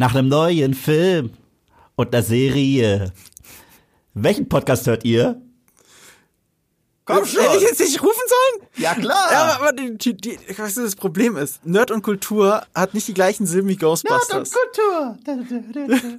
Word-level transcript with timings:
nach 0.00 0.14
einem 0.14 0.28
neuen 0.28 0.72
Film 0.72 1.30
und 1.94 2.14
einer 2.14 2.22
Serie. 2.22 3.12
Welchen 4.14 4.48
Podcast 4.48 4.86
hört 4.86 5.04
ihr? 5.04 5.42
Komm 7.04 7.26
schon. 7.26 7.42
Hätte 7.42 7.56
ich 7.58 7.62
jetzt 7.64 7.80
nicht 7.80 8.02
rufen 8.02 8.22
sollen? 8.26 8.68
Ja, 8.76 8.94
klar. 8.94 9.30
Ja, 9.30 9.56
aber 9.56 9.72
die, 9.74 9.98
die, 9.98 10.16
die, 10.16 10.38
weißt 10.56 10.78
du, 10.78 10.82
das 10.84 10.96
Problem 10.96 11.36
ist, 11.36 11.66
Nerd 11.66 11.90
und 11.90 12.00
Kultur 12.00 12.62
hat 12.74 12.94
nicht 12.94 13.08
die 13.08 13.14
gleichen 13.14 13.44
Silben 13.44 13.68
wie 13.68 13.76
Ghostbusters. 13.76 14.50
Nerd 14.54 15.16
und 15.26 15.48
Kultur. 15.48 16.18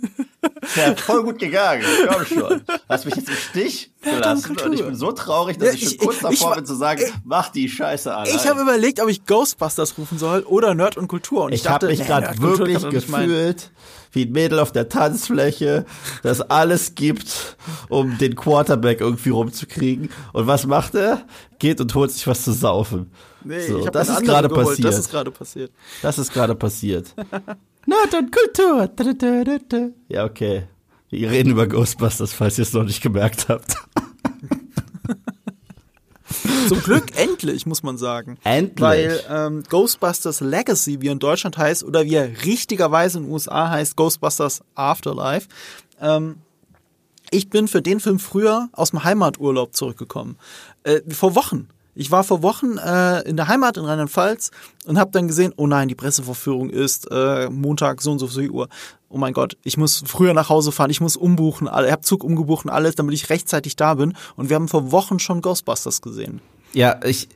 ja, 0.75 0.95
voll 0.95 1.23
gut 1.23 1.39
gegangen. 1.39 1.84
Komm 2.07 2.25
schon. 2.25 2.61
Hast 2.88 3.05
mich 3.05 3.16
jetzt 3.16 3.29
im 3.29 3.36
Stich 3.36 3.90
gelassen 4.02 4.57
und, 4.57 4.73
ich 4.73 4.83
bin 4.83 4.95
so 4.95 5.11
traurig, 5.11 5.57
dass 5.57 5.70
ja, 5.70 5.73
ich, 5.73 5.89
schon 5.89 5.97
kurz 5.97 6.15
ich, 6.15 6.21
davor 6.21 6.51
ich, 6.51 6.55
bin 6.57 6.65
zu 6.65 6.75
sagen, 6.75 7.01
ich, 7.05 7.13
mach 7.23 7.50
die 7.50 7.70
Scheiße 7.70 8.13
an. 8.13 8.27
Ich 8.27 8.47
habe 8.47 8.61
überlegt, 8.61 9.00
ob 9.01 9.09
ich 9.09 9.25
Ghostbusters 9.25 9.97
rufen 9.97 10.18
soll 10.18 10.41
oder 10.41 10.73
Nerd 10.73 10.97
und 10.97 11.07
Kultur. 11.07 11.45
Und 11.45 11.54
ich, 11.54 11.61
ich 11.61 11.70
habe 11.70 11.88
mich 11.88 12.05
gerade 12.05 12.39
wirklich 12.41 12.87
gefühlt 12.89 13.71
wie 14.11 14.25
ein 14.25 14.32
Mädel 14.32 14.59
auf 14.59 14.71
der 14.71 14.89
Tanzfläche, 14.89 15.86
das 16.24 16.41
alles 16.41 16.96
gibt, 16.96 17.55
um 17.89 18.18
den 18.18 18.36
Quarterback 18.36 19.00
irgendwie 19.00 19.29
rumzukriegen. 19.29 20.10
Und 20.33 20.47
was 20.47 20.65
macht 20.65 20.96
er? 20.96 21.25
Geht 21.60 21.79
und 21.79 21.93
holt 21.96 22.11
sich 22.11 22.27
was 22.27 22.43
zu 22.43 22.52
saufen. 22.52 23.11
Nee, 23.43 23.68
so, 23.68 23.86
das 23.88 24.10
ist 24.10 24.24
gerade 24.24 24.49
passiert. 24.49 24.88
Das 24.88 24.99
ist 24.99 25.10
gerade 25.10 25.32
passiert. 25.32 25.71
Das 26.02 26.19
ist 26.19 26.33
gerade 26.33 26.55
passiert. 26.55 27.15
Nerd 27.86 28.13
und 28.13 28.32
Kultur. 28.36 28.88
Ja, 30.10 30.25
okay. 30.25 30.68
Wir 31.11 31.29
reden 31.29 31.51
über 31.51 31.68
Ghostbusters, 31.68 32.31
falls 32.31 32.58
ihr 32.58 32.61
es 32.61 32.72
noch 32.72 32.86
nicht 32.86 33.02
gemerkt 33.02 33.50
habt. 33.50 33.75
Zum 36.69 36.81
Glück 36.81 37.17
endlich, 37.17 37.66
muss 37.66 37.83
man 37.83 37.97
sagen. 37.97 38.38
Endlich. 38.45 38.81
Weil 38.81 39.22
ähm, 39.30 39.64
Ghostbusters 39.69 40.39
Legacy, 40.39 41.02
wie 41.02 41.09
er 41.09 41.11
in 41.11 41.19
Deutschland 41.19 41.58
heißt, 41.58 41.83
oder 41.83 42.05
wie 42.05 42.16
er 42.16 42.45
richtigerweise 42.45 43.17
in 43.17 43.25
den 43.25 43.33
USA 43.33 43.69
heißt, 43.69 43.97
Ghostbusters 43.97 44.61
Afterlife. 44.73 45.50
Ähm, 46.00 46.38
ich 47.30 47.50
bin 47.50 47.67
für 47.67 47.81
den 47.81 48.00
Film 48.00 48.17
früher 48.17 48.69
aus 48.72 48.91
dem 48.91 49.03
Heimaturlaub 49.03 49.75
zurückgekommen. 49.75 50.38
Äh, 50.83 51.02
vor 51.09 51.35
Wochen. 51.35 51.67
Ich 52.02 52.09
war 52.09 52.23
vor 52.23 52.41
Wochen 52.41 52.80
äh, 52.80 53.21
in 53.30 53.38
der 53.38 53.47
Heimat 53.47 53.77
in 53.77 53.85
Rheinland-Pfalz 53.85 54.49
und 54.88 54.97
habe 54.97 55.11
dann 55.11 55.27
gesehen, 55.27 55.53
oh 55.55 55.67
nein, 55.67 55.88
die 55.88 55.94
Pressevorführung 55.94 56.71
ist 56.71 57.07
äh, 57.11 57.47
Montag 57.47 58.02
so 58.02 58.11
und 58.11 58.17
so 58.17 58.25
viel 58.25 58.49
Uhr. 58.49 58.69
Oh 59.07 59.19
mein 59.19 59.33
Gott, 59.33 59.55
ich 59.61 59.77
muss 59.77 60.02
früher 60.07 60.33
nach 60.33 60.49
Hause 60.49 60.72
fahren, 60.72 60.89
ich 60.89 60.99
muss 60.99 61.16
umbuchen, 61.16 61.67
ich 61.67 61.91
habe 61.91 62.02
Zug 62.02 62.23
umgebucht 62.23 62.66
und 62.66 62.72
alles, 62.72 62.95
damit 62.95 63.13
ich 63.13 63.29
rechtzeitig 63.29 63.75
da 63.75 63.94
bin. 63.94 64.16
Und 64.35 64.49
wir 64.49 64.55
haben 64.55 64.67
vor 64.67 64.91
Wochen 64.91 65.19
schon 65.19 65.41
Ghostbusters 65.41 66.02
gesehen. 66.02 66.41
Ja, 66.73 67.00
ich, 67.03 67.27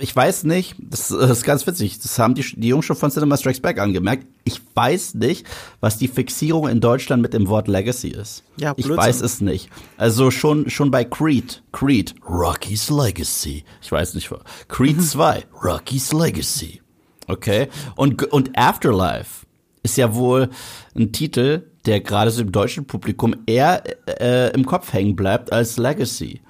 ich 0.00 0.14
weiß 0.14 0.44
nicht, 0.44 0.76
das, 0.78 1.10
ist 1.10 1.44
ganz 1.44 1.66
witzig, 1.66 1.98
das 2.00 2.18
haben 2.18 2.34
die, 2.34 2.42
die 2.42 2.68
Jungs 2.68 2.84
schon 2.84 2.96
von 2.96 3.10
Cinema 3.10 3.36
Strikes 3.36 3.60
Back 3.60 3.78
angemerkt. 3.78 4.26
Ich 4.44 4.60
weiß 4.74 5.14
nicht, 5.14 5.46
was 5.80 5.98
die 5.98 6.08
Fixierung 6.08 6.68
in 6.68 6.80
Deutschland 6.80 7.22
mit 7.22 7.32
dem 7.34 7.48
Wort 7.48 7.68
Legacy 7.68 8.08
ist. 8.08 8.42
Ja, 8.56 8.74
Blödsinn. 8.74 8.92
Ich 8.92 8.98
weiß 8.98 9.20
es 9.20 9.40
nicht. 9.40 9.70
Also 9.96 10.30
schon, 10.30 10.68
schon 10.70 10.90
bei 10.90 11.04
Creed, 11.04 11.62
Creed, 11.72 12.14
Rocky's 12.28 12.90
Legacy. 12.90 13.64
Ich 13.80 13.92
weiß 13.92 14.14
nicht, 14.14 14.30
Creed 14.68 15.02
2, 15.02 15.44
Rocky's 15.62 16.12
Legacy. 16.12 16.80
Okay. 17.28 17.68
Und, 17.96 18.24
und 18.32 18.50
Afterlife 18.56 19.46
ist 19.82 19.96
ja 19.96 20.14
wohl 20.14 20.50
ein 20.96 21.12
Titel, 21.12 21.70
der 21.86 22.00
gerade 22.00 22.30
so 22.30 22.42
im 22.42 22.52
deutschen 22.52 22.86
Publikum 22.86 23.34
eher 23.46 23.82
äh, 24.20 24.52
im 24.54 24.66
Kopf 24.66 24.92
hängen 24.92 25.16
bleibt 25.16 25.52
als 25.52 25.76
Legacy. 25.76 26.40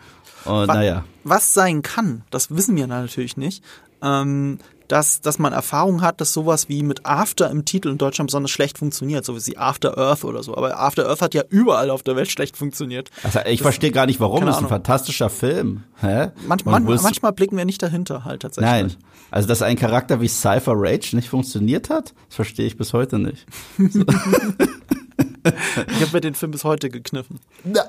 Und 0.45 0.69
was, 0.69 0.77
naja. 0.77 1.05
Was 1.25 1.55
sein 1.55 1.83
kann, 1.83 2.25
das 2.31 2.55
wissen 2.55 2.77
wir 2.77 2.87
natürlich 2.87 3.37
nicht. 3.37 3.63
Ähm, 4.03 4.59
dass, 4.93 5.23
dass 5.23 5.39
man 5.39 5.55
Erfahrung 5.55 6.03
hat, 6.03 6.21
dass 6.21 6.35
sowas 6.35 6.69
wie 6.69 6.83
mit 6.83 7.07
After 7.07 7.51
im 7.51 7.65
Titel 7.65 7.89
in 7.89 7.97
Deutschland 7.97 8.29
besonders 8.29 8.51
schlecht 8.51 8.77
funktioniert, 8.77 9.25
so 9.25 9.35
wie 9.35 9.57
After 9.57 9.97
Earth 9.97 10.23
oder 10.23 10.43
so. 10.43 10.55
Aber 10.55 10.79
After 10.79 11.09
Earth 11.09 11.23
hat 11.23 11.33
ja 11.33 11.45
überall 11.49 11.89
auf 11.89 12.03
der 12.03 12.15
Welt 12.15 12.31
schlecht 12.31 12.59
funktioniert. 12.59 13.11
Also 13.23 13.41
ich 13.47 13.63
verstehe 13.63 13.91
gar 13.91 14.05
nicht, 14.05 14.21
warum. 14.21 14.45
Das 14.45 14.57
ist 14.57 14.63
ein 14.63 14.69
fantastischer 14.69 15.31
Film. 15.31 15.85
Hä? 15.99 16.29
Manch, 16.47 16.67
man, 16.67 16.85
manchmal 16.85 17.33
blicken 17.33 17.57
wir 17.57 17.65
nicht 17.65 17.83
dahinter 17.83 18.27
halt 18.27 18.43
tatsächlich. 18.43 18.71
Nein. 18.71 18.95
Also, 19.31 19.49
dass 19.49 19.63
ein 19.63 19.77
Charakter 19.77 20.21
wie 20.21 20.29
Cypher 20.29 20.75
Rage 20.77 21.17
nicht 21.17 21.31
funktioniert 21.31 21.89
hat, 21.89 22.13
das 22.29 22.37
verstehe 22.37 22.67
ich 22.67 22.77
bis 22.77 22.93
heute 22.93 23.19
nicht. 23.19 23.47
So. 23.79 24.01
ich 25.45 26.03
habe 26.03 26.13
mir 26.13 26.21
den 26.21 26.35
Film 26.35 26.51
bis 26.53 26.65
heute 26.65 26.91
gekniffen. 26.91 27.41
Na, 27.65 27.81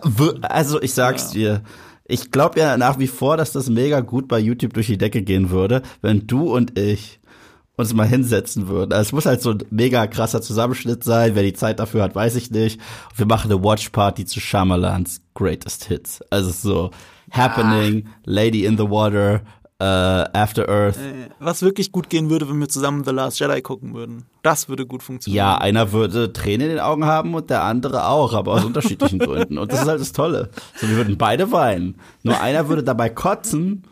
also 0.44 0.81
ich 0.81 0.94
sag's 0.94 1.33
ja. 1.33 1.57
dir, 1.57 1.61
ich 2.05 2.31
glaube 2.31 2.59
ja 2.59 2.77
nach 2.77 2.99
wie 2.99 3.07
vor, 3.07 3.37
dass 3.37 3.51
das 3.51 3.69
mega 3.69 4.01
gut 4.01 4.27
bei 4.27 4.39
YouTube 4.39 4.73
durch 4.73 4.87
die 4.87 4.97
Decke 4.97 5.21
gehen 5.21 5.49
würde, 5.49 5.81
wenn 6.01 6.27
du 6.27 6.53
und 6.53 6.77
ich 6.77 7.19
uns 7.75 7.93
mal 7.93 8.07
hinsetzen 8.07 8.67
würden. 8.67 8.93
Also 8.93 9.07
es 9.07 9.11
muss 9.13 9.25
halt 9.25 9.41
so 9.41 9.51
ein 9.51 9.63
mega 9.71 10.05
krasser 10.07 10.41
Zusammenschnitt 10.41 11.03
sein. 11.03 11.33
Wer 11.33 11.43
die 11.43 11.53
Zeit 11.53 11.79
dafür 11.79 12.03
hat, 12.03 12.13
weiß 12.13 12.35
ich 12.35 12.51
nicht. 12.51 12.79
Und 13.11 13.19
wir 13.19 13.25
machen 13.25 13.51
eine 13.51 13.63
Watch 13.63 13.89
Party 13.89 14.25
zu 14.25 14.39
Shyamalans 14.39 15.21
Greatest 15.33 15.85
Hits. 15.85 16.21
Also 16.29 16.51
so 16.51 16.91
Happening, 17.31 18.05
ah. 18.05 18.19
Lady 18.25 18.65
in 18.65 18.77
the 18.77 18.89
Water, 18.89 19.41
äh, 19.83 20.38
After 20.38 20.69
Earth. 20.69 20.97
Äh, 20.97 21.29
was 21.39 21.61
wirklich 21.61 21.91
gut 21.91 22.09
gehen 22.09 22.29
würde, 22.29 22.47
wenn 22.49 22.59
wir 22.59 22.69
zusammen 22.69 23.03
The 23.03 23.11
Last 23.11 23.39
Jedi 23.39 23.61
gucken 23.61 23.94
würden. 23.94 24.25
Das 24.41 24.69
würde 24.69 24.85
gut 24.85 25.03
funktionieren. 25.03 25.38
Ja, 25.38 25.57
einer 25.57 25.91
würde 25.91 26.31
Tränen 26.31 26.67
in 26.67 26.75
den 26.75 26.79
Augen 26.79 27.05
haben 27.05 27.33
und 27.35 27.49
der 27.49 27.63
andere 27.63 28.07
auch, 28.07 28.33
aber 28.33 28.53
aus 28.53 28.63
unterschiedlichen 28.63 29.19
Gründen. 29.19 29.57
Und 29.57 29.71
das 29.71 29.79
ja. 29.79 29.83
ist 29.83 29.89
halt 29.89 30.01
das 30.01 30.11
Tolle. 30.13 30.49
So, 30.75 30.88
wir 30.88 30.95
würden 30.95 31.17
beide 31.17 31.51
weinen. 31.51 31.95
Nur 32.23 32.39
einer 32.39 32.69
würde 32.69 32.83
dabei 32.83 33.09
kotzen 33.09 33.83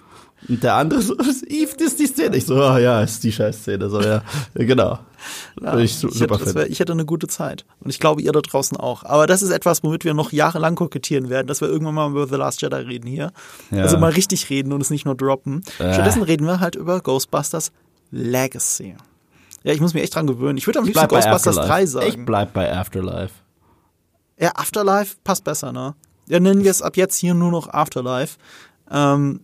und 0.48 0.64
der 0.64 0.76
andere 0.76 1.02
so, 1.02 1.16
Eve, 1.48 1.72
das 1.78 1.88
ist 1.90 2.00
die 2.00 2.08
Szene. 2.08 2.38
Ich 2.38 2.46
so, 2.46 2.56
oh, 2.56 2.78
ja, 2.78 3.02
ist 3.02 3.24
die 3.24 3.32
Scheißszene. 3.32 3.90
So, 3.90 4.02
ja, 4.02 4.24
genau. 4.56 5.00
Ja, 5.62 5.78
ich, 5.78 6.04
ich, 6.04 6.22
hätte, 6.22 6.56
wär, 6.56 6.70
ich, 6.70 6.80
hätte, 6.80 6.94
eine 6.94 7.06
gute 7.06 7.28
Zeit. 7.28 7.66
Und 7.80 7.92
ich 7.92 8.00
glaube, 8.00 8.22
ihr 8.22 8.32
da 8.32 8.42
draußen 8.42 8.76
auch. 8.78 9.04
Aber 9.04 9.28
das 9.28 9.44
ist 9.44 9.52
etwas, 9.52 9.84
womit 9.84 10.04
wir 10.04 10.14
noch 10.14 10.32
jahrelang 10.32 10.76
kokettieren 10.76 11.30
werden, 11.30 11.48
dass 11.48 11.62
wir 11.62 11.68
irgendwann 11.68 11.94
mal 11.94 12.10
über 12.10 12.28
The 12.28 12.36
Last 12.36 12.62
Jedi 12.62 12.76
reden 12.76 13.08
hier. 13.08 13.32
Ja. 13.70 13.84
Also 13.84 13.98
mal 13.98 14.12
richtig 14.12 14.50
reden 14.50 14.74
und 14.74 14.82
es 14.82 14.90
nicht 14.90 15.06
nur 15.06 15.16
droppen. 15.16 15.64
Äh. 15.78 15.94
Stattdessen 15.94 16.24
reden 16.24 16.48
wir 16.48 16.60
halt 16.60 16.76
über 16.76 17.02
Ghostbusters 17.02 17.72
Legacy. 18.10 18.96
Ja, 19.64 19.74
ich 19.74 19.80
muss 19.80 19.94
mich 19.94 20.04
echt 20.04 20.16
dran 20.16 20.26
gewöhnen. 20.26 20.58
Ich 20.58 20.66
würde 20.66 20.80
am 20.80 20.86
liebsten 20.86 21.08
Ghostbusters 21.08 21.56
3 21.56 21.86
sagen. 21.86 22.08
Ich 22.08 22.26
bleib 22.26 22.54
bei 22.54 22.76
Afterlife. 22.76 23.34
Ja, 24.40 24.52
Afterlife 24.56 25.18
passt 25.24 25.44
besser, 25.44 25.72
ne? 25.72 25.94
Ja, 26.28 26.40
nennen 26.40 26.64
wir 26.64 26.72
es 26.72 26.82
ab 26.82 26.98
jetzt 26.98 27.18
hier 27.18 27.36
nur 27.36 27.52
noch 27.52 27.70
Afterlife. 27.70 28.38
Ähm, 28.90 29.42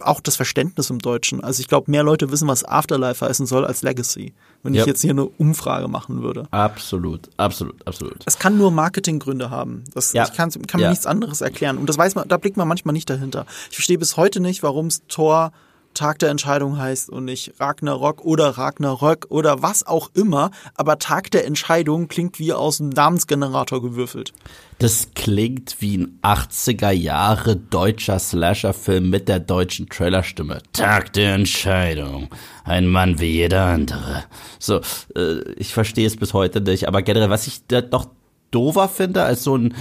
auch 0.00 0.20
das 0.20 0.36
Verständnis 0.36 0.90
im 0.90 0.98
Deutschen. 0.98 1.42
Also 1.42 1.60
ich 1.60 1.68
glaube, 1.68 1.90
mehr 1.90 2.02
Leute 2.02 2.30
wissen, 2.30 2.48
was 2.48 2.64
Afterlife 2.64 3.24
heißen 3.24 3.46
soll 3.46 3.64
als 3.64 3.82
Legacy, 3.82 4.34
wenn 4.62 4.74
yep. 4.74 4.82
ich 4.82 4.86
jetzt 4.86 5.02
hier 5.02 5.10
eine 5.10 5.24
Umfrage 5.24 5.88
machen 5.88 6.22
würde. 6.22 6.46
Absolut, 6.50 7.28
absolut, 7.36 7.86
absolut. 7.86 8.22
Es 8.26 8.38
kann 8.38 8.56
nur 8.56 8.70
Marketinggründe 8.70 9.50
haben. 9.50 9.84
Das, 9.94 10.12
ja. 10.12 10.24
Ich 10.24 10.32
kann, 10.32 10.50
kann 10.50 10.80
mir 10.80 10.84
ja. 10.84 10.90
nichts 10.90 11.06
anderes 11.06 11.40
erklären. 11.40 11.78
Und 11.78 11.88
das 11.88 11.98
weiß 11.98 12.14
man, 12.14 12.28
da 12.28 12.36
blickt 12.36 12.56
man 12.56 12.68
manchmal 12.68 12.92
nicht 12.92 13.08
dahinter. 13.08 13.46
Ich 13.70 13.76
verstehe 13.76 13.98
bis 13.98 14.16
heute 14.16 14.40
nicht, 14.40 14.62
warum 14.62 14.86
es 14.86 15.06
Tor 15.08 15.52
Tag 15.96 16.20
der 16.20 16.30
Entscheidung 16.30 16.78
heißt 16.78 17.10
und 17.10 17.24
nicht 17.24 17.54
Ragnarok 17.58 18.24
oder 18.24 18.50
Ragnarök 18.50 19.26
oder 19.30 19.62
was 19.62 19.86
auch 19.86 20.10
immer, 20.14 20.50
aber 20.74 20.98
Tag 20.98 21.30
der 21.32 21.46
Entscheidung 21.46 22.06
klingt 22.06 22.38
wie 22.38 22.52
aus 22.52 22.78
dem 22.78 22.90
Namensgenerator 22.90 23.82
gewürfelt. 23.82 24.32
Das 24.78 25.08
klingt 25.14 25.76
wie 25.80 25.98
ein 25.98 26.18
80er 26.22 26.90
Jahre 26.90 27.56
deutscher 27.56 28.18
Slasher-Film 28.18 29.08
mit 29.08 29.26
der 29.26 29.40
deutschen 29.40 29.88
Trailerstimme. 29.88 30.60
Tag 30.72 31.14
der 31.14 31.34
Entscheidung. 31.34 32.28
Ein 32.64 32.86
Mann 32.86 33.18
wie 33.18 33.32
jeder 33.32 33.64
andere. 33.64 34.24
So, 34.58 34.82
äh, 35.16 35.40
ich 35.56 35.72
verstehe 35.72 36.06
es 36.06 36.16
bis 36.16 36.34
heute 36.34 36.60
nicht, 36.60 36.86
aber 36.86 37.02
generell, 37.02 37.30
was 37.30 37.46
ich 37.46 37.66
da 37.66 37.80
doch 37.80 38.06
doofer 38.50 38.88
finde, 38.88 39.22
als 39.22 39.44
so 39.44 39.56
ein 39.56 39.74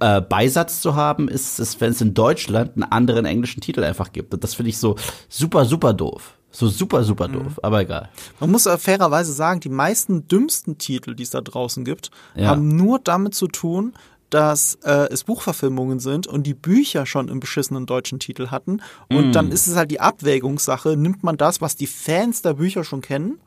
äh, 0.00 0.20
Beisatz 0.20 0.80
zu 0.80 0.94
haben, 0.96 1.28
ist 1.28 1.58
es, 1.58 1.80
wenn 1.80 1.92
es 1.92 2.00
in 2.00 2.14
Deutschland 2.14 2.72
einen 2.74 2.84
anderen 2.84 3.24
englischen 3.24 3.60
Titel 3.60 3.84
einfach 3.84 4.12
gibt. 4.12 4.34
Und 4.34 4.42
das 4.42 4.54
finde 4.54 4.70
ich 4.70 4.78
so 4.78 4.96
super, 5.28 5.64
super 5.64 5.92
doof. 5.92 6.34
So 6.50 6.66
super, 6.66 7.04
super 7.04 7.28
mhm. 7.28 7.32
doof, 7.34 7.42
mhm. 7.42 7.62
aber 7.62 7.80
egal. 7.82 8.08
Man 8.40 8.50
muss 8.50 8.66
fairerweise 8.78 9.32
sagen, 9.32 9.60
die 9.60 9.68
meisten 9.68 10.26
dümmsten 10.28 10.78
Titel, 10.78 11.14
die 11.14 11.22
es 11.22 11.30
da 11.30 11.40
draußen 11.40 11.84
gibt, 11.84 12.10
ja. 12.34 12.48
haben 12.48 12.74
nur 12.74 12.98
damit 12.98 13.34
zu 13.34 13.48
tun, 13.48 13.92
dass 14.30 14.76
äh, 14.82 15.08
es 15.10 15.24
Buchverfilmungen 15.24 16.00
sind 16.00 16.26
und 16.26 16.46
die 16.46 16.54
Bücher 16.54 17.06
schon 17.06 17.28
im 17.28 17.40
beschissenen 17.40 17.86
deutschen 17.86 18.18
Titel 18.18 18.48
hatten. 18.48 18.82
Und 19.08 19.30
mm. 19.30 19.32
dann 19.32 19.50
ist 19.50 19.66
es 19.66 19.76
halt 19.76 19.90
die 19.90 20.00
Abwägungssache, 20.00 20.96
nimmt 20.96 21.22
man 21.22 21.36
das, 21.36 21.60
was 21.60 21.76
die 21.76 21.86
Fans 21.86 22.42
der 22.42 22.54
Bücher 22.54 22.84
schon 22.84 23.00
kennen, 23.00 23.40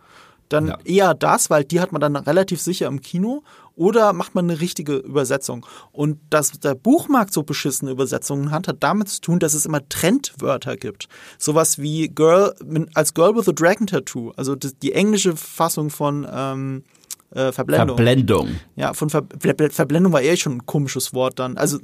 dann 0.54 0.68
ja. 0.68 0.78
eher 0.84 1.14
das, 1.14 1.50
weil 1.50 1.64
die 1.64 1.80
hat 1.80 1.92
man 1.92 2.02
dann 2.02 2.16
relativ 2.16 2.62
sicher 2.62 2.88
im 2.88 3.02
Kino 3.02 3.44
oder 3.76 4.14
macht 4.14 4.36
man 4.36 4.50
eine 4.50 4.60
richtige 4.60 4.98
Übersetzung? 4.98 5.66
Und 5.92 6.20
dass 6.30 6.52
der 6.60 6.76
Buchmarkt 6.76 7.34
so 7.34 7.44
beschissene 7.44 7.92
Übersetzungen 7.92 8.52
hat, 8.52 8.68
hat 8.68 8.78
damit 8.82 9.10
zu 9.10 9.22
tun, 9.22 9.40
dass 9.40 9.54
es 9.54 9.66
immer 9.66 9.88
Trendwörter 9.88 10.78
gibt. 10.78 11.08
Sowas 11.38 11.80
wie 11.80 12.10
Girl, 12.10 12.54
als 12.94 13.14
Girl 13.14 13.36
with 13.36 13.48
a 13.48 13.54
Dragon 13.54 13.88
Tattoo, 13.88 14.32
also 14.36 14.56
die 14.56 14.94
englische 14.94 15.36
Fassung 15.36 15.90
von 15.90 16.28
ähm, 16.32 16.84
äh, 17.34 17.52
Verblendung. 17.52 17.96
Verblendung. 17.96 18.50
Ja, 18.76 18.94
von 18.94 19.10
Ver 19.10 19.24
Verblendung 19.70 20.12
war 20.12 20.22
eher 20.22 20.36
schon 20.36 20.54
ein 20.54 20.66
komisches 20.66 21.14
Wort 21.14 21.40
dann. 21.40 21.58
Also, 21.58 21.80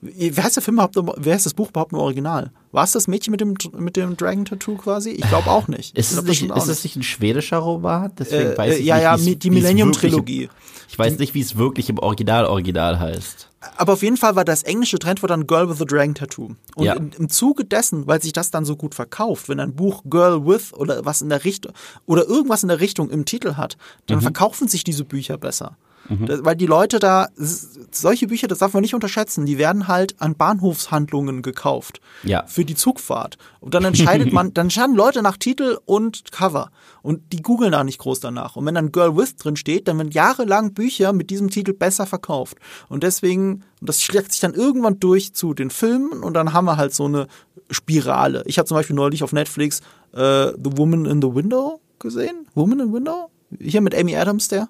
wie 0.00 0.32
heißt 0.32 0.56
der 0.56 0.62
Film 0.62 0.76
überhaupt, 0.76 0.96
wer 1.16 1.34
heißt 1.34 1.46
das 1.46 1.54
Buch 1.54 1.70
überhaupt 1.70 1.92
im 1.92 1.98
Original? 1.98 2.52
War 2.70 2.84
es 2.84 2.92
das 2.92 3.08
Mädchen 3.08 3.32
mit 3.32 3.40
dem, 3.40 3.54
mit 3.76 3.96
dem 3.96 4.16
Dragon 4.16 4.44
Tattoo 4.44 4.76
quasi? 4.76 5.10
Ich 5.10 5.28
glaube 5.28 5.50
auch 5.50 5.66
nicht. 5.66 5.96
Ist, 5.98 6.12
es 6.12 6.22
nicht, 6.22 6.42
ist 6.42 6.68
es 6.68 6.84
nicht 6.84 6.96
ein 6.96 7.02
schwedischer 7.02 7.58
Roman? 7.58 8.12
Deswegen 8.18 8.52
äh, 8.52 8.58
weiß 8.58 8.78
ich 8.78 8.86
ja, 8.86 9.16
nicht, 9.16 9.26
ja, 9.26 9.34
die 9.34 9.50
Millennium-Trilogie. 9.50 10.48
Ich 10.88 10.98
weiß 10.98 11.18
nicht, 11.18 11.34
wie 11.34 11.40
es 11.40 11.56
wirklich 11.56 11.88
im 11.88 11.98
Original 11.98 12.46
Original 12.46 12.98
heißt. 12.98 13.50
Aber 13.76 13.94
auf 13.94 14.02
jeden 14.02 14.16
Fall 14.16 14.36
war 14.36 14.44
das 14.44 14.62
englische 14.62 14.98
Trendwort 14.98 15.30
dann 15.30 15.46
Girl 15.46 15.68
with 15.68 15.80
a 15.80 15.84
Dragon 15.84 16.14
Tattoo. 16.14 16.54
Und 16.74 16.84
ja. 16.84 16.94
im, 16.94 17.10
im 17.18 17.28
Zuge 17.28 17.64
dessen, 17.64 18.06
weil 18.06 18.22
sich 18.22 18.32
das 18.32 18.50
dann 18.50 18.64
so 18.64 18.76
gut 18.76 18.94
verkauft, 18.94 19.48
wenn 19.48 19.60
ein 19.60 19.74
Buch 19.74 20.02
Girl 20.08 20.46
with 20.46 20.72
oder 20.72 21.04
was 21.04 21.22
in 21.22 21.28
der 21.28 21.44
Richtung 21.44 21.72
oder 22.06 22.26
irgendwas 22.26 22.62
in 22.62 22.68
der 22.68 22.80
Richtung 22.80 23.10
im 23.10 23.24
Titel 23.24 23.54
hat, 23.54 23.76
dann 24.06 24.18
mhm. 24.18 24.22
verkaufen 24.22 24.68
sich 24.68 24.84
diese 24.84 25.04
Bücher 25.04 25.38
besser. 25.38 25.76
Mhm. 26.08 26.26
Das, 26.26 26.44
weil 26.44 26.56
die 26.56 26.66
Leute 26.66 26.98
da, 26.98 27.28
solche 27.36 28.26
Bücher, 28.26 28.48
das 28.48 28.58
darf 28.58 28.72
man 28.72 28.82
nicht 28.82 28.94
unterschätzen, 28.94 29.46
die 29.46 29.58
werden 29.58 29.88
halt 29.88 30.20
an 30.20 30.34
Bahnhofshandlungen 30.34 31.42
gekauft. 31.42 32.00
Ja. 32.22 32.44
Für 32.46 32.64
die 32.64 32.74
Zugfahrt. 32.74 33.38
Und 33.60 33.74
dann 33.74 33.84
entscheidet 33.84 34.32
man, 34.32 34.52
dann 34.54 34.66
entscheiden 34.66 34.96
Leute 34.96 35.22
nach 35.22 35.36
Titel 35.36 35.78
und 35.84 36.32
Cover. 36.32 36.70
Und 37.02 37.32
die 37.32 37.42
googeln 37.42 37.72
da 37.72 37.84
nicht 37.84 37.98
groß 37.98 38.20
danach. 38.20 38.56
Und 38.56 38.66
wenn 38.66 38.74
dann 38.74 38.92
Girl 38.92 39.16
with 39.16 39.36
drin 39.36 39.56
steht, 39.56 39.88
dann 39.88 39.98
werden 39.98 40.10
jahrelang 40.10 40.72
Bücher 40.72 41.12
mit 41.12 41.30
diesem 41.30 41.50
Titel 41.50 41.72
besser 41.72 42.06
verkauft. 42.06 42.58
Und 42.88 43.02
deswegen, 43.02 43.62
das 43.80 44.02
schlägt 44.02 44.32
sich 44.32 44.40
dann 44.40 44.54
irgendwann 44.54 44.98
durch 44.98 45.34
zu 45.34 45.54
den 45.54 45.70
Filmen 45.70 46.22
und 46.22 46.34
dann 46.34 46.52
haben 46.52 46.64
wir 46.64 46.76
halt 46.76 46.94
so 46.94 47.04
eine 47.04 47.28
Spirale. 47.70 48.42
Ich 48.46 48.58
habe 48.58 48.66
zum 48.66 48.76
Beispiel 48.76 48.96
neulich 48.96 49.22
auf 49.22 49.32
Netflix 49.32 49.80
äh, 50.12 50.52
The 50.52 50.76
Woman 50.76 51.06
in 51.06 51.20
the 51.20 51.34
Window 51.34 51.80
gesehen. 51.98 52.46
Woman 52.54 52.80
in 52.80 52.88
the 52.88 52.92
Window? 52.92 53.30
Hier 53.60 53.80
mit 53.80 53.94
Amy 53.94 54.16
Adams, 54.16 54.48
der. 54.48 54.68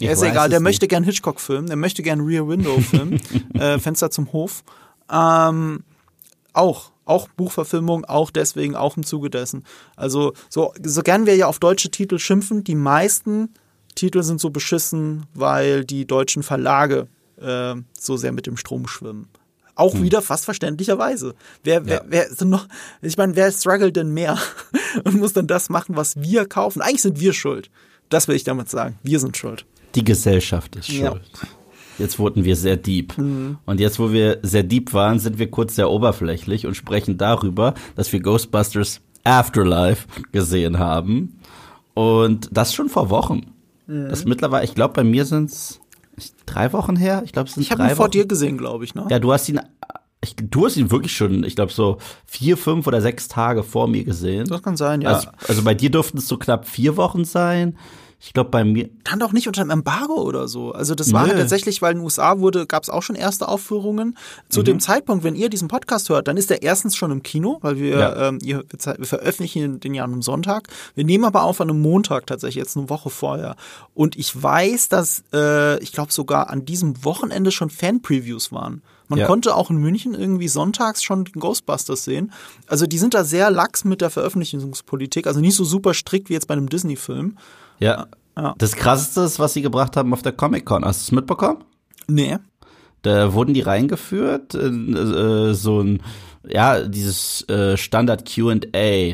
Ja, 0.00 0.10
ist 0.10 0.22
egal, 0.22 0.48
der 0.48 0.60
möchte 0.60 0.88
gern 0.88 1.04
Hitchcock 1.04 1.40
filmen, 1.40 1.68
der 1.68 1.76
möchte 1.76 2.02
gern 2.02 2.20
Rear 2.20 2.48
Window 2.48 2.80
filmen, 2.80 3.20
äh, 3.54 3.78
Fenster 3.78 4.10
zum 4.10 4.32
Hof. 4.32 4.64
Ähm, 5.10 5.84
auch, 6.52 6.90
auch 7.04 7.28
Buchverfilmung, 7.28 8.04
auch 8.04 8.30
deswegen, 8.30 8.74
auch 8.74 8.96
im 8.96 9.04
Zuge 9.04 9.30
dessen. 9.30 9.64
Also, 9.96 10.32
so, 10.48 10.74
so 10.82 11.02
gern 11.02 11.26
wir 11.26 11.36
ja 11.36 11.46
auf 11.46 11.58
deutsche 11.58 11.90
Titel 11.90 12.18
schimpfen, 12.18 12.64
die 12.64 12.74
meisten 12.74 13.50
Titel 13.94 14.22
sind 14.22 14.40
so 14.40 14.50
beschissen, 14.50 15.26
weil 15.34 15.84
die 15.84 16.06
deutschen 16.06 16.42
Verlage 16.42 17.06
äh, 17.40 17.74
so 17.98 18.16
sehr 18.16 18.32
mit 18.32 18.46
dem 18.46 18.56
Strom 18.56 18.88
schwimmen. 18.88 19.28
Auch 19.76 19.94
hm. 19.94 20.02
wieder 20.02 20.22
fast 20.22 20.44
verständlicherweise. 20.44 21.34
Wer, 21.62 21.86
wer, 21.86 21.96
ja. 21.96 22.02
wer 22.06 22.28
denn 22.34 22.48
noch, 22.48 22.68
ich 23.02 23.16
meine, 23.16 23.34
wer 23.36 23.50
struggelt 23.50 23.96
denn 23.96 24.12
mehr 24.12 24.38
und 25.04 25.14
muss 25.14 25.32
dann 25.32 25.46
das 25.46 25.68
machen, 25.68 25.96
was 25.96 26.20
wir 26.20 26.46
kaufen? 26.46 26.80
Eigentlich 26.80 27.02
sind 27.02 27.20
wir 27.20 27.32
schuld. 27.32 27.70
Das 28.08 28.28
will 28.28 28.36
ich 28.36 28.44
damit 28.44 28.70
sagen. 28.70 28.98
Wir 29.02 29.18
sind 29.18 29.36
schuld. 29.36 29.66
Die 29.94 30.04
Gesellschaft 30.04 30.76
ist 30.76 30.86
schuld. 30.86 31.02
Ja. 31.02 31.48
Jetzt 31.98 32.18
wurden 32.18 32.44
wir 32.44 32.56
sehr 32.56 32.76
deep. 32.76 33.16
Mhm. 33.16 33.58
Und 33.66 33.80
jetzt, 33.80 33.98
wo 33.98 34.12
wir 34.12 34.38
sehr 34.42 34.64
deep 34.64 34.92
waren, 34.92 35.18
sind 35.18 35.38
wir 35.38 35.50
kurz 35.50 35.76
sehr 35.76 35.90
oberflächlich 35.90 36.66
und 36.66 36.74
sprechen 36.74 37.18
darüber, 37.18 37.74
dass 37.94 38.12
wir 38.12 38.20
Ghostbusters 38.20 39.00
Afterlife 39.22 40.06
gesehen 40.32 40.78
haben. 40.78 41.38
Und 41.94 42.48
das 42.52 42.74
schon 42.74 42.88
vor 42.88 43.10
Wochen. 43.10 43.52
Mhm. 43.86 44.08
Das 44.08 44.24
mittlerweile, 44.24 44.64
ich 44.64 44.74
glaube, 44.74 44.94
bei 44.94 45.04
mir 45.04 45.24
sind 45.24 45.50
es 45.50 45.80
drei 46.46 46.72
Wochen 46.72 46.96
her. 46.96 47.22
Ich 47.24 47.32
glaube, 47.32 47.48
es 47.48 47.54
sind 47.54 47.62
Ich 47.62 47.70
habe 47.70 47.84
ihn 47.84 47.96
vor 47.96 48.08
dir 48.08 48.26
gesehen, 48.26 48.58
glaube 48.58 48.84
ich, 48.84 48.94
ne? 48.94 49.06
Ja, 49.10 49.18
du 49.18 49.32
hast 49.32 49.48
ihn 49.48 49.60
ich, 50.24 50.34
du 50.36 50.64
hast 50.64 50.76
ihn 50.76 50.90
wirklich 50.90 51.14
schon, 51.14 51.44
ich 51.44 51.54
glaube, 51.54 51.70
so 51.70 51.98
vier, 52.24 52.56
fünf 52.56 52.86
oder 52.86 53.02
sechs 53.02 53.28
Tage 53.28 53.62
vor 53.62 53.88
mir 53.88 54.04
gesehen. 54.04 54.46
Das 54.46 54.62
kann 54.62 54.76
sein, 54.76 55.02
ja. 55.02 55.10
Also, 55.10 55.28
also 55.46 55.62
bei 55.62 55.74
dir 55.74 55.90
durften 55.90 56.16
es 56.16 56.26
so 56.26 56.38
knapp 56.38 56.66
vier 56.66 56.96
Wochen 56.96 57.24
sein. 57.26 57.76
Ich 58.26 58.32
glaube, 58.32 58.48
bei 58.48 58.64
mir. 58.64 58.88
Kann 59.04 59.18
doch 59.18 59.32
nicht 59.32 59.48
unter 59.48 59.60
einem 59.60 59.70
Embargo 59.70 60.14
oder 60.14 60.48
so. 60.48 60.72
Also, 60.72 60.94
das 60.94 61.12
war 61.12 61.26
halt 61.26 61.36
tatsächlich, 61.36 61.82
weil 61.82 61.92
in 61.92 61.98
den 61.98 62.04
USA 62.04 62.38
wurde, 62.38 62.66
gab 62.66 62.82
es 62.82 62.88
auch 62.88 63.02
schon 63.02 63.16
erste 63.16 63.48
Aufführungen. 63.48 64.16
Zu 64.48 64.60
mhm. 64.60 64.64
dem 64.64 64.80
Zeitpunkt, 64.80 65.24
wenn 65.24 65.34
ihr 65.34 65.50
diesen 65.50 65.68
Podcast 65.68 66.08
hört, 66.08 66.26
dann 66.26 66.38
ist 66.38 66.48
der 66.48 66.62
erstens 66.62 66.96
schon 66.96 67.10
im 67.10 67.22
Kino, 67.22 67.58
weil 67.60 67.78
wir, 67.78 67.98
ja. 67.98 68.28
ähm, 68.28 68.38
wir, 68.40 68.64
wir 68.70 69.06
veröffentlichen 69.06 69.78
den 69.78 69.92
ja 69.92 70.04
an 70.04 70.12
einem 70.12 70.22
Sonntag. 70.22 70.68
Wir 70.94 71.04
nehmen 71.04 71.24
aber 71.24 71.42
auf 71.42 71.60
an 71.60 71.68
einem 71.68 71.82
Montag 71.82 72.26
tatsächlich, 72.26 72.56
jetzt 72.56 72.78
eine 72.78 72.88
Woche 72.88 73.10
vorher. 73.10 73.56
Und 73.92 74.16
ich 74.16 74.42
weiß, 74.42 74.88
dass, 74.88 75.22
äh, 75.34 75.78
ich 75.82 75.92
glaube, 75.92 76.12
sogar 76.12 76.48
an 76.48 76.64
diesem 76.64 77.04
Wochenende 77.04 77.50
schon 77.50 77.68
Fan-Previews 77.68 78.52
waren. 78.52 78.82
Man 79.08 79.18
ja. 79.18 79.26
konnte 79.26 79.54
auch 79.54 79.70
in 79.70 79.76
München 79.76 80.14
irgendwie 80.14 80.48
sonntags 80.48 81.02
schon 81.02 81.24
Ghostbusters 81.24 82.04
sehen. 82.04 82.32
Also 82.66 82.86
die 82.86 82.98
sind 82.98 83.14
da 83.14 83.24
sehr 83.24 83.50
lax 83.50 83.84
mit 83.84 84.00
der 84.00 84.10
Veröffentlichungspolitik, 84.10 85.26
also 85.26 85.40
nicht 85.40 85.54
so 85.54 85.64
super 85.64 85.94
strikt 85.94 86.30
wie 86.30 86.34
jetzt 86.34 86.48
bei 86.48 86.54
einem 86.54 86.68
Disney-Film. 86.68 87.36
Ja. 87.80 88.06
ja. 88.36 88.54
Das 88.58 88.76
krasseste 88.76 89.22
ist, 89.22 89.38
was 89.38 89.52
sie 89.52 89.62
gebracht 89.62 89.96
haben 89.96 90.12
auf 90.12 90.22
der 90.22 90.32
Comic-Con. 90.32 90.84
Hast 90.84 91.02
du 91.02 91.04
es 91.04 91.12
mitbekommen? 91.12 91.64
Nee. 92.06 92.38
Da 93.02 93.34
wurden 93.34 93.52
die 93.52 93.60
reingeführt, 93.60 94.54
in, 94.54 94.96
äh, 94.96 95.54
so 95.54 95.80
ein, 95.80 96.02
ja, 96.48 96.80
dieses 96.80 97.48
äh, 97.48 97.76
Standard 97.76 98.28
QA 98.28 98.54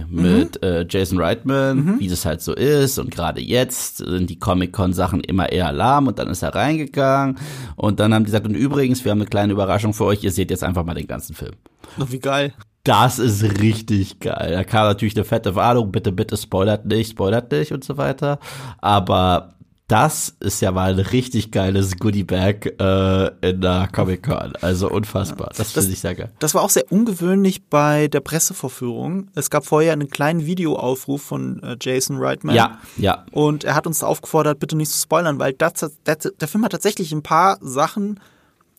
mit 0.08 0.62
mhm. 0.62 0.68
äh, 0.68 0.86
Jason 0.88 1.20
Reitman, 1.20 1.76
mhm. 1.76 2.00
wie 2.00 2.08
das 2.08 2.24
halt 2.24 2.40
so 2.42 2.54
ist. 2.54 2.98
Und 2.98 3.10
gerade 3.10 3.40
jetzt 3.40 3.98
sind 3.98 4.30
die 4.30 4.38
Comic-Con-Sachen 4.38 5.20
immer 5.20 5.50
eher 5.50 5.72
lahm 5.72 6.06
und 6.06 6.18
dann 6.18 6.28
ist 6.28 6.42
er 6.42 6.54
reingegangen. 6.54 7.38
Und 7.76 8.00
dann 8.00 8.14
haben 8.14 8.24
die 8.24 8.30
gesagt, 8.30 8.46
und 8.46 8.54
übrigens, 8.54 9.04
wir 9.04 9.12
haben 9.12 9.20
eine 9.20 9.28
kleine 9.28 9.52
Überraschung 9.52 9.94
für 9.94 10.04
euch, 10.04 10.24
ihr 10.24 10.32
seht 10.32 10.50
jetzt 10.50 10.64
einfach 10.64 10.84
mal 10.84 10.94
den 10.94 11.06
ganzen 11.06 11.34
Film. 11.34 11.54
Noch 11.96 12.10
wie 12.10 12.18
geil. 12.18 12.52
Das 12.84 13.18
ist 13.18 13.42
richtig 13.60 14.20
geil. 14.20 14.52
Da 14.52 14.64
kam 14.64 14.86
natürlich 14.86 15.14
eine 15.14 15.24
fette 15.24 15.54
Warnung, 15.54 15.92
bitte, 15.92 16.12
bitte, 16.12 16.36
spoilert 16.36 16.86
nicht, 16.86 17.10
spoilert 17.10 17.52
nicht 17.52 17.72
und 17.72 17.84
so 17.84 17.98
weiter. 17.98 18.38
Aber 18.80 19.54
das 19.90 20.36
ist 20.38 20.62
ja 20.62 20.70
mal 20.70 20.92
ein 20.92 21.00
richtig 21.00 21.50
geiles 21.50 21.96
Goodie-Bag 21.96 22.80
äh, 22.80 23.48
in 23.48 23.60
der 23.60 23.88
Comic-Con. 23.92 24.52
Also 24.60 24.88
unfassbar. 24.88 25.48
Das, 25.48 25.72
das 25.72 25.72
finde 25.72 25.92
ich 25.92 26.00
sehr 26.00 26.14
geil. 26.14 26.30
Das 26.38 26.54
war 26.54 26.62
auch 26.62 26.70
sehr 26.70 26.90
ungewöhnlich 26.92 27.64
bei 27.64 28.06
der 28.06 28.20
Pressevorführung. 28.20 29.28
Es 29.34 29.50
gab 29.50 29.66
vorher 29.66 29.92
einen 29.92 30.08
kleinen 30.08 30.46
Videoaufruf 30.46 31.22
von 31.22 31.60
äh, 31.64 31.76
Jason 31.80 32.18
Reitman. 32.18 32.54
Ja, 32.54 32.78
ja. 32.98 33.24
Und 33.32 33.64
er 33.64 33.74
hat 33.74 33.88
uns 33.88 34.04
aufgefordert, 34.04 34.60
bitte 34.60 34.76
nicht 34.76 34.92
zu 34.92 35.00
spoilern, 35.00 35.40
weil 35.40 35.54
das, 35.54 35.72
das, 36.04 36.18
der 36.40 36.48
Film 36.48 36.64
hat 36.64 36.70
tatsächlich 36.70 37.10
ein 37.10 37.22
paar 37.22 37.58
Sachen 37.60 38.20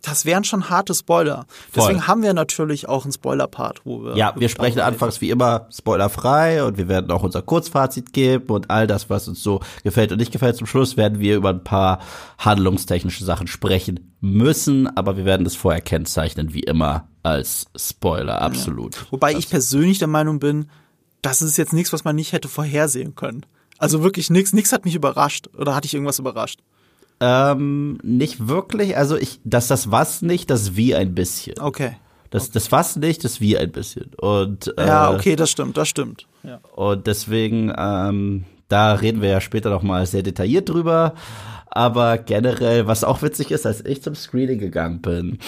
das 0.02 0.26
wären 0.26 0.44
schon 0.44 0.70
harte 0.70 0.94
Spoiler. 0.94 1.46
Deswegen 1.76 2.00
Voll. 2.00 2.08
haben 2.08 2.24
wir 2.24 2.34
natürlich 2.34 2.90
auch 2.90 3.04
einen 3.04 3.12
Spoiler-Part, 3.12 3.82
wo 3.86 4.04
wir. 4.04 4.18
Ja, 4.18 4.34
wir 4.38 4.50
sprechen 4.50 4.80
anfangs 4.80 5.22
wie 5.22 5.30
immer 5.30 5.68
spoilerfrei 5.72 6.64
und 6.64 6.78
wir 6.78 6.88
werden 6.88 7.12
auch 7.12 7.24
unser 7.24 7.42
Kurzfazit 7.42 8.14
geben 8.14 8.48
und 8.50 8.70
all 8.70 8.88
das, 8.88 9.10
was 9.10 9.28
uns 9.28 9.44
so 9.44 9.62
gefällt 9.84 10.12
und 10.12 10.18
nicht 10.18 10.32
gefällt. 10.32 10.56
Zum 10.56 10.68
Schluss 10.68 10.98
werden 10.98 11.20
wir 11.20 11.36
über 11.36 11.50
ein 11.50 11.64
paar 11.64 12.00
handlungstechnische 12.38 13.24
Sachen 13.24 13.48
sprechen 13.48 14.16
müssen, 14.22 14.88
aber 14.98 15.18
wir 15.18 15.26
werden 15.26 15.44
das 15.44 15.56
vorher 15.56 15.82
kennzeichnen, 15.82 16.54
wie 16.54 16.62
immer, 16.62 17.08
als 17.24 17.66
Spoiler, 17.76 18.42
absolut. 18.42 18.96
Ja. 18.96 19.02
Wobei 19.12 19.34
ich 19.34 19.50
persönlich 19.50 20.00
der 20.00 20.08
Meinung 20.08 20.40
bin, 20.40 20.70
das 21.22 21.42
ist 21.42 21.58
jetzt 21.58 21.74
nichts, 21.74 21.94
was 21.94 22.04
man 22.04 22.16
nicht 22.16 22.34
hätte 22.34 22.48
vorhersehen 22.48 23.16
können. 23.16 23.46
Also 23.78 24.04
wirklich 24.04 24.30
nichts, 24.30 24.54
nichts 24.54 24.72
hat 24.72 24.86
mich 24.86 24.96
überrascht 24.96 25.50
oder 25.58 25.76
hatte 25.76 25.86
ich 25.86 25.94
irgendwas 25.94 26.20
überrascht? 26.20 26.60
Ähm, 27.22 28.00
nicht 28.02 28.48
wirklich. 28.48 28.98
Also 28.98 29.16
ich, 29.16 29.40
dass 29.44 29.68
das 29.68 29.92
was 29.92 30.24
nicht, 30.24 30.50
das 30.50 30.76
wie 30.76 30.96
ein 30.96 31.14
bisschen. 31.14 31.60
Okay. 31.60 31.98
Das, 32.32 32.50
das 32.50 32.72
was 32.72 32.96
nicht, 32.96 33.24
das 33.24 33.42
wie 33.42 33.58
ein 33.58 33.72
bisschen. 33.72 34.12
Und, 34.18 34.74
äh, 34.78 34.88
ja, 34.88 35.12
okay, 35.14 35.36
das 35.36 35.52
stimmt, 35.52 35.78
das 35.78 35.88
stimmt. 35.88 36.28
Ja. 36.44 36.60
Und 36.76 37.06
deswegen, 37.06 37.72
ähm, 37.78 38.46
da 38.70 38.94
reden 38.94 39.22
wir 39.22 39.30
ja 39.30 39.42
später 39.42 39.70
noch 39.70 39.84
mal 39.84 40.06
sehr 40.06 40.24
detailliert 40.24 40.70
drüber. 40.70 41.14
Aber 41.68 42.18
generell, 42.18 42.88
was 42.88 43.04
auch 43.04 43.22
witzig 43.22 43.52
ist, 43.52 43.66
als 43.66 43.86
ich 43.86 44.02
zum 44.02 44.16
Screening 44.16 44.60
gegangen 44.60 45.02
bin, 45.02 45.40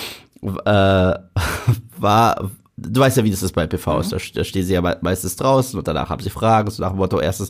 äh, 0.43 1.13
war, 1.97 2.51
du 2.77 2.99
weißt 2.99 3.17
ja, 3.17 3.23
wie 3.23 3.31
das 3.31 3.43
ist 3.43 3.53
bei 3.53 3.67
PVs, 3.67 4.07
mhm. 4.07 4.11
da, 4.11 4.17
da 4.35 4.43
stehen 4.43 4.65
sie 4.65 4.73
ja 4.73 4.81
meistens 5.01 5.35
draußen 5.35 5.77
und 5.77 5.87
danach 5.87 6.09
haben 6.09 6.21
sie 6.21 6.29
Fragen, 6.29 6.69
so 6.71 6.81
nach 6.81 6.89
dem 6.89 6.97
Motto, 6.97 7.19
erstes, 7.19 7.49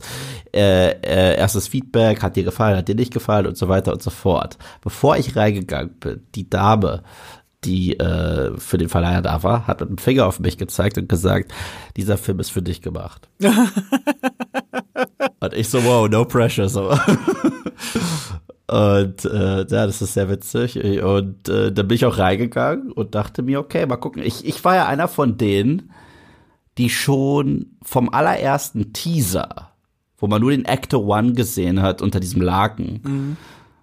äh, 0.53 0.91
äh, 0.91 1.37
erstes 1.37 1.67
Feedback, 1.67 2.21
hat 2.21 2.35
dir 2.35 2.43
gefallen, 2.43 2.77
hat 2.77 2.87
dir 2.87 2.95
nicht 2.95 3.13
gefallen 3.13 3.47
und 3.47 3.57
so 3.57 3.69
weiter 3.69 3.93
und 3.93 4.01
so 4.01 4.09
fort. 4.09 4.57
Bevor 4.81 5.17
ich 5.17 5.35
reingegangen 5.35 5.95
bin, 5.99 6.25
die 6.35 6.49
Dame, 6.49 7.03
die 7.63 7.97
äh, 7.97 8.57
für 8.57 8.77
den 8.77 8.89
Verleiher 8.89 9.21
da 9.21 9.41
war, 9.43 9.67
hat 9.67 9.79
mit 9.79 9.89
dem 9.89 9.97
Finger 9.97 10.25
auf 10.25 10.39
mich 10.39 10.57
gezeigt 10.57 10.97
und 10.97 11.07
gesagt, 11.07 11.53
dieser 11.95 12.17
Film 12.17 12.39
ist 12.39 12.51
für 12.51 12.61
dich 12.61 12.81
gemacht. 12.81 13.29
und 15.39 15.53
ich 15.53 15.69
so, 15.69 15.83
wow, 15.83 16.09
no 16.09 16.25
pressure, 16.25 16.67
so. 16.67 16.93
Und 18.73 19.25
äh, 19.25 19.57
ja, 19.57 19.85
das 19.85 20.01
ist 20.01 20.15
sehr 20.15 20.29
witzig. 20.29 20.77
Und 21.03 21.47
äh, 21.47 21.71
dann 21.71 21.87
bin 21.87 21.93
ich 21.93 22.05
auch 22.05 22.17
reingegangen 22.17 22.91
und 22.91 23.13
dachte 23.13 23.43
mir, 23.43 23.59
okay, 23.59 23.85
mal 23.85 23.97
gucken. 23.97 24.23
Ich, 24.23 24.43
ich 24.45 24.65
war 24.65 24.73
ja 24.73 24.87
einer 24.87 25.07
von 25.07 25.37
denen, 25.37 25.91
die 26.79 26.89
schon 26.89 27.77
vom 27.83 28.09
allerersten 28.09 28.91
Teaser, 28.91 29.69
wo 30.17 30.25
man 30.25 30.41
nur 30.41 30.49
den 30.49 30.65
Actor 30.65 31.05
One 31.05 31.33
gesehen 31.33 31.83
hat 31.83 32.01
unter 32.01 32.19
diesem 32.19 32.41
Laken, 32.41 33.01
mhm. 33.03 33.37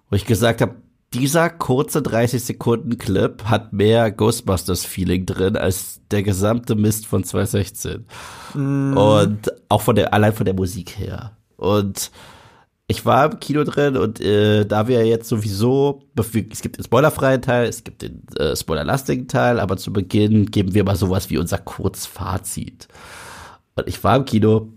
wo 0.09 0.17
ich 0.17 0.25
gesagt 0.25 0.59
habe, 0.59 0.75
dieser 1.13 1.49
kurze 1.49 2.01
30 2.01 2.43
Sekunden 2.43 2.97
Clip 2.97 3.45
hat 3.45 3.71
mehr 3.71 4.11
Ghostbusters 4.11 4.83
Feeling 4.83 5.25
drin 5.25 5.55
als 5.55 6.01
der 6.11 6.23
gesamte 6.23 6.75
Mist 6.75 7.07
von 7.07 7.23
2016. 7.23 8.07
Mhm. 8.55 8.97
Und 8.97 9.53
auch 9.69 9.83
von 9.83 9.95
der, 9.95 10.13
allein 10.13 10.33
von 10.33 10.45
der 10.45 10.53
Musik 10.53 10.97
her. 10.97 11.37
Und 11.55 12.11
ich 12.91 13.05
war 13.05 13.31
im 13.31 13.39
Kino 13.39 13.63
drin 13.63 13.95
und 13.95 14.19
äh, 14.19 14.65
da 14.65 14.87
wir 14.89 15.05
jetzt 15.05 15.29
sowieso, 15.29 16.03
es 16.15 16.61
gibt 16.61 16.77
den 16.77 16.83
spoilerfreien 16.83 17.41
Teil, 17.41 17.67
es 17.67 17.85
gibt 17.85 18.01
den 18.01 18.27
äh, 18.35 18.53
spoilerlastigen 18.53 19.29
Teil, 19.29 19.61
aber 19.61 19.77
zu 19.77 19.93
Beginn 19.93 20.47
geben 20.47 20.73
wir 20.73 20.83
mal 20.83 20.97
sowas 20.97 21.29
wie 21.29 21.37
unser 21.37 21.57
Kurzfazit. 21.57 22.89
Und 23.75 23.87
ich 23.87 24.03
war 24.03 24.17
im 24.17 24.25
Kino, 24.25 24.73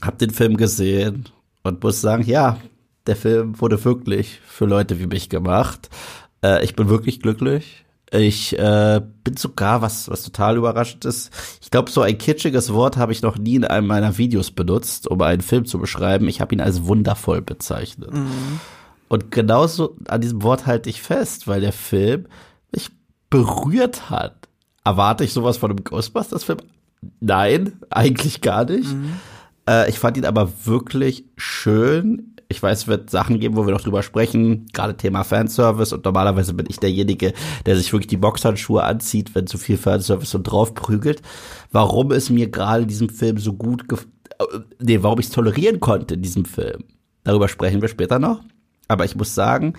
hab 0.00 0.18
den 0.18 0.30
Film 0.30 0.56
gesehen 0.56 1.24
und 1.64 1.82
muss 1.82 2.00
sagen, 2.00 2.24
ja, 2.24 2.58
der 3.08 3.16
Film 3.16 3.60
wurde 3.60 3.84
wirklich 3.84 4.38
für 4.46 4.66
Leute 4.66 5.00
wie 5.00 5.06
mich 5.06 5.28
gemacht. 5.28 5.90
Äh, 6.42 6.64
ich 6.64 6.76
bin 6.76 6.88
wirklich 6.88 7.20
glücklich. 7.20 7.83
Ich 8.14 8.56
äh, 8.56 9.00
bin 9.24 9.36
sogar, 9.36 9.82
was, 9.82 10.08
was 10.08 10.22
total 10.22 10.56
überraschend 10.56 11.04
ist, 11.04 11.32
ich 11.60 11.70
glaube, 11.70 11.90
so 11.90 12.00
ein 12.00 12.16
kitschiges 12.16 12.72
Wort 12.72 12.96
habe 12.96 13.10
ich 13.10 13.22
noch 13.22 13.36
nie 13.36 13.56
in 13.56 13.64
einem 13.64 13.88
meiner 13.88 14.18
Videos 14.18 14.52
benutzt, 14.52 15.08
um 15.08 15.20
einen 15.20 15.42
Film 15.42 15.64
zu 15.66 15.78
beschreiben. 15.80 16.28
Ich 16.28 16.40
habe 16.40 16.54
ihn 16.54 16.60
als 16.60 16.84
wundervoll 16.84 17.42
bezeichnet. 17.42 18.12
Mhm. 18.12 18.60
Und 19.08 19.32
genauso 19.32 19.96
an 20.06 20.20
diesem 20.20 20.42
Wort 20.42 20.66
halte 20.66 20.90
ich 20.90 21.02
fest, 21.02 21.48
weil 21.48 21.60
der 21.60 21.72
Film 21.72 22.26
mich 22.72 22.90
berührt 23.30 24.10
hat. 24.10 24.48
Erwarte 24.84 25.24
ich 25.24 25.32
sowas 25.32 25.56
von 25.56 25.70
einem 25.70 25.82
Ghostbusters-Film? 25.82 26.58
Nein, 27.18 27.80
eigentlich 27.90 28.42
gar 28.42 28.64
nicht. 28.64 28.92
Mhm. 28.92 29.16
Äh, 29.68 29.90
ich 29.90 29.98
fand 29.98 30.16
ihn 30.16 30.24
aber 30.24 30.52
wirklich 30.64 31.24
schön 31.36 32.33
ich 32.48 32.62
weiß, 32.62 32.78
es 32.78 32.86
wird 32.88 33.10
Sachen 33.10 33.40
geben, 33.40 33.56
wo 33.56 33.66
wir 33.66 33.72
noch 33.72 33.80
drüber 33.80 34.02
sprechen, 34.02 34.66
gerade 34.72 34.96
Thema 34.96 35.24
Fanservice 35.24 35.92
und 35.92 36.04
normalerweise 36.04 36.54
bin 36.54 36.66
ich 36.68 36.78
derjenige, 36.78 37.32
der 37.66 37.76
sich 37.76 37.92
wirklich 37.92 38.08
die 38.08 38.16
Boxhandschuhe 38.16 38.82
anzieht, 38.82 39.34
wenn 39.34 39.46
zu 39.46 39.58
viel 39.58 39.76
Fanservice 39.76 40.34
und 40.34 40.44
drauf 40.44 40.74
prügelt. 40.74 41.22
Warum 41.72 42.10
es 42.12 42.30
mir 42.30 42.50
gerade 42.50 42.82
in 42.82 42.88
diesem 42.88 43.08
Film 43.08 43.38
so 43.38 43.54
gut, 43.54 43.84
äh, 43.92 44.44
nee, 44.80 45.02
warum 45.02 45.18
ich 45.20 45.26
es 45.26 45.32
tolerieren 45.32 45.80
konnte 45.80 46.14
in 46.14 46.22
diesem 46.22 46.44
Film. 46.44 46.84
Darüber 47.24 47.48
sprechen 47.48 47.80
wir 47.80 47.88
später 47.88 48.18
noch. 48.18 48.42
Aber 48.86 49.04
ich 49.04 49.16
muss 49.16 49.34
sagen, 49.34 49.74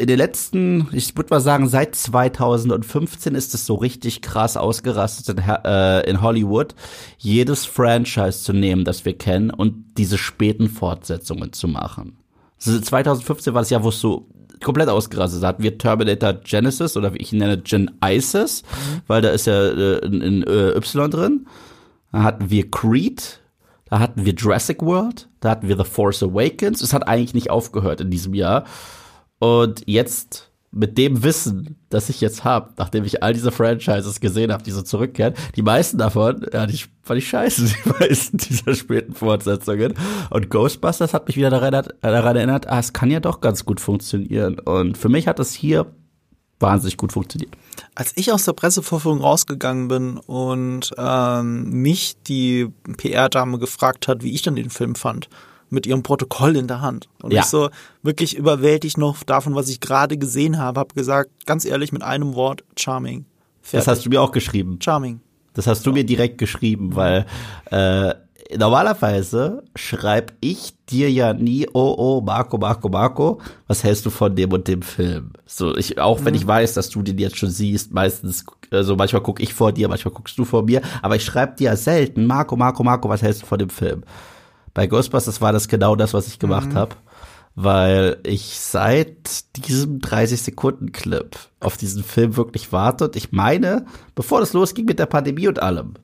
in 0.00 0.06
den 0.06 0.16
letzten, 0.16 0.88
ich 0.92 1.14
würde 1.14 1.28
mal 1.28 1.40
sagen, 1.40 1.68
seit 1.68 1.94
2015 1.94 3.34
ist 3.34 3.52
es 3.52 3.66
so 3.66 3.74
richtig 3.74 4.22
krass 4.22 4.56
ausgerastet 4.56 5.28
in, 5.28 5.38
äh, 5.38 6.08
in, 6.08 6.22
Hollywood, 6.22 6.74
jedes 7.18 7.66
Franchise 7.66 8.42
zu 8.42 8.54
nehmen, 8.54 8.86
das 8.86 9.04
wir 9.04 9.12
kennen 9.12 9.50
und 9.50 9.98
diese 9.98 10.16
späten 10.16 10.70
Fortsetzungen 10.70 11.52
zu 11.52 11.68
machen. 11.68 12.16
Also 12.56 12.80
2015 12.80 13.52
war 13.52 13.60
das 13.60 13.68
Jahr, 13.68 13.84
wo 13.84 13.90
es 13.90 14.00
so 14.00 14.26
komplett 14.64 14.88
ausgerastet 14.88 15.36
ist. 15.36 15.42
Da 15.42 15.48
hatten 15.48 15.62
wir 15.62 15.76
Terminator 15.76 16.32
Genesis 16.32 16.96
oder 16.96 17.12
wie 17.12 17.18
ich 17.18 17.34
ihn 17.34 17.40
nenne, 17.40 17.58
Gen 17.58 17.90
Isis, 18.02 18.62
mhm. 18.62 19.02
weil 19.06 19.20
da 19.20 19.28
ist 19.28 19.46
ja 19.46 19.68
äh, 19.68 19.98
in, 19.98 20.22
in 20.22 20.42
äh, 20.44 20.78
Y 20.78 21.10
drin. 21.10 21.46
Da 22.10 22.22
hatten 22.22 22.48
wir 22.48 22.70
Creed, 22.70 23.40
da 23.90 23.98
hatten 23.98 24.24
wir 24.24 24.32
Jurassic 24.32 24.80
World, 24.80 25.28
da 25.40 25.50
hatten 25.50 25.68
wir 25.68 25.76
The 25.76 25.84
Force 25.84 26.22
Awakens. 26.22 26.80
Es 26.80 26.94
hat 26.94 27.06
eigentlich 27.06 27.34
nicht 27.34 27.50
aufgehört 27.50 28.00
in 28.00 28.10
diesem 28.10 28.32
Jahr. 28.32 28.64
Und 29.40 29.82
jetzt 29.86 30.50
mit 30.72 30.96
dem 30.98 31.24
Wissen, 31.24 31.76
das 31.88 32.08
ich 32.08 32.20
jetzt 32.20 32.44
habe, 32.44 32.70
nachdem 32.76 33.04
ich 33.04 33.22
all 33.22 33.32
diese 33.32 33.50
Franchises 33.50 34.20
gesehen 34.20 34.52
habe, 34.52 34.62
die 34.62 34.70
so 34.70 34.82
zurückkehren, 34.82 35.34
die 35.56 35.62
meisten 35.62 35.98
davon, 35.98 36.46
ja, 36.52 36.66
die 36.66 36.78
fand 37.02 37.18
ich 37.18 37.28
scheiße, 37.28 37.64
die 37.84 37.88
meisten 37.88 38.36
dieser 38.36 38.74
späten 38.74 39.14
Fortsetzungen. 39.14 39.94
Und 40.30 40.48
Ghostbusters 40.48 41.12
hat 41.12 41.26
mich 41.26 41.36
wieder 41.36 41.50
daran, 41.50 41.88
daran 42.00 42.36
erinnert, 42.36 42.68
ah, 42.68 42.78
es 42.78 42.92
kann 42.92 43.10
ja 43.10 43.18
doch 43.18 43.40
ganz 43.40 43.64
gut 43.64 43.80
funktionieren. 43.80 44.60
Und 44.60 44.96
für 44.96 45.08
mich 45.08 45.26
hat 45.26 45.40
es 45.40 45.52
hier 45.52 45.86
wahnsinnig 46.60 46.96
gut 46.96 47.12
funktioniert. 47.12 47.56
Als 47.94 48.12
ich 48.16 48.30
aus 48.30 48.44
der 48.44 48.52
Pressevorführung 48.52 49.22
rausgegangen 49.22 49.88
bin 49.88 50.18
und 50.18 50.92
ähm, 50.98 51.70
mich 51.70 52.16
die 52.28 52.68
PR-Dame 52.96 53.58
gefragt 53.58 54.06
hat, 54.06 54.22
wie 54.22 54.32
ich 54.34 54.42
dann 54.42 54.56
den 54.56 54.70
Film 54.70 54.94
fand, 54.94 55.28
mit 55.70 55.86
ihrem 55.86 56.02
Protokoll 56.02 56.56
in 56.56 56.68
der 56.68 56.80
Hand. 56.80 57.08
Und 57.22 57.32
ja. 57.32 57.40
ich 57.40 57.46
so 57.46 57.70
wirklich 58.02 58.36
überwältigt 58.36 58.98
noch 58.98 59.22
davon, 59.22 59.54
was 59.54 59.68
ich 59.68 59.80
gerade 59.80 60.18
gesehen 60.18 60.58
habe, 60.58 60.80
habe 60.80 60.94
gesagt, 60.94 61.30
ganz 61.46 61.64
ehrlich, 61.64 61.92
mit 61.92 62.02
einem 62.02 62.34
Wort, 62.34 62.64
charming. 62.76 63.24
Fertig. 63.62 63.86
Das 63.86 63.88
hast 63.88 64.06
du 64.06 64.10
mir 64.10 64.20
auch 64.20 64.32
geschrieben. 64.32 64.78
Charming. 64.82 65.20
Das 65.54 65.66
hast 65.66 65.86
du 65.86 65.92
mir 65.92 66.04
direkt 66.04 66.38
geschrieben, 66.38 66.94
weil 66.94 67.26
äh, 67.70 68.14
normalerweise 68.56 69.62
schreibe 69.74 70.32
ich 70.40 70.72
dir 70.88 71.10
ja 71.10 71.32
nie, 71.32 71.66
oh, 71.72 71.94
oh, 71.96 72.20
Marco, 72.20 72.58
Marco, 72.58 72.88
Marco, 72.88 73.40
was 73.66 73.84
hältst 73.84 74.06
du 74.06 74.10
von 74.10 74.34
dem 74.34 74.52
und 74.52 74.66
dem 74.68 74.82
Film? 74.82 75.30
So, 75.46 75.76
ich, 75.76 75.98
auch 75.98 76.24
wenn 76.24 76.34
mhm. 76.34 76.40
ich 76.40 76.46
weiß, 76.46 76.74
dass 76.74 76.90
du 76.90 77.02
den 77.02 77.18
jetzt 77.18 77.36
schon 77.36 77.50
siehst, 77.50 77.92
meistens, 77.92 78.44
also 78.70 78.96
manchmal 78.96 79.22
gucke 79.22 79.42
ich 79.42 79.54
vor 79.54 79.72
dir, 79.72 79.88
manchmal 79.88 80.14
guckst 80.14 80.38
du 80.38 80.44
vor 80.44 80.62
mir, 80.62 80.82
aber 81.02 81.16
ich 81.16 81.24
schreibe 81.24 81.56
dir 81.56 81.64
ja 81.64 81.76
selten, 81.76 82.26
Marco, 82.26 82.56
Marco, 82.56 82.82
Marco, 82.82 83.08
was 83.08 83.22
hältst 83.22 83.42
du 83.42 83.46
von 83.46 83.58
dem 83.58 83.70
Film? 83.70 84.02
Bei 84.74 84.86
Ghostbusters 84.86 85.40
war 85.40 85.52
das 85.52 85.68
genau 85.68 85.96
das, 85.96 86.14
was 86.14 86.28
ich 86.28 86.38
gemacht 86.38 86.70
mhm. 86.70 86.74
habe, 86.74 86.96
weil 87.54 88.18
ich 88.22 88.60
seit 88.60 89.56
diesem 89.56 89.98
30-Sekunden-Clip 89.98 91.36
auf 91.60 91.76
diesen 91.76 92.04
Film 92.04 92.36
wirklich 92.36 92.72
warte. 92.72 93.06
Und 93.06 93.16
ich 93.16 93.32
meine, 93.32 93.86
bevor 94.14 94.40
das 94.40 94.52
losging 94.52 94.84
mit 94.84 94.98
der 94.98 95.06
Pandemie 95.06 95.48
und 95.48 95.60
allem, 95.60 95.94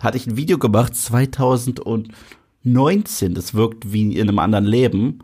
hatte 0.00 0.16
ich 0.16 0.26
ein 0.26 0.36
Video 0.36 0.58
gemacht 0.58 0.94
2019. 0.94 3.34
Das 3.34 3.54
wirkt 3.54 3.92
wie 3.92 4.16
in 4.16 4.28
einem 4.28 4.38
anderen 4.38 4.64
Leben. 4.64 5.20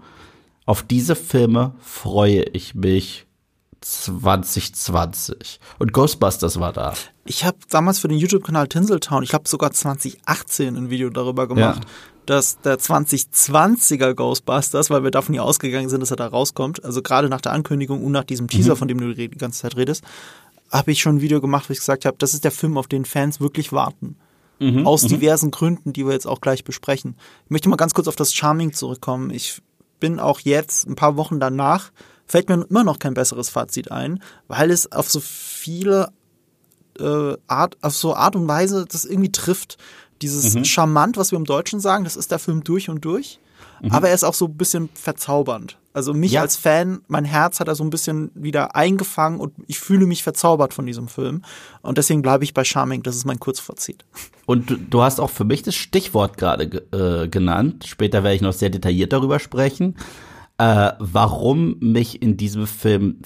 Auf 0.66 0.82
diese 0.82 1.16
Filme 1.16 1.74
freue 1.80 2.42
ich 2.42 2.74
mich 2.74 3.26
2020. 3.80 5.58
Und 5.78 5.92
Ghostbusters 5.92 6.60
war 6.60 6.72
da. 6.72 6.94
Ich 7.24 7.44
habe 7.44 7.58
damals 7.68 7.98
für 7.98 8.08
den 8.08 8.18
YouTube-Kanal 8.18 8.68
Tinseltown, 8.68 9.24
ich 9.24 9.34
habe 9.34 9.48
sogar 9.48 9.72
2018 9.72 10.76
ein 10.76 10.90
Video 10.90 11.10
darüber 11.10 11.48
gemacht, 11.48 11.84
ja 11.84 11.90
dass 12.26 12.60
der 12.60 12.78
2020er 12.78 14.14
Ghostbusters, 14.14 14.90
weil 14.90 15.02
wir 15.02 15.10
davon 15.10 15.34
ja 15.34 15.42
ausgegangen 15.42 15.88
sind, 15.88 16.00
dass 16.00 16.10
er 16.10 16.16
da 16.16 16.26
rauskommt, 16.26 16.84
also 16.84 17.02
gerade 17.02 17.28
nach 17.28 17.40
der 17.40 17.52
Ankündigung 17.52 18.04
und 18.04 18.12
nach 18.12 18.24
diesem 18.24 18.48
Teaser, 18.48 18.74
mhm. 18.74 18.78
von 18.78 18.88
dem 18.88 18.98
du 18.98 19.14
die 19.14 19.28
ganze 19.28 19.62
Zeit 19.62 19.76
redest, 19.76 20.04
habe 20.70 20.92
ich 20.92 21.00
schon 21.00 21.16
ein 21.16 21.20
Video 21.20 21.40
gemacht, 21.40 21.68
wo 21.68 21.72
ich 21.72 21.80
gesagt 21.80 22.04
habe, 22.04 22.16
das 22.18 22.34
ist 22.34 22.44
der 22.44 22.52
Film, 22.52 22.78
auf 22.78 22.86
den 22.86 23.04
Fans 23.04 23.40
wirklich 23.40 23.72
warten. 23.72 24.16
Mhm. 24.58 24.86
Aus 24.86 25.02
mhm. 25.02 25.08
diversen 25.08 25.50
Gründen, 25.50 25.92
die 25.92 26.06
wir 26.06 26.12
jetzt 26.12 26.26
auch 26.26 26.40
gleich 26.40 26.64
besprechen. 26.64 27.16
Ich 27.44 27.50
möchte 27.50 27.68
mal 27.68 27.76
ganz 27.76 27.94
kurz 27.94 28.08
auf 28.08 28.16
das 28.16 28.32
Charming 28.32 28.72
zurückkommen. 28.72 29.30
Ich 29.30 29.60
bin 30.00 30.18
auch 30.18 30.40
jetzt, 30.40 30.86
ein 30.86 30.94
paar 30.94 31.16
Wochen 31.16 31.40
danach, 31.40 31.90
fällt 32.26 32.48
mir 32.48 32.64
immer 32.68 32.84
noch 32.84 32.98
kein 32.98 33.14
besseres 33.14 33.50
Fazit 33.50 33.90
ein, 33.90 34.22
weil 34.48 34.70
es 34.70 34.90
auf 34.90 35.10
so 35.10 35.20
viele 35.20 36.10
äh, 36.98 37.36
Art, 37.46 37.76
auf 37.82 37.94
so 37.94 38.14
Art 38.14 38.36
und 38.36 38.48
Weise 38.48 38.86
das 38.88 39.04
irgendwie 39.04 39.32
trifft. 39.32 39.78
Dieses 40.22 40.54
mhm. 40.54 40.64
charmant, 40.64 41.16
was 41.16 41.32
wir 41.32 41.36
im 41.36 41.44
Deutschen 41.44 41.80
sagen, 41.80 42.04
das 42.04 42.16
ist 42.16 42.30
der 42.30 42.38
Film 42.38 42.64
durch 42.64 42.88
und 42.88 43.04
durch. 43.04 43.40
Mhm. 43.82 43.92
Aber 43.92 44.08
er 44.08 44.14
ist 44.14 44.24
auch 44.24 44.34
so 44.34 44.46
ein 44.46 44.56
bisschen 44.56 44.88
verzaubernd. 44.94 45.78
Also 45.92 46.14
mich 46.14 46.32
ja. 46.32 46.40
als 46.40 46.56
Fan, 46.56 47.02
mein 47.08 47.24
Herz 47.24 47.60
hat 47.60 47.68
er 47.68 47.74
so 47.74 47.84
ein 47.84 47.90
bisschen 47.90 48.30
wieder 48.34 48.76
eingefangen 48.76 49.40
und 49.40 49.52
ich 49.66 49.78
fühle 49.78 50.06
mich 50.06 50.22
verzaubert 50.22 50.72
von 50.72 50.86
diesem 50.86 51.08
Film. 51.08 51.42
Und 51.82 51.98
deswegen 51.98 52.22
bleibe 52.22 52.44
ich 52.44 52.54
bei 52.54 52.64
Charming, 52.64 53.02
das 53.02 53.16
ist 53.16 53.26
mein 53.26 53.40
Kurzfazit. 53.40 54.04
Und 54.46 54.70
du, 54.70 54.76
du 54.76 55.02
hast 55.02 55.20
auch 55.20 55.28
für 55.28 55.44
mich 55.44 55.62
das 55.62 55.74
Stichwort 55.74 56.38
gerade 56.38 56.64
äh, 56.92 57.28
genannt. 57.28 57.84
Später 57.86 58.22
werde 58.22 58.36
ich 58.36 58.40
noch 58.40 58.54
sehr 58.54 58.70
detailliert 58.70 59.12
darüber 59.12 59.38
sprechen, 59.38 59.96
äh, 60.56 60.92
warum 60.98 61.76
mich 61.80 62.22
in 62.22 62.36
diesem 62.38 62.66
Film 62.66 63.18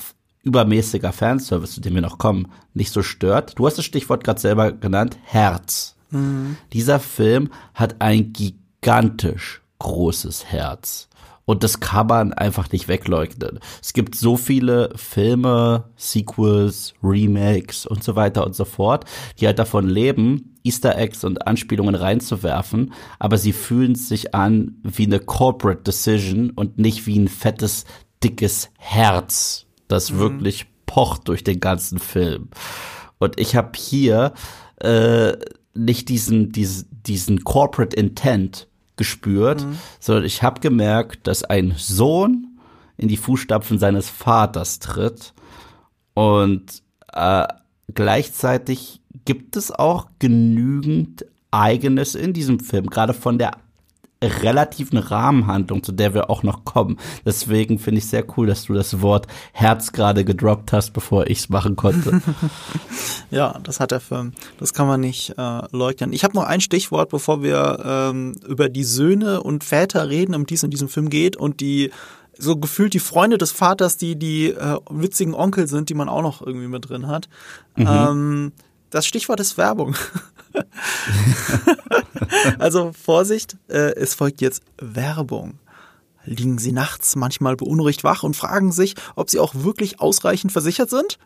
übermäßiger 0.43 1.13
Fanservice, 1.13 1.75
zu 1.75 1.81
dem 1.81 1.95
wir 1.95 2.03
noch 2.03 2.19
kommen, 2.19 2.49
nicht 2.73 2.93
so 2.93 3.03
stört. 3.03 3.59
Du 3.59 3.67
hast 3.67 3.79
das 3.79 3.85
Stichwort 3.85 4.25
gerade 4.25 4.41
selber 4.41 4.73
genannt, 4.73 5.19
Herz. 5.25 5.96
Mhm. 6.11 6.57
Dieser 6.73 7.01
Film 7.01 7.51
hat 7.75 7.97
ein 8.01 8.33
gigantisch 8.33 9.63
großes 9.79 10.47
Herz. 10.47 11.09
Und 11.47 11.63
das 11.63 11.79
kann 11.79 12.09
man 12.09 12.33
einfach 12.33 12.73
nicht 12.73 12.89
wegleugnen. 12.89 13.61
Es 13.81 13.93
gibt 13.93 14.17
so 14.17 14.37
viele 14.37 14.91
Filme, 14.97 15.85
Sequels, 15.97 16.93
Remakes 17.03 17.87
und 17.87 18.03
so 18.03 18.17
weiter 18.17 18.45
und 18.45 18.57
so 18.57 18.65
fort, 18.65 19.05
die 19.39 19.47
halt 19.47 19.61
davon 19.61 19.89
leben, 19.89 20.57
Easter 20.65 20.99
Eggs 20.99 21.23
und 21.23 21.47
Anspielungen 21.47 21.95
reinzuwerfen, 21.95 22.93
aber 23.21 23.39
sie 23.39 23.53
fühlen 23.53 23.95
sich 23.95 24.35
an 24.35 24.75
wie 24.83 25.05
eine 25.05 25.21
Corporate 25.21 25.83
Decision 25.83 26.51
und 26.51 26.79
nicht 26.79 27.07
wie 27.07 27.17
ein 27.17 27.29
fettes, 27.29 27.85
dickes 28.25 28.71
Herz, 28.77 29.67
das 29.87 30.11
mhm. 30.11 30.19
wirklich 30.19 30.67
pocht 30.87 31.29
durch 31.29 31.45
den 31.45 31.61
ganzen 31.61 32.01
Film. 32.01 32.49
Und 33.19 33.39
ich 33.39 33.55
habe 33.55 33.73
hier 33.77 34.35
äh, 34.81 35.35
nicht 35.77 36.09
diesen, 36.09 36.53
diesen, 36.53 36.89
diesen 37.07 37.45
Corporate 37.45 37.97
Intent 37.97 38.69
gespürt, 38.97 39.65
mhm. 39.65 39.79
sondern 40.01 40.25
ich 40.25 40.43
habe 40.43 40.61
gemerkt, 40.61 41.27
dass 41.27 41.45
ein 41.45 41.75
Sohn 41.77 42.59
in 42.97 43.09
die 43.09 43.17
Fußstapfen 43.17 43.79
seines 43.79 44.09
Vaters 44.09 44.79
tritt 44.79 45.35
und 46.15 46.83
äh, 47.13 47.47
gleichzeitig 47.93 49.03
gibt 49.25 49.57
es 49.57 49.71
auch 49.71 50.07
genügend 50.19 51.27
Eigenes 51.51 52.15
in 52.15 52.33
diesem 52.33 52.61
Film, 52.61 52.87
gerade 52.87 53.13
von 53.13 53.39
der 53.39 53.53
relativen 54.23 54.99
Rahmenhandlung, 54.99 55.83
zu 55.83 55.93
der 55.93 56.15
wir 56.15 56.31
auch 56.31 56.43
noch 56.43 56.65
kommen. 56.65 56.99
Deswegen 57.25 57.79
finde 57.79 57.99
ich 57.99 58.07
sehr 58.07 58.25
cool, 58.37 58.47
dass 58.47 58.65
du 58.65 58.75
das 58.75 59.03
Wort 59.03 59.27
Herz 59.53 59.93
gerade 59.93 60.25
gedroppt 60.25 60.73
hast, 60.73 60.93
bevor 60.93 61.27
ich 61.27 61.41
es 61.41 61.49
machen 61.49 61.77
konnte. 61.77 62.23
ja, 63.31 63.59
das 63.63 63.79
hat 63.81 63.91
der 63.91 64.01
Film. 64.01 64.33
Das 64.59 64.73
kann 64.73 64.87
man 64.87 65.01
nicht 65.01 65.35
äh, 65.37 65.63
leugnen. 65.71 66.13
Ich 66.13 66.25
habe 66.25 66.35
noch 66.35 66.45
ein 66.45 66.61
Stichwort, 66.61 67.11
bevor 67.11 67.43
wir 67.43 67.83
ähm, 67.85 68.35
über 68.47 68.69
die 68.69 68.85
Söhne 68.85 69.43
und 69.43 69.65
Väter 69.65 70.09
reden, 70.09 70.35
um 70.35 70.47
die 70.47 70.55
es 70.55 70.63
in 70.63 70.71
diesem 70.71 70.89
Film 70.89 71.11
geht 71.11 71.37
und 71.37 71.61
die 71.61 71.91
so 72.39 72.57
gefühlt 72.57 72.95
die 72.95 73.01
Freunde 73.01 73.39
des 73.39 73.53
Vaters, 73.53 73.97
die 73.97 74.19
die 74.19 74.51
äh, 74.51 74.79
witzigen 74.91 75.35
Onkel 75.35 75.69
sind, 75.69 75.89
die 75.89 75.95
man 75.95 76.09
auch 76.09 76.23
noch 76.23 76.43
irgendwie 76.43 76.69
mit 76.69 76.89
drin 76.89 77.07
hat. 77.07 77.29
Mhm. 77.77 77.87
Ähm, 77.87 78.53
das 78.91 79.07
Stichwort 79.07 79.41
ist 79.41 79.59
Werbung. 79.59 79.95
also 82.59 82.93
Vorsicht, 82.93 83.57
äh, 83.69 83.95
es 83.95 84.15
folgt 84.15 84.41
jetzt 84.41 84.63
Werbung. 84.79 85.59
Liegen 86.25 86.59
Sie 86.59 86.73
nachts 86.73 87.15
manchmal 87.15 87.57
beunruhigt 87.57 88.03
wach 88.03 88.23
und 88.23 88.37
fragen 88.37 88.73
sich, 88.73 88.95
ob 89.15 89.31
Sie 89.31 89.39
auch 89.39 89.55
wirklich 89.55 90.01
ausreichend 90.01 90.53
versichert 90.53 90.91
sind? 90.91 91.19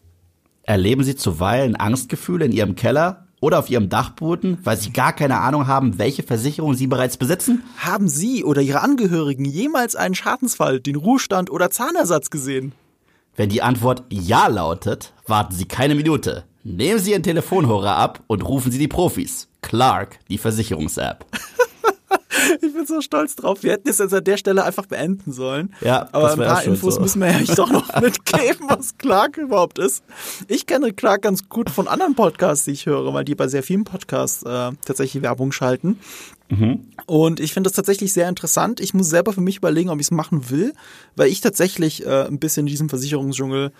Erleben 0.63 1.05
Sie 1.05 1.17
zuweilen 1.17 1.75
Angstgefühle 1.75 2.45
in 2.45 2.53
Ihrem 2.53 2.77
Keller 2.77 3.27
oder 3.41 3.59
auf 3.59 3.71
Ihrem 3.71 3.89
Dachboden, 3.89 4.59
weil 4.63 4.77
Sie 4.77 4.93
gar 4.93 5.15
keine 5.15 5.41
Ahnung 5.41 5.67
haben, 5.67 5.99
welche 5.99 6.23
Versicherung 6.23 6.75
Sie 6.75 6.87
bereits 6.87 7.17
besitzen? 7.17 7.63
Haben 7.79 8.09
Sie 8.09 8.45
oder 8.45 8.61
Ihre 8.61 8.83
Angehörigen 8.83 9.47
jemals 9.47 9.97
einen 9.97 10.15
Schadensfall, 10.15 10.81
den 10.81 10.97
Ruhestand 10.97 11.51
oder 11.51 11.71
Zahnersatz 11.71 12.29
gesehen? 12.29 12.73
Wenn 13.37 13.49
die 13.49 13.63
Antwort 13.63 14.05
Ja 14.11 14.49
lautet, 14.49 15.15
warten 15.27 15.55
Sie 15.55 15.65
keine 15.65 15.95
Minute. 15.95 16.45
Nehmen 16.63 17.01
Sie 17.01 17.13
Ihren 17.13 17.23
Telefonhörer 17.23 17.97
ab 17.97 18.23
und 18.27 18.47
rufen 18.47 18.71
Sie 18.71 18.79
die 18.79 18.89
Profis. 18.89 19.49
Clark, 19.63 20.19
die 20.29 20.37
Versicherungs-App. 20.37 21.25
ich 22.61 22.75
bin 22.75 22.85
so 22.87 23.01
stolz 23.01 23.35
drauf. 23.35 23.63
Wir 23.63 23.73
hätten 23.73 23.89
es 23.89 23.99
jetzt 23.99 24.13
an 24.13 24.25
der 24.25 24.37
Stelle 24.37 24.65
einfach 24.65 24.85
beenden 24.85 25.33
sollen. 25.33 25.75
Ja, 25.81 26.09
aber 26.13 26.33
ein 26.33 26.39
paar 26.39 26.63
Infos 26.65 26.97
so. 26.97 27.01
müssen 27.01 27.21
wir 27.21 27.31
ja 27.31 27.55
doch 27.55 27.71
noch 27.71 27.95
mitgeben, 28.03 28.67
was 28.69 28.99
Clark 28.99 29.39
überhaupt 29.39 29.79
ist. 29.79 30.05
Ich 30.49 30.67
kenne 30.67 30.93
Clark 30.93 31.23
ganz 31.23 31.49
gut 31.49 31.71
von 31.71 31.89
anderen 31.89 32.15
Podcasts, 32.15 32.67
die 32.67 32.73
ich 32.73 32.85
höre, 32.85 33.15
weil 33.15 33.25
die 33.25 33.35
bei 33.35 33.49
sehr 33.49 33.63
vielen 33.63 33.85
Podcasts 33.85 34.43
äh, 34.43 34.73
tatsächlich 34.85 35.23
Werbung 35.23 35.53
schalten. 35.53 35.99
Mhm. 36.51 36.89
Und 37.07 37.41
ich 37.41 37.55
finde 37.55 37.69
das 37.69 37.77
tatsächlich 37.77 38.13
sehr 38.13 38.29
interessant. 38.29 38.81
Ich 38.81 38.93
muss 38.93 39.09
selber 39.09 39.33
für 39.33 39.41
mich 39.41 39.57
überlegen, 39.57 39.89
ob 39.89 39.99
ich 39.99 40.07
es 40.09 40.11
machen 40.11 40.51
will, 40.51 40.75
weil 41.17 41.29
ich 41.29 41.41
tatsächlich 41.41 42.05
äh, 42.05 42.27
ein 42.27 42.39
bisschen 42.39 42.67
in 42.67 42.71
diesem 42.71 42.91
Versicherungsdschungel 42.91 43.73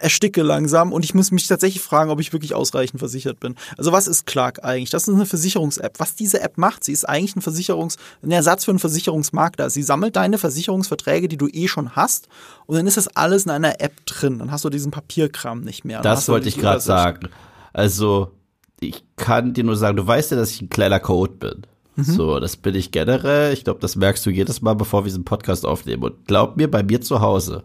ersticke 0.00 0.42
langsam 0.42 0.92
und 0.92 1.04
ich 1.04 1.14
muss 1.14 1.30
mich 1.30 1.46
tatsächlich 1.46 1.82
fragen, 1.82 2.10
ob 2.10 2.20
ich 2.20 2.32
wirklich 2.32 2.54
ausreichend 2.54 2.98
versichert 2.98 3.40
bin. 3.40 3.54
Also 3.76 3.92
was 3.92 4.08
ist 4.08 4.26
Clark 4.26 4.64
eigentlich? 4.64 4.90
Das 4.90 5.08
ist 5.08 5.14
eine 5.14 5.26
Versicherungs-App. 5.26 5.98
Was 5.98 6.14
diese 6.14 6.40
App 6.40 6.58
macht, 6.58 6.84
sie 6.84 6.92
ist 6.92 7.08
eigentlich 7.08 7.36
ein 7.36 7.42
Versicherungs-, 7.42 7.96
ein 8.22 8.30
Ersatz 8.30 8.64
für 8.64 8.70
einen 8.70 8.78
Versicherungsmakler. 8.78 9.70
Sie 9.70 9.82
sammelt 9.82 10.16
deine 10.16 10.38
Versicherungsverträge, 10.38 11.28
die 11.28 11.36
du 11.36 11.48
eh 11.48 11.68
schon 11.68 11.96
hast 11.96 12.28
und 12.66 12.76
dann 12.76 12.86
ist 12.86 12.96
das 12.96 13.08
alles 13.08 13.44
in 13.44 13.50
einer 13.50 13.80
App 13.80 14.04
drin. 14.06 14.38
Dann 14.38 14.50
hast 14.50 14.64
du 14.64 14.70
diesen 14.70 14.90
Papierkram 14.90 15.60
nicht 15.60 15.84
mehr. 15.84 16.00
Das 16.02 16.28
wollte 16.28 16.48
ich 16.48 16.58
gerade 16.58 16.80
sagen. 16.80 17.28
Also 17.72 18.32
ich 18.80 19.04
kann 19.16 19.54
dir 19.54 19.64
nur 19.64 19.76
sagen, 19.76 19.96
du 19.96 20.06
weißt 20.06 20.30
ja, 20.30 20.36
dass 20.36 20.52
ich 20.52 20.62
ein 20.62 20.68
kleiner 20.68 21.00
Code 21.00 21.32
bin. 21.32 21.66
Mhm. 21.96 22.04
So, 22.04 22.38
das 22.38 22.56
bin 22.56 22.74
ich 22.74 22.92
generell. 22.92 23.52
Ich 23.52 23.64
glaube, 23.64 23.80
das 23.80 23.96
merkst 23.96 24.24
du 24.24 24.30
jedes 24.30 24.62
Mal, 24.62 24.74
bevor 24.74 25.02
wir 25.02 25.08
diesen 25.08 25.24
Podcast 25.24 25.66
aufnehmen. 25.66 26.04
Und 26.04 26.26
glaub 26.26 26.56
mir, 26.56 26.70
bei 26.70 26.82
mir 26.82 27.00
zu 27.00 27.20
Hause 27.20 27.62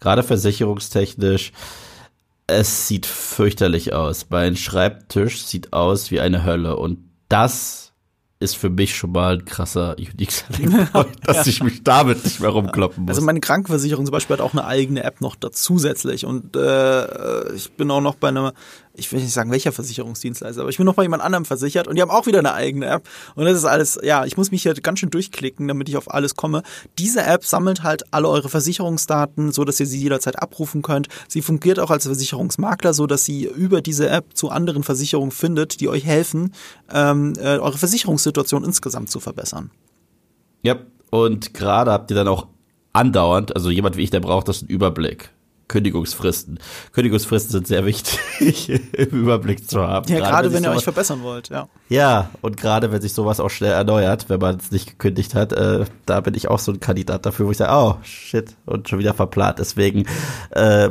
gerade 0.00 0.22
versicherungstechnisch, 0.22 1.52
es 2.46 2.88
sieht 2.88 3.06
fürchterlich 3.06 3.92
aus. 3.92 4.26
Mein 4.30 4.56
Schreibtisch 4.56 5.44
sieht 5.44 5.72
aus 5.72 6.10
wie 6.10 6.20
eine 6.20 6.44
Hölle 6.44 6.76
und 6.76 6.98
das 7.28 7.90
ist 8.40 8.56
für 8.56 8.70
mich 8.70 8.96
schon 8.96 9.12
mal 9.12 9.34
ein 9.34 9.44
krasser 9.44 9.96
Unique 9.98 10.32
Selling 10.32 10.86
Point, 10.92 11.18
dass 11.24 11.46
ich 11.46 11.62
mich 11.62 11.84
damit 11.84 12.24
nicht 12.24 12.40
mehr 12.40 12.48
rumkloppen 12.48 13.04
muss. 13.04 13.10
Also 13.10 13.22
meine 13.22 13.40
Krankenversicherung 13.40 14.06
zum 14.06 14.14
Beispiel 14.14 14.38
hat 14.38 14.40
auch 14.40 14.54
eine 14.54 14.64
eigene 14.64 15.04
App 15.04 15.20
noch 15.20 15.36
zusätzlich 15.36 16.24
und 16.24 16.56
äh, 16.56 17.52
ich 17.52 17.70
bin 17.72 17.90
auch 17.90 18.00
noch 18.00 18.14
bei 18.14 18.28
einer 18.28 18.54
ich 19.00 19.10
will 19.10 19.20
nicht 19.20 19.32
sagen, 19.32 19.50
welcher 19.50 19.72
Versicherungsdienstleister, 19.72 20.60
aber 20.60 20.70
ich 20.70 20.76
bin 20.76 20.86
noch 20.86 20.94
bei 20.94 21.02
jemand 21.02 21.22
anderem 21.22 21.44
versichert 21.44 21.88
und 21.88 21.96
die 21.96 22.02
haben 22.02 22.10
auch 22.10 22.26
wieder 22.26 22.38
eine 22.38 22.52
eigene 22.52 22.86
App. 22.86 23.08
Und 23.34 23.46
das 23.46 23.56
ist 23.56 23.64
alles, 23.64 23.98
ja, 24.02 24.24
ich 24.26 24.36
muss 24.36 24.50
mich 24.50 24.62
hier 24.62 24.74
ganz 24.74 25.00
schön 25.00 25.10
durchklicken, 25.10 25.66
damit 25.66 25.88
ich 25.88 25.96
auf 25.96 26.12
alles 26.12 26.36
komme. 26.36 26.62
Diese 26.98 27.22
App 27.22 27.44
sammelt 27.44 27.82
halt 27.82 28.04
alle 28.12 28.28
eure 28.28 28.48
Versicherungsdaten, 28.48 29.52
so 29.52 29.64
dass 29.64 29.80
ihr 29.80 29.86
sie 29.86 29.98
jederzeit 29.98 30.40
abrufen 30.40 30.82
könnt. 30.82 31.08
Sie 31.28 31.42
fungiert 31.42 31.80
auch 31.80 31.90
als 31.90 32.04
Versicherungsmakler, 32.04 32.94
so 32.94 33.06
dass 33.06 33.24
sie 33.24 33.44
über 33.46 33.80
diese 33.80 34.08
App 34.08 34.36
zu 34.36 34.50
anderen 34.50 34.82
Versicherungen 34.82 35.32
findet, 35.32 35.80
die 35.80 35.88
euch 35.88 36.04
helfen, 36.04 36.54
ähm, 36.92 37.32
äh, 37.38 37.58
eure 37.58 37.78
Versicherungssituation 37.78 38.64
insgesamt 38.64 39.10
zu 39.10 39.18
verbessern. 39.18 39.70
Ja, 40.62 40.76
und 41.10 41.54
gerade 41.54 41.90
habt 41.90 42.10
ihr 42.10 42.14
dann 42.14 42.28
auch 42.28 42.48
andauernd, 42.92 43.54
also 43.56 43.70
jemand 43.70 43.96
wie 43.96 44.02
ich, 44.02 44.10
der 44.10 44.20
braucht 44.20 44.48
das 44.48 44.60
einen 44.60 44.68
Überblick. 44.68 45.30
Kündigungsfristen. 45.70 46.58
Kündigungsfristen 46.92 47.52
sind 47.52 47.68
sehr 47.68 47.86
wichtig 47.86 48.68
im 48.92 49.20
Überblick 49.20 49.70
zu 49.70 49.80
haben. 49.80 50.10
Ja, 50.10 50.18
gerade, 50.18 50.30
gerade 50.30 50.48
wenn, 50.48 50.64
wenn 50.64 50.70
ihr 50.72 50.76
euch 50.76 50.82
verbessern 50.82 51.22
wollt, 51.22 51.48
ja. 51.48 51.68
Ja, 51.88 52.30
und 52.40 52.56
gerade 52.56 52.90
wenn 52.90 53.00
sich 53.00 53.12
sowas 53.12 53.38
auch 53.38 53.50
schnell 53.50 53.70
erneuert, 53.72 54.28
wenn 54.28 54.40
man 54.40 54.56
es 54.56 54.72
nicht 54.72 54.88
gekündigt 54.88 55.36
hat, 55.36 55.52
äh, 55.52 55.84
da 56.06 56.20
bin 56.22 56.34
ich 56.34 56.48
auch 56.48 56.58
so 56.58 56.72
ein 56.72 56.80
Kandidat 56.80 57.24
dafür, 57.24 57.46
wo 57.46 57.52
ich 57.52 57.56
sage, 57.56 57.72
oh 57.72 58.02
shit, 58.02 58.56
und 58.66 58.88
schon 58.88 58.98
wieder 58.98 59.14
verplant. 59.14 59.60
Deswegen 59.60 60.06
äh, 60.50 60.90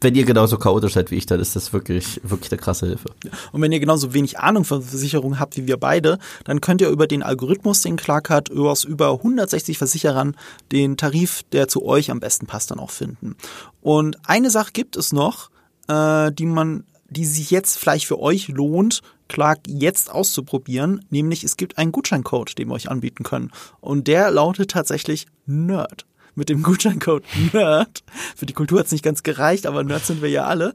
wenn 0.00 0.14
ihr 0.14 0.24
genauso 0.24 0.58
chaotisch 0.58 0.94
seid 0.94 1.10
wie 1.10 1.16
ich, 1.16 1.26
dann 1.26 1.40
ist 1.40 1.56
das 1.56 1.72
wirklich, 1.72 2.20
wirklich 2.22 2.52
eine 2.52 2.60
krasse 2.60 2.86
Hilfe. 2.86 3.10
Und 3.52 3.62
wenn 3.62 3.72
ihr 3.72 3.80
genauso 3.80 4.14
wenig 4.14 4.38
Ahnung 4.38 4.64
von 4.64 4.82
Versicherungen 4.82 5.40
habt 5.40 5.56
wie 5.56 5.66
wir 5.66 5.76
beide, 5.76 6.18
dann 6.44 6.60
könnt 6.60 6.80
ihr 6.80 6.88
über 6.88 7.06
den 7.06 7.22
Algorithmus, 7.22 7.82
den 7.82 7.96
Clark 7.96 8.30
hat, 8.30 8.50
aus 8.50 8.84
über 8.84 9.12
160 9.12 9.78
Versicherern 9.78 10.36
den 10.70 10.96
Tarif, 10.96 11.42
der 11.52 11.68
zu 11.68 11.84
euch 11.84 12.10
am 12.10 12.20
besten 12.20 12.46
passt, 12.46 12.70
dann 12.70 12.78
auch 12.78 12.90
finden. 12.90 13.36
Und 13.80 14.18
eine 14.24 14.50
Sache 14.50 14.72
gibt 14.72 14.96
es 14.96 15.12
noch, 15.12 15.50
äh, 15.88 16.30
die 16.32 16.46
man, 16.46 16.84
die 17.08 17.24
sich 17.24 17.50
jetzt 17.50 17.78
vielleicht 17.78 18.06
für 18.06 18.20
euch 18.20 18.48
lohnt, 18.48 19.02
Clark 19.28 19.60
jetzt 19.66 20.10
auszuprobieren, 20.10 21.04
nämlich 21.10 21.44
es 21.44 21.56
gibt 21.56 21.76
einen 21.76 21.92
Gutscheincode, 21.92 22.56
den 22.56 22.68
wir 22.68 22.74
euch 22.74 22.90
anbieten 22.90 23.24
können. 23.24 23.50
Und 23.80 24.06
der 24.06 24.30
lautet 24.30 24.70
tatsächlich 24.70 25.26
Nerd 25.44 26.07
mit 26.38 26.48
dem 26.48 26.62
Gutscheincode 26.62 27.24
NERD. 27.52 28.02
Für 28.36 28.46
die 28.46 28.54
Kultur 28.54 28.78
hat 28.78 28.86
es 28.86 28.92
nicht 28.92 29.04
ganz 29.04 29.22
gereicht, 29.22 29.66
aber 29.66 29.84
Nerds 29.84 30.06
sind 30.06 30.22
wir 30.22 30.30
ja 30.30 30.44
alle. 30.44 30.72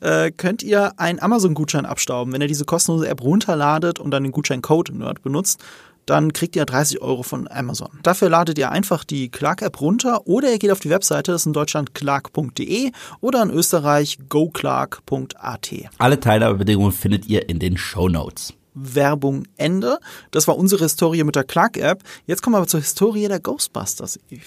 äh, 0.00 0.26
äh, 0.26 0.30
könnt 0.32 0.62
ihr 0.62 0.98
einen 0.98 1.20
Amazon-Gutschein 1.20 1.86
abstauben. 1.86 2.32
Wenn 2.32 2.42
ihr 2.42 2.48
diese 2.48 2.66
kostenlose 2.66 3.08
App 3.08 3.22
runterladet 3.22 3.98
und 3.98 4.10
dann 4.10 4.24
den 4.24 4.32
Gutscheincode 4.32 4.90
NERD 4.90 5.22
benutzt, 5.22 5.62
dann 6.08 6.32
kriegt 6.32 6.56
ihr 6.56 6.64
30 6.64 7.02
Euro 7.02 7.22
von 7.22 7.48
Amazon. 7.48 7.90
Dafür 8.02 8.30
ladet 8.30 8.58
ihr 8.58 8.70
einfach 8.70 9.04
die 9.04 9.30
Clark-App 9.30 9.80
runter 9.80 10.26
oder 10.26 10.50
ihr 10.50 10.58
geht 10.58 10.70
auf 10.70 10.80
die 10.80 10.90
Webseite, 10.90 11.32
das 11.32 11.42
ist 11.42 11.46
in 11.46 11.52
Deutschland 11.52 11.94
clark.de 11.94 12.92
oder 13.20 13.42
in 13.42 13.50
Österreich 13.50 14.18
goclark.at. 14.28 15.70
Alle 15.98 16.20
Teilnahmebedingungen 16.20 16.92
findet 16.92 17.26
ihr 17.26 17.48
in 17.48 17.58
den 17.58 17.76
Show 17.76 18.08
Notes. 18.08 18.54
Werbung 18.80 19.44
Ende. 19.56 19.98
Das 20.30 20.48
war 20.48 20.56
unsere 20.56 20.84
Historie 20.84 21.24
mit 21.24 21.36
der 21.36 21.44
Clark-App. 21.44 22.02
Jetzt 22.26 22.42
kommen 22.42 22.54
wir 22.54 22.58
aber 22.58 22.66
zur 22.66 22.80
Historie 22.80 23.28
der 23.28 23.40
Ghostbusters, 23.40 24.18
Eve. 24.30 24.42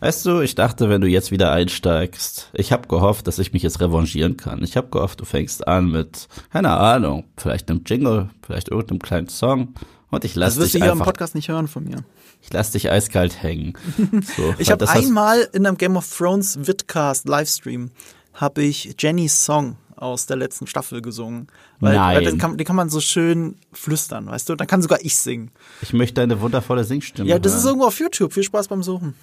Weißt 0.00 0.26
du, 0.26 0.40
ich 0.40 0.54
dachte, 0.54 0.90
wenn 0.90 1.00
du 1.00 1.06
jetzt 1.06 1.30
wieder 1.30 1.50
einsteigst, 1.52 2.50
ich 2.52 2.72
habe 2.72 2.88
gehofft, 2.88 3.26
dass 3.26 3.38
ich 3.38 3.54
mich 3.54 3.62
jetzt 3.62 3.80
revanchieren 3.80 4.36
kann. 4.36 4.62
Ich 4.62 4.76
habe 4.76 4.88
gehofft, 4.88 5.20
du 5.20 5.24
fängst 5.24 5.66
an 5.66 5.90
mit, 5.90 6.28
keine 6.52 6.76
Ahnung, 6.76 7.24
vielleicht 7.38 7.70
einem 7.70 7.84
Jingle, 7.86 8.28
vielleicht 8.44 8.68
irgendeinem 8.68 8.98
kleinen 8.98 9.28
Song. 9.28 9.74
Und 10.10 10.24
ich 10.24 10.34
lasse 10.34 10.60
dich 10.60 10.72
Das 10.72 10.74
wirst 10.74 10.74
du 10.74 10.84
hier 10.84 10.92
im 10.92 10.98
Podcast 10.98 11.34
nicht 11.34 11.48
hören 11.48 11.68
von 11.68 11.84
mir. 11.84 12.04
Ich 12.42 12.52
lass 12.52 12.70
dich 12.70 12.90
eiskalt 12.90 13.42
hängen. 13.42 13.72
So, 14.36 14.54
ich 14.58 14.70
habe 14.70 14.86
einmal 14.88 15.48
in 15.52 15.66
einem 15.66 15.78
Game 15.78 15.96
of 15.96 16.06
Thrones 16.14 16.58
Vidcast 16.66 17.26
Livestream 17.26 17.90
habe 18.34 18.62
ich 18.62 18.96
Jennys 18.98 19.44
Song 19.44 19.76
aus 19.96 20.26
der 20.26 20.36
letzten 20.36 20.66
Staffel 20.66 21.02
gesungen. 21.02 21.48
Weil, 21.80 21.94
Nein. 21.94 22.16
Weil 22.16 22.24
den, 22.24 22.38
kann, 22.38 22.56
den 22.56 22.66
kann 22.66 22.76
man 22.76 22.88
so 22.90 23.00
schön 23.00 23.56
flüstern, 23.72 24.26
weißt 24.26 24.48
du? 24.48 24.54
Dann 24.54 24.66
kann 24.66 24.82
sogar 24.82 24.98
ich 25.02 25.16
singen. 25.16 25.50
Ich 25.82 25.92
möchte 25.92 26.20
eine 26.22 26.40
wundervolle 26.40 26.84
Singstimme. 26.84 27.28
Ja, 27.28 27.38
das 27.38 27.52
hören. 27.52 27.60
ist 27.60 27.66
irgendwo 27.66 27.86
auf 27.86 27.98
YouTube. 27.98 28.32
Viel 28.32 28.42
Spaß 28.42 28.68
beim 28.68 28.82
Suchen. 28.82 29.14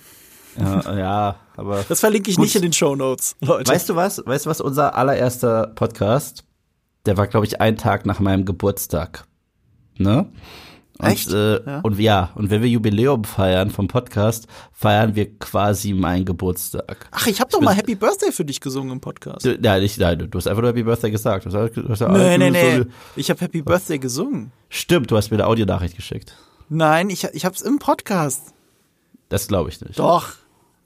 Ja, 0.60 0.98
ja 0.98 1.36
aber. 1.56 1.86
Das 1.88 2.00
verlinke 2.00 2.30
ich 2.30 2.36
gut. 2.36 2.46
nicht 2.46 2.56
in 2.56 2.62
den 2.62 2.74
Show 2.74 2.96
Notes, 2.96 3.36
Leute. 3.42 3.72
Weißt 3.72 3.90
du 3.90 3.96
was? 3.96 4.22
Weißt 4.26 4.46
du 4.46 4.50
was? 4.50 4.62
Unser 4.62 4.96
allererster 4.96 5.68
Podcast, 5.68 6.44
der 7.06 7.18
war, 7.18 7.28
glaube 7.28 7.46
ich, 7.46 7.62
ein 7.62 7.78
Tag 7.78 8.06
nach 8.06 8.20
meinem 8.20 8.46
Geburtstag. 8.46 9.26
Ne? 9.98 10.28
Und, 11.02 11.08
Echt? 11.08 11.34
Äh, 11.34 11.66
ja. 11.66 11.80
Und 11.82 12.00
ja, 12.00 12.30
und 12.36 12.52
wenn 12.52 12.62
wir 12.62 12.70
Jubiläum 12.70 13.24
feiern 13.24 13.72
vom 13.72 13.88
Podcast, 13.88 14.46
feiern 14.72 15.16
wir 15.16 15.36
quasi 15.40 15.94
meinen 15.94 16.26
Geburtstag. 16.26 17.08
Ach, 17.10 17.26
ich 17.26 17.42
habe 17.42 17.50
doch 17.50 17.60
mal 17.60 17.74
Happy 17.74 17.96
Birthday 17.96 18.32
für 18.32 18.46
dich 18.46 18.62
gesungen 18.62 18.92
im 18.92 19.02
Podcast. 19.02 19.44
Du, 19.44 19.58
ja, 19.60 19.80
nicht, 19.80 19.98
nein, 19.98 20.28
du 20.30 20.38
hast 20.38 20.46
einfach 20.46 20.62
nur 20.62 20.70
Happy 20.70 20.84
Birthday 20.84 21.10
gesagt. 21.10 21.48
Du 21.48 21.52
hast, 21.52 21.76
du 21.76 21.90
hast 21.90 22.02
nee, 22.02 22.38
nee, 22.38 22.52
nee. 22.52 22.86
Ich 23.16 23.32
habe 23.32 23.42
Happy 23.42 23.64
Birthday 23.64 23.98
gesungen. 23.98 24.52
Stimmt, 24.70 25.10
du 25.10 25.18
hast 25.18 25.32
mir 25.32 25.38
eine 25.38 25.48
Audionachricht 25.48 25.96
geschickt. 25.96 26.38
Nein, 26.70 27.10
ich, 27.10 27.24
ich 27.34 27.46
habe 27.46 27.56
es 27.56 27.64
im 27.64 27.80
Podcast. 27.80 28.54
Das 29.30 29.48
glaube 29.48 29.70
ich 29.70 29.82
nicht. 29.82 29.98
Doch. 29.98 30.34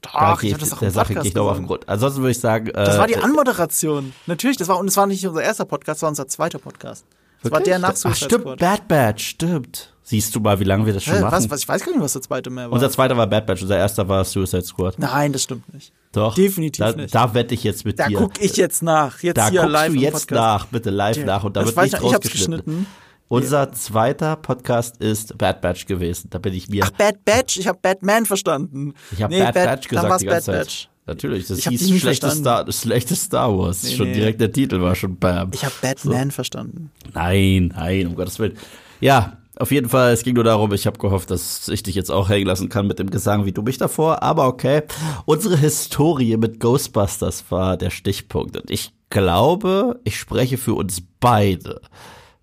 Doch, 0.00 0.40
geht, 0.40 0.52
ich 0.52 0.58
das 0.58 0.72
auch 0.72 0.78
der 0.78 0.92
Sache 0.92 1.14
gehe 1.14 1.24
ich 1.24 1.34
noch 1.34 1.50
auf 1.50 1.58
den 1.58 1.66
Grund. 1.66 1.88
Ansonsten 1.88 2.20
würde 2.20 2.30
ich 2.30 2.40
sagen. 2.40 2.68
Äh, 2.68 2.72
das 2.72 2.96
war 2.96 3.06
die 3.06 3.16
Anmoderation. 3.16 4.14
Natürlich, 4.26 4.56
das 4.56 4.68
war 4.68 4.78
und 4.78 4.88
es 4.88 4.96
war 4.96 5.06
nicht 5.06 5.26
unser 5.26 5.42
erster 5.42 5.64
Podcast, 5.66 5.98
das 5.98 6.02
war 6.02 6.08
unser 6.08 6.26
zweiter 6.26 6.58
Podcast. 6.58 7.04
Das 7.50 7.58
war 7.58 7.60
der 7.60 7.78
nach 7.78 7.96
Suicide 7.96 8.10
Ach, 8.12 8.16
stimmt, 8.16 8.42
Squad. 8.42 8.58
Bad 8.58 8.88
Batch, 8.88 9.26
stimmt. 9.28 9.92
Siehst 10.02 10.34
du 10.36 10.40
mal, 10.40 10.60
wie 10.60 10.64
lange 10.64 10.86
wir 10.86 10.92
das 10.92 11.02
schon 11.02 11.14
Hä, 11.14 11.20
machen? 11.22 11.32
Was, 11.32 11.50
was, 11.50 11.60
ich 11.60 11.68
weiß 11.68 11.84
gar 11.84 11.90
nicht, 11.90 12.00
was 12.00 12.12
der 12.12 12.22
zweite 12.22 12.48
mehr 12.48 12.66
war. 12.66 12.72
Unser 12.74 12.90
zweiter 12.90 13.16
war 13.16 13.26
Bad 13.26 13.44
Batch, 13.44 13.62
unser 13.62 13.76
erster 13.76 14.08
war 14.08 14.24
Suicide 14.24 14.62
Squad. 14.62 14.98
Nein, 14.98 15.32
das 15.32 15.42
stimmt 15.42 15.72
nicht. 15.74 15.92
Doch. 16.12 16.34
Definitiv 16.34 16.84
da, 16.84 16.92
nicht. 16.92 17.14
Da 17.14 17.34
wette 17.34 17.54
ich 17.54 17.64
jetzt 17.64 17.84
mit 17.84 17.98
da 17.98 18.06
dir. 18.06 18.18
Da 18.18 18.24
guck 18.24 18.40
ich 18.40 18.56
jetzt 18.56 18.82
nach. 18.82 19.20
Jetzt 19.22 19.36
da 19.36 19.50
hier 19.50 19.62
guckst 19.62 19.72
live 19.72 19.92
du 19.92 19.98
jetzt 19.98 20.30
nach, 20.30 20.66
bitte 20.66 20.90
live 20.90 21.24
nach. 21.24 21.42
Und 21.42 21.56
da 21.56 21.64
wird 21.64 21.76
nicht 21.76 22.00
rausgeschnitten. 22.00 22.86
Unser 23.28 23.64
ja. 23.64 23.72
zweiter 23.72 24.36
Podcast 24.36 24.98
ist 24.98 25.36
Bad 25.36 25.60
Batch 25.60 25.86
gewesen. 25.86 26.30
Da 26.30 26.38
bin 26.38 26.54
ich 26.54 26.68
mir. 26.68 26.84
Ach, 26.86 26.90
Bad 26.90 27.24
Batch? 27.24 27.56
Ich 27.56 27.66
habe 27.66 27.78
Batman 27.82 28.24
verstanden. 28.24 28.94
Ich 29.10 29.20
habe 29.20 29.34
nee, 29.34 29.40
Bad, 29.40 29.54
Bad 29.54 29.64
Batch 29.64 29.88
gesagt 29.88 30.20
die 30.20 30.26
ganze 30.26 30.26
Bad 30.26 30.44
Zeit. 30.44 30.66
Batch. 30.66 30.88
Natürlich, 31.06 31.46
das 31.46 31.58
ich 31.58 31.68
hieß 31.68 32.00
schlechte 32.00 32.30
Star, 32.30 32.70
schlechte 32.72 33.14
Star 33.14 33.56
Wars. 33.56 33.84
Nee, 33.84 33.94
schon 33.94 34.08
nee. 34.08 34.14
direkt 34.14 34.40
der 34.40 34.50
Titel 34.50 34.80
war 34.80 34.96
schon 34.96 35.16
bam. 35.16 35.50
Ich 35.54 35.64
habe 35.64 35.74
Batman 35.80 36.30
so. 36.30 36.34
verstanden. 36.34 36.90
Nein, 37.14 37.72
nein, 37.76 38.08
um 38.08 38.16
Gottes 38.16 38.40
Willen. 38.40 38.58
Ja, 39.00 39.38
auf 39.58 39.70
jeden 39.70 39.88
Fall, 39.88 40.12
es 40.12 40.22
ging 40.22 40.34
nur 40.34 40.44
darum, 40.44 40.72
ich 40.72 40.86
habe 40.86 40.98
gehofft, 40.98 41.30
dass 41.30 41.68
ich 41.68 41.82
dich 41.82 41.94
jetzt 41.94 42.10
auch 42.10 42.28
hängen 42.28 42.46
lassen 42.46 42.68
kann 42.68 42.86
mit 42.86 42.98
dem 42.98 43.08
Gesang 43.08 43.46
wie 43.46 43.52
du 43.52 43.62
mich 43.62 43.78
davor, 43.78 44.22
aber 44.22 44.48
okay. 44.48 44.82
Unsere 45.24 45.56
Historie 45.56 46.36
mit 46.36 46.60
Ghostbusters 46.60 47.44
war 47.50 47.76
der 47.76 47.90
Stichpunkt 47.90 48.56
und 48.56 48.70
ich 48.70 48.92
glaube, 49.08 50.00
ich 50.04 50.18
spreche 50.18 50.58
für 50.58 50.74
uns 50.74 51.02
beide, 51.20 51.80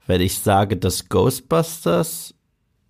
wenn 0.07 0.21
ich 0.21 0.39
sage, 0.39 0.77
dass 0.77 1.09
Ghostbusters 1.09 2.33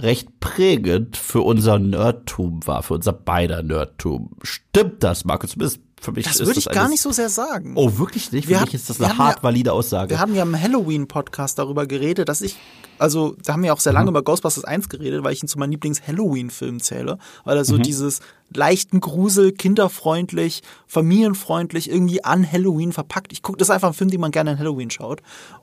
recht 0.04 0.40
prägend 0.40 1.18
für 1.18 1.42
unser 1.42 1.80
Nerdtum 1.80 2.66
war, 2.68 2.84
für 2.84 2.96
unser 2.96 3.14
beider 3.14 3.64
Nerdtum. 3.64 4.32
Stimmt 4.44 5.02
das, 5.02 5.24
Markus? 5.26 5.54
Du 5.54 5.60
bist 5.60 5.80
für 6.04 6.12
mich 6.12 6.26
das 6.26 6.40
würde 6.46 6.60
ich 6.60 6.66
gar 6.66 6.90
nicht 6.90 7.02
so 7.02 7.12
sehr 7.12 7.30
sagen. 7.30 7.74
Oh, 7.76 7.98
wirklich 7.98 8.32
nicht? 8.32 8.46
Für 8.46 8.50
wir 8.50 8.58
mich 8.58 8.68
hat, 8.68 8.74
ist 8.74 8.90
das 8.90 9.00
eine 9.00 9.18
hart 9.18 9.38
ja, 9.38 9.44
valide 9.44 9.72
Aussage. 9.72 10.10
Wir 10.10 10.20
haben 10.20 10.36
ja 10.36 10.44
im 10.44 10.60
Halloween-Podcast 10.60 11.58
darüber 11.58 11.88
geredet, 11.88 12.28
dass 12.28 12.42
ich, 12.42 12.58
also 13.00 13.36
da 13.44 13.54
haben 13.54 13.64
wir 13.64 13.74
auch 13.74 13.80
sehr 13.80 13.94
lange 13.94 14.12
mhm. 14.12 14.18
über 14.18 14.24
Ghostbusters 14.24 14.66
1 14.66 14.90
geredet, 14.90 15.24
weil 15.24 15.32
ich 15.32 15.42
ihn 15.42 15.48
zu 15.48 15.58
meinen 15.58 15.72
Lieblings-Halloween-Filmen 15.72 16.82
zähle, 16.82 17.20
weil 17.46 17.56
er 17.56 17.64
so 17.64 17.76
mhm. 17.76 17.84
dieses 17.84 18.20
leichten 18.54 19.00
Grusel, 19.00 19.54
kinderfreundlich, 19.54 20.62
familienfreundlich, 20.88 21.90
irgendwie 21.90 22.24
an 22.24 22.50
Halloween 22.50 22.92
verpackt. 22.92 23.32
Ich 23.32 23.42
gucke, 23.42 23.58
das 23.58 23.70
ist 23.70 23.74
einfach 23.74 23.90
ein 23.90 23.94
Film, 23.94 24.12
den 24.12 24.20
man 24.20 24.32
gerne 24.32 24.52
an 24.52 24.60
Halloween 24.60 24.92
schaut. 24.92 25.22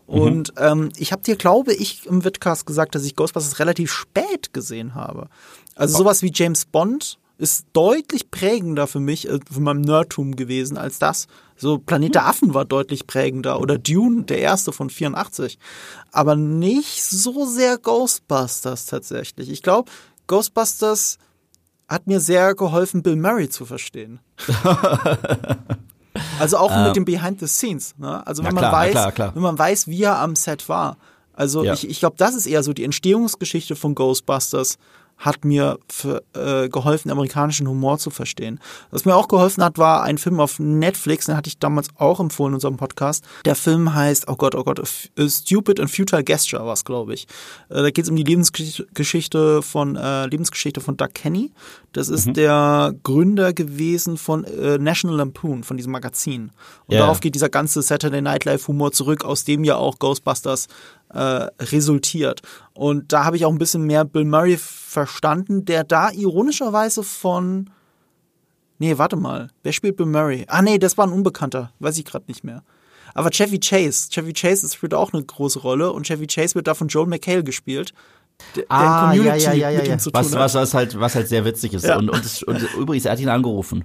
Mhm. 0.09 0.21
Und 0.21 0.55
mhm. 0.57 0.65
ähm, 0.65 0.89
ich 0.97 1.13
habe 1.13 1.23
dir, 1.23 1.37
glaube 1.37 1.75
ich, 1.75 2.07
im 2.07 2.25
Vidcast 2.25 2.65
gesagt, 2.67 2.95
dass 2.95 3.05
ich 3.05 3.15
Ghostbusters 3.15 3.59
relativ 3.59 3.93
spät 3.93 4.55
gesehen 4.55 4.95
habe. 4.95 5.29
Also 5.77 5.97
oh. 5.97 5.99
sowas 5.99 6.23
wie 6.23 6.33
James 6.35 6.65
Bond 6.65 7.19
ist 7.41 7.67
deutlich 7.73 8.31
prägender 8.31 8.87
für 8.87 9.01
mich, 9.01 9.29
äh, 9.29 9.41
für 9.51 9.61
mein 9.61 9.81
Nerdtum 9.81 10.37
gewesen 10.37 10.77
als 10.77 10.99
das. 10.99 11.27
So 11.57 11.79
Planet 11.79 12.15
der 12.15 12.27
Affen 12.27 12.55
war 12.55 12.65
deutlich 12.65 13.07
prägender 13.07 13.61
oder 13.61 13.79
Dune, 13.79 14.25
der 14.25 14.39
erste 14.39 14.73
von 14.73 14.91
84. 14.91 15.59
Aber 16.13 16.37
nicht 16.37 17.03
so 17.03 17.47
sehr 17.47 17.79
Ghostbusters 17.79 18.87
tatsächlich. 18.87 19.51
Ich 19.51 19.63
glaube, 19.63 19.91
Ghostbusters 20.27 21.19
hat 21.89 22.07
mir 22.07 22.21
sehr 22.21 22.55
geholfen, 22.55 23.03
Bill 23.03 23.17
Murray 23.17 23.49
zu 23.49 23.65
verstehen. 23.65 24.21
also 26.39 26.59
auch 26.59 26.71
ähm, 26.71 26.85
mit 26.85 26.97
dem 26.97 27.05
Behind 27.05 27.41
the 27.41 27.49
Scenes. 27.49 27.95
Ne? 27.99 28.25
Also 28.27 28.45
wenn 28.45 28.55
man 28.55 28.63
klar, 28.63 28.73
weiß, 28.73 28.91
klar, 28.93 29.13
klar. 29.13 29.35
wenn 29.35 29.43
man 29.43 29.59
weiß, 29.59 29.89
wie 29.89 30.03
er 30.03 30.19
am 30.19 30.37
Set 30.37 30.69
war. 30.69 30.99
Also 31.33 31.65
ja. 31.65 31.73
ich, 31.73 31.89
ich 31.89 32.01
glaube, 32.01 32.17
das 32.19 32.35
ist 32.35 32.47
eher 32.47 32.63
so 32.63 32.75
die 32.75 32.85
Entstehungsgeschichte 32.85 33.77
von 33.77 33.95
Ghostbusters 33.95 34.77
hat 35.21 35.45
mir 35.45 35.79
für, 35.89 36.23
äh, 36.35 36.69
geholfen, 36.71 37.11
amerikanischen 37.11 37.69
Humor 37.69 37.99
zu 37.99 38.11
verstehen. 38.11 38.59
Was 38.91 39.05
mir 39.05 39.15
auch 39.15 39.29
geholfen 39.29 39.63
hat, 39.63 39.77
war 39.77 40.03
ein 40.03 40.17
Film 40.17 40.41
auf 40.41 40.59
Netflix, 40.59 41.27
den 41.27 41.37
hatte 41.37 41.49
ich 41.49 41.59
damals 41.59 41.89
auch 41.97 42.21
empfohlen 42.21 42.53
in 42.53 42.55
unserem 42.55 42.79
Podcast. 42.79 43.25
Der 43.45 43.55
Film 43.55 43.95
heißt, 43.95 44.29
oh 44.29 44.37
Gott, 44.37 44.55
oh 44.55 44.65
Gott, 44.65 44.81
Stupid 45.19 45.79
and 45.79 45.91
Futile 45.91 46.25
Gesture 46.25 46.65
war 46.65 46.73
es, 46.73 46.85
glaube 46.85 47.13
ich. 47.13 47.27
Äh, 47.69 47.83
da 47.83 47.91
geht 47.91 48.05
es 48.05 48.11
um 48.11 48.17
die 48.17 48.25
Lebensgeschichte 48.25 49.61
von 49.61 49.95
äh, 49.97 50.27
Lebensgeschichte 50.27 50.81
von 50.81 50.97
Doug 50.97 51.11
Kenny. 51.13 51.53
Das 51.93 52.09
ist 52.09 52.27
mhm. 52.27 52.35
der 52.35 52.95
Gründer 53.03 53.53
gewesen 53.53 54.17
von 54.17 54.45
äh, 54.45 54.79
National 54.79 55.19
Lampoon, 55.19 55.65
von 55.65 55.77
diesem 55.77 55.93
Magazin. 55.93 56.51
Und 56.87 56.95
yeah. 56.95 57.03
darauf 57.03 57.21
geht 57.21 57.35
dieser 57.35 57.49
ganze 57.51 57.83
Saturday 57.83 58.23
Night 58.23 58.47
Live 58.47 58.69
Humor 58.69 58.93
zurück, 58.93 59.25
aus 59.25 59.45
dem 59.45 59.65
ja 59.65 59.77
auch 59.77 59.99
Ghostbusters 59.99 60.69
äh, 61.13 61.49
resultiert. 61.61 62.43
Und 62.73 63.13
da 63.13 63.25
habe 63.25 63.37
ich 63.37 63.45
auch 63.45 63.53
ein 63.53 63.59
bisschen 63.59 63.83
mehr 63.83 64.05
Bill 64.05 64.25
Murray 64.25 64.57
verstanden, 64.57 65.65
der 65.65 65.85
da 65.85 66.11
ironischerweise 66.11 67.03
von. 67.03 67.71
Nee, 68.79 68.97
warte 68.97 69.17
mal. 69.17 69.49
Wer 69.63 69.73
spielt 69.73 69.97
Bill 69.97 70.07
Murray? 70.07 70.47
Ah, 70.49 70.63
nee, 70.63 70.79
das 70.79 70.97
war 70.97 71.07
ein 71.07 71.13
Unbekannter. 71.13 71.73
Weiß 71.81 71.99
ich 71.99 72.05
gerade 72.05 72.25
nicht 72.29 72.45
mehr. 72.45 72.63
Aber 73.13 73.31
Chevy 73.31 73.59
Chase. 73.59 74.09
Chevy 74.11 74.33
Chase 74.33 74.69
spielt 74.73 74.95
auch 74.95 75.13
eine 75.13 75.23
große 75.23 75.59
Rolle 75.59 75.93
und 75.93 76.07
Chevy 76.07 76.27
Chase 76.27 76.55
wird 76.55 76.67
da 76.67 76.75
von 76.75 76.89
Joel 76.89 77.09
McHale 77.09 77.45
gespielt. 77.45 77.93
Der 78.57 78.65
ah, 78.69 79.11
Community 79.11 79.45
ja, 79.45 79.53
ja, 79.53 79.71
ja, 79.71 79.83
ja, 79.83 79.85
ja. 79.85 79.97
Was, 80.13 80.33
was, 80.33 80.55
was, 80.55 80.75
halt, 80.75 80.99
was 80.99 81.15
halt 81.15 81.29
sehr 81.29 81.45
witzig 81.45 81.75
ist. 81.75 81.85
Ja. 81.85 81.99
Und, 81.99 82.09
und, 82.09 82.25
das, 82.25 82.43
und 82.43 82.63
übrigens, 82.75 83.05
er 83.05 83.13
hat 83.13 83.21
ihn 83.21 83.29
angerufen. 83.29 83.85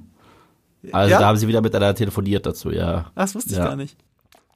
Also 0.92 1.12
ja? 1.12 1.20
da 1.20 1.28
haben 1.28 1.38
sie 1.38 1.48
wieder 1.48 1.62
miteinander 1.62 1.96
telefoniert 1.96 2.46
dazu, 2.46 2.72
ja. 2.72 3.12
Das 3.16 3.36
wusste 3.36 3.54
ich 3.54 3.58
gar 3.58 3.76
nicht. 3.76 3.98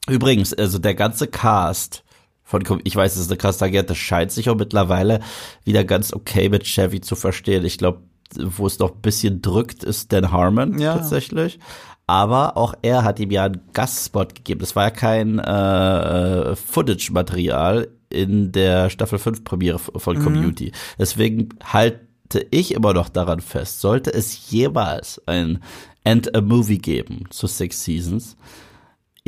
Übrigens, 0.08 0.54
also 0.54 0.78
der 0.78 0.96
ganze 0.96 1.28
Cast 1.28 2.04
von, 2.50 2.82
ich 2.84 2.96
weiß, 2.96 3.16
es 3.16 3.22
ist 3.22 3.30
eine 3.30 3.38
krasse 3.38 3.60
Tangente, 3.60 3.94
scheint 3.94 4.32
sich 4.32 4.50
auch 4.50 4.56
mittlerweile 4.56 5.20
wieder 5.66 5.84
ganz 5.84 6.12
okay 6.14 6.50
mit 6.50 6.64
Chevy 6.64 7.00
zu 7.00 7.16
verstehen. 7.16 7.64
Ich 7.64 7.78
glaube, 7.78 8.00
wo 8.36 8.66
es 8.66 8.80
noch 8.80 8.96
ein 8.96 9.02
bisschen 9.02 9.44
drückt, 9.44 9.84
ist 9.84 10.12
Dan 10.12 10.32
Harmon 10.32 10.80
ja. 10.80 10.96
tatsächlich. 10.96 11.60
Aber 12.08 12.58
auch 12.58 12.74
er 12.82 13.04
hat 13.04 13.20
ihm 13.20 13.30
ja 13.30 13.46
einen 13.46 13.62
Gastspot 13.74 14.34
gegeben. 14.34 14.62
Das 14.62 14.76
war 14.76 14.86
ja 14.86 14.90
kein 14.90 15.38
äh, 15.38 16.56
Footage-Material 16.56 17.88
in 18.10 18.52
der 18.52 18.90
Staffel 18.90 19.20
5 19.20 19.44
Premiere 19.44 19.78
von 19.78 20.18
mhm. 20.18 20.24
Community. 20.24 20.72
Deswegen 20.98 21.50
halte 21.64 22.48
ich 22.50 22.74
immer 22.74 22.96
noch 22.96 23.10
daran 23.10 23.42
fest, 23.42 23.80
sollte 23.80 24.12
es 24.12 24.50
jemals 24.50 25.22
ein 25.28 25.62
End 26.04 26.34
a 26.34 26.42
Movie 26.42 26.80
geben 26.80 27.26
zu 27.30 27.46
Six 27.46 27.84
Seasons, 27.84 28.36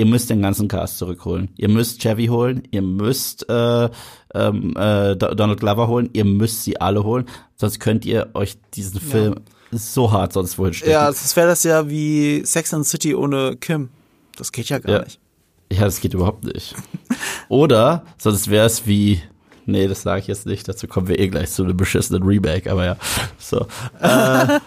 ihr 0.01 0.07
müsst 0.07 0.31
den 0.31 0.41
ganzen 0.41 0.67
Cast 0.67 0.97
zurückholen. 0.97 1.49
Ihr 1.57 1.69
müsst 1.69 2.01
Chevy 2.01 2.25
holen, 2.25 2.63
ihr 2.71 2.81
müsst 2.81 3.47
äh, 3.47 3.87
ähm, 4.33 4.75
äh, 4.75 5.15
Donald 5.15 5.59
Glover 5.59 5.87
holen, 5.87 6.09
ihr 6.13 6.25
müsst 6.25 6.63
sie 6.63 6.81
alle 6.81 7.03
holen, 7.03 7.25
sonst 7.55 7.79
könnt 7.79 8.03
ihr 8.03 8.31
euch 8.33 8.57
diesen 8.73 8.99
Film 8.99 9.35
ja. 9.71 9.77
so 9.77 10.11
hart 10.11 10.33
sonst 10.33 10.57
wohin 10.57 10.73
stecken. 10.73 10.91
Ja, 10.91 11.07
es 11.07 11.35
wäre 11.35 11.49
das 11.49 11.63
ja 11.63 11.87
wie 11.87 12.41
Sex 12.43 12.73
and 12.73 12.87
City 12.87 13.13
ohne 13.13 13.57
Kim. 13.57 13.89
Das 14.37 14.51
geht 14.51 14.69
ja 14.69 14.79
gar 14.79 14.91
ja. 14.91 15.03
nicht. 15.03 15.19
Ja, 15.71 15.85
das 15.85 16.01
geht 16.01 16.15
überhaupt 16.15 16.45
nicht. 16.45 16.73
Oder 17.47 18.03
sonst 18.17 18.49
wäre 18.49 18.65
es 18.65 18.87
wie 18.87 19.21
Nee, 19.65 19.87
das 19.87 20.01
sage 20.01 20.21
ich 20.21 20.27
jetzt 20.27 20.45
nicht. 20.45 20.67
Dazu 20.67 20.87
kommen 20.87 21.07
wir 21.07 21.19
eh 21.19 21.27
gleich 21.27 21.51
zu 21.51 21.63
einem 21.63 21.77
beschissenen 21.77 22.23
Remake, 22.23 22.71
aber 22.71 22.85
ja. 22.85 22.97
So. 23.37 23.67
Äh. 23.99 24.59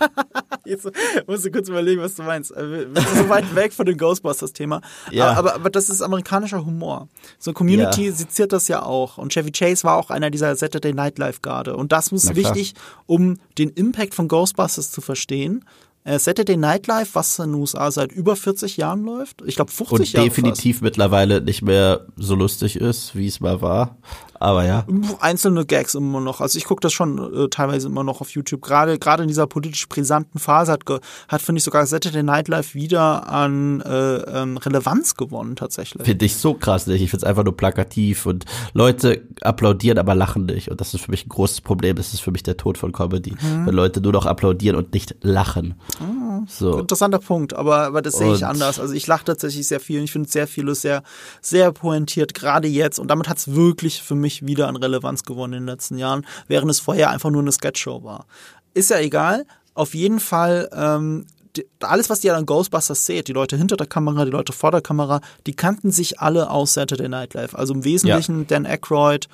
jetzt 0.65 0.89
musst 1.27 1.45
du 1.45 1.51
kurz 1.51 1.69
überlegen, 1.69 2.01
was 2.01 2.15
du 2.15 2.23
meinst. 2.23 2.51
Äh, 2.57 2.95
wir 2.95 3.03
sind 3.03 3.17
so 3.17 3.29
weit 3.29 3.55
weg 3.55 3.73
von 3.73 3.87
dem 3.87 3.99
Ghostbusters-Thema. 3.99 4.81
Ja. 5.11 5.31
Aber, 5.31 5.39
aber, 5.39 5.55
aber, 5.55 5.71
das 5.71 5.89
ist 5.89 6.03
amerikanischer 6.03 6.65
Humor. 6.65 7.09
So 7.39 7.53
Community 7.53 8.07
ja. 8.07 8.13
seziert 8.13 8.53
das 8.53 8.69
ja 8.69 8.83
auch. 8.83 9.19
Und 9.19 9.33
Chevy 9.33 9.53
Chase 9.53 9.85
war 9.85 9.97
auch 9.97 10.11
einer 10.11 10.31
dieser 10.31 10.55
Saturday 10.57 10.93
Night 10.93 11.19
Live-Garde. 11.19 11.77
Und 11.77 11.93
das 11.93 12.13
muss 12.13 12.35
wichtig, 12.35 12.75
um 13.07 13.39
den 13.59 13.71
Impact 13.71 14.15
von 14.15 14.29
Ghostbusters 14.29 14.91
zu 14.91 15.01
verstehen. 15.01 15.65
Äh, 16.07 16.19
Saturday 16.19 16.59
Night 16.59 16.87
Live, 16.87 17.15
was 17.15 17.39
in 17.39 17.53
den 17.53 17.55
USA 17.55 17.91
seit 17.91 18.13
über 18.13 18.37
40 18.37 18.77
Jahren 18.77 19.05
läuft. 19.05 19.43
Ich 19.47 19.57
glaube 19.57 19.73
50 19.73 19.99
Und 19.99 20.13
Jahre. 20.13 20.25
Und 20.27 20.31
definitiv 20.31 20.77
fast. 20.77 20.83
mittlerweile 20.83 21.41
nicht 21.41 21.63
mehr 21.63 22.07
so 22.17 22.35
lustig 22.35 22.77
ist, 22.77 23.17
wie 23.17 23.27
es 23.27 23.41
mal 23.41 23.63
war. 23.63 23.97
Aber 24.41 24.65
ja. 24.65 24.87
Einzelne 25.21 25.65
Gags 25.67 25.95
immer 25.95 26.21
noch. 26.21 26.41
Also 26.41 26.59
ich 26.59 26.65
gucke 26.65 26.81
das 26.81 26.93
schon 26.93 27.19
äh, 27.19 27.49
teilweise 27.49 27.89
immer 27.89 28.05
noch 28.05 28.21
auf 28.21 28.31
YouTube. 28.31 28.63
Gerade 28.63 28.99
gerade 28.99 29.23
in 29.23 29.29
dieser 29.29 29.47
politisch 29.47 29.89
brisanten 29.89 30.39
Phase 30.39 30.73
hat, 30.73 30.83
hat 31.29 31.43
finde 31.43 31.59
ich 31.59 31.65
sogar 31.65 31.87
Saturday 31.87 32.23
Night 32.23 32.49
Live 32.49 32.75
wieder 32.75 33.29
an 33.29 33.81
äh, 33.81 34.17
ähm, 34.17 34.57
Relevanz 34.57 35.15
gewonnen 35.15 35.57
tatsächlich. 35.57 36.05
Finde 36.05 36.25
ich 36.25 36.37
so 36.37 36.55
krass 36.55 36.87
nicht. 36.87 37.03
Ich 37.03 37.11
finde 37.11 37.25
es 37.25 37.29
einfach 37.29 37.45
nur 37.45 37.57
plakativ 37.57 38.27
und 38.27 38.45
Leute 38.73 39.23
applaudieren, 39.41 39.99
aber 39.99 40.15
lachen 40.15 40.47
nicht. 40.47 40.71
Und 40.71 40.81
das 40.81 40.95
ist 40.95 41.05
für 41.05 41.11
mich 41.11 41.27
ein 41.27 41.31
großes 41.31 41.61
Problem. 41.61 41.97
Das 41.97 42.15
ist 42.15 42.21
für 42.21 42.31
mich 42.31 42.43
der 42.43 42.57
Tod 42.57 42.79
von 42.79 42.93
Comedy. 42.93 43.33
Mhm. 43.33 43.67
Wenn 43.67 43.75
Leute 43.75 44.01
nur 44.01 44.13
noch 44.13 44.27
applaudieren 44.27 44.77
und 44.77 44.93
nicht 44.93 45.17
lachen. 45.23 45.75
Mhm. 46.01 46.47
So. 46.49 46.79
Interessanter 46.79 47.19
Punkt, 47.19 47.55
aber, 47.55 47.79
aber 47.79 48.03
das 48.03 48.15
sehe 48.15 48.35
ich 48.35 48.45
anders. 48.45 48.79
Also 48.79 48.95
ich 48.95 49.07
lache 49.07 49.25
tatsächlich 49.25 49.67
sehr 49.67 49.81
viel. 49.81 50.03
Ich 50.03 50.13
finde 50.13 50.29
sehr 50.29 50.47
vieles 50.47 50.83
sehr, 50.83 51.03
sehr 51.41 51.73
pointiert, 51.73 52.35
gerade 52.35 52.69
jetzt. 52.69 52.99
Und 52.99 53.09
damit 53.09 53.29
hat 53.29 53.39
es 53.39 53.55
wirklich 53.55 54.03
für 54.03 54.15
mich 54.15 54.34
wirklich 54.35 54.47
wieder 54.47 54.69
an 54.69 54.77
Relevanz 54.77 55.25
gewonnen 55.25 55.55
in 55.55 55.61
den 55.61 55.69
letzten 55.69 55.99
Jahren, 55.99 56.27
während 56.49 56.71
es 56.71 56.81
vorher 56.81 57.11
einfach 57.11 57.31
nur 57.31 57.43
eine 57.43 57.53
Sketchshow 57.53 58.03
war. 58.03 58.27
Ist 58.75 58.91
ja 58.91 58.99
egal. 58.99 59.47
Auf 59.75 59.95
jeden 59.95 60.21
Fall, 60.21 60.69
ähm, 60.73 61.27
die, 61.57 61.67
alles, 61.81 62.11
was 62.11 62.25
ihr 62.25 62.37
an 62.37 62.47
Ghostbusters 62.47 63.07
seht, 63.07 63.29
die 63.29 63.33
Leute 63.33 63.57
hinter 63.57 63.77
der 63.77 63.87
Kamera, 63.87 64.25
die 64.25 64.31
Leute 64.31 64.53
vor 64.53 64.71
der 64.71 64.81
Kamera, 64.81 65.21
die 65.47 65.55
kannten 65.55 65.91
sich 65.91 66.21
alle 66.21 66.51
aus 66.51 66.75
Saturday 66.75 67.09
Night 67.09 67.35
Live. 67.35 67.55
Also 67.55 67.75
im 67.75 67.85
Wesentlichen 67.85 68.41
ja. 68.41 68.45
Dan 68.47 68.67
Aykroyd, 68.67 69.29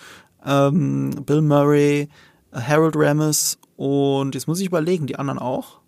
ähm, 0.45 1.11
Bill 1.25 1.43
Murray, 1.43 2.09
Harold 2.53 2.95
Ramis 2.97 3.59
und 3.77 4.35
jetzt 4.35 4.49
muss 4.49 4.61
ich 4.61 4.67
überlegen, 4.67 5.07
die 5.07 5.17
anderen 5.17 5.39
auch. 5.39 5.81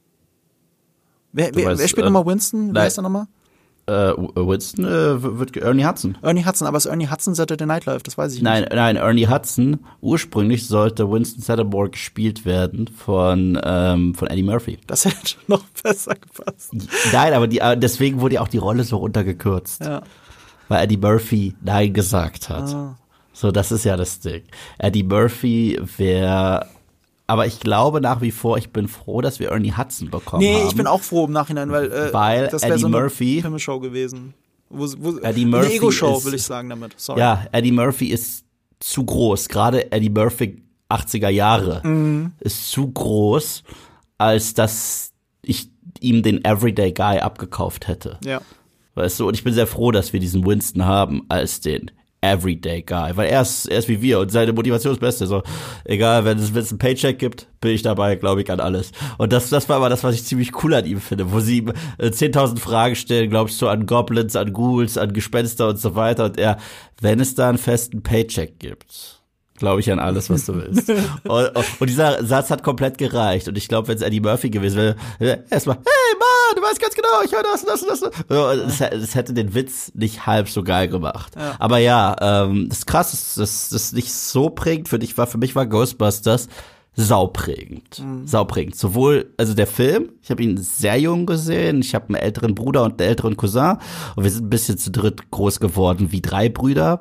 Wer, 1.32 1.54
wer, 1.54 1.70
weißt, 1.70 1.80
wer 1.80 1.88
spielt 1.88 2.06
äh, 2.06 2.10
nochmal 2.10 2.26
Winston? 2.26 2.74
Wer 2.74 2.86
ist 2.86 2.98
da 2.98 3.02
nochmal? 3.02 3.26
Äh, 3.86 4.12
Winston 4.16 4.84
äh, 4.84 5.38
wird 5.38 5.56
Ernie 5.56 5.84
Hudson. 5.84 6.16
Ernie 6.22 6.44
Hudson, 6.44 6.68
aber 6.68 6.76
es 6.76 6.86
ist 6.86 6.90
Ernie 6.90 7.10
Hudson 7.10 7.34
Saturday 7.34 7.66
Night 7.66 7.84
Live, 7.84 8.04
das 8.04 8.16
weiß 8.16 8.34
ich 8.34 8.42
nein, 8.42 8.60
nicht. 8.60 8.70
Nein, 8.72 8.94
nein, 8.94 8.96
Ernie 8.96 9.26
Hudson. 9.26 9.80
Ursprünglich 10.00 10.68
sollte 10.68 11.10
Winston 11.10 11.42
Sattermore 11.42 11.90
gespielt 11.90 12.44
werden 12.44 12.86
von, 12.86 13.60
ähm, 13.64 14.14
von 14.14 14.28
Eddie 14.28 14.44
Murphy. 14.44 14.78
Das 14.86 15.04
hätte 15.04 15.36
noch 15.48 15.64
besser 15.82 16.14
gepasst. 16.14 16.72
Nein, 17.12 17.34
aber 17.34 17.48
die, 17.48 17.58
äh, 17.58 17.76
deswegen 17.76 18.20
wurde 18.20 18.36
ja 18.36 18.40
auch 18.42 18.48
die 18.48 18.58
Rolle 18.58 18.84
so 18.84 18.98
runtergekürzt. 18.98 19.84
Ja. 19.84 20.02
Weil 20.68 20.84
Eddie 20.84 20.96
Murphy 20.96 21.54
Nein 21.60 21.92
gesagt 21.92 22.48
hat. 22.48 22.72
Ah. 22.72 22.96
So, 23.32 23.50
das 23.50 23.72
ist 23.72 23.84
ja 23.84 23.96
das 23.96 24.20
Ding. 24.20 24.42
Eddie 24.78 25.02
Murphy 25.02 25.80
wäre 25.96 26.66
aber 27.32 27.46
ich 27.46 27.60
glaube 27.60 28.02
nach 28.02 28.20
wie 28.20 28.30
vor, 28.30 28.58
ich 28.58 28.74
bin 28.74 28.88
froh, 28.88 29.22
dass 29.22 29.40
wir 29.40 29.52
Ernie 29.52 29.72
Hudson 29.74 30.10
bekommen 30.10 30.42
nee, 30.42 30.52
haben. 30.52 30.64
Nee, 30.64 30.68
ich 30.68 30.76
bin 30.76 30.86
auch 30.86 31.00
froh 31.00 31.24
im 31.24 31.32
Nachhinein, 31.32 31.70
weil, 31.70 31.90
äh, 31.90 32.12
weil 32.12 32.48
das 32.48 32.62
Eddie 32.62 32.78
so 32.78 32.88
eine 32.88 32.98
Murphy 32.98 33.42
Show 33.56 33.80
gewesen. 33.80 34.34
Wo, 34.68 34.86
wo, 34.98 35.16
Eddie 35.16 35.46
Murphy 35.46 35.66
eine 35.66 35.74
Ego-Show, 35.76 36.18
ist, 36.18 36.26
will 36.26 36.34
ich 36.34 36.42
sagen 36.42 36.68
damit. 36.68 36.92
Sorry. 36.98 37.20
Ja, 37.20 37.46
Eddie 37.50 37.72
Murphy 37.72 38.08
ist 38.08 38.44
zu 38.80 39.02
groß. 39.02 39.48
Gerade 39.48 39.90
Eddie 39.90 40.10
Murphy 40.10 40.62
80er 40.90 41.30
Jahre 41.30 41.80
mhm. 41.88 42.32
ist 42.40 42.70
zu 42.70 42.90
groß, 42.90 43.62
als 44.18 44.52
dass 44.52 45.12
ich 45.40 45.70
ihm 46.00 46.22
den 46.22 46.44
Everyday 46.44 46.92
Guy 46.92 47.18
abgekauft 47.20 47.88
hätte. 47.88 48.18
Ja. 48.26 48.42
Weißt 48.94 49.18
du, 49.20 49.26
und 49.26 49.32
ich 49.32 49.42
bin 49.42 49.54
sehr 49.54 49.66
froh, 49.66 49.90
dass 49.90 50.12
wir 50.12 50.20
diesen 50.20 50.44
Winston 50.44 50.84
haben 50.84 51.24
als 51.30 51.62
den 51.62 51.92
Everyday 52.22 52.82
Guy, 52.82 53.16
weil 53.16 53.28
er 53.28 53.42
ist, 53.42 53.66
er 53.66 53.78
ist 53.78 53.88
wie 53.88 54.00
wir 54.00 54.20
und 54.20 54.30
seine 54.30 54.52
Motivation 54.52 54.92
ist 54.92 55.00
Beste. 55.00 55.26
So, 55.26 55.42
egal, 55.84 56.24
wenn 56.24 56.38
es, 56.38 56.54
wenn 56.54 56.62
es 56.62 56.70
ein 56.70 56.78
Paycheck 56.78 57.18
gibt, 57.18 57.48
bin 57.60 57.72
ich 57.72 57.82
dabei, 57.82 58.14
glaube 58.14 58.42
ich, 58.42 58.50
an 58.50 58.60
alles. 58.60 58.92
Und 59.18 59.32
das, 59.32 59.50
das 59.50 59.68
war 59.68 59.76
aber 59.76 59.88
das, 59.88 60.04
was 60.04 60.14
ich 60.14 60.24
ziemlich 60.24 60.62
cool 60.62 60.72
an 60.74 60.86
ihm 60.86 61.00
finde, 61.00 61.32
wo 61.32 61.40
sie 61.40 61.66
äh, 61.98 62.06
10.000 62.06 62.58
Fragen 62.58 62.94
stellen, 62.94 63.28
glaubst 63.28 63.60
du, 63.60 63.66
an 63.66 63.86
Goblins, 63.86 64.36
an 64.36 64.52
Ghouls, 64.52 64.96
an 64.96 65.12
Gespenster 65.12 65.68
und 65.68 65.78
so 65.78 65.96
weiter. 65.96 66.26
Und 66.26 66.38
er, 66.38 66.58
wenn 67.00 67.18
es 67.18 67.34
da 67.34 67.48
einen 67.48 67.58
festen 67.58 68.02
Paycheck 68.04 68.60
gibt, 68.60 69.21
glaube 69.62 69.80
ich 69.80 69.92
an 69.92 70.00
alles, 70.00 70.28
was 70.28 70.44
du 70.46 70.56
willst. 70.56 70.88
und, 71.24 71.50
und, 71.80 71.88
dieser 71.88 72.24
Satz 72.24 72.50
hat 72.50 72.64
komplett 72.64 72.98
gereicht. 72.98 73.46
Und 73.46 73.56
ich 73.56 73.68
glaube, 73.68 73.86
wenn 73.86 73.96
es 73.96 74.02
Eddie 74.02 74.18
Murphy 74.18 74.50
gewesen 74.50 74.96
wäre, 75.20 75.44
erstmal, 75.50 75.76
hey 75.76 76.18
Mann, 76.18 76.56
du 76.56 76.62
weißt 76.62 76.80
ganz 76.80 76.94
genau, 76.96 77.22
ich 77.24 77.32
höre 77.32 77.44
das 77.44 77.62
und 77.62 77.68
das 77.68 77.82
und 78.02 78.12
das. 78.28 78.78
Das, 78.78 78.90
das 78.90 79.14
hätte 79.14 79.34
den 79.34 79.54
Witz 79.54 79.92
nicht 79.94 80.26
halb 80.26 80.48
so 80.48 80.64
geil 80.64 80.88
gemacht. 80.88 81.34
Ja. 81.36 81.54
Aber 81.60 81.78
ja, 81.78 82.16
ähm, 82.20 82.68
das 82.68 82.78
ist 82.78 82.86
krass, 82.86 83.12
das, 83.12 83.34
das, 83.36 83.68
das 83.68 83.92
nicht 83.92 84.12
so 84.12 84.50
prägend 84.50 84.88
für 84.88 84.98
dich 84.98 85.16
war. 85.16 85.28
Für 85.28 85.38
mich 85.38 85.54
war 85.54 85.64
Ghostbusters 85.64 86.48
sauprägend. 86.94 88.00
Mhm. 88.00 88.26
Sauprägend. 88.26 88.74
Sowohl, 88.74 89.32
also 89.36 89.54
der 89.54 89.68
Film, 89.68 90.10
ich 90.22 90.30
habe 90.32 90.42
ihn 90.42 90.56
sehr 90.56 90.98
jung 90.98 91.24
gesehen, 91.24 91.82
ich 91.82 91.94
habe 91.94 92.06
einen 92.08 92.16
älteren 92.16 92.56
Bruder 92.56 92.82
und 92.82 93.00
einen 93.00 93.08
älteren 93.08 93.36
Cousin 93.36 93.78
und 94.16 94.24
wir 94.24 94.30
sind 94.30 94.46
ein 94.46 94.50
bisschen 94.50 94.76
zu 94.76 94.90
dritt 94.90 95.30
groß 95.30 95.60
geworden 95.60 96.10
wie 96.10 96.20
drei 96.20 96.48
Brüder 96.48 96.98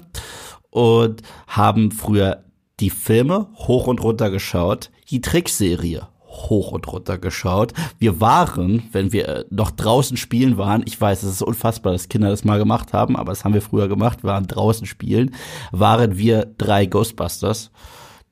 und 0.69 1.21
haben 1.47 1.91
früher 1.91 2.43
die 2.81 2.89
Filme 2.89 3.47
hoch 3.55 3.87
und 3.87 4.03
runter 4.03 4.29
geschaut, 4.29 4.91
die 5.09 5.21
Trickserie 5.21 6.07
hoch 6.25 6.71
und 6.71 6.87
runter 6.91 7.17
geschaut. 7.17 7.73
Wir 7.99 8.19
waren, 8.19 8.83
wenn 8.91 9.11
wir 9.11 9.27
äh, 9.27 9.45
noch 9.49 9.71
draußen 9.71 10.17
spielen 10.17 10.57
waren, 10.57 10.83
ich 10.85 10.99
weiß, 10.99 11.23
es 11.23 11.33
ist 11.33 11.41
unfassbar, 11.41 11.93
dass 11.93 12.09
Kinder 12.09 12.29
das 12.29 12.43
mal 12.43 12.57
gemacht 12.57 12.93
haben, 12.93 13.15
aber 13.15 13.31
das 13.31 13.43
haben 13.43 13.53
wir 13.53 13.61
früher 13.61 13.87
gemacht, 13.87 14.23
waren 14.23 14.47
draußen 14.47 14.87
spielen, 14.87 15.35
waren 15.71 16.17
wir 16.17 16.47
drei 16.57 16.85
Ghostbusters, 16.85 17.71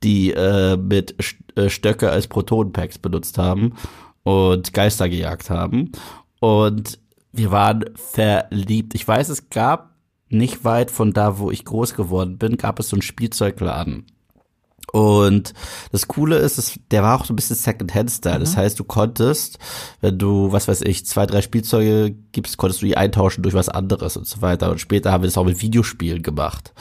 die 0.04 0.32
äh, 0.32 0.78
mit 0.78 1.16
äh, 1.56 1.70
Stöcke 1.70 2.10
als 2.10 2.28
Protonenpacks 2.28 2.98
benutzt 2.98 3.38
haben 3.38 3.74
und 4.24 4.74
Geister 4.74 5.10
gejagt 5.10 5.50
haben. 5.50 5.92
Und 6.40 7.00
wir 7.32 7.52
waren 7.52 7.86
verliebt. 7.96 8.96
Ich 8.96 9.08
weiß, 9.08 9.30
es 9.30 9.50
gab 9.50 9.96
nicht 10.30 10.64
weit 10.64 10.90
von 10.90 11.12
da, 11.12 11.38
wo 11.38 11.52
ich 11.52 11.66
groß 11.66 11.96
geworden 11.96 12.38
bin, 12.38 12.58
gab 12.58 12.80
es 12.80 12.90
so 12.90 12.96
einen 12.96 13.02
Spielzeugladen. 13.02 14.06
Und 14.92 15.54
das 15.92 16.08
Coole 16.08 16.38
ist, 16.38 16.58
dass 16.58 16.80
der 16.92 17.04
war 17.04 17.20
auch 17.20 17.26
so 17.26 17.34
ein 17.34 17.36
bisschen 17.36 17.56
Second-Hand-Style. 17.56 18.40
Mhm. 18.40 18.44
Das 18.44 18.58
heißt, 18.58 18.80
du 18.80 18.84
konntest, 18.84 19.60
wenn 20.02 20.18
du, 20.18 20.52
was 20.52 20.68
weiß 20.68 20.82
ich, 20.82 21.06
zwei, 21.06 21.26
drei 21.26 21.42
Spielzeuge 21.42 22.16
gibst, 22.32 22.58
konntest 22.58 22.82
du 22.82 22.86
die 22.86 22.98
eintauschen 22.98 23.44
durch 23.44 23.56
was 23.56 23.70
anderes 23.70 24.18
und 24.18 24.28
so 24.28 24.42
weiter. 24.42 24.72
Und 24.72 24.80
später 24.80 25.12
haben 25.12 25.24
wir 25.24 25.28
das 25.28 25.38
auch 25.38 25.46
mit 25.46 25.62
Videospielen 25.62 26.24
gemacht. 26.24 26.74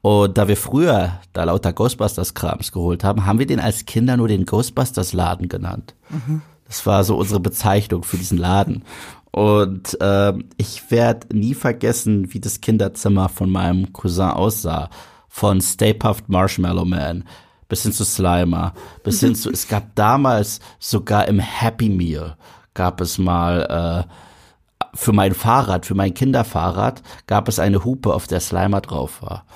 Und 0.00 0.38
da 0.38 0.48
wir 0.48 0.56
früher 0.56 1.20
da 1.32 1.44
lauter 1.44 1.72
Ghostbusters-Krams 1.72 2.72
geholt 2.72 3.04
haben, 3.04 3.26
haben 3.26 3.38
wir 3.38 3.46
den 3.46 3.60
als 3.60 3.86
Kinder 3.86 4.16
nur 4.16 4.28
den 4.28 4.46
Ghostbusters-Laden 4.46 5.48
genannt. 5.48 5.94
Mhm. 6.10 6.42
Das 6.66 6.84
war 6.86 7.04
so 7.04 7.16
unsere 7.16 7.40
Bezeichnung 7.40 8.02
für 8.02 8.16
diesen 8.16 8.38
Laden. 8.38 8.84
Und 9.30 9.98
äh, 10.00 10.34
ich 10.56 10.90
werde 10.90 11.36
nie 11.36 11.54
vergessen, 11.54 12.32
wie 12.34 12.40
das 12.40 12.60
Kinderzimmer 12.60 13.28
von 13.28 13.50
meinem 13.50 13.92
Cousin 13.92 14.30
aussah. 14.30 14.90
Von 15.28 15.62
Stay 15.62 15.94
Puffed 15.94 16.28
Marshmallow 16.28 16.84
Man 16.84 17.24
bis 17.72 17.84
hin 17.84 17.92
zu 17.92 18.04
Slimer, 18.04 18.74
bis 19.02 19.20
hin 19.20 19.34
zu, 19.34 19.50
es 19.52 19.66
gab 19.66 19.94
damals 19.94 20.60
sogar 20.78 21.26
im 21.26 21.38
Happy 21.38 21.88
Meal, 21.88 22.36
gab 22.74 23.00
es 23.00 23.16
mal 23.16 24.06
äh, 24.10 24.86
für 24.94 25.14
mein 25.14 25.32
Fahrrad, 25.32 25.86
für 25.86 25.94
mein 25.94 26.12
Kinderfahrrad, 26.12 27.02
gab 27.26 27.48
es 27.48 27.58
eine 27.58 27.82
Hupe, 27.82 28.12
auf 28.12 28.26
der 28.26 28.40
Slimer 28.40 28.82
drauf 28.82 29.22
war. 29.22 29.46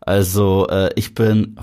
Also 0.00 0.66
äh, 0.66 0.90
ich 0.96 1.14
bin 1.14 1.60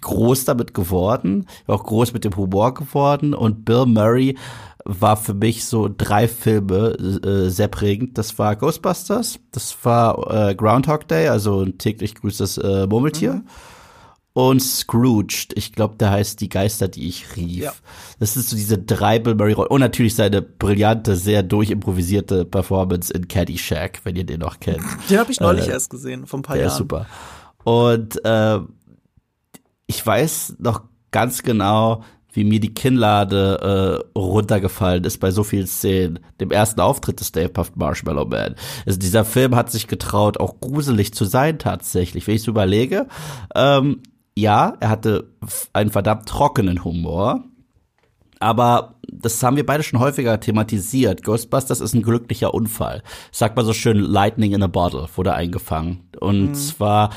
groß 0.00 0.46
damit 0.46 0.74
geworden, 0.74 1.46
auch 1.68 1.84
groß 1.84 2.12
mit 2.12 2.24
dem 2.24 2.34
Humor 2.36 2.74
geworden 2.74 3.34
und 3.34 3.64
Bill 3.64 3.86
Murray 3.86 4.36
war 4.84 5.16
für 5.16 5.34
mich 5.34 5.64
so 5.64 5.88
drei 5.96 6.26
Filme 6.26 6.88
äh, 7.24 7.50
sehr 7.50 7.68
prägend. 7.68 8.18
Das 8.18 8.36
war 8.40 8.56
Ghostbusters, 8.56 9.38
das 9.52 9.76
war 9.84 10.48
äh, 10.48 10.56
Groundhog 10.56 11.06
Day, 11.06 11.28
also 11.28 11.60
ein 11.60 11.78
täglich 11.78 12.16
grüßtes 12.16 12.58
äh, 12.58 12.88
Murmeltier. 12.88 13.34
Mhm 13.34 13.48
und 14.34 14.60
Scrooged. 14.60 15.52
Ich 15.54 15.72
glaube, 15.72 15.96
der 15.96 16.10
heißt 16.10 16.40
Die 16.40 16.48
Geister, 16.48 16.88
die 16.88 17.08
ich 17.08 17.36
rief. 17.36 17.62
Ja. 17.64 17.72
Das 18.18 18.36
ist 18.36 18.50
so 18.50 18.56
diese 18.56 18.76
drei 18.76 19.18
Bill 19.20 19.36
Murray 19.36 19.54
Und 19.54 19.80
natürlich 19.80 20.16
seine 20.16 20.42
brillante, 20.42 21.16
sehr 21.16 21.42
durchimprovisierte 21.42 22.44
Performance 22.44 23.12
in 23.12 23.28
Caddyshack, 23.28 24.00
wenn 24.04 24.16
ihr 24.16 24.24
den 24.24 24.40
noch 24.40 24.60
kennt. 24.60 24.82
Den 25.08 25.18
habe 25.18 25.30
ich 25.30 25.40
neulich 25.40 25.68
äh, 25.68 25.70
erst 25.70 25.88
gesehen, 25.88 26.26
vor 26.26 26.40
ein 26.40 26.42
paar 26.42 26.56
der 26.56 26.66
Jahren. 26.66 26.72
Ist 26.72 26.78
super. 26.78 27.06
Und 27.62 28.22
äh, 28.24 28.58
ich 29.86 30.04
weiß 30.04 30.56
noch 30.58 30.82
ganz 31.12 31.44
genau, 31.44 32.02
wie 32.32 32.42
mir 32.42 32.58
die 32.58 32.74
Kinnlade 32.74 34.02
äh, 34.14 34.18
runtergefallen 34.18 35.04
ist 35.04 35.18
bei 35.18 35.30
so 35.30 35.44
vielen 35.44 35.68
Szenen. 35.68 36.18
Dem 36.40 36.50
ersten 36.50 36.80
Auftritt 36.80 37.20
des 37.20 37.30
Dave 37.30 37.50
Puft 37.50 37.76
Marshmallow 37.76 38.24
Man. 38.24 38.56
Also 38.84 38.98
dieser 38.98 39.24
Film 39.24 39.54
hat 39.54 39.70
sich 39.70 39.86
getraut, 39.86 40.40
auch 40.40 40.58
gruselig 40.58 41.14
zu 41.14 41.24
sein 41.24 41.60
tatsächlich. 41.60 42.26
Wenn 42.26 42.34
ich 42.34 42.48
überlege, 42.48 43.06
ähm, 43.54 44.02
ja, 44.36 44.76
er 44.80 44.88
hatte 44.88 45.30
einen 45.72 45.90
verdammt 45.90 46.28
trockenen 46.28 46.84
Humor. 46.84 47.44
Aber 48.40 48.96
das 49.10 49.42
haben 49.42 49.56
wir 49.56 49.64
beide 49.64 49.82
schon 49.82 50.00
häufiger 50.00 50.38
thematisiert. 50.40 51.22
Ghostbusters 51.22 51.80
ist 51.80 51.94
ein 51.94 52.02
glücklicher 52.02 52.52
Unfall. 52.52 53.02
Sagt 53.30 53.56
man 53.56 53.64
so 53.64 53.72
schön, 53.72 53.98
Lightning 53.98 54.52
in 54.52 54.62
a 54.62 54.66
Bottle 54.66 55.08
wurde 55.14 55.34
eingefangen. 55.34 56.08
Und 56.20 56.48
mhm. 56.48 56.54
zwar 56.54 57.10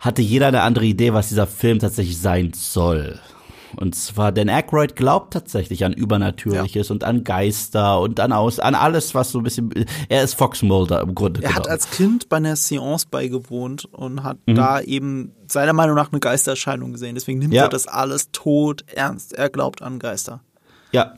hatte 0.00 0.22
jeder 0.22 0.48
eine 0.48 0.62
andere 0.62 0.86
Idee, 0.86 1.12
was 1.12 1.28
dieser 1.28 1.46
Film 1.46 1.78
tatsächlich 1.78 2.18
sein 2.18 2.52
soll. 2.54 3.20
Und 3.78 3.94
zwar, 3.94 4.32
Dan 4.32 4.48
Aykroyd 4.48 4.96
glaubt 4.96 5.32
tatsächlich 5.32 5.84
an 5.84 5.92
Übernatürliches 5.92 6.88
ja. 6.88 6.92
und 6.92 7.04
an 7.04 7.24
Geister 7.24 8.00
und 8.00 8.18
an 8.20 8.32
aus, 8.32 8.58
an 8.58 8.74
alles, 8.74 9.14
was 9.14 9.32
so 9.32 9.38
ein 9.38 9.44
bisschen, 9.44 9.70
er 10.08 10.22
ist 10.22 10.34
Fox 10.34 10.62
Mulder 10.62 11.00
im 11.00 11.14
Grunde. 11.14 11.42
Er 11.42 11.54
hat 11.54 11.68
als 11.68 11.90
Kind 11.90 12.28
bei 12.28 12.38
einer 12.38 12.56
Seance 12.56 13.06
beigewohnt 13.10 13.84
und 13.86 14.22
hat 14.22 14.38
mhm. 14.46 14.54
da 14.54 14.80
eben 14.80 15.32
seiner 15.46 15.72
Meinung 15.72 15.96
nach 15.96 16.10
eine 16.10 16.20
Geistererscheinung 16.20 16.92
gesehen. 16.92 17.14
Deswegen 17.14 17.38
nimmt 17.38 17.54
ja. 17.54 17.64
er 17.64 17.68
das 17.68 17.86
alles 17.86 18.30
tot 18.32 18.84
ernst. 18.92 19.32
Er 19.34 19.50
glaubt 19.50 19.82
an 19.82 19.98
Geister. 19.98 20.40
Ja. 20.92 21.14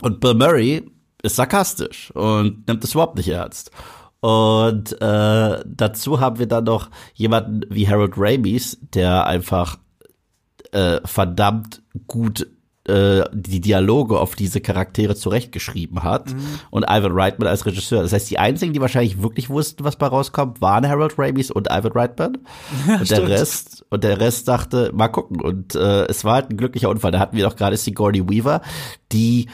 Und 0.00 0.20
Bill 0.20 0.34
Murray 0.34 0.90
ist 1.22 1.36
sarkastisch 1.36 2.10
und 2.12 2.66
nimmt 2.66 2.84
es 2.84 2.92
überhaupt 2.92 3.16
nicht 3.16 3.28
ernst. 3.28 3.70
Und 4.20 4.92
äh, 5.02 5.62
dazu 5.66 6.20
haben 6.20 6.38
wir 6.38 6.46
dann 6.46 6.64
noch 6.64 6.88
jemanden 7.12 7.60
wie 7.68 7.86
Harold 7.86 8.14
Ramis, 8.16 8.78
der 8.94 9.26
einfach 9.26 9.76
äh, 10.74 11.00
verdammt 11.04 11.82
gut 12.06 12.46
äh, 12.86 13.24
die 13.32 13.62
Dialoge 13.62 14.20
auf 14.20 14.34
diese 14.34 14.60
Charaktere 14.60 15.14
zurechtgeschrieben 15.14 16.02
hat 16.02 16.34
mhm. 16.34 16.60
und 16.70 16.84
Ivan 16.84 17.12
Reitman 17.12 17.48
als 17.48 17.64
Regisseur. 17.64 18.02
Das 18.02 18.12
heißt, 18.12 18.30
die 18.30 18.38
einzigen, 18.38 18.74
die 18.74 18.80
wahrscheinlich 18.80 19.22
wirklich 19.22 19.48
wussten, 19.48 19.84
was 19.84 19.96
bei 19.96 20.06
rauskommt, 20.06 20.60
waren 20.60 20.86
Harold 20.86 21.14
Ramis 21.16 21.50
und 21.50 21.68
Ivan 21.70 21.92
Reitman. 21.92 22.38
Ja, 22.86 22.98
und 22.98 23.10
der 23.10 23.28
Rest 23.28 23.86
und 23.88 24.04
der 24.04 24.20
Rest 24.20 24.48
dachte, 24.48 24.90
mal 24.94 25.08
gucken. 25.08 25.40
Und 25.40 25.74
äh, 25.74 26.04
es 26.06 26.24
war 26.24 26.34
halt 26.34 26.50
ein 26.50 26.56
glücklicher 26.58 26.90
Unfall. 26.90 27.12
Da 27.12 27.18
hatten 27.18 27.36
wir 27.36 27.44
doch 27.44 27.56
gerade 27.56 27.76
Sigourney 27.76 28.28
Weaver, 28.28 28.60
die 29.12 29.48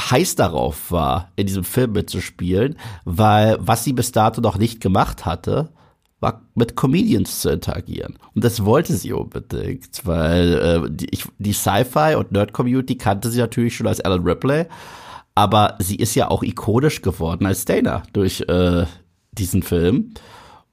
heiß 0.00 0.36
darauf 0.36 0.90
war, 0.90 1.32
in 1.36 1.46
diesem 1.46 1.64
Film 1.64 1.92
mitzuspielen, 1.92 2.78
weil 3.04 3.58
was 3.60 3.84
sie 3.84 3.92
bis 3.92 4.12
dato 4.12 4.40
noch 4.40 4.56
nicht 4.56 4.80
gemacht 4.80 5.26
hatte, 5.26 5.70
war 6.24 6.40
mit 6.54 6.74
Comedians 6.74 7.40
zu 7.40 7.50
interagieren. 7.50 8.18
Und 8.34 8.42
das 8.44 8.64
wollte 8.64 8.94
sie 8.94 9.12
unbedingt, 9.12 10.00
weil 10.04 10.54
äh, 10.54 10.90
die, 10.90 11.10
die 11.38 11.52
Sci-Fi 11.52 12.14
und 12.16 12.32
Nerd-Community 12.32 12.96
kannte 12.96 13.30
sie 13.30 13.40
natürlich 13.40 13.76
schon 13.76 13.86
als 13.86 14.00
Alan 14.00 14.22
Ripley. 14.22 14.64
Aber 15.34 15.76
sie 15.80 15.96
ist 15.96 16.14
ja 16.14 16.30
auch 16.30 16.42
ikonisch 16.42 17.02
geworden 17.02 17.44
als 17.44 17.66
Dana 17.66 18.04
durch 18.14 18.40
äh, 18.48 18.86
diesen 19.32 19.62
Film. 19.62 20.14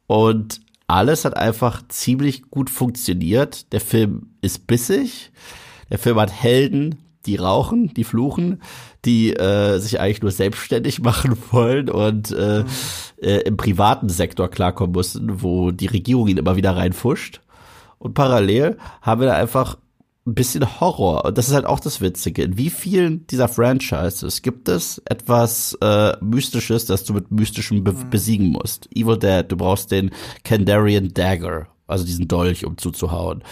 Und 0.08 0.62
alles 0.88 1.26
hat 1.26 1.36
einfach 1.36 1.82
ziemlich 1.90 2.50
gut 2.50 2.70
funktioniert. 2.70 3.74
Der 3.74 3.82
Film 3.82 4.28
ist 4.42 4.68
bissig. 4.68 5.32
Der 5.90 6.00
Film 6.00 6.18
hat 6.18 6.32
Helden, 6.32 7.00
die 7.26 7.36
rauchen, 7.36 7.94
die 7.94 8.06
fluchen, 8.06 8.62
die 9.06 9.34
äh, 9.34 9.80
sich 9.80 10.00
eigentlich 10.00 10.22
nur 10.22 10.32
selbstständig 10.32 11.02
machen 11.04 11.38
wollen 11.52 11.90
und 11.90 12.32
äh, 12.32 12.64
mhm. 12.64 12.68
äh, 13.22 13.38
im 13.42 13.58
privaten 13.58 14.10
Sektor 14.10 14.50
klarkommen 14.50 14.94
mussten, 14.94 15.42
wo 15.42 15.72
die 15.72 15.88
Regierung 15.88 16.28
ihn 16.28 16.38
immer 16.38 16.56
wieder 16.56 16.76
reinfuscht. 16.76 17.42
Und 17.98 18.14
parallel 18.14 18.78
haben 19.02 19.22
wir 19.22 19.28
da 19.28 19.36
einfach 19.36 19.78
ein 20.26 20.36
bisschen 20.36 20.80
Horror. 20.80 21.26
Und 21.26 21.38
das 21.38 21.48
ist 21.48 21.54
halt 21.54 21.66
auch 21.66 21.80
das 21.80 22.02
Witzige. 22.02 22.44
In 22.44 22.58
wie 22.58 22.70
vielen 22.70 23.26
dieser 23.28 23.48
Franchises 23.48 24.42
gibt 24.42 24.70
es 24.70 25.02
etwas 25.06 25.78
äh, 25.82 26.14
Mystisches, 26.22 26.86
das 26.86 27.04
du 27.04 27.14
mit 27.14 27.32
Mystischem 27.32 27.84
be 27.84 27.94
mhm. 27.94 28.10
besiegen 28.10 28.48
musst? 28.50 28.88
Evil 28.96 29.18
Dead, 29.18 29.46
du 29.48 29.58
brauchst 29.58 29.92
den 29.92 30.12
Kandarian 30.44 31.14
Dagger, 31.14 31.68
also 31.88 32.06
diesen 32.06 32.28
Dolch, 32.28 32.66
um 32.66 32.78
zuzuhauen. 32.78 33.44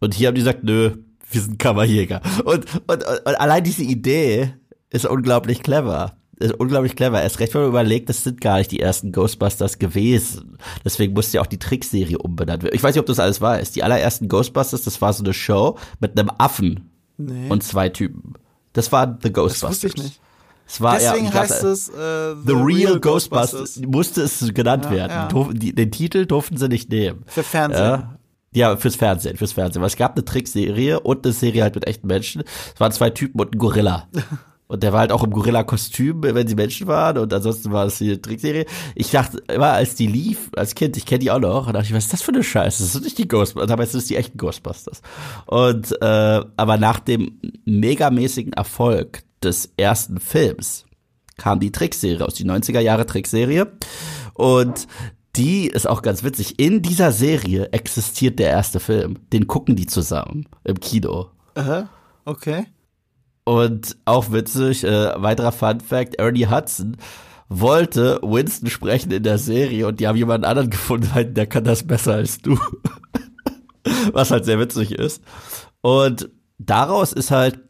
Und 0.00 0.14
hier 0.14 0.28
haben 0.28 0.34
die 0.34 0.42
gesagt, 0.42 0.62
nö, 0.62 0.96
wir 1.30 1.40
sind 1.40 1.58
Kammerjäger. 1.58 2.20
Und, 2.44 2.66
und, 2.86 3.04
und 3.04 3.40
allein 3.40 3.64
diese 3.64 3.82
Idee 3.82 4.54
ist 4.90 5.06
unglaublich 5.06 5.62
clever 5.62 6.16
ist 6.38 6.54
unglaublich 6.54 6.96
clever. 6.96 7.22
Erst 7.22 7.40
recht, 7.40 7.54
wenn 7.54 7.62
man 7.62 7.70
überlegt, 7.70 8.08
das 8.08 8.22
sind 8.22 8.40
gar 8.40 8.58
nicht 8.58 8.70
die 8.70 8.80
ersten 8.80 9.12
Ghostbusters 9.12 9.78
gewesen. 9.78 10.58
Deswegen 10.84 11.14
musste 11.14 11.36
ja 11.36 11.42
auch 11.42 11.46
die 11.46 11.58
Trickserie 11.58 12.18
umbenannt 12.18 12.62
werden. 12.62 12.74
Ich 12.74 12.82
weiß 12.82 12.94
nicht, 12.94 13.00
ob 13.00 13.06
das 13.06 13.18
alles 13.18 13.40
weißt. 13.40 13.74
Die 13.74 13.82
allerersten 13.82 14.28
Ghostbusters, 14.28 14.82
das 14.82 15.00
war 15.00 15.12
so 15.12 15.24
eine 15.24 15.32
Show 15.32 15.78
mit 16.00 16.18
einem 16.18 16.30
Affen 16.38 16.90
nee. 17.16 17.48
und 17.48 17.62
zwei 17.62 17.88
Typen. 17.88 18.34
Das 18.72 18.92
war 18.92 19.18
The 19.22 19.32
Ghostbusters. 19.32 19.60
Das 19.60 19.84
wusste 19.84 19.86
ich 19.86 19.96
nicht. 19.96 20.20
Es 20.68 20.80
war 20.80 20.98
Deswegen 20.98 21.26
eher, 21.26 21.34
heißt 21.34 21.62
es 21.62 21.88
äh, 21.88 22.34
The, 22.34 22.42
The 22.46 22.52
Real, 22.52 22.66
Real 22.66 23.00
Ghostbusters. 23.00 23.52
Ghostbusters. 23.60 23.86
Musste 23.86 24.22
es 24.22 24.52
genannt 24.52 24.84
ja, 24.86 24.90
werden. 24.90 25.12
Ja. 25.32 25.52
Die, 25.52 25.74
den 25.74 25.90
Titel 25.92 26.26
durften 26.26 26.56
sie 26.56 26.68
nicht 26.68 26.90
nehmen. 26.90 27.22
Für 27.26 27.42
Fernsehen. 27.44 27.84
Ja. 27.84 28.12
Ja, 28.52 28.76
fürs 28.76 28.96
Fernsehen, 28.96 29.36
fürs 29.36 29.52
Fernsehen. 29.52 29.82
Weil 29.82 29.88
es 29.88 29.96
gab 29.96 30.16
eine 30.16 30.24
Trickserie 30.24 30.98
und 31.00 31.24
eine 31.24 31.34
Serie 31.34 31.62
halt 31.62 31.74
mit 31.74 31.86
echten 31.86 32.06
Menschen. 32.06 32.42
Es 32.74 32.80
waren 32.80 32.90
zwei 32.90 33.10
Typen 33.10 33.38
und 33.40 33.54
ein 33.54 33.58
Gorilla. 33.58 34.08
Und 34.68 34.82
der 34.82 34.92
war 34.92 35.00
halt 35.00 35.12
auch 35.12 35.22
im 35.22 35.30
Gorilla-Kostüm, 35.30 36.22
wenn 36.22 36.48
sie 36.48 36.56
Menschen 36.56 36.86
waren. 36.88 37.18
Und 37.18 37.32
ansonsten 37.32 37.70
war 37.70 37.86
es 37.86 37.98
die 37.98 38.20
Trickserie. 38.20 38.66
Ich 38.94 39.10
dachte 39.10 39.38
immer, 39.48 39.72
als 39.72 39.94
die 39.94 40.08
lief, 40.08 40.50
als 40.56 40.74
Kind, 40.74 40.96
ich 40.96 41.06
kenne 41.06 41.20
die 41.20 41.30
auch 41.30 41.38
noch, 41.38 41.68
und 41.68 41.74
dachte 41.74 41.86
ich, 41.86 41.94
was 41.94 42.04
ist 42.04 42.12
das 42.12 42.22
für 42.22 42.32
eine 42.32 42.42
Scheiße? 42.42 42.82
Das 42.82 42.92
sind 42.92 43.04
nicht 43.04 43.18
die 43.18 43.28
Ghostbusters. 43.28 43.68
Dabei 43.68 43.86
sind 43.86 44.00
es 44.00 44.06
die 44.06 44.16
echten 44.16 44.38
Ghostbusters. 44.38 45.02
Und 45.46 45.92
äh, 46.02 46.44
aber 46.56 46.78
nach 46.78 46.98
dem 46.98 47.40
megamäßigen 47.64 48.54
Erfolg 48.54 49.22
des 49.42 49.72
ersten 49.76 50.18
Films 50.18 50.84
kam 51.36 51.60
die 51.60 51.70
Trickserie 51.70 52.24
aus, 52.24 52.34
die 52.34 52.44
90er 52.44 52.80
Jahre 52.80 53.06
Trickserie. 53.06 53.70
Und 54.34 54.88
die 55.36 55.66
ist 55.68 55.86
auch 55.86 56.02
ganz 56.02 56.24
witzig. 56.24 56.58
In 56.58 56.82
dieser 56.82 57.12
Serie 57.12 57.68
existiert 57.72 58.38
der 58.38 58.50
erste 58.50 58.80
Film. 58.80 59.18
Den 59.32 59.46
gucken 59.46 59.76
die 59.76 59.86
zusammen 59.86 60.48
im 60.64 60.80
Kino. 60.80 61.30
Aha, 61.54 61.88
okay. 62.24 62.66
Und 63.46 63.96
auch 64.06 64.32
witzig, 64.32 64.82
äh, 64.82 65.22
weiterer 65.22 65.52
Fun 65.52 65.78
Fact, 65.78 66.16
Ernie 66.16 66.48
Hudson 66.48 66.96
wollte 67.48 68.18
Winston 68.22 68.68
sprechen 68.68 69.12
in 69.12 69.22
der 69.22 69.38
Serie 69.38 69.86
und 69.86 70.00
die 70.00 70.08
haben 70.08 70.16
jemanden 70.16 70.44
anderen 70.44 70.68
gefunden, 70.68 71.32
der 71.32 71.46
kann 71.46 71.62
das 71.62 71.86
besser 71.86 72.14
als 72.14 72.38
du. 72.38 72.58
Was 74.12 74.32
halt 74.32 74.46
sehr 74.46 74.58
witzig 74.58 74.90
ist. 74.90 75.22
Und 75.80 76.28
daraus 76.58 77.12
ist 77.12 77.30
halt 77.30 77.60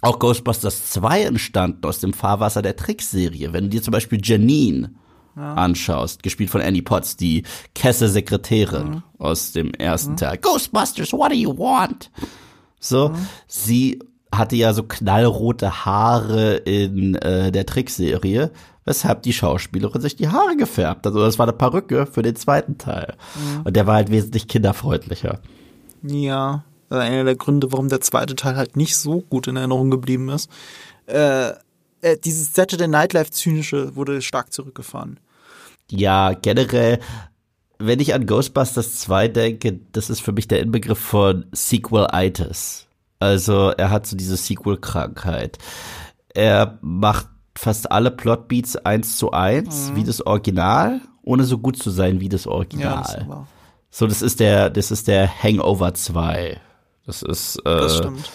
auch 0.00 0.18
Ghostbusters 0.18 0.90
2 0.92 1.24
entstanden 1.24 1.84
aus 1.84 2.00
dem 2.00 2.14
Fahrwasser 2.14 2.62
der 2.62 2.76
Trickserie. 2.76 3.52
Wenn 3.52 3.64
du 3.64 3.70
dir 3.70 3.82
zum 3.82 3.92
Beispiel 3.92 4.20
Janine 4.22 4.94
ja. 5.36 5.52
anschaust, 5.52 6.22
gespielt 6.22 6.48
von 6.48 6.62
Annie 6.62 6.80
Potts, 6.80 7.18
die 7.18 7.42
Kesse-Sekretärin 7.74 8.88
mhm. 8.88 9.02
aus 9.18 9.52
dem 9.52 9.74
ersten 9.74 10.12
mhm. 10.12 10.16
Teil. 10.16 10.38
Ghostbusters, 10.38 11.12
what 11.12 11.30
do 11.30 11.36
you 11.36 11.54
want? 11.54 12.10
So, 12.78 13.10
mhm. 13.10 13.26
sie 13.46 13.98
hatte 14.32 14.56
ja 14.56 14.72
so 14.72 14.84
knallrote 14.84 15.84
Haare 15.84 16.56
in 16.56 17.14
äh, 17.16 17.50
der 17.50 17.66
Trickserie, 17.66 18.50
weshalb 18.84 19.22
die 19.22 19.32
Schauspielerin 19.32 20.00
sich 20.00 20.16
die 20.16 20.28
Haare 20.28 20.56
gefärbt 20.56 21.06
hat. 21.06 21.12
Also 21.12 21.24
das 21.24 21.38
war 21.38 21.46
eine 21.46 21.56
Perücke 21.56 22.06
für 22.06 22.22
den 22.22 22.36
zweiten 22.36 22.78
Teil. 22.78 23.14
Mhm. 23.34 23.62
Und 23.64 23.76
der 23.76 23.86
war 23.86 23.96
halt 23.96 24.10
wesentlich 24.10 24.48
kinderfreundlicher. 24.48 25.40
Ja, 26.02 26.64
einer 26.88 27.24
der 27.24 27.36
Gründe, 27.36 27.72
warum 27.72 27.88
der 27.88 28.00
zweite 28.00 28.36
Teil 28.36 28.56
halt 28.56 28.76
nicht 28.76 28.96
so 28.96 29.20
gut 29.20 29.46
in 29.48 29.56
Erinnerung 29.56 29.90
geblieben 29.90 30.28
ist. 30.28 30.50
Äh, 31.06 31.50
äh, 32.00 32.16
dieses 32.24 32.54
Saturday 32.54 32.88
Nightlife 32.88 33.30
zynische 33.30 33.94
wurde 33.96 34.22
stark 34.22 34.52
zurückgefahren. 34.52 35.18
Ja, 35.90 36.32
generell 36.32 37.00
wenn 37.80 37.98
ich 37.98 38.14
an 38.14 38.26
Ghostbusters 38.26 39.00
2 39.00 39.28
denke, 39.28 39.80
das 39.92 40.10
ist 40.10 40.20
für 40.20 40.32
mich 40.32 40.46
der 40.46 40.60
Inbegriff 40.60 40.98
von 40.98 41.46
Sequel-Itis. 41.52 42.86
Also 43.20 43.68
er 43.70 43.90
hat 43.90 44.06
so 44.06 44.16
diese 44.16 44.36
Sequel-Krankheit. 44.36 45.58
Er 46.34 46.78
macht 46.80 47.28
fast 47.56 47.92
alle 47.92 48.10
Plotbeats 48.10 48.76
eins 48.76 49.16
zu 49.16 49.32
eins, 49.32 49.90
mhm. 49.90 49.96
wie 49.96 50.04
das 50.04 50.26
Original, 50.26 51.00
ohne 51.22 51.44
so 51.44 51.58
gut 51.58 51.76
zu 51.76 51.90
sein 51.90 52.20
wie 52.20 52.28
das 52.28 52.46
Original. 52.46 53.26
Ja, 53.28 53.36
das 53.36 53.46
so, 53.90 54.06
das 54.06 54.22
ist 54.22 54.40
der, 54.40 54.70
das 54.70 54.90
ist 54.90 55.08
der 55.08 55.28
Hangover 55.42 55.92
2. 55.94 56.60
Das 57.06 57.22
ist, 57.22 57.56
äh, 57.58 57.62
das 57.64 57.98
stimmt. 57.98 58.30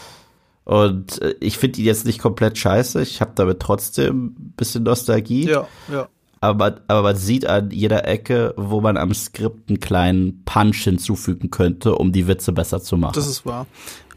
Und 0.65 1.21
äh, 1.21 1.35
ich 1.39 1.57
finde 1.57 1.79
ihn 1.79 1.85
jetzt 1.85 2.05
nicht 2.05 2.19
komplett 2.19 2.57
scheiße. 2.57 3.01
Ich 3.01 3.21
habe 3.21 3.31
damit 3.35 3.59
trotzdem 3.61 4.25
ein 4.25 4.53
bisschen 4.57 4.83
Nostalgie. 4.83 5.47
Ja, 5.47 5.67
ja. 5.91 6.09
Aber, 6.41 6.81
aber 6.87 7.01
man 7.01 7.15
sieht 7.15 7.47
an 7.47 7.71
jeder 7.71 8.07
Ecke, 8.07 8.53
wo 8.57 8.81
man 8.81 8.97
am 8.97 9.13
Skript 9.13 9.69
einen 9.69 9.79
kleinen 9.79 10.43
Punch 10.43 10.83
hinzufügen 10.83 11.49
könnte, 11.49 11.95
um 11.95 12.11
die 12.11 12.27
Witze 12.27 12.51
besser 12.51 12.81
zu 12.81 12.97
machen. 12.97 13.13
Das 13.15 13.27
ist 13.27 13.45
wahr. 13.45 13.65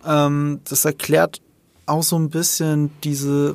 Ähm, 0.09 0.61
das 0.65 0.85
erklärt 0.85 1.41
auch 1.87 2.03
so 2.03 2.17
ein 2.17 2.31
bisschen 2.31 2.91
diese, 3.05 3.55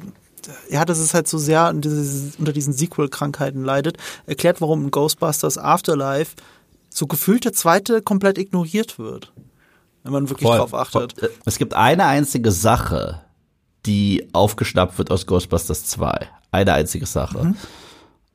ja, 0.69 0.85
das 0.85 0.99
ist 0.99 1.13
halt 1.13 1.27
so 1.27 1.37
sehr 1.37 1.69
unter 1.69 2.53
diesen 2.53 2.73
Sequel-Krankheiten 2.73 3.63
leidet, 3.63 3.97
erklärt, 4.27 4.61
warum 4.61 4.83
in 4.83 4.91
Ghostbusters 4.91 5.57
Afterlife 5.57 6.35
so 6.89 7.07
gefühlt 7.07 7.45
der 7.45 7.53
zweite 7.53 8.01
komplett 8.01 8.37
ignoriert 8.37 8.99
wird. 8.99 9.33
Wenn 10.03 10.11
man 10.11 10.29
wirklich 10.29 10.47
voll, 10.47 10.57
drauf 10.57 10.73
achtet. 10.73 11.19
Voll. 11.19 11.31
Es 11.45 11.57
gibt 11.57 11.73
eine 11.73 12.05
einzige 12.05 12.51
Sache, 12.51 13.21
die 13.85 14.27
aufgeschnappt 14.33 14.97
wird 14.97 15.11
aus 15.11 15.25
Ghostbusters 15.25 15.85
2. 15.85 16.27
Eine 16.51 16.73
einzige 16.73 17.05
Sache. 17.05 17.43
Mhm. 17.45 17.57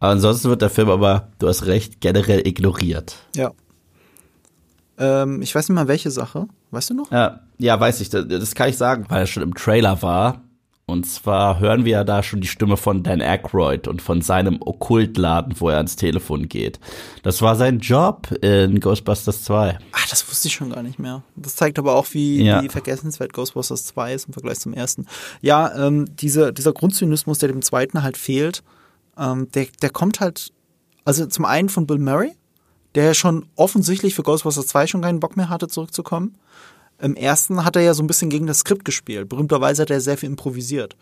Ansonsten 0.00 0.48
wird 0.48 0.62
der 0.62 0.70
Film 0.70 0.90
aber, 0.90 1.28
du 1.38 1.48
hast 1.48 1.66
recht, 1.66 2.00
generell 2.00 2.46
ignoriert. 2.46 3.16
Ja. 3.36 3.52
Ähm, 4.98 5.42
ich 5.42 5.54
weiß 5.54 5.68
nicht 5.68 5.74
mal 5.74 5.88
welche 5.88 6.10
Sache. 6.10 6.48
Weißt 6.70 6.90
du 6.90 6.94
noch? 6.94 7.10
Ja, 7.10 7.40
ja, 7.58 7.78
weiß 7.78 8.00
ich. 8.00 8.10
Das, 8.10 8.26
das 8.28 8.54
kann 8.54 8.68
ich 8.68 8.76
sagen, 8.76 9.06
weil 9.08 9.20
er 9.20 9.26
schon 9.26 9.42
im 9.42 9.54
Trailer 9.54 10.02
war. 10.02 10.42
Und 10.88 11.04
zwar 11.04 11.60
hören 11.60 11.84
wir 11.84 11.92
ja 11.92 12.04
da 12.04 12.22
schon 12.22 12.40
die 12.40 12.46
Stimme 12.46 12.78
von 12.78 13.02
Dan 13.02 13.20
Aykroyd 13.20 13.88
und 13.88 14.00
von 14.00 14.22
seinem 14.22 14.56
Okkultladen, 14.62 15.60
wo 15.60 15.68
er 15.68 15.76
ans 15.76 15.96
Telefon 15.96 16.48
geht. 16.48 16.80
Das 17.22 17.42
war 17.42 17.56
sein 17.56 17.80
Job 17.80 18.32
in 18.40 18.80
Ghostbusters 18.80 19.44
2. 19.44 19.78
Ach, 19.92 20.08
das 20.08 20.26
wusste 20.26 20.48
ich 20.48 20.54
schon 20.54 20.70
gar 20.70 20.82
nicht 20.82 20.98
mehr. 20.98 21.22
Das 21.36 21.56
zeigt 21.56 21.78
aber 21.78 21.94
auch, 21.94 22.06
wie, 22.12 22.42
ja. 22.42 22.62
wie 22.62 22.70
vergessenswert 22.70 23.34
Ghostbusters 23.34 23.84
2 23.84 24.14
ist 24.14 24.28
im 24.28 24.32
Vergleich 24.32 24.60
zum 24.60 24.72
ersten. 24.72 25.06
Ja, 25.42 25.76
ähm, 25.76 26.06
diese, 26.16 26.54
dieser 26.54 26.72
Grundzynismus, 26.72 27.36
der 27.36 27.50
dem 27.50 27.60
zweiten 27.60 28.02
halt 28.02 28.16
fehlt, 28.16 28.62
ähm, 29.18 29.50
der, 29.52 29.66
der 29.82 29.90
kommt 29.90 30.20
halt, 30.20 30.54
also 31.04 31.26
zum 31.26 31.44
einen 31.44 31.68
von 31.68 31.86
Bill 31.86 31.98
Murray, 31.98 32.32
der 32.94 33.14
schon 33.14 33.46
offensichtlich 33.56 34.14
für 34.14 34.22
Ghostbusters 34.22 34.66
2 34.68 34.86
schon 34.86 35.02
keinen 35.02 35.20
Bock 35.20 35.36
mehr 35.36 35.48
hatte, 35.48 35.68
zurückzukommen. 35.68 36.36
Im 37.00 37.14
ersten 37.14 37.64
hat 37.64 37.76
er 37.76 37.82
ja 37.82 37.94
so 37.94 38.02
ein 38.02 38.08
bisschen 38.08 38.28
gegen 38.28 38.48
das 38.48 38.60
Skript 38.60 38.84
gespielt. 38.84 39.28
Berühmterweise 39.28 39.82
hat 39.82 39.90
er 39.90 40.00
sehr 40.00 40.18
viel 40.18 40.28
improvisiert. 40.28 40.96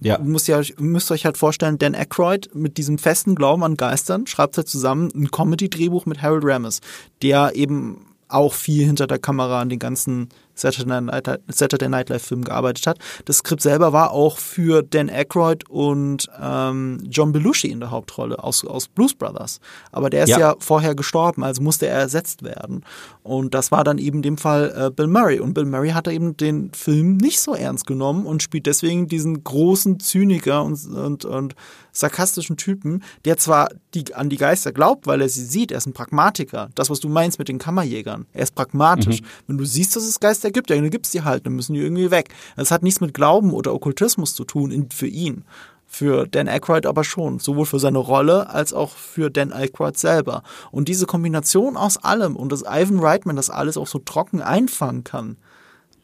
Ja. 0.00 0.18
Ihr 0.18 0.24
müsst, 0.24 0.48
ja, 0.48 0.60
müsst 0.78 1.10
euch 1.12 1.24
halt 1.24 1.38
vorstellen, 1.38 1.78
Dan 1.78 1.94
Aykroyd 1.94 2.50
mit 2.52 2.78
diesem 2.78 2.98
festen 2.98 3.36
Glauben 3.36 3.62
an 3.62 3.76
Geistern 3.76 4.26
schreibt 4.26 4.56
halt 4.56 4.68
zusammen 4.68 5.12
ein 5.14 5.30
Comedy-Drehbuch 5.30 6.04
mit 6.04 6.20
Harold 6.20 6.44
Ramis, 6.44 6.80
der 7.22 7.54
eben 7.54 8.06
auch 8.28 8.54
viel 8.54 8.84
hinter 8.84 9.06
der 9.06 9.20
Kamera 9.20 9.60
an 9.60 9.68
den 9.68 9.78
ganzen 9.78 10.30
Saturday 10.56 11.00
Night, 11.00 11.40
Saturday 11.48 11.88
Night 11.88 12.08
Live 12.08 12.22
Film 12.24 12.42
gearbeitet 12.42 12.86
hat. 12.86 12.98
Das 13.26 13.38
Skript 13.38 13.62
selber 13.62 13.92
war 13.92 14.10
auch 14.10 14.38
für 14.38 14.82
Dan 14.82 15.08
Aykroyd 15.08 15.68
und 15.68 16.28
ähm, 16.40 16.98
John 17.08 17.32
Belushi 17.32 17.68
in 17.68 17.80
der 17.80 17.90
Hauptrolle 17.90 18.42
aus, 18.42 18.64
aus 18.64 18.88
Blues 18.88 19.14
Brothers. 19.14 19.60
Aber 19.92 20.10
der 20.10 20.24
ist 20.24 20.30
ja. 20.30 20.38
ja 20.38 20.56
vorher 20.58 20.94
gestorben, 20.94 21.44
also 21.44 21.62
musste 21.62 21.86
er 21.86 21.98
ersetzt 21.98 22.42
werden. 22.42 22.84
Und 23.22 23.54
das 23.54 23.70
war 23.70 23.84
dann 23.84 23.98
eben 23.98 24.18
in 24.18 24.22
dem 24.22 24.38
Fall 24.38 24.72
äh, 24.76 24.90
Bill 24.90 25.06
Murray. 25.06 25.40
Und 25.40 25.54
Bill 25.54 25.64
Murray 25.64 25.90
hat 25.90 26.08
eben 26.08 26.36
den 26.36 26.72
Film 26.72 27.16
nicht 27.16 27.40
so 27.40 27.54
ernst 27.54 27.86
genommen 27.86 28.26
und 28.26 28.42
spielt 28.42 28.66
deswegen 28.66 29.08
diesen 29.08 29.44
großen 29.44 30.00
Zyniker 30.00 30.64
und, 30.64 30.86
und, 30.86 31.24
und 31.24 31.54
sarkastischen 31.96 32.56
Typen, 32.56 33.02
der 33.24 33.38
zwar 33.38 33.70
die, 33.94 34.14
an 34.14 34.28
die 34.28 34.36
Geister 34.36 34.72
glaubt, 34.72 35.06
weil 35.06 35.20
er 35.20 35.28
sie 35.28 35.44
sieht, 35.44 35.72
er 35.72 35.78
ist 35.78 35.86
ein 35.86 35.92
Pragmatiker. 35.92 36.68
Das, 36.74 36.90
was 36.90 37.00
du 37.00 37.08
meinst 37.08 37.38
mit 37.38 37.48
den 37.48 37.58
Kammerjägern. 37.58 38.26
Er 38.32 38.42
ist 38.42 38.54
pragmatisch. 38.54 39.22
Mhm. 39.22 39.26
Wenn 39.46 39.58
du 39.58 39.64
siehst, 39.64 39.96
dass 39.96 40.04
es 40.04 40.20
Geister 40.20 40.50
gibt, 40.50 40.70
dann 40.70 40.90
gibt's 40.90 41.10
die 41.10 41.22
halt, 41.22 41.46
dann 41.46 41.54
müssen 41.54 41.74
die 41.74 41.80
irgendwie 41.80 42.10
weg. 42.10 42.28
Das 42.56 42.70
hat 42.70 42.82
nichts 42.82 43.00
mit 43.00 43.14
Glauben 43.14 43.52
oder 43.52 43.74
Okkultismus 43.74 44.34
zu 44.34 44.44
tun 44.44 44.70
in, 44.70 44.90
für 44.90 45.06
ihn. 45.06 45.44
Für 45.88 46.26
Dan 46.26 46.48
Aykroyd 46.48 46.84
aber 46.84 47.04
schon, 47.04 47.38
sowohl 47.38 47.64
für 47.64 47.78
seine 47.78 47.98
Rolle 47.98 48.50
als 48.50 48.72
auch 48.72 48.90
für 48.90 49.30
Dan 49.30 49.52
Aykroyd 49.52 49.96
selber. 49.96 50.42
Und 50.70 50.88
diese 50.88 51.06
Kombination 51.06 51.76
aus 51.76 51.96
allem 51.96 52.36
und 52.36 52.50
dass 52.52 52.62
Ivan 52.62 52.98
Reitman 52.98 53.36
das 53.36 53.50
alles 53.50 53.76
auch 53.76 53.86
so 53.86 54.00
trocken 54.00 54.42
einfangen 54.42 55.04
kann, 55.04 55.36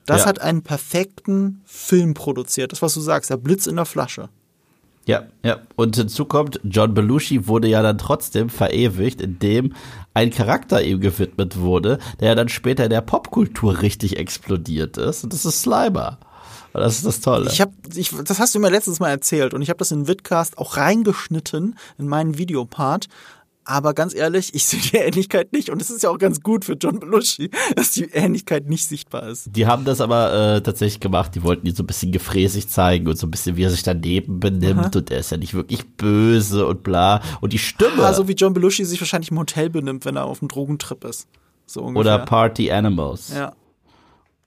das 0.07 0.23
ja. 0.23 0.27
hat 0.27 0.41
einen 0.41 0.63
perfekten 0.63 1.61
Film 1.65 2.15
produziert. 2.15 2.73
Das, 2.73 2.81
was 2.81 2.95
du 2.95 3.01
sagst, 3.01 3.31
der 3.31 3.37
Blitz 3.37 3.67
in 3.67 3.77
der 3.77 3.85
Flasche. 3.85 4.29
Ja, 5.07 5.25
ja. 5.43 5.59
Und 5.77 5.97
hinzu 5.97 6.25
kommt, 6.25 6.61
John 6.63 6.95
Belushi 6.95 7.49
wurde 7.49 7.69
ja 7.69 7.83
dann 7.83 7.99
trotzdem 7.99 8.49
verewigt, 8.49 9.21
indem 9.21 9.75
ein 10.15 10.31
Charakter 10.31 10.83
ihm 10.83 11.01
gewidmet 11.01 11.59
wurde, 11.59 11.99
der 12.21 12.29
ja 12.29 12.35
dann 12.35 12.49
später 12.49 12.85
in 12.85 12.91
der 12.91 13.01
Popkultur 13.01 13.83
richtig 13.83 14.17
explodiert 14.17 14.97
ist. 14.99 15.25
Und 15.25 15.33
das 15.33 15.45
ist 15.45 15.63
Slimer. 15.63 16.19
Das 16.73 16.97
ist 16.97 17.07
das 17.07 17.21
Tolle. 17.21 17.51
Ich 17.51 17.61
hab, 17.61 17.71
ich, 17.95 18.15
das 18.25 18.39
hast 18.39 18.55
du 18.55 18.59
mir 18.59 18.71
letztes 18.71 18.99
Mal 18.99 19.11
erzählt 19.11 19.53
und 19.53 19.61
ich 19.61 19.69
habe 19.69 19.79
das 19.79 19.91
in 19.91 20.09
Vidcast 20.09 20.57
auch 20.57 20.77
reingeschnitten 20.77 21.77
in 21.99 22.09
meinen 22.09 22.39
Videopart. 22.39 23.09
Aber 23.65 23.95
ganz 23.95 24.15
ehrlich, 24.15 24.55
ich 24.55 24.65
sehe 24.65 24.81
die 24.81 24.97
Ähnlichkeit 24.97 25.53
nicht. 25.53 25.71
Und 25.71 25.81
es 25.81 25.91
ist 25.91 26.03
ja 26.03 26.11
auch 26.11 26.19
ganz 26.19 26.41
gut 26.41 26.65
für 26.65 26.73
John 26.73 26.99
Belushi, 26.99 27.51
dass 27.77 27.93
die 27.93 28.05
Ähnlichkeit 28.05 28.69
nicht 28.69 28.87
sichtbar 28.87 29.29
ist. 29.29 29.49
Die 29.55 29.67
haben 29.67 29.85
das 29.85 30.01
aber 30.01 30.57
äh, 30.57 30.63
tatsächlich 30.63 31.01
gemacht. 31.01 31.35
Die 31.35 31.43
wollten 31.43 31.67
ihn 31.67 31.75
so 31.75 31.85
ein 31.85 31.87
bisschen 31.87 32.11
gefräßig 32.11 32.69
zeigen 32.69 33.07
und 33.07 33.17
so 33.17 33.27
ein 33.27 33.31
bisschen, 33.31 33.57
wie 33.57 33.63
er 33.63 33.71
sich 33.71 33.83
daneben 33.85 34.41
benimmt. 34.41 34.81
Aha. 34.81 34.91
Und 34.99 35.11
er 35.11 35.21
ist 35.21 35.31
ja 35.31 35.37
nicht 35.37 35.55
wirklich 35.55 35.89
böse 35.97 36.67
und 36.67 36.83
bla. 36.83 37.23
Und 37.41 37.53
die 37.53 37.59
Stimme. 37.59 38.05
Ah, 38.05 38.13
so 38.13 38.27
wie 38.27 38.33
John 38.33 38.53
Belushi 38.53 38.85
sich 38.85 39.01
wahrscheinlich 39.01 39.31
im 39.31 39.39
Hotel 39.39 39.71
benimmt, 39.71 40.05
wenn 40.05 40.17
er 40.17 40.25
auf 40.25 40.43
einem 40.43 40.49
Drogentrip 40.49 41.05
ist. 41.05 41.29
So 41.67 41.83
ungefähr. 41.83 42.01
Oder 42.01 42.27
Party 42.27 42.73
Animals. 42.73 43.33
Ja. 43.35 43.53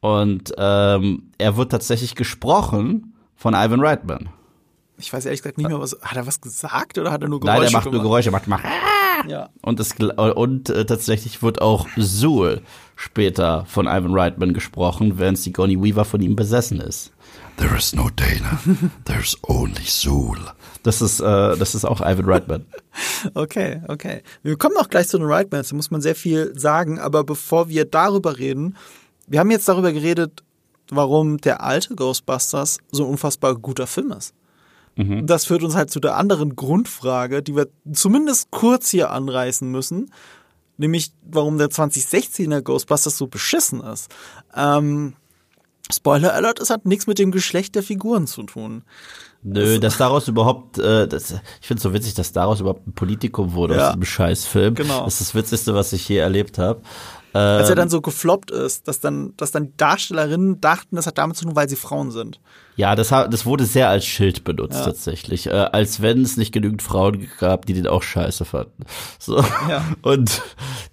Und 0.01 0.53
ähm, 0.57 1.31
er 1.37 1.57
wird 1.57 1.71
tatsächlich 1.71 2.15
gesprochen 2.15 3.13
von 3.35 3.53
Ivan 3.53 3.79
Reitman. 3.79 4.29
Ich 4.97 5.11
weiß 5.11 5.25
ehrlich 5.25 5.41
gesagt 5.41 5.57
nicht 5.57 5.67
mehr, 5.67 5.79
was 5.79 5.97
hat 6.01 6.15
er 6.15 6.25
was 6.27 6.39
gesagt 6.39 6.97
oder 6.97 7.11
hat 7.11 7.21
er 7.21 7.27
nur 7.27 7.39
Geräusche 7.39 7.59
Nein, 7.59 7.67
er 7.67 7.71
macht 7.73 7.83
gemacht? 7.83 7.93
nur 7.93 8.03
Geräusche, 8.03 8.31
macht 8.31 8.47
macht. 8.47 8.63
Ja. 9.27 9.49
Und 9.61 9.79
das 9.79 9.93
und 9.97 10.69
äh, 10.69 10.85
tatsächlich 10.85 11.41
wird 11.41 11.61
auch 11.61 11.87
Zool 11.97 12.61
später 12.95 13.65
von 13.65 13.87
Ivan 13.87 14.13
Reitman 14.13 14.53
gesprochen, 14.53 15.17
während 15.17 15.37
Sigourney 15.37 15.81
Weaver 15.81 16.05
von 16.05 16.21
ihm 16.21 16.35
besessen 16.35 16.79
ist. 16.79 17.11
There 17.57 17.75
is 17.77 17.95
no 17.95 18.09
Dana, 18.15 18.59
there's 19.05 19.37
only 19.43 19.83
Zool. 19.85 20.37
Das 20.83 21.01
ist 21.01 21.19
äh, 21.19 21.57
das 21.57 21.75
ist 21.75 21.85
auch 21.85 22.01
Ivan 22.01 22.25
Reitman. 22.25 22.65
okay, 23.33 23.81
okay. 23.87 24.21
Wir 24.43 24.57
kommen 24.57 24.77
auch 24.77 24.89
gleich 24.89 25.07
zu 25.07 25.17
den 25.17 25.27
Reitmans, 25.27 25.69
da 25.69 25.75
muss 25.75 25.91
man 25.91 26.01
sehr 26.01 26.15
viel 26.15 26.57
sagen, 26.57 26.99
aber 26.99 27.23
bevor 27.23 27.69
wir 27.69 27.85
darüber 27.85 28.37
reden, 28.37 28.75
wir 29.27 29.39
haben 29.39 29.51
jetzt 29.51 29.67
darüber 29.67 29.91
geredet, 29.91 30.43
warum 30.89 31.37
der 31.37 31.63
alte 31.63 31.95
Ghostbusters 31.95 32.77
so 32.91 33.05
ein 33.05 33.09
unfassbar 33.09 33.55
guter 33.55 33.87
Film 33.87 34.11
ist. 34.11 34.33
Mhm. 34.95 35.27
Das 35.27 35.45
führt 35.45 35.63
uns 35.63 35.75
halt 35.75 35.91
zu 35.91 35.99
der 35.99 36.15
anderen 36.15 36.55
Grundfrage, 36.55 37.43
die 37.43 37.55
wir 37.55 37.67
zumindest 37.91 38.51
kurz 38.51 38.89
hier 38.89 39.11
anreißen 39.11 39.69
müssen, 39.69 40.11
nämlich 40.77 41.11
warum 41.23 41.57
der 41.57 41.69
2016er 41.69 42.61
Ghostbusters 42.61 43.17
so 43.17 43.27
beschissen 43.27 43.81
ist. 43.81 44.09
Ähm, 44.55 45.13
Spoiler 45.93 46.33
Alert, 46.33 46.59
es 46.59 46.71
hat 46.71 46.85
nichts 46.85 47.05
mit 47.05 47.19
dem 47.19 47.29
Geschlecht 47.29 47.75
der 47.75 47.83
Figuren 47.83 48.25
zu 48.25 48.43
tun. 48.43 48.83
Nö, 49.43 49.77
dass 49.77 49.97
daraus 49.97 50.27
überhaupt, 50.27 50.79
äh, 50.79 51.07
das, 51.07 51.35
ich 51.61 51.67
finde 51.67 51.77
es 51.77 51.83
so 51.83 51.93
witzig, 51.93 52.15
dass 52.15 52.31
daraus 52.31 52.59
überhaupt 52.59 52.87
ein 52.87 52.93
Politikum 52.93 53.53
wurde 53.53 53.75
ja. 53.75 53.81
aus 53.81 53.93
diesem 53.93 54.05
Scheißfilm. 54.05 54.73
Genau. 54.73 55.05
Das 55.05 55.21
ist 55.21 55.29
das 55.29 55.35
Witzigste, 55.35 55.75
was 55.75 55.93
ich 55.93 56.09
je 56.09 56.17
erlebt 56.17 56.57
habe. 56.57 56.81
Als 57.35 57.69
er 57.69 57.75
dann 57.75 57.87
ähm, 57.87 57.91
so 57.91 58.01
gefloppt 58.01 58.51
ist, 58.51 58.87
dass 58.87 59.01
dann, 59.01 59.33
dass 59.35 59.51
dann 59.51 59.65
die 59.65 59.77
Darstellerinnen 59.77 60.61
dachten, 60.61 60.95
das 60.95 61.05
hat 61.05 61.17
damit 61.17 61.35
zu 61.35 61.43
tun, 61.45 61.55
weil 61.55 61.67
sie 61.67 61.75
Frauen 61.75 62.11
sind. 62.11 62.39
Ja, 62.77 62.95
das, 62.95 63.09
das 63.09 63.45
wurde 63.45 63.65
sehr 63.65 63.89
als 63.89 64.05
Schild 64.05 64.43
benutzt 64.45 64.79
ja. 64.79 64.85
tatsächlich. 64.85 65.47
Äh, 65.47 65.51
als 65.51 66.01
wenn 66.01 66.21
es 66.21 66.37
nicht 66.37 66.53
genügend 66.53 66.81
Frauen 66.81 67.27
gab, 67.39 67.65
die 67.65 67.73
den 67.73 67.87
auch 67.87 68.03
scheiße 68.03 68.45
fanden. 68.45 68.85
So. 69.19 69.39
Ja. 69.69 69.83
Und 70.01 70.41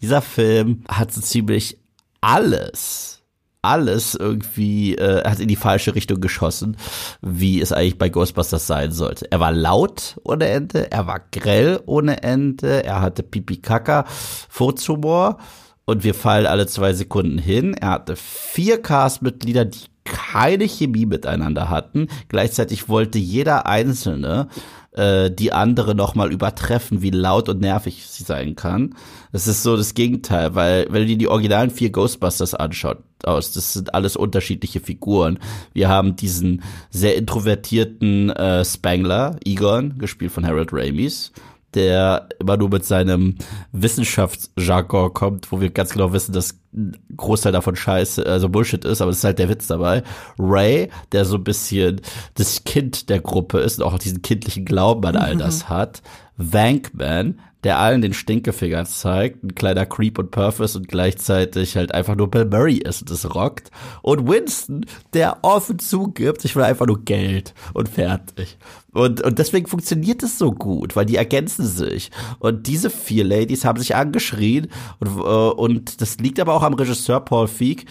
dieser 0.01 0.23
Film 0.23 0.85
hat 0.89 1.13
so 1.13 1.21
ziemlich 1.21 1.79
alles 2.21 3.23
alles 3.63 4.17
irgendwie 4.17 4.97
äh, 4.97 5.23
hat 5.25 5.39
in 5.39 5.47
die 5.47 5.57
falsche 5.57 5.95
Richtung 5.95 6.21
geschossen, 6.21 6.77
wie 7.21 7.61
es 7.61 7.71
eigentlich 7.73 7.97
bei 7.97 8.09
Ghostbusters 8.09 8.67
sein 8.67 8.91
sollte. 8.91 9.31
Er 9.31 9.39
war 9.39 9.53
laut 9.53 10.19
ohne 10.25 10.49
Ende, 10.49 10.91
er 10.91 11.07
war 11.07 11.21
grell 11.31 11.81
ohne 11.87 12.25
Ende, 12.25 12.85
er 12.85 13.01
hatte 13.01 13.23
Pipi 13.23 13.59
Kaka, 13.59 14.05
Furzhumor 14.49 15.39
und 15.85 16.05
wir 16.05 16.15
fallen 16.15 16.47
alle 16.47 16.67
zwei 16.67 16.93
Sekunden 16.93 17.39
hin. 17.39 17.75
Er 17.75 17.91
hatte 17.91 18.17
vier 18.17 18.81
Castmitglieder, 18.81 19.65
die 19.65 19.81
keine 20.05 20.65
Chemie 20.65 21.07
miteinander 21.07 21.71
hatten. 21.71 22.09
Gleichzeitig 22.29 22.89
wollte 22.89 23.19
jeder 23.19 23.67
Einzelne 23.67 24.49
äh, 24.93 25.31
die 25.31 25.53
andere 25.53 25.95
nochmal 25.95 26.33
übertreffen, 26.33 27.03
wie 27.03 27.11
laut 27.11 27.49
und 27.49 27.61
nervig 27.61 28.05
sie 28.07 28.25
sein 28.25 28.57
kann. 28.57 28.95
Das 29.33 29.47
ist 29.47 29.63
so 29.63 29.77
das 29.77 29.95
Gegenteil, 29.95 30.55
weil 30.55 30.87
wenn 30.91 31.03
du 31.03 31.07
dir 31.09 31.19
die 31.19 31.29
originalen 31.29 31.71
vier 31.71 31.91
Ghostbusters 31.91 32.55
anschaut, 32.55 32.99
aus, 33.25 33.53
das 33.53 33.73
sind 33.73 33.95
alles 33.95 34.17
unterschiedliche 34.17 34.81
Figuren. 34.81 35.39
Wir 35.73 35.89
haben 35.89 36.17
diesen 36.17 36.63
sehr 36.91 37.17
introvertierten 37.17 38.31
äh, 38.31 38.65
Spangler, 38.65 39.37
Egon, 39.45 39.97
gespielt 39.99 40.33
von 40.33 40.45
Harold 40.45 40.71
Ramis 40.73 41.33
der 41.75 42.29
immer 42.39 42.57
nur 42.57 42.69
mit 42.69 42.85
seinem 42.85 43.37
Wissenschaftsjargon 43.73 45.13
kommt, 45.13 45.53
wo 45.53 45.61
wir 45.61 45.71
ganz 45.71 45.91
genau 45.91 46.13
wissen, 46.13 46.33
dass 46.33 46.59
ein 46.75 46.97
Großteil 47.17 47.53
davon 47.53 47.77
scheiße, 47.77 48.25
also 48.25 48.49
Bullshit 48.49 48.85
ist, 48.85 49.01
aber 49.01 49.11
das 49.11 49.19
ist 49.19 49.25
halt 49.25 49.39
der 49.39 49.49
Witz 49.49 49.67
dabei. 49.67 50.03
Ray, 50.39 50.89
der 51.13 51.25
so 51.25 51.37
ein 51.37 51.45
bisschen 51.45 52.01
das 52.35 52.65
Kind 52.65 53.09
der 53.09 53.21
Gruppe 53.21 53.61
ist 53.61 53.81
und 53.81 53.87
auch 53.87 53.99
diesen 53.99 54.23
kindlichen 54.23 54.65
Glauben 54.65 55.05
an 55.05 55.17
all 55.17 55.37
das 55.37 55.69
hat. 55.69 56.03
Vankman, 56.37 57.39
der 57.65 57.79
allen 57.79 58.03
den 58.03 58.13
Stinkefinger 58.13 58.85
zeigt, 58.85 59.45
ein 59.45 59.55
kleiner 59.55 59.87
Creep 59.87 60.19
und 60.19 60.31
Purpose 60.31 60.77
und 60.77 60.89
gleichzeitig 60.89 61.77
halt 61.77 61.95
einfach 61.95 62.17
nur 62.17 62.31
Bill 62.31 62.45
Murray 62.45 62.79
ist 62.79 63.03
und 63.03 63.11
das 63.11 63.35
rockt. 63.35 63.71
Und 64.03 64.29
Winston, 64.29 64.85
der 65.15 65.39
offen 65.43 65.79
zugibt, 65.79 66.45
ich 66.45 66.57
will 66.57 66.65
einfach 66.65 66.87
nur 66.87 67.05
Geld 67.05 67.55
und 67.73 67.89
fertig. 67.89 68.59
Und, 68.93 69.23
und 69.23 69.39
deswegen 69.39 69.67
funktioniert 69.67 70.23
es 70.23 70.39
so 70.39 70.51
gut, 70.51 70.97
weil 70.97 71.07
die 71.07 71.17
ergänzen 71.17 71.67
sich. 71.67 72.11
Und 72.41 72.67
diese 72.67 72.91
vier 72.91 73.25
Ladies 73.25 73.65
haben 73.65 73.79
sich 73.79 73.95
angeschrien 73.95 74.69
und, 74.99 75.09
äh, 75.09 75.21
und 75.21 76.01
das 76.01 76.19
liegt 76.19 76.41
aber 76.41 76.55
auch 76.55 76.63
am 76.63 76.75
Regisseur 76.75 77.21
Paul 77.21 77.47
Feig, 77.47 77.85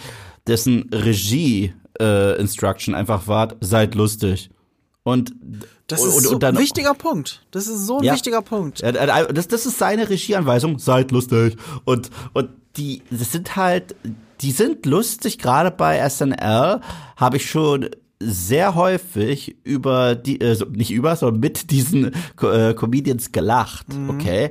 dessen 0.46 0.90
Regie 0.92 1.72
äh, 2.00 2.38
Instruction 2.38 2.94
einfach 2.94 3.26
war, 3.26 3.54
seid 3.60 3.94
lustig. 3.94 4.50
Und 5.04 5.34
das 5.88 6.00
ist 6.00 6.14
und, 6.14 6.22
so 6.22 6.34
und 6.34 6.42
dann, 6.42 6.56
ein 6.56 6.62
wichtiger 6.62 6.94
Punkt. 6.94 7.44
Das 7.50 7.66
ist 7.66 7.86
so 7.86 7.98
ein 7.98 8.04
ja, 8.04 8.14
wichtiger 8.14 8.40
Punkt. 8.42 8.82
Das, 8.82 9.48
das 9.48 9.66
ist 9.66 9.78
seine 9.78 10.08
Regieanweisung. 10.08 10.78
Seid 10.78 11.10
lustig. 11.10 11.56
Und, 11.84 12.10
und 12.32 12.50
die, 12.76 13.02
das 13.10 13.32
sind 13.32 13.56
halt, 13.56 13.96
die 14.40 14.52
sind 14.52 14.86
lustig. 14.86 15.38
Gerade 15.38 15.70
bei 15.70 16.08
SNL 16.08 16.80
habe 17.16 17.36
ich 17.36 17.50
schon 17.50 17.90
sehr 18.20 18.76
häufig 18.76 19.56
über 19.64 20.14
die, 20.14 20.40
äh, 20.40 20.56
nicht 20.70 20.92
über, 20.92 21.16
sondern 21.16 21.40
mit 21.40 21.72
diesen 21.72 22.12
äh, 22.40 22.72
Comedians 22.74 23.32
gelacht. 23.32 23.92
Mhm. 23.92 24.10
Okay 24.10 24.50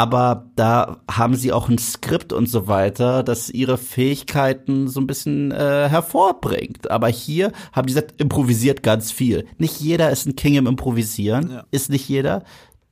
aber 0.00 0.46
da 0.56 1.02
haben 1.10 1.36
sie 1.36 1.52
auch 1.52 1.68
ein 1.68 1.76
Skript 1.76 2.32
und 2.32 2.46
so 2.46 2.66
weiter, 2.66 3.22
das 3.22 3.50
ihre 3.50 3.76
Fähigkeiten 3.76 4.88
so 4.88 4.98
ein 4.98 5.06
bisschen 5.06 5.50
äh, 5.50 5.90
hervorbringt. 5.90 6.90
Aber 6.90 7.08
hier 7.08 7.52
haben 7.74 7.86
die 7.86 7.92
gesagt, 7.92 8.18
improvisiert 8.18 8.82
ganz 8.82 9.12
viel. 9.12 9.46
Nicht 9.58 9.78
jeder 9.78 10.10
ist 10.10 10.24
ein 10.24 10.36
King 10.36 10.54
im 10.54 10.66
Improvisieren, 10.66 11.50
ja. 11.50 11.64
ist 11.70 11.90
nicht 11.90 12.08
jeder. 12.08 12.44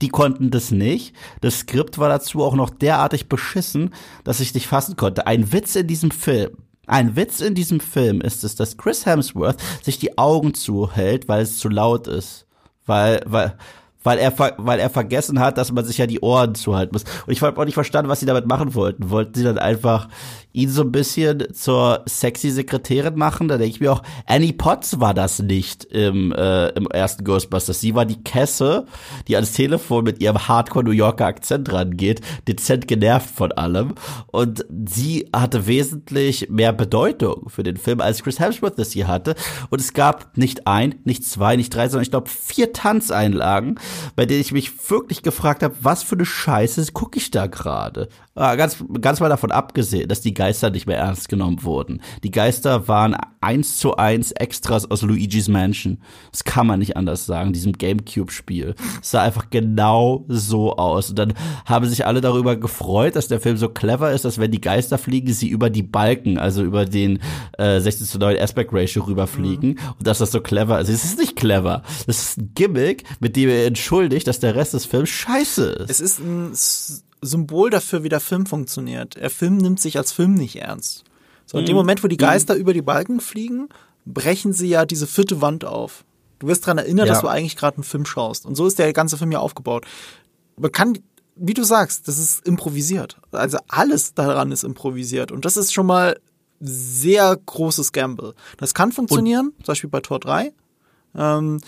Die 0.03 0.11
konnten 0.11 0.51
das 0.51 0.71
nicht. 0.71 1.15
Das 1.41 1.61
Skript 1.61 1.97
war 1.97 2.11
dazu 2.11 2.45
auch 2.45 2.55
noch 2.55 2.69
derartig 2.69 3.31
beschissen, 3.31 3.95
dass 4.25 4.41
ich 4.41 4.53
nicht 4.53 4.67
fassen 4.67 4.97
konnte. 4.97 5.27
Ein 5.27 5.51
Witz 5.51 5.77
in 5.77 5.87
diesem 5.87 6.11
Film. 6.11 6.59
Ein 6.87 7.17
Witz 7.17 7.41
in 7.41 7.55
diesem 7.55 7.81
Film 7.81 8.21
ist 8.21 8.45
es, 8.45 8.55
dass 8.55 8.77
Chris 8.77 9.07
Hemsworth 9.07 9.63
sich 9.81 9.99
die 9.99 10.19
Augen 10.19 10.53
zuhält, 10.53 11.27
weil 11.27 11.41
es 11.41 11.57
zu 11.57 11.71
laut 11.71 12.07
ist. 12.07 12.47
Weil, 12.85 13.23
weil, 13.25 13.57
weil 14.03 14.19
er, 14.19 14.33
weil 14.59 14.79
er 14.79 14.91
vergessen 14.91 15.41
hat, 15.41 15.59
dass 15.59 15.73
man 15.73 15.85
sich 15.85 15.99
ja 15.99 16.07
die 16.07 16.21
Ohren 16.21 16.55
zuhalten 16.55 16.95
muss. 16.95 17.05
Und 17.27 17.33
ich 17.33 17.43
habe 17.43 17.61
auch 17.61 17.65
nicht 17.65 17.75
verstanden, 17.75 18.09
was 18.09 18.21
sie 18.21 18.27
damit 18.27 18.47
machen 18.47 18.75
wollten. 18.75 19.11
Wollten 19.11 19.35
sie 19.35 19.45
dann 19.45 19.59
einfach 19.59 20.09
ihn 20.53 20.71
so 20.71 20.83
ein 20.83 20.93
bisschen 20.93 21.53
zur 21.53 22.03
sexy 22.07 22.51
Sekretärin 22.51 23.17
machen? 23.17 23.49
Da 23.49 23.59
denke 23.59 23.75
ich 23.75 23.81
mir 23.81 23.93
auch, 23.93 24.03
Annie 24.27 24.53
Potts 24.53 25.01
war 25.01 25.15
das 25.15 25.41
nicht 25.41 25.85
im, 25.85 26.33
äh, 26.33 26.69
im 26.71 26.87
ersten 26.89 27.25
Ghostbusters. 27.25 27.81
Sie 27.81 27.95
war 27.95 28.05
die 28.05 28.23
Kesse, 28.23 28.87
die 29.27 29.37
ans 29.37 29.53
Telefon 29.53 30.05
mit 30.05 30.21
ihrem 30.21 30.49
Hardcore 30.49 30.85
New 30.85 30.91
Yorker 30.91 31.27
Akzent 31.27 31.73
rangeht, 31.73 32.21
dezent 32.47 32.89
genervt 32.89 33.31
von 33.31 33.53
allem. 33.53 33.95
Und 34.29 34.65
sie 34.87 35.29
hatte 35.35 35.67
wesentlich 35.67 36.49
mehr 36.51 36.73
Bedeutung 36.73 37.49
für 37.49 37.63
den 37.63 37.77
Film, 37.77 38.01
als 38.01 38.23
Chris 38.23 38.41
Hemsworth 38.41 38.79
das 38.79 38.93
hier 38.93 39.09
hatte. 39.09 39.35
Und 39.71 39.81
es 39.81 39.93
gab 39.93 40.37
nicht 40.37 40.67
ein, 40.67 40.97
nicht 41.05 41.25
zwei, 41.25 41.57
nicht 41.57 41.75
drei, 41.75 41.89
sondern 41.89 42.03
ich 42.03 42.11
glaube 42.11 42.29
vier 42.29 42.73
Tanzeinlagen, 42.73 43.79
bei 44.17 44.27
denen 44.27 44.41
ich 44.41 44.53
mich 44.53 44.91
wirklich 44.91 45.23
gefragt 45.23 45.63
habe, 45.63 45.77
was 45.81 46.03
für 46.03 46.17
eine 46.17 46.27
Scheiße 46.27 46.93
gucke 46.93 47.19
ich 47.19 47.31
da 47.31 47.47
gerade? 47.47 48.09
Ah, 48.39 48.55
ganz, 48.55 48.85
ganz 49.01 49.19
mal 49.19 49.29
davon 49.29 49.51
abgesehen, 49.51 50.09
dass 50.09 50.21
die 50.21 50.33
Geister 50.33 50.71
nicht 50.71 50.87
mehr 50.87 50.99
ernst 50.99 51.29
genommen 51.29 51.65
wurden. 51.65 52.01
Die 52.23 52.31
Geister 52.31 52.87
waren 52.87 53.17
eins 53.41 53.79
zu 53.79 53.97
eins 53.97 54.31
Extras 54.31 54.89
aus 54.89 55.03
Luigi's 55.03 55.49
Mansion. 55.49 55.99
Das 56.31 56.45
kann 56.45 56.69
man 56.69 56.79
nicht 56.79 56.97
anders 56.97 57.27
sagen, 57.27 57.53
diesem 57.53 57.73
Gamecube-Spiel. 57.73 58.77
Es 59.03 59.11
sah 59.11 59.23
einfach 59.23 59.51
genau 59.51 60.25
so 60.29 60.77
aus. 60.77 61.11
Und 61.11 61.19
dann 61.19 61.35
haben 61.65 61.87
sich 61.87 62.07
alle 62.07 62.21
darüber 62.21 62.55
gefreut, 62.55 63.17
dass 63.17 63.27
der 63.27 63.41
Film 63.41 63.57
so 63.57 63.69
clever 63.69 64.13
ist, 64.13 64.25
dass 64.25 64.39
wenn 64.39 64.53
die 64.53 64.61
Geister 64.61 64.99
fliegen, 64.99 65.33
sie 65.33 65.49
über 65.49 65.69
die 65.69 65.83
Balken, 65.83 66.39
also 66.39 66.63
über 66.63 66.85
den 66.85 67.19
äh, 67.59 67.81
16 67.81 68.07
zu 68.07 68.19
9 68.19 68.39
Aspect 68.39 68.73
Ratio 68.73 69.03
rüberfliegen. 69.03 69.71
Mhm. 69.71 69.95
Und 69.99 70.07
dass 70.07 70.19
das 70.19 70.31
so 70.31 70.41
clever 70.41 70.81
ist. 70.81 70.89
Es 70.89 71.05
ist 71.05 71.19
nicht 71.19 71.35
clever. 71.35 71.83
Das 72.07 72.19
ist 72.19 72.39
ein 72.39 72.53
Gimmick, 72.55 73.03
mit 73.19 73.35
dem 73.35 73.49
er 73.49 73.67
entschuldigt, 73.67 74.29
dass 74.29 74.39
der 74.39 74.55
Rest 74.55 74.75
des 74.75 74.85
Films 74.85 75.09
scheiße 75.09 75.65
ist. 75.71 75.91
Es 75.91 76.01
ist 76.01 76.21
ein 76.21 76.53
Symbol 77.21 77.71
dafür, 77.71 78.03
wie 78.03 78.09
der 78.09 78.21
Film 78.21 78.47
funktioniert. 78.47 79.17
Der 79.17 79.31
Film 79.31 79.57
nimmt 79.57 79.81
sich 79.81 79.97
als 79.99 80.13
Film 80.13 80.35
nicht 80.35 80.57
ernst. 80.57 81.05
So, 81.47 81.59
in 81.59 81.67
dem 81.67 81.75
mhm. 81.75 81.79
Moment, 81.79 82.05
wo 82.05 82.09
die 82.09 82.17
Geister 82.17 82.55
mhm. 82.55 82.61
über 82.61 82.75
die 82.75 82.83
Balken 82.83 83.21
fliegen, 83.21 83.69
brechen 84.05 84.53
sie 84.53 84.69
ja 84.69 84.85
diese 84.85 85.07
vierte 85.07 85.41
Wand 85.41 85.65
auf. 85.65 86.05
Du 86.39 86.47
wirst 86.47 86.65
daran 86.65 86.79
erinnert, 86.79 87.09
ja. 87.09 87.15
dass 87.15 87.23
du 87.23 87.29
eigentlich 87.29 87.57
gerade 87.57 87.79
einen 87.79 87.85
Film 87.85 88.07
schaust. 88.07 88.47
Und 88.47 88.55
so 88.55 88.67
ist 88.67 88.79
der 88.79 88.93
ganze 88.93 89.17
Film 89.17 89.33
ja 89.33 89.41
aufgebaut. 89.41 89.87
Man 90.57 90.71
kann, 90.71 90.99
wie 91.37 91.55
du 91.55 91.65
sagst, 91.65 92.07
das 92.07 92.19
ist 92.19 92.47
improvisiert. 92.47 93.19
Also 93.33 93.59
alles 93.69 94.15
daran 94.15 94.53
ist 94.53 94.63
improvisiert. 94.63 95.33
Und 95.33 95.45
das 95.45 95.57
ist 95.57 95.73
schon 95.73 95.87
mal 95.87 96.21
sehr 96.61 97.37
großes 97.47 97.93
Gamble. 97.93 98.35
Das 98.57 98.75
kann 98.75 98.93
funktionieren, 98.93 99.49
Und? 99.49 99.65
zum 99.65 99.73
Beispiel 99.73 99.91
bei 99.91 100.01
Tor 100.01 100.21
3. 100.21 100.53
Ähm, 101.17 101.61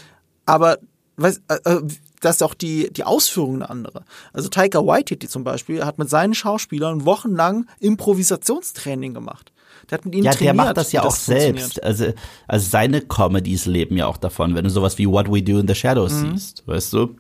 aber 0.46 0.78
weiß, 1.16 1.42
äh, 1.48 1.59
äh 1.64 1.82
das 2.21 2.37
ist 2.37 2.43
auch 2.43 2.55
die, 2.55 2.93
die 2.93 3.05
Ausführung 3.05 3.57
eine 3.57 3.71
andere. 3.71 4.05
Also 4.33 4.49
Taika 4.49 4.87
Waititi 4.87 5.29
zum 5.29 5.45
Beispiel 5.45 5.85
hat 5.85 5.99
mit 5.99 6.09
seinen 6.09 6.35
Schauspielern 6.35 7.05
wochenlang 7.05 7.66
Improvisationstraining 7.81 9.14
gemacht. 9.14 9.53
Der 9.91 9.99
hat 9.99 10.05
mit 10.05 10.14
ihnen 10.14 10.25
ja, 10.25 10.33
trainiert. 10.33 10.57
der 10.57 10.64
macht 10.64 10.77
das 10.77 10.93
ja 10.93 11.03
auch 11.03 11.14
selbst. 11.14 11.83
Also, 11.83 12.12
also 12.47 12.68
seine 12.68 13.01
Comedies 13.01 13.66
leben 13.66 13.97
ja 13.97 14.07
auch 14.07 14.18
davon, 14.18 14.55
wenn 14.55 14.64
du 14.64 14.71
sowas 14.71 14.99
wie 14.99 15.09
What 15.09 15.33
We 15.33 15.43
Do 15.43 15.59
in 15.59 15.66
the 15.66 15.75
Shadows 15.75 16.12
mhm. 16.12 16.37
siehst, 16.37 16.62
weißt 16.66 16.93
du? 16.93 17.16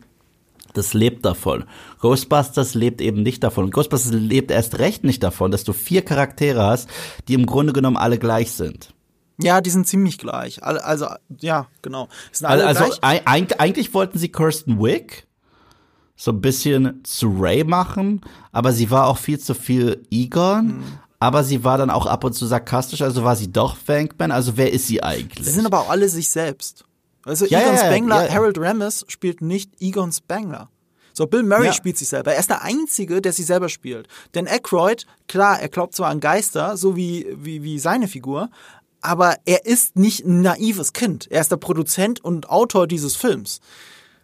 Das 0.72 0.94
lebt 0.94 1.24
davon. 1.24 1.64
Ghostbusters 2.00 2.74
lebt 2.74 3.00
eben 3.00 3.22
nicht 3.22 3.42
davon. 3.42 3.70
Ghostbusters 3.70 4.12
lebt 4.12 4.52
erst 4.52 4.78
recht 4.78 5.02
nicht 5.02 5.22
davon, 5.22 5.50
dass 5.50 5.64
du 5.64 5.72
vier 5.72 6.02
Charaktere 6.02 6.62
hast, 6.62 6.88
die 7.26 7.34
im 7.34 7.46
Grunde 7.46 7.72
genommen 7.72 7.96
alle 7.96 8.18
gleich 8.18 8.52
sind. 8.52 8.94
Ja, 9.42 9.60
die 9.60 9.70
sind 9.70 9.86
ziemlich 9.86 10.18
gleich. 10.18 10.62
Also, 10.62 11.06
ja, 11.38 11.66
genau. 11.82 12.08
Also, 12.42 12.84
gleich. 12.84 13.26
Eigentlich, 13.26 13.94
wollten 13.94 14.18
sie 14.18 14.30
Kirsten 14.30 14.80
Wick 14.80 15.26
so 16.16 16.32
ein 16.32 16.40
bisschen 16.40 17.00
zu 17.02 17.34
Ray 17.38 17.64
machen, 17.64 18.20
aber 18.52 18.72
sie 18.72 18.90
war 18.90 19.06
auch 19.06 19.16
viel 19.16 19.38
zu 19.38 19.54
viel 19.54 20.06
Egon. 20.10 20.68
Hm. 20.68 20.82
Aber 21.22 21.44
sie 21.44 21.64
war 21.64 21.76
dann 21.76 21.90
auch 21.90 22.06
ab 22.06 22.24
und 22.24 22.32
zu 22.32 22.46
sarkastisch, 22.46 23.02
also 23.02 23.22
war 23.24 23.36
sie 23.36 23.52
doch 23.52 23.76
Bankman. 23.76 24.30
Also 24.30 24.56
wer 24.56 24.72
ist 24.72 24.86
sie 24.86 25.02
eigentlich? 25.02 25.46
Sie 25.46 25.52
sind 25.52 25.66
aber 25.66 25.80
auch 25.80 25.90
alle 25.90 26.08
sich 26.08 26.30
selbst. 26.30 26.84
Also 27.24 27.44
ja, 27.44 27.60
Egon 27.60 27.74
ja, 27.74 27.84
Spengler, 27.84 28.26
ja, 28.26 28.32
Harold 28.32 28.58
Ramis 28.58 29.04
spielt 29.08 29.42
nicht 29.42 29.70
Egon 29.80 30.12
Spengler. 30.12 30.70
So, 31.12 31.26
Bill 31.26 31.42
Murray 31.42 31.66
ja. 31.66 31.72
spielt 31.72 31.98
sich 31.98 32.08
selber. 32.08 32.32
Er 32.32 32.40
ist 32.40 32.48
der 32.48 32.62
Einzige, 32.62 33.20
der 33.20 33.32
sich 33.32 33.44
selber 33.44 33.68
spielt. 33.68 34.08
Denn 34.34 34.46
Aykroyd, 34.46 35.06
klar, 35.28 35.60
er 35.60 35.68
glaubt 35.68 35.94
zwar 35.94 36.08
an 36.08 36.20
Geister, 36.20 36.76
so 36.76 36.96
wie, 36.96 37.26
wie, 37.36 37.62
wie 37.62 37.78
seine 37.78 38.08
Figur, 38.08 38.48
aber 39.00 39.36
er 39.44 39.66
ist 39.66 39.96
nicht 39.96 40.24
ein 40.24 40.42
naives 40.42 40.92
Kind. 40.92 41.26
Er 41.30 41.40
ist 41.40 41.50
der 41.50 41.56
Produzent 41.56 42.22
und 42.22 42.48
Autor 42.48 42.86
dieses 42.86 43.16
Films. 43.16 43.60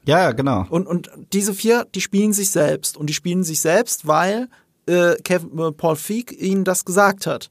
Ja, 0.05 0.33
genau. 0.33 0.67
Und, 0.71 0.87
und 0.87 1.11
diese 1.33 1.53
vier, 1.53 1.87
die 1.95 2.01
spielen 2.01 2.33
sich 2.33 2.51
selbst. 2.51 2.97
Und 2.97 3.09
die 3.09 3.15
spielen 3.15 3.43
sich 3.43 3.61
selbst, 3.61 4.07
weil 4.07 4.49
äh, 4.87 5.17
Kevin, 5.23 5.59
äh, 5.59 5.73
Paul 5.73 5.97
Feig 5.97 6.33
ihnen 6.33 6.65
das 6.65 6.85
gesagt 6.85 7.27
hat. 7.27 7.51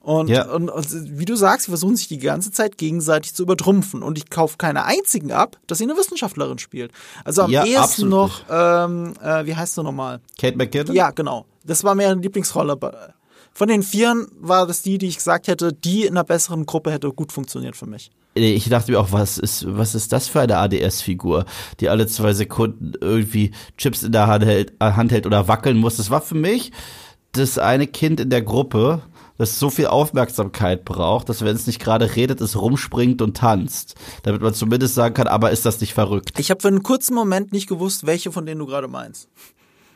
Und, 0.00 0.28
ja. 0.28 0.50
und, 0.50 0.68
und, 0.68 0.86
wie 1.16 1.24
du 1.24 1.36
sagst, 1.36 1.66
sie 1.66 1.70
versuchen 1.70 1.94
sich 1.94 2.08
die 2.08 2.18
ganze 2.18 2.50
Zeit 2.50 2.76
gegenseitig 2.76 3.34
zu 3.34 3.44
übertrumpfen. 3.44 4.02
Und 4.02 4.18
ich 4.18 4.30
kaufe 4.30 4.56
keine 4.58 4.84
einzigen 4.84 5.30
ab, 5.30 5.58
dass 5.68 5.78
sie 5.78 5.84
eine 5.84 5.96
Wissenschaftlerin 5.96 6.58
spielt. 6.58 6.90
Also 7.24 7.42
am 7.42 7.52
ja, 7.52 7.64
ehesten 7.64 8.08
noch, 8.08 8.42
ähm, 8.50 9.14
äh, 9.22 9.46
wie 9.46 9.54
heißt 9.54 9.78
du 9.78 9.84
nochmal? 9.84 10.20
Kate 10.40 10.56
McKinnon? 10.56 10.94
Ja, 10.96 11.12
genau. 11.12 11.46
Das 11.64 11.84
war 11.84 11.94
mehr 11.94 12.10
eine 12.10 12.20
Lieblingsrolle 12.20 12.76
von 13.52 13.68
den 13.68 13.82
Vieren 13.82 14.28
war 14.40 14.66
das 14.66 14.82
die, 14.82 14.98
die 14.98 15.08
ich 15.08 15.16
gesagt 15.16 15.48
hätte, 15.48 15.72
die 15.72 16.04
in 16.04 16.12
einer 16.12 16.24
besseren 16.24 16.66
Gruppe 16.66 16.90
hätte 16.90 17.12
gut 17.12 17.32
funktioniert 17.32 17.76
für 17.76 17.86
mich. 17.86 18.10
Ich 18.34 18.68
dachte 18.70 18.92
mir 18.92 18.98
auch, 18.98 19.12
was 19.12 19.36
ist, 19.36 19.66
was 19.68 19.94
ist 19.94 20.10
das 20.12 20.26
für 20.26 20.40
eine 20.40 20.56
ADS-Figur, 20.56 21.44
die 21.80 21.90
alle 21.90 22.06
zwei 22.06 22.32
Sekunden 22.32 22.92
irgendwie 22.98 23.52
Chips 23.76 24.02
in 24.02 24.12
der 24.12 24.26
Hand 24.26 24.44
hält, 24.44 24.72
äh, 24.80 24.92
Hand 24.92 25.12
hält 25.12 25.26
oder 25.26 25.48
wackeln 25.48 25.76
muss. 25.76 25.98
Das 25.98 26.08
war 26.08 26.22
für 26.22 26.34
mich 26.34 26.72
das 27.32 27.58
eine 27.58 27.86
Kind 27.86 28.20
in 28.20 28.30
der 28.30 28.40
Gruppe, 28.40 29.02
das 29.36 29.58
so 29.58 29.68
viel 29.68 29.86
Aufmerksamkeit 29.86 30.84
braucht, 30.84 31.28
dass 31.28 31.44
wenn 31.44 31.54
es 31.54 31.66
nicht 31.66 31.80
gerade 31.80 32.16
redet, 32.16 32.40
es 32.40 32.58
rumspringt 32.58 33.20
und 33.20 33.36
tanzt. 33.36 33.96
Damit 34.22 34.40
man 34.40 34.54
zumindest 34.54 34.94
sagen 34.94 35.14
kann, 35.14 35.26
aber 35.26 35.50
ist 35.50 35.66
das 35.66 35.80
nicht 35.80 35.92
verrückt? 35.92 36.38
Ich 36.38 36.50
habe 36.50 36.60
für 36.60 36.68
einen 36.68 36.82
kurzen 36.82 37.14
Moment 37.14 37.52
nicht 37.52 37.68
gewusst, 37.68 38.06
welche 38.06 38.32
von 38.32 38.46
denen 38.46 38.60
du 38.60 38.66
gerade 38.66 38.88
meinst. 38.88 39.28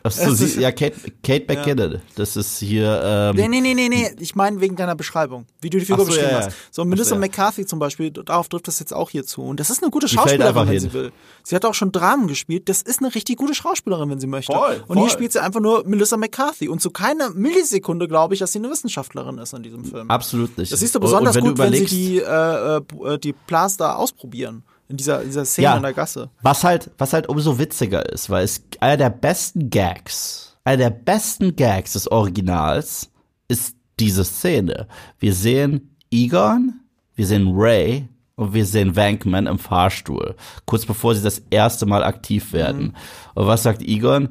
Achso, 0.07 0.33
sie, 0.33 0.61
ja, 0.61 0.73
Kate, 0.73 0.97
Kate 1.23 1.45
McKinnon. 1.49 1.93
Ja. 1.93 2.01
Das 2.15 2.37
ist 2.37 2.59
hier. 2.59 3.01
Ähm, 3.05 3.37
nee, 3.37 3.49
nee, 3.49 3.61
nee, 3.61 3.75
nee, 3.75 3.89
nee. 3.89 4.11
Ich 4.19 4.35
meine 4.35 4.61
wegen 4.61 4.77
deiner 4.77 4.95
Beschreibung, 4.95 5.47
wie 5.61 5.71
du 5.71 5.79
die 5.79 5.85
Figur 5.85 6.05
so, 6.05 6.11
beschrieben 6.11 6.31
ja, 6.31 6.47
hast. 6.47 6.57
So, 6.71 6.85
Melissa 6.85 7.11
so, 7.11 7.21
McCarthy 7.21 7.67
zum 7.67 7.79
Beispiel, 7.79 8.11
darauf 8.11 8.49
trifft 8.49 8.69
das 8.69 8.79
jetzt 8.81 8.93
auch 8.93 9.11
hier 9.11 9.25
zu. 9.25 9.43
Und 9.43 9.61
das 9.61 9.71
ist 9.71 9.83
eine 9.83 9.91
gute 9.91 10.09
Schauspielerin, 10.09 10.55
wenn 10.55 10.69
hin. 10.69 10.81
sie 10.81 10.93
will. 10.93 11.13
Sie 11.43 11.55
hat 11.55 11.65
auch 11.65 11.75
schon 11.75 11.93
Dramen 11.93 12.29
gespielt. 12.29 12.69
Das 12.69 12.83
ist 12.83 13.01
eine 13.01 13.15
richtig 13.15 13.37
gute 13.37 13.55
Schauspielerin, 13.55 14.11
wenn 14.11 14.21
sie 14.21 14.27
möchte. 14.27 14.53
Voll, 14.53 14.83
und 14.87 14.99
hier 14.99 15.11
spielt 15.11 15.33
sie 15.33 15.43
einfach 15.43 15.61
nur 15.61 15.87
Melissa 15.87 16.17
McCarthy. 16.17 16.69
Und 16.69 16.81
zu 16.81 16.91
keiner 16.91 17.31
Millisekunde 17.31 18.09
glaube 18.09 18.35
ich, 18.35 18.41
dass 18.41 18.53
sie 18.53 18.59
eine 18.59 18.71
Wissenschaftlerin 18.71 19.39
ist 19.39 19.53
in 19.55 19.63
diesem 19.63 19.85
Film. 19.85 20.11
Absolut 20.11 20.57
nicht. 20.59 20.73
Das 20.73 20.81
siehst 20.81 20.95
du 20.95 21.01
besonders 21.01 21.35
wenn 21.35 21.45
gut, 21.45 21.59
du 21.59 21.63
wenn 21.63 21.73
sie 21.73 21.85
die, 21.85 22.19
äh, 22.19 22.77
äh, 22.77 23.19
die 23.19 23.33
Plaster 23.33 23.99
ausprobieren 23.99 24.65
in 24.89 24.97
dieser, 24.97 25.25
dieser 25.25 25.45
Szene 25.45 25.65
ja, 25.65 25.77
in 25.77 25.83
der 25.83 25.93
Gasse. 25.93 26.31
Was 26.43 26.65
halt, 26.65 26.91
was 26.99 27.13
halt 27.13 27.29
umso 27.29 27.59
witziger 27.59 28.09
ist, 28.13 28.31
weil 28.31 28.45
es 28.45 28.63
einer 28.81 28.97
der 28.97 29.11
besten 29.11 29.71
Gags 29.71 30.47
einer 30.67 30.79
der 30.79 30.91
besten 30.91 31.55
Gags 31.55 31.93
des 31.93 32.11
Originals 32.11 33.13
ist 33.47 33.77
diese 34.01 34.25
Szene. 34.25 34.89
Wir 35.21 35.33
sehen 35.33 35.97
Egon, 36.11 36.81
wir 37.15 37.25
sehen 37.25 37.53
Ray 37.55 38.09
und 38.35 38.53
wir 38.53 38.67
sehen 38.67 38.97
Wankman 38.97 39.47
im 39.47 39.61
Fahrstuhl, 39.61 40.35
kurz 40.65 40.85
bevor 40.85 41.15
sie 41.15 41.23
das 41.23 41.41
erste 41.51 41.87
Mal 41.87 42.03
aktiv 42.03 42.53
werden. 42.53 42.83
Mhm. 42.83 42.95
Und 43.35 43.47
was 43.47 43.63
sagt 43.63 43.81
Egon? 43.81 44.31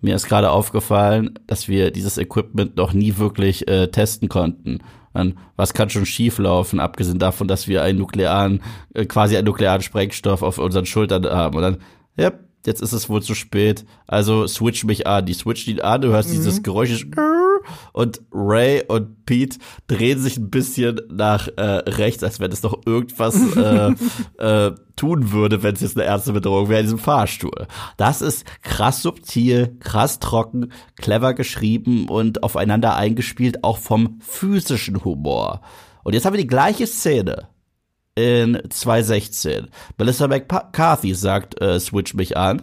Mir 0.00 0.16
ist 0.16 0.26
gerade 0.26 0.50
aufgefallen, 0.50 1.38
dass 1.46 1.68
wir 1.68 1.92
dieses 1.92 2.18
Equipment 2.18 2.76
noch 2.76 2.92
nie 2.92 3.16
wirklich 3.16 3.68
äh, 3.68 3.86
testen 3.86 4.28
konnten. 4.28 4.80
Und 5.16 5.36
was 5.56 5.74
kann 5.74 5.90
schon 5.90 6.06
schieflaufen, 6.06 6.80
abgesehen 6.80 7.18
davon, 7.18 7.48
dass 7.48 7.68
wir 7.68 7.82
einen 7.82 7.98
nuklearen, 7.98 8.62
äh, 8.94 9.06
quasi 9.06 9.36
einen 9.36 9.46
nuklearen 9.46 9.82
Sprengstoff 9.82 10.42
auf 10.42 10.58
unseren 10.58 10.86
Schultern 10.86 11.24
haben. 11.26 11.56
Und 11.56 11.62
dann, 11.62 11.76
ja, 12.16 12.32
jetzt 12.64 12.82
ist 12.82 12.92
es 12.92 13.08
wohl 13.08 13.22
zu 13.22 13.34
spät. 13.34 13.84
Also 14.06 14.46
switch 14.46 14.84
mich 14.84 15.06
an. 15.06 15.26
Die 15.26 15.34
switcht 15.34 15.68
ihn 15.68 15.80
an, 15.80 16.00
du 16.00 16.08
hörst 16.08 16.28
mhm. 16.28 16.34
dieses 16.34 16.62
Geräusch 16.62 17.06
und 17.92 18.22
Ray 18.32 18.82
und 18.86 19.26
Pete 19.26 19.58
drehen 19.86 20.18
sich 20.18 20.36
ein 20.36 20.50
bisschen 20.50 21.00
nach 21.10 21.48
äh, 21.56 21.62
rechts, 21.62 22.22
als 22.22 22.40
wenn 22.40 22.52
es 22.52 22.62
noch 22.62 22.86
irgendwas 22.86 23.36
äh, 23.56 23.92
äh, 24.38 24.74
tun 24.96 25.32
würde, 25.32 25.62
wenn 25.62 25.74
es 25.74 25.80
jetzt 25.80 25.96
eine 25.96 26.06
ernste 26.06 26.32
Bedrohung 26.32 26.68
wäre 26.68 26.80
in 26.80 26.86
diesem 26.86 26.98
Fahrstuhl. 26.98 27.66
Das 27.96 28.22
ist 28.22 28.44
krass 28.62 29.02
subtil, 29.02 29.76
krass 29.80 30.18
trocken, 30.18 30.72
clever 30.96 31.34
geschrieben 31.34 32.08
und 32.08 32.42
aufeinander 32.42 32.96
eingespielt, 32.96 33.62
auch 33.64 33.78
vom 33.78 34.18
physischen 34.20 35.04
Humor. 35.04 35.60
Und 36.02 36.14
jetzt 36.14 36.24
haben 36.24 36.34
wir 36.34 36.40
die 36.40 36.46
gleiche 36.46 36.86
Szene 36.86 37.48
in 38.14 38.60
2016. 38.68 39.68
Melissa 39.98 40.26
McCarthy 40.26 41.14
sagt, 41.14 41.60
äh, 41.60 41.78
switch 41.78 42.14
mich 42.14 42.36
an. 42.36 42.62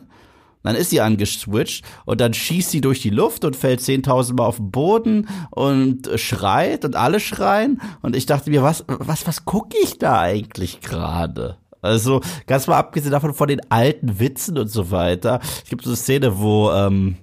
Dann 0.63 0.75
ist 0.75 0.89
sie 0.89 1.01
angeswitcht 1.01 1.85
und 2.05 2.21
dann 2.21 2.33
schießt 2.33 2.71
sie 2.71 2.81
durch 2.81 3.01
die 3.01 3.09
Luft 3.09 3.45
und 3.45 3.55
fällt 3.55 3.81
10.000 3.81 4.35
Mal 4.37 4.45
auf 4.45 4.57
den 4.57 4.71
Boden 4.71 5.27
und 5.51 6.09
schreit 6.15 6.85
und 6.85 6.95
alle 6.95 7.19
schreien. 7.19 7.81
Und 8.01 8.15
ich 8.15 8.25
dachte 8.25 8.49
mir, 8.49 8.63
was, 8.63 8.85
was, 8.87 9.27
was 9.27 9.45
gucke 9.45 9.75
ich 9.83 9.97
da 9.99 10.19
eigentlich 10.19 10.81
gerade? 10.81 11.57
Also 11.81 12.21
ganz 12.47 12.67
mal 12.67 12.77
abgesehen 12.77 13.11
davon 13.11 13.33
von 13.33 13.49
den 13.49 13.59
alten 13.69 14.19
Witzen 14.19 14.57
und 14.57 14.69
so 14.69 14.89
weiter. 14.89 15.41
Es 15.63 15.69
gibt 15.69 15.83
so 15.83 15.89
eine 15.89 15.97
Szene, 15.97 16.39
wo 16.39 16.71
ähm, 16.71 17.17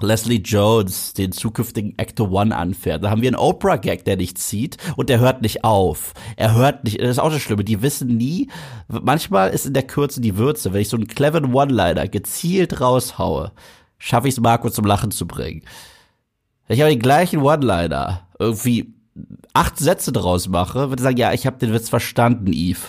Leslie 0.00 0.40
Jones 0.40 1.12
den 1.12 1.32
zukünftigen 1.32 1.94
Actor 1.98 2.30
One 2.32 2.56
anfährt. 2.56 3.04
Da 3.04 3.10
haben 3.10 3.22
wir 3.22 3.28
einen 3.28 3.36
Oprah-Gag, 3.36 4.04
der 4.04 4.16
nicht 4.16 4.38
zieht 4.38 4.76
und 4.96 5.08
der 5.08 5.20
hört 5.20 5.42
nicht 5.42 5.64
auf. 5.64 6.14
Er 6.36 6.54
hört 6.54 6.84
nicht, 6.84 7.00
das 7.00 7.10
ist 7.10 7.18
auch 7.18 7.30
das 7.30 7.40
Schlimme, 7.40 7.64
die 7.64 7.80
wissen 7.80 8.08
nie, 8.08 8.50
manchmal 8.88 9.50
ist 9.50 9.66
in 9.66 9.72
der 9.72 9.84
Kürze 9.84 10.20
die 10.20 10.36
Würze. 10.36 10.72
Wenn 10.72 10.80
ich 10.82 10.88
so 10.88 10.96
einen 10.96 11.06
cleveren 11.06 11.54
One-Liner 11.54 12.08
gezielt 12.08 12.80
raushaue, 12.80 13.52
schaffe 13.98 14.28
ich 14.28 14.34
es 14.34 14.40
Marco 14.40 14.68
zum 14.68 14.84
Lachen 14.84 15.12
zu 15.12 15.26
bringen. 15.26 15.62
Wenn 16.66 16.76
ich 16.76 16.82
aber 16.82 16.90
den 16.90 17.00
gleichen 17.00 17.40
One-Liner 17.40 18.26
irgendwie 18.38 18.94
acht 19.52 19.78
Sätze 19.78 20.10
draus 20.10 20.48
mache, 20.48 20.88
würde 20.90 20.96
ich 20.96 21.04
sagen, 21.04 21.16
ja, 21.16 21.32
ich 21.32 21.46
habe 21.46 21.58
den 21.58 21.72
Witz 21.72 21.88
verstanden, 21.88 22.52
Eve. 22.52 22.80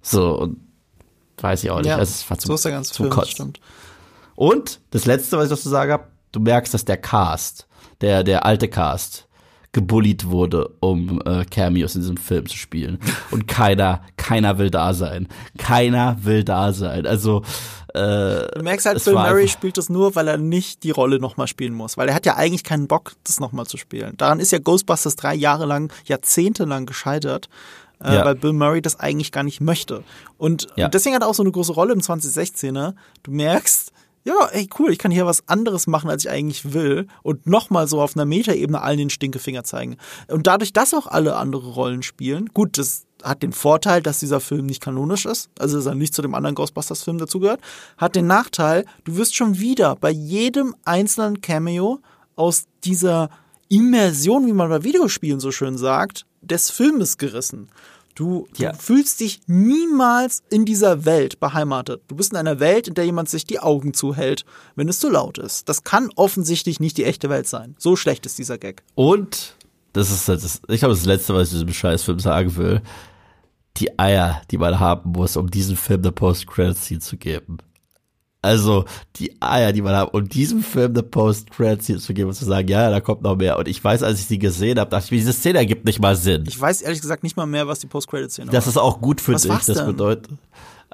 So, 0.00 0.38
und 0.38 0.58
weiß 1.38 1.64
ich 1.64 1.70
auch 1.70 1.78
nicht. 1.78 1.88
Ja, 1.88 1.96
das 1.96 2.28
war 2.30 2.38
zum, 2.38 2.48
so 2.48 2.54
ist 2.54 2.64
der 2.64 2.72
ganze 2.72 2.94
Film, 2.94 3.12
stimmt. 3.24 3.60
Und 4.36 4.80
das 4.90 5.06
Letzte, 5.06 5.36
was 5.36 5.44
ich 5.44 5.50
dazu 5.50 5.68
sagen 5.68 5.92
habe, 5.92 6.11
du 6.32 6.40
merkst, 6.40 6.74
dass 6.74 6.84
der 6.84 6.96
Cast, 6.96 7.66
der, 8.00 8.24
der 8.24 8.44
alte 8.44 8.68
Cast, 8.68 9.28
gebullied 9.72 10.26
wurde, 10.28 10.70
um 10.80 11.20
äh, 11.24 11.46
Cameos 11.46 11.94
in 11.94 12.02
diesem 12.02 12.18
Film 12.18 12.46
zu 12.46 12.56
spielen. 12.56 12.98
Und 13.30 13.48
keiner, 13.48 14.02
keiner 14.18 14.58
will 14.58 14.70
da 14.70 14.92
sein. 14.92 15.28
Keiner 15.56 16.18
will 16.20 16.44
da 16.44 16.74
sein. 16.74 17.06
Also 17.06 17.42
äh, 17.94 18.48
Du 18.54 18.62
merkst 18.62 18.84
halt, 18.84 19.02
Bill 19.02 19.14
Murray 19.14 19.48
spielt 19.48 19.78
das 19.78 19.88
nur, 19.88 20.14
weil 20.14 20.28
er 20.28 20.36
nicht 20.36 20.82
die 20.82 20.90
Rolle 20.90 21.18
nochmal 21.18 21.46
spielen 21.46 21.72
muss. 21.72 21.96
Weil 21.96 22.10
er 22.10 22.14
hat 22.14 22.26
ja 22.26 22.36
eigentlich 22.36 22.64
keinen 22.64 22.86
Bock, 22.86 23.12
das 23.24 23.40
nochmal 23.40 23.66
zu 23.66 23.78
spielen. 23.78 24.14
Daran 24.18 24.40
ist 24.40 24.52
ja 24.52 24.58
Ghostbusters 24.58 25.16
drei 25.16 25.34
Jahre 25.34 25.64
lang, 25.64 25.90
jahrzehntelang 26.04 26.84
gescheitert. 26.84 27.48
Äh, 28.04 28.16
ja. 28.16 28.24
weil 28.24 28.34
Bill 28.34 28.52
Murray 28.52 28.82
das 28.82 28.98
eigentlich 28.98 29.30
gar 29.30 29.44
nicht 29.44 29.60
möchte. 29.60 30.02
Und, 30.36 30.66
ja. 30.74 30.86
und 30.86 30.94
deswegen 30.94 31.14
hat 31.14 31.22
er 31.22 31.28
auch 31.28 31.34
so 31.34 31.44
eine 31.44 31.52
große 31.52 31.72
Rolle 31.72 31.92
im 31.92 32.00
2016er. 32.00 32.94
Du 33.22 33.30
merkst, 33.30 33.92
ja, 34.24 34.48
ey, 34.52 34.68
cool, 34.78 34.92
ich 34.92 34.98
kann 34.98 35.10
hier 35.10 35.26
was 35.26 35.48
anderes 35.48 35.86
machen, 35.86 36.08
als 36.08 36.24
ich 36.24 36.30
eigentlich 36.30 36.72
will 36.72 37.08
und 37.22 37.46
nochmal 37.46 37.88
so 37.88 38.00
auf 38.00 38.16
einer 38.16 38.24
Metaebene 38.24 38.80
allen 38.80 38.98
den 38.98 39.10
Stinkefinger 39.10 39.64
zeigen. 39.64 39.96
Und 40.28 40.46
dadurch, 40.46 40.72
dass 40.72 40.94
auch 40.94 41.06
alle 41.06 41.36
andere 41.36 41.70
Rollen 41.70 42.02
spielen, 42.02 42.50
gut, 42.54 42.78
das 42.78 43.06
hat 43.22 43.42
den 43.42 43.52
Vorteil, 43.52 44.02
dass 44.02 44.20
dieser 44.20 44.40
Film 44.40 44.66
nicht 44.66 44.82
kanonisch 44.82 45.26
ist, 45.26 45.50
also 45.58 45.76
dass 45.76 45.86
er 45.86 45.94
nicht 45.94 46.14
zu 46.14 46.22
dem 46.22 46.34
anderen 46.34 46.54
Ghostbusters-Film 46.54 47.18
dazugehört, 47.18 47.60
hat 47.96 48.16
den 48.16 48.26
Nachteil, 48.26 48.84
du 49.04 49.16
wirst 49.16 49.34
schon 49.34 49.58
wieder 49.58 49.96
bei 49.96 50.10
jedem 50.10 50.74
einzelnen 50.84 51.40
Cameo 51.40 52.00
aus 52.36 52.64
dieser 52.84 53.30
Immersion, 53.68 54.46
wie 54.46 54.52
man 54.52 54.68
bei 54.68 54.84
Videospielen 54.84 55.40
so 55.40 55.50
schön 55.50 55.78
sagt, 55.78 56.26
des 56.42 56.70
Filmes 56.70 57.18
gerissen. 57.18 57.68
Du, 58.14 58.46
ja. 58.56 58.72
du, 58.72 58.78
fühlst 58.78 59.20
dich 59.20 59.40
niemals 59.46 60.42
in 60.50 60.64
dieser 60.64 61.04
Welt 61.04 61.40
beheimatet. 61.40 62.02
Du 62.08 62.16
bist 62.16 62.32
in 62.32 62.38
einer 62.38 62.60
Welt, 62.60 62.88
in 62.88 62.94
der 62.94 63.04
jemand 63.04 63.30
sich 63.30 63.46
die 63.46 63.60
Augen 63.60 63.94
zuhält, 63.94 64.44
wenn 64.74 64.88
es 64.88 65.00
zu 65.00 65.08
laut 65.08 65.38
ist. 65.38 65.68
Das 65.68 65.84
kann 65.84 66.10
offensichtlich 66.16 66.78
nicht 66.80 66.98
die 66.98 67.04
echte 67.04 67.30
Welt 67.30 67.48
sein. 67.48 67.74
So 67.78 67.96
schlecht 67.96 68.26
ist 68.26 68.38
dieser 68.38 68.58
Gag. 68.58 68.82
Und, 68.94 69.56
das 69.92 70.10
ist 70.10 70.28
das, 70.28 70.60
ich 70.68 70.80
glaube, 70.80 70.94
das 70.94 71.06
Letzte, 71.06 71.34
was 71.34 71.48
ich 71.48 71.54
diesem 71.54 71.72
Scheißfilm 71.72 72.18
sagen 72.18 72.56
will, 72.56 72.82
die 73.78 73.98
Eier, 73.98 74.42
die 74.50 74.58
man 74.58 74.78
haben 74.78 75.12
muss, 75.12 75.36
um 75.36 75.50
diesem 75.50 75.76
Film 75.76 76.02
eine 76.02 76.12
Post-Credit-Scene 76.12 77.00
zu 77.00 77.16
geben. 77.16 77.58
Also 78.42 78.84
die 79.16 79.40
Eier, 79.40 79.72
die 79.72 79.82
man 79.82 79.94
hat, 79.94 80.12
um 80.12 80.28
diesem 80.28 80.64
Film 80.64 80.92
eine 80.92 81.04
Post-Credit-Scene 81.04 82.00
zu 82.00 82.12
geben 82.12 82.28
und 82.28 82.34
zu 82.34 82.44
sagen, 82.44 82.66
ja, 82.66 82.90
da 82.90 83.00
kommt 83.00 83.22
noch 83.22 83.36
mehr. 83.36 83.56
Und 83.56 83.68
ich 83.68 83.82
weiß, 83.82 84.02
als 84.02 84.18
ich 84.18 84.26
sie 84.26 84.40
gesehen 84.40 84.80
habe, 84.80 84.90
dachte 84.90 85.04
ich 85.06 85.10
mir, 85.12 85.18
diese 85.18 85.32
Szene 85.32 85.58
ergibt 85.58 85.84
nicht 85.84 86.00
mal 86.00 86.16
Sinn. 86.16 86.44
Ich 86.48 86.60
weiß 86.60 86.82
ehrlich 86.82 87.00
gesagt 87.00 87.22
nicht 87.22 87.36
mal 87.36 87.46
mehr, 87.46 87.68
was 87.68 87.78
die 87.78 87.86
Post-Credit-Szene 87.86 88.48
war. 88.48 88.52
Das 88.52 88.66
ist 88.66 88.76
auch 88.76 89.00
gut 89.00 89.20
für 89.20 89.34
Was 89.34 89.42
dich. 89.42 89.52
Das 89.52 89.76
denn? 89.76 89.86
bedeutet, 89.86 90.28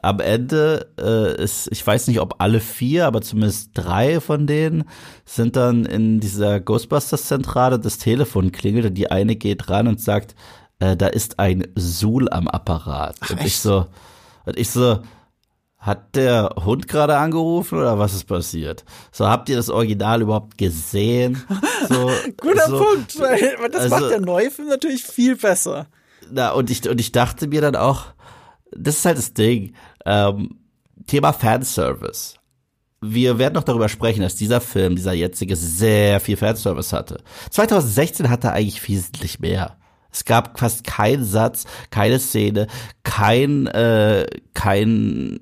am 0.03 0.21
Ende 0.21 0.89
äh, 1.01 1.43
ist, 1.43 1.69
ich 1.73 1.85
weiß 1.85 2.09
nicht, 2.09 2.21
ob 2.21 2.35
alle 2.39 2.61
vier, 2.61 3.07
aber 3.07 3.23
zumindest 3.23 3.71
drei 3.73 4.21
von 4.21 4.47
denen 4.47 4.85
sind 5.25 5.57
dann 5.57 5.87
in 5.87 6.21
dieser 6.21 6.61
Ghostbusters-Zentrale. 6.61 7.79
Das 7.79 7.97
Telefon 7.97 8.53
klingelt 8.53 8.85
und 8.85 8.95
die 8.95 9.11
eine 9.11 9.37
geht 9.37 9.71
ran 9.71 9.89
und 9.89 10.03
sagt, 10.03 10.35
äh, 10.81 10.97
da 10.97 11.07
ist 11.07 11.39
ein 11.39 11.67
Suhl 11.75 12.29
am 12.29 12.47
Apparat. 12.47 13.17
Ach, 13.21 13.31
und 13.31 13.39
echt? 13.39 13.47
ich 13.47 13.59
so, 13.59 13.87
und 14.45 14.59
ich 14.59 14.71
so, 14.71 15.01
hat 15.79 16.17
der 16.17 16.51
Hund 16.65 16.89
gerade 16.89 17.17
angerufen 17.17 17.79
oder 17.79 17.99
was 17.99 18.13
ist 18.13 18.25
passiert? 18.25 18.85
So, 19.13 19.29
habt 19.29 19.49
ihr 19.49 19.57
das 19.57 19.71
Original 19.71 20.23
überhaupt 20.23 20.59
gesehen? 20.59 21.43
So, 21.89 22.11
Guter 22.37 22.69
so, 22.69 22.79
Punkt, 22.81 23.19
weil 23.21 23.71
das 23.71 23.83
also, 23.83 23.97
macht 23.97 24.11
der 24.11 24.21
neue 24.21 24.51
Film 24.51 24.69
natürlich 24.69 25.05
viel 25.05 25.37
besser. 25.37 25.87
Na, 26.31 26.51
und 26.51 26.71
ich, 26.71 26.87
und 26.89 27.01
ich 27.01 27.13
dachte 27.13 27.47
mir 27.47 27.61
dann 27.61 27.77
auch, 27.77 28.07
das 28.73 28.97
ist 28.97 29.05
halt 29.05 29.17
das 29.17 29.33
Ding, 29.33 29.75
ähm, 30.05 30.59
Thema 31.07 31.33
Fanservice. 31.33 32.35
Wir 33.01 33.39
werden 33.39 33.55
noch 33.55 33.63
darüber 33.63 33.89
sprechen, 33.89 34.23
dass 34.23 34.35
dieser 34.35 34.61
Film, 34.61 34.97
dieser 34.97 35.13
jetzige, 35.13 35.55
sehr 35.55 36.21
viel 36.21 36.37
Fanservice 36.37 36.93
hatte. 36.93 37.23
2016 37.51 38.29
hatte 38.29 38.49
er 38.49 38.55
eigentlich 38.55 38.87
wesentlich 38.87 39.39
mehr. 39.39 39.78
Es 40.11 40.25
gab 40.25 40.59
fast 40.59 40.85
keinen 40.85 41.25
Satz, 41.25 41.65
keine 41.91 42.19
Szene, 42.19 42.67
kein 43.03 43.67
äh, 43.67 44.27
kein 44.55 45.39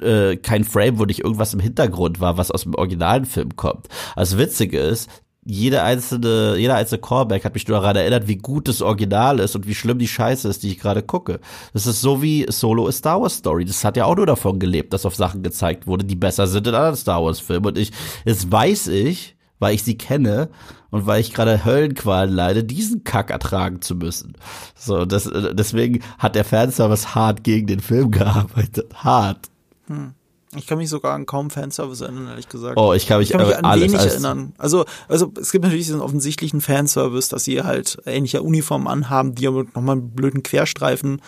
äh, 0.00 0.36
kein 0.36 0.64
Frame, 0.64 0.98
wo 0.98 1.04
nicht 1.04 1.24
irgendwas 1.24 1.54
im 1.54 1.60
Hintergrund 1.60 2.20
war, 2.20 2.38
was 2.38 2.50
aus 2.50 2.62
dem 2.62 2.74
originalen 2.74 3.24
Film 3.24 3.56
kommt. 3.56 3.88
Also 4.14 4.38
witzige 4.38 4.78
ist, 4.78 5.10
jede 5.48 5.84
einzelne, 5.84 6.56
jeder 6.58 6.74
einzelne 6.74 7.00
Callback 7.00 7.44
hat 7.44 7.54
mich 7.54 7.68
nur 7.68 7.78
daran 7.78 7.94
erinnert, 7.94 8.26
wie 8.26 8.36
gut 8.36 8.66
das 8.66 8.82
Original 8.82 9.38
ist 9.38 9.54
und 9.54 9.66
wie 9.66 9.76
schlimm 9.76 9.98
die 9.98 10.08
Scheiße 10.08 10.48
ist, 10.48 10.64
die 10.64 10.72
ich 10.72 10.78
gerade 10.78 11.02
gucke. 11.02 11.38
Das 11.72 11.86
ist 11.86 12.00
so 12.00 12.20
wie 12.20 12.46
Solo 12.48 12.88
a 12.88 12.92
Star 12.92 13.22
Wars 13.22 13.36
Story. 13.36 13.64
Das 13.64 13.84
hat 13.84 13.96
ja 13.96 14.06
auch 14.06 14.16
nur 14.16 14.26
davon 14.26 14.58
gelebt, 14.58 14.92
dass 14.92 15.06
auf 15.06 15.14
Sachen 15.14 15.44
gezeigt 15.44 15.86
wurde, 15.86 16.04
die 16.04 16.16
besser 16.16 16.48
sind 16.48 16.66
in 16.66 16.74
anderen 16.74 16.96
Star 16.96 17.22
Wars 17.22 17.38
Filmen. 17.38 17.66
Und 17.66 17.78
ich, 17.78 17.92
jetzt 18.24 18.50
weiß 18.50 18.88
ich, 18.88 19.36
weil 19.60 19.74
ich 19.74 19.84
sie 19.84 19.96
kenne 19.96 20.48
und 20.90 21.06
weil 21.06 21.20
ich 21.20 21.32
gerade 21.32 21.64
Höllenqualen 21.64 22.32
leide, 22.32 22.64
diesen 22.64 23.04
Kack 23.04 23.30
ertragen 23.30 23.82
zu 23.82 23.94
müssen. 23.94 24.34
So, 24.74 25.04
das, 25.04 25.30
deswegen 25.52 26.02
hat 26.18 26.34
der 26.34 26.44
Fanservice 26.44 27.14
hart 27.14 27.44
gegen 27.44 27.66
den 27.66 27.80
Film 27.80 28.10
gearbeitet. 28.10 28.94
Hart. 28.94 29.48
Hm. 29.86 30.14
Ich 30.54 30.66
kann 30.66 30.78
mich 30.78 30.88
sogar 30.88 31.14
an 31.14 31.26
kaum 31.26 31.50
Fanservice 31.50 32.00
erinnern, 32.00 32.28
ehrlich 32.28 32.48
gesagt. 32.48 32.78
Oh, 32.78 32.92
ich 32.92 33.06
kann 33.06 33.18
mich, 33.18 33.30
ich 33.30 33.36
kann 33.36 33.46
mich 33.46 33.56
an 33.56 33.64
alles, 33.64 33.84
wenig 33.84 33.98
alles. 33.98 34.12
erinnern. 34.14 34.54
Also, 34.58 34.86
also 35.08 35.32
es 35.38 35.50
gibt 35.50 35.64
natürlich 35.64 35.86
diesen 35.86 36.00
offensichtlichen 36.00 36.60
Fanservice, 36.60 37.28
dass 37.28 37.44
sie 37.44 37.62
halt 37.62 37.98
ähnliche 38.06 38.42
Uniformen 38.42 38.86
anhaben, 38.86 39.34
die 39.34 39.48
aber 39.48 39.64
nochmal 39.74 39.96
einen 39.96 40.10
blöden 40.10 40.42
Querstreifen 40.42 41.20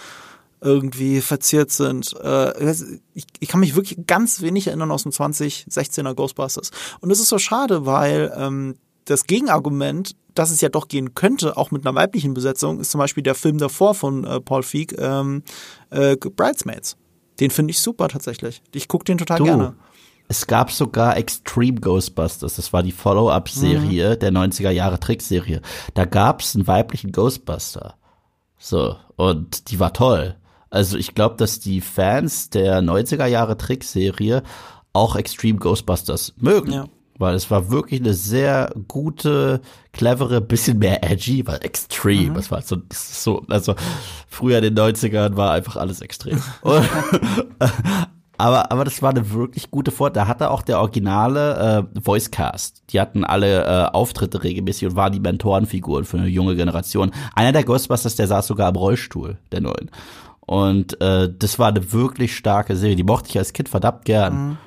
irgendwie 0.61 1.21
verziert 1.21 1.71
sind. 1.71 2.15
Äh, 2.23 2.73
ich, 3.15 3.25
ich 3.39 3.49
kann 3.49 3.61
mich 3.61 3.75
wirklich 3.75 4.07
ganz 4.07 4.41
wenig 4.41 4.69
erinnern 4.69 4.91
aus 4.91 5.03
dem 5.03 5.13
2016er 5.13 6.15
Ghostbusters. 6.15 6.71
Und 7.01 7.11
das 7.11 7.21
ist 7.21 7.29
so 7.29 7.39
schade, 7.39 7.87
weil 7.87 8.33
ähm, 8.37 8.77
das 9.11 9.25
Gegenargument, 9.27 10.13
dass 10.35 10.51
es 10.51 10.61
ja 10.61 10.69
doch 10.69 10.89
gehen 10.89 11.15
könnte, 11.15 11.57
auch 11.57 11.71
mit 11.71 11.87
einer 11.87 11.97
weiblichen 11.97 12.35
Besetzung, 12.35 12.81
ist 12.81 12.91
zum 12.91 12.99
Beispiel 12.99 13.23
der 13.23 13.35
Film 13.35 13.59
davor 13.59 13.95
von 13.95 14.25
äh, 14.25 14.41
Paul 14.41 14.63
Feig, 14.63 14.95
ähm, 14.99 15.43
äh, 15.91 16.17
Bridesmaids. 16.17 16.97
Den 17.41 17.51
finde 17.51 17.71
ich 17.71 17.81
super 17.81 18.09
tatsächlich. 18.09 18.63
Ich 18.75 18.89
gucke 18.89 19.05
den 19.05 19.19
total 19.19 19.39
du, 19.39 19.45
gerne. 19.45 19.75
Es 20.29 20.47
gab 20.47 20.71
sogar 20.71 21.17
Extreme 21.17 21.81
Ghostbusters, 21.81 22.57
das 22.57 22.73
war 22.73 22.83
die 22.83 22.93
Follow-up-Serie 22.93 24.15
mhm. 24.15 24.19
der 24.19 24.33
90er 24.33 24.71
Jahre 24.71 25.01
Trickserie. 25.01 25.63
Da 25.95 26.05
gab 26.05 26.43
es 26.43 26.55
einen 26.55 26.67
weiblichen 26.67 27.13
Ghostbuster. 27.13 27.95
So, 28.59 28.97
und 29.17 29.71
die 29.71 29.81
war 29.81 29.95
toll. 29.95 30.37
Also 30.69 30.99
ich 30.99 31.15
glaube, 31.15 31.37
dass 31.37 31.61
die 31.61 31.81
Fans 31.81 32.51
der 32.51 32.83
90er 32.83 33.25
Jahre 33.25 33.57
Trickserie 33.57 34.43
auch 34.93 35.17
Extreme 35.17 35.59
Ghostbusters 35.59 36.35
mögen. 36.37 36.73
Ja. 36.73 36.87
Weil 37.19 37.35
es 37.35 37.51
war 37.51 37.71
wirklich 37.71 38.01
eine 38.01 38.15
sehr 38.15 38.73
gute, 38.87 39.61
clevere, 39.93 40.41
bisschen 40.41 40.79
mehr 40.79 41.03
edgy, 41.03 41.47
weil 41.47 41.59
extrem. 41.63 42.31
Mhm. 42.31 42.37
Es 42.37 42.51
war 42.51 42.63
so, 42.63 42.77
so, 42.93 43.43
also 43.49 43.75
früher 44.29 44.59
in 44.59 44.75
den 44.75 44.79
90ern 44.79 45.37
war 45.37 45.53
einfach 45.53 45.77
alles 45.77 46.01
extrem. 46.01 46.41
aber, 48.39 48.71
aber 48.71 48.85
das 48.85 49.03
war 49.03 49.11
eine 49.11 49.33
wirklich 49.33 49.71
gute 49.71 49.91
Fort. 49.91 50.15
Da 50.15 50.29
hatte 50.29 50.51
auch 50.51 50.63
der 50.63 50.79
originale 50.79 51.89
äh, 51.95 52.07
Voicecast. 52.07 52.85
Die 52.91 53.01
hatten 53.01 53.25
alle 53.25 53.65
äh, 53.65 53.91
Auftritte 53.93 54.45
regelmäßig 54.45 54.89
und 54.89 54.97
waren 54.97 55.13
die 55.13 55.21
Mentorenfiguren 55.21 56.05
für 56.05 56.19
eine 56.19 56.29
junge 56.29 56.55
Generation. 56.55 57.11
Einer 57.35 57.53
der 57.53 57.65
Ghostbusters, 57.65 58.15
der 58.15 58.29
saß 58.29 58.47
sogar 58.47 58.69
am 58.69 58.77
Rollstuhl, 58.77 59.39
der 59.51 59.61
neuen. 59.61 59.91
Und 60.41 60.99
äh, 61.03 61.29
das 61.37 61.59
war 61.59 61.69
eine 61.69 61.93
wirklich 61.93 62.35
starke 62.37 62.77
Serie. 62.77 62.97
Die 62.97 63.03
mochte 63.03 63.29
ich 63.29 63.39
als 63.39 63.53
Kind 63.53 63.69
verdammt 63.69 64.05
gern. 64.05 64.35
Mhm. 64.35 64.59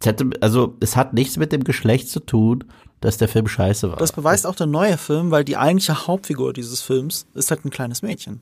Es 0.00 0.06
hätte, 0.06 0.30
also 0.40 0.76
es 0.80 0.96
hat 0.96 1.12
nichts 1.12 1.36
mit 1.36 1.52
dem 1.52 1.64
Geschlecht 1.64 2.08
zu 2.08 2.20
tun, 2.20 2.64
dass 3.00 3.16
der 3.16 3.28
Film 3.28 3.46
scheiße 3.46 3.90
war. 3.90 3.98
Das 3.98 4.12
beweist 4.12 4.46
auch 4.46 4.54
der 4.54 4.66
neue 4.66 4.96
Film, 4.98 5.30
weil 5.30 5.44
die 5.44 5.56
eigentliche 5.56 6.06
Hauptfigur 6.06 6.52
dieses 6.52 6.82
Films 6.82 7.26
ist 7.34 7.50
halt 7.50 7.64
ein 7.64 7.70
kleines 7.70 8.02
Mädchen. 8.02 8.40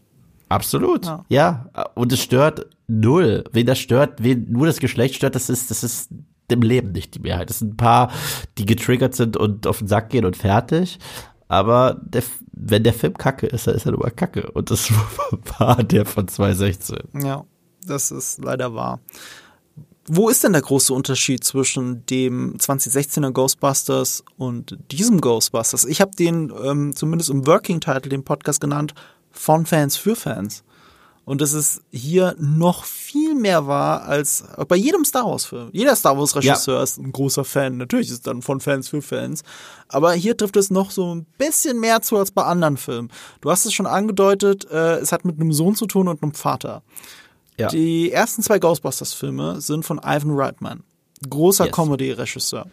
Absolut. 0.49 1.07
Ja. 1.07 1.25
ja. 1.29 1.67
Und 1.95 2.13
es 2.13 2.21
stört 2.21 2.67
null. 2.87 3.45
Wen 3.53 3.67
das 3.67 3.79
stört, 3.79 4.23
wen 4.23 4.51
nur 4.51 4.67
das 4.67 4.79
Geschlecht 4.79 5.17
stört, 5.17 5.35
das 5.35 5.51
ist, 5.51 5.71
das 5.71 5.83
ist 5.83 6.11
dem 6.51 6.63
Leben 6.63 6.93
nicht 6.93 7.15
die 7.15 7.19
Mehrheit. 7.19 7.51
Das 7.51 7.59
sind 7.59 7.75
ein 7.75 7.77
paar, 7.77 8.13
die 8.59 8.67
getriggert 8.67 9.15
sind 9.15 9.37
und 9.37 9.67
auf 9.67 9.79
den 9.79 9.89
Sack 9.89 10.11
gehen 10.11 10.25
und 10.25 10.37
fertig. 10.37 10.99
Aber 11.49 12.01
der, 12.05 12.23
wenn 12.53 12.85
der 12.85 12.95
Film 12.95 13.15
kacke 13.15 13.47
ist, 13.47 13.67
dann 13.67 13.75
ist 13.75 13.87
er 13.87 13.93
nur 13.93 14.09
kacke. 14.11 14.51
Und 14.53 14.71
das 14.71 14.91
war 15.59 15.83
der 15.83 16.07
von 16.07 16.29
2016. 16.29 16.99
Ja, 17.23 17.45
das 17.85 18.11
ist 18.11 18.43
leider 18.43 18.75
wahr. 18.75 19.01
Wo 20.09 20.29
ist 20.29 20.45
denn 20.45 20.53
der 20.53 20.63
große 20.63 20.95
Unterschied 20.95 21.43
zwischen 21.43 22.07
dem 22.07 22.57
2016er 22.59 23.33
Ghostbusters 23.33 24.23
und 24.37 24.79
diesem 24.93 25.21
Ghostbusters? 25.21 25.85
Ich 25.85 26.01
habe 26.01 26.15
den 26.15 26.53
ähm, 26.63 26.95
zumindest 26.95 27.31
im 27.31 27.47
Working 27.47 27.81
Title, 27.81 28.09
den 28.09 28.23
Podcast 28.23 28.61
genannt, 28.61 28.95
von 29.33 29.67
Fans 29.67 29.97
für 29.97 30.15
Fans. 30.15 30.63
Und 31.25 31.41
das 31.41 31.55
ist 31.55 31.83
hier 31.91 32.37
noch 32.39 32.85
viel 32.85 33.35
mehr 33.35 33.67
wahr 33.67 34.05
als 34.05 34.45
bei 34.69 34.77
jedem 34.77 35.05
Star 35.05 35.25
Wars-Film. 35.25 35.71
Jeder 35.73 35.97
Star 35.97 36.17
Wars-Regisseur 36.17 36.77
ja. 36.77 36.83
ist 36.85 36.99
ein 36.99 37.11
großer 37.11 37.45
Fan. 37.45 37.79
Natürlich 37.79 38.07
ist 38.07 38.15
es 38.15 38.23
dann 38.23 38.43
von 38.43 38.61
Fans 38.61 38.89
für 38.89 39.03
Fans. 39.03 39.43
Aber 39.89 40.13
hier 40.13 40.37
trifft 40.37 40.57
es 40.57 40.71
noch 40.71 40.93
so 40.93 41.17
ein 41.17 41.27
bisschen 41.37 41.81
mehr 41.81 42.01
zu 42.01 42.17
als 42.17 42.31
bei 42.31 42.45
anderen 42.45 42.77
Filmen. 42.77 43.11
Du 43.41 43.51
hast 43.51 43.67
es 43.67 43.75
schon 43.75 43.87
angedeutet, 43.87 44.71
äh, 44.71 44.99
es 44.99 45.11
hat 45.11 45.25
mit 45.25 45.41
einem 45.41 45.53
Sohn 45.53 45.75
zu 45.75 45.87
tun 45.87 46.07
und 46.07 46.23
einem 46.23 46.33
Vater. 46.33 46.85
Ja. 47.59 47.69
Die 47.69 48.13
ersten 48.13 48.43
zwei 48.43 48.59
Ghostbusters-Filme 48.59 49.61
sind 49.61 49.85
von 49.85 49.99
Ivan 49.99 50.33
Reitman. 50.33 50.83
großer 51.29 51.67
yes. 51.67 51.75
Comedy-Regisseur. 51.75 52.67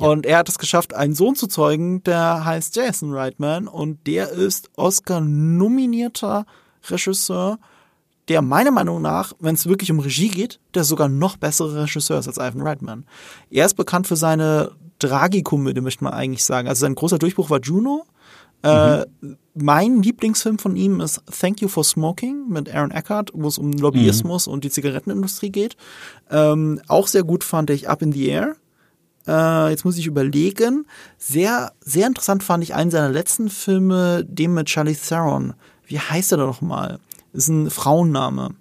Ja. 0.00 0.06
Und 0.06 0.26
er 0.26 0.38
hat 0.38 0.48
es 0.48 0.58
geschafft, 0.58 0.94
einen 0.94 1.14
Sohn 1.14 1.36
zu 1.36 1.46
zeugen, 1.46 2.02
der 2.02 2.44
heißt 2.44 2.74
Jason 2.74 3.12
Reitman 3.12 3.68
und 3.68 4.06
der 4.06 4.30
ist 4.30 4.70
Oscar-nominierter 4.76 6.46
Regisseur, 6.88 7.58
der 8.28 8.42
meiner 8.42 8.70
Meinung 8.70 9.02
nach, 9.02 9.32
wenn 9.40 9.54
es 9.54 9.66
wirklich 9.66 9.90
um 9.90 9.98
Regie 9.98 10.28
geht, 10.28 10.60
der 10.74 10.84
sogar 10.84 11.08
noch 11.08 11.36
bessere 11.36 11.82
Regisseur 11.82 12.18
ist 12.18 12.28
als 12.28 12.38
Ivan 12.38 12.62
Reitman. 12.62 13.04
Er 13.50 13.66
ist 13.66 13.74
bekannt 13.74 14.06
für 14.06 14.16
seine 14.16 14.72
Tragikomödie, 15.00 15.80
möchte 15.80 16.04
man 16.04 16.12
eigentlich 16.12 16.44
sagen. 16.44 16.68
Also 16.68 16.80
sein 16.80 16.94
großer 16.94 17.18
Durchbruch 17.18 17.50
war 17.50 17.60
Juno. 17.60 18.04
Äh, 18.62 19.06
mhm. 19.20 19.36
mein 19.54 20.02
Lieblingsfilm 20.02 20.58
von 20.58 20.76
ihm 20.76 21.00
ist 21.00 21.22
Thank 21.40 21.62
You 21.62 21.68
for 21.68 21.84
Smoking 21.84 22.48
mit 22.48 22.72
Aaron 22.74 22.90
Eckhart, 22.90 23.30
wo 23.34 23.48
es 23.48 23.58
um 23.58 23.72
Lobbyismus 23.72 24.46
mhm. 24.46 24.52
und 24.52 24.64
die 24.64 24.70
Zigarettenindustrie 24.70 25.50
geht. 25.50 25.76
Ähm, 26.30 26.80
auch 26.88 27.06
sehr 27.06 27.22
gut 27.22 27.44
fand 27.44 27.70
ich 27.70 27.88
Up 27.88 28.02
in 28.02 28.12
the 28.12 28.28
Air. 28.28 28.56
Äh, 29.26 29.70
jetzt 29.70 29.84
muss 29.84 29.98
ich 29.98 30.06
überlegen. 30.06 30.86
Sehr, 31.16 31.72
sehr 31.80 32.06
interessant 32.06 32.42
fand 32.42 32.62
ich 32.62 32.74
einen 32.74 32.90
seiner 32.90 33.10
letzten 33.10 33.48
Filme, 33.48 34.24
den 34.24 34.54
mit 34.54 34.66
Charlie 34.66 34.96
Theron. 34.96 35.54
Wie 35.86 35.98
heißt 35.98 36.32
er 36.32 36.38
da 36.38 36.46
noch 36.46 36.60
mal? 36.60 36.98
Ist 37.32 37.48
ein 37.48 37.70
Frauenname. 37.70 38.54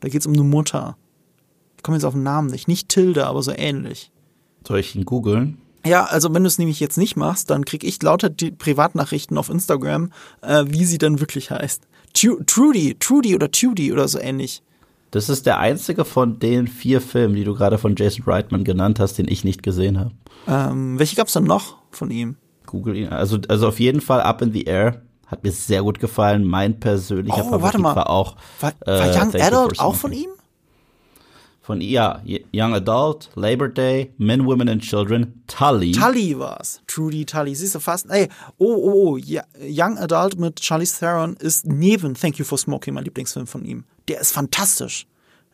Da 0.00 0.08
geht 0.08 0.20
es 0.20 0.26
um 0.26 0.32
eine 0.32 0.42
Mutter. 0.42 0.96
Ich 1.76 1.82
komme 1.82 1.96
jetzt 1.96 2.04
auf 2.04 2.14
den 2.14 2.22
Namen 2.22 2.48
nicht. 2.48 2.68
Nicht 2.68 2.88
Tilde, 2.88 3.26
aber 3.26 3.42
so 3.42 3.52
ähnlich. 3.54 4.10
Soll 4.66 4.78
ich 4.78 4.94
ihn 4.94 5.04
googeln? 5.04 5.58
Ja, 5.86 6.04
also 6.04 6.32
wenn 6.32 6.42
du 6.42 6.48
es 6.48 6.58
nämlich 6.58 6.80
jetzt 6.80 6.96
nicht 6.96 7.16
machst, 7.16 7.50
dann 7.50 7.64
krieg 7.64 7.84
ich 7.84 8.02
lauter 8.02 8.30
die 8.30 8.50
Privatnachrichten 8.50 9.36
auf 9.36 9.50
Instagram, 9.50 10.10
äh, 10.40 10.64
wie 10.66 10.84
sie 10.84 10.98
dann 10.98 11.20
wirklich 11.20 11.50
heißt. 11.50 11.82
Trudy, 12.14 12.96
Trudy 12.98 13.34
oder 13.34 13.50
Tudy 13.50 13.92
oder 13.92 14.08
so 14.08 14.18
ähnlich. 14.18 14.62
Das 15.10 15.28
ist 15.28 15.46
der 15.46 15.58
einzige 15.58 16.04
von 16.04 16.38
den 16.38 16.66
vier 16.66 17.00
Filmen, 17.00 17.36
die 17.36 17.44
du 17.44 17.54
gerade 17.54 17.78
von 17.78 17.94
Jason 17.96 18.24
Reitman 18.24 18.64
genannt 18.64 18.98
hast, 18.98 19.18
den 19.18 19.28
ich 19.28 19.44
nicht 19.44 19.62
gesehen 19.62 19.98
habe. 19.98 20.10
Ähm, 20.48 20.98
welche 20.98 21.16
gab's 21.16 21.32
dann 21.32 21.44
noch 21.44 21.76
von 21.90 22.10
ihm? 22.10 22.36
Google 22.66 22.96
ihn. 22.96 23.08
Also, 23.08 23.38
also 23.48 23.68
auf 23.68 23.78
jeden 23.78 24.00
Fall 24.00 24.22
Up 24.22 24.42
in 24.42 24.52
the 24.52 24.64
Air. 24.64 25.02
Hat 25.26 25.44
mir 25.44 25.52
sehr 25.52 25.82
gut 25.82 26.00
gefallen. 26.00 26.44
Mein 26.44 26.80
persönlicher 26.80 27.44
oh, 27.46 27.50
Favorit 27.50 27.82
war 27.82 28.10
auch. 28.10 28.36
War, 28.60 28.72
war 28.84 29.06
äh, 29.06 29.18
Young 29.18 29.34
Adult 29.40 29.78
auch 29.78 29.94
von 29.94 30.12
ihm? 30.12 30.30
Von 31.64 31.80
ja, 31.80 32.20
Young 32.52 32.74
Adult, 32.74 33.30
Labor 33.36 33.70
Day, 33.70 34.12
Men, 34.18 34.44
Women 34.44 34.68
and 34.68 34.82
Children, 34.82 35.42
Tully. 35.46 35.92
Tully 35.92 36.38
war's. 36.38 36.82
Trudy 36.86 37.24
Tully. 37.24 37.54
Siehst 37.54 37.74
du 37.74 37.80
fast. 37.80 38.04
Ey, 38.10 38.28
oh, 38.58 38.66
oh, 38.66 39.16
oh. 39.16 39.18
Young 39.58 39.96
Adult 39.96 40.38
mit 40.38 40.56
Charlie 40.56 40.84
Theron 40.84 41.36
ist 41.36 41.64
neben 41.64 42.12
Thank 42.12 42.36
You 42.36 42.44
for 42.44 42.58
Smoking 42.58 42.92
mein 42.92 43.04
Lieblingsfilm 43.04 43.46
von 43.46 43.64
ihm. 43.64 43.84
Der 44.08 44.20
ist 44.20 44.32
fantastisch. 44.32 45.06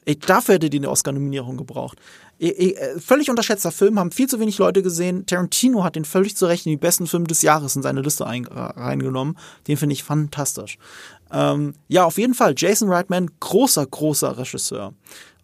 Ey, 0.04 0.18
dafür 0.18 0.56
hätte 0.56 0.68
die 0.68 0.78
eine 0.78 0.90
Oscar-Nominierung 0.90 1.56
gebraucht. 1.56 1.98
Ey, 2.40 2.72
äh, 2.72 2.98
völlig 2.98 3.30
unterschätzter 3.30 3.70
Film, 3.70 3.96
haben 4.00 4.10
viel 4.10 4.26
zu 4.26 4.40
wenig 4.40 4.58
Leute 4.58 4.82
gesehen. 4.82 5.26
Tarantino 5.26 5.84
hat 5.84 5.94
den 5.94 6.04
völlig 6.04 6.36
zu 6.36 6.46
Recht 6.46 6.66
in 6.66 6.70
die 6.70 6.76
besten 6.76 7.06
Filme 7.06 7.28
des 7.28 7.42
Jahres 7.42 7.76
in 7.76 7.82
seine 7.82 8.00
Liste 8.00 8.26
reingenommen. 8.26 9.38
Den 9.68 9.76
finde 9.76 9.92
ich 9.92 10.02
fantastisch. 10.02 10.76
Ähm, 11.30 11.74
ja, 11.86 12.04
auf 12.04 12.18
jeden 12.18 12.34
Fall. 12.34 12.54
Jason 12.56 12.90
Reitman, 12.90 13.30
großer, 13.38 13.86
großer 13.86 14.38
Regisseur. 14.38 14.94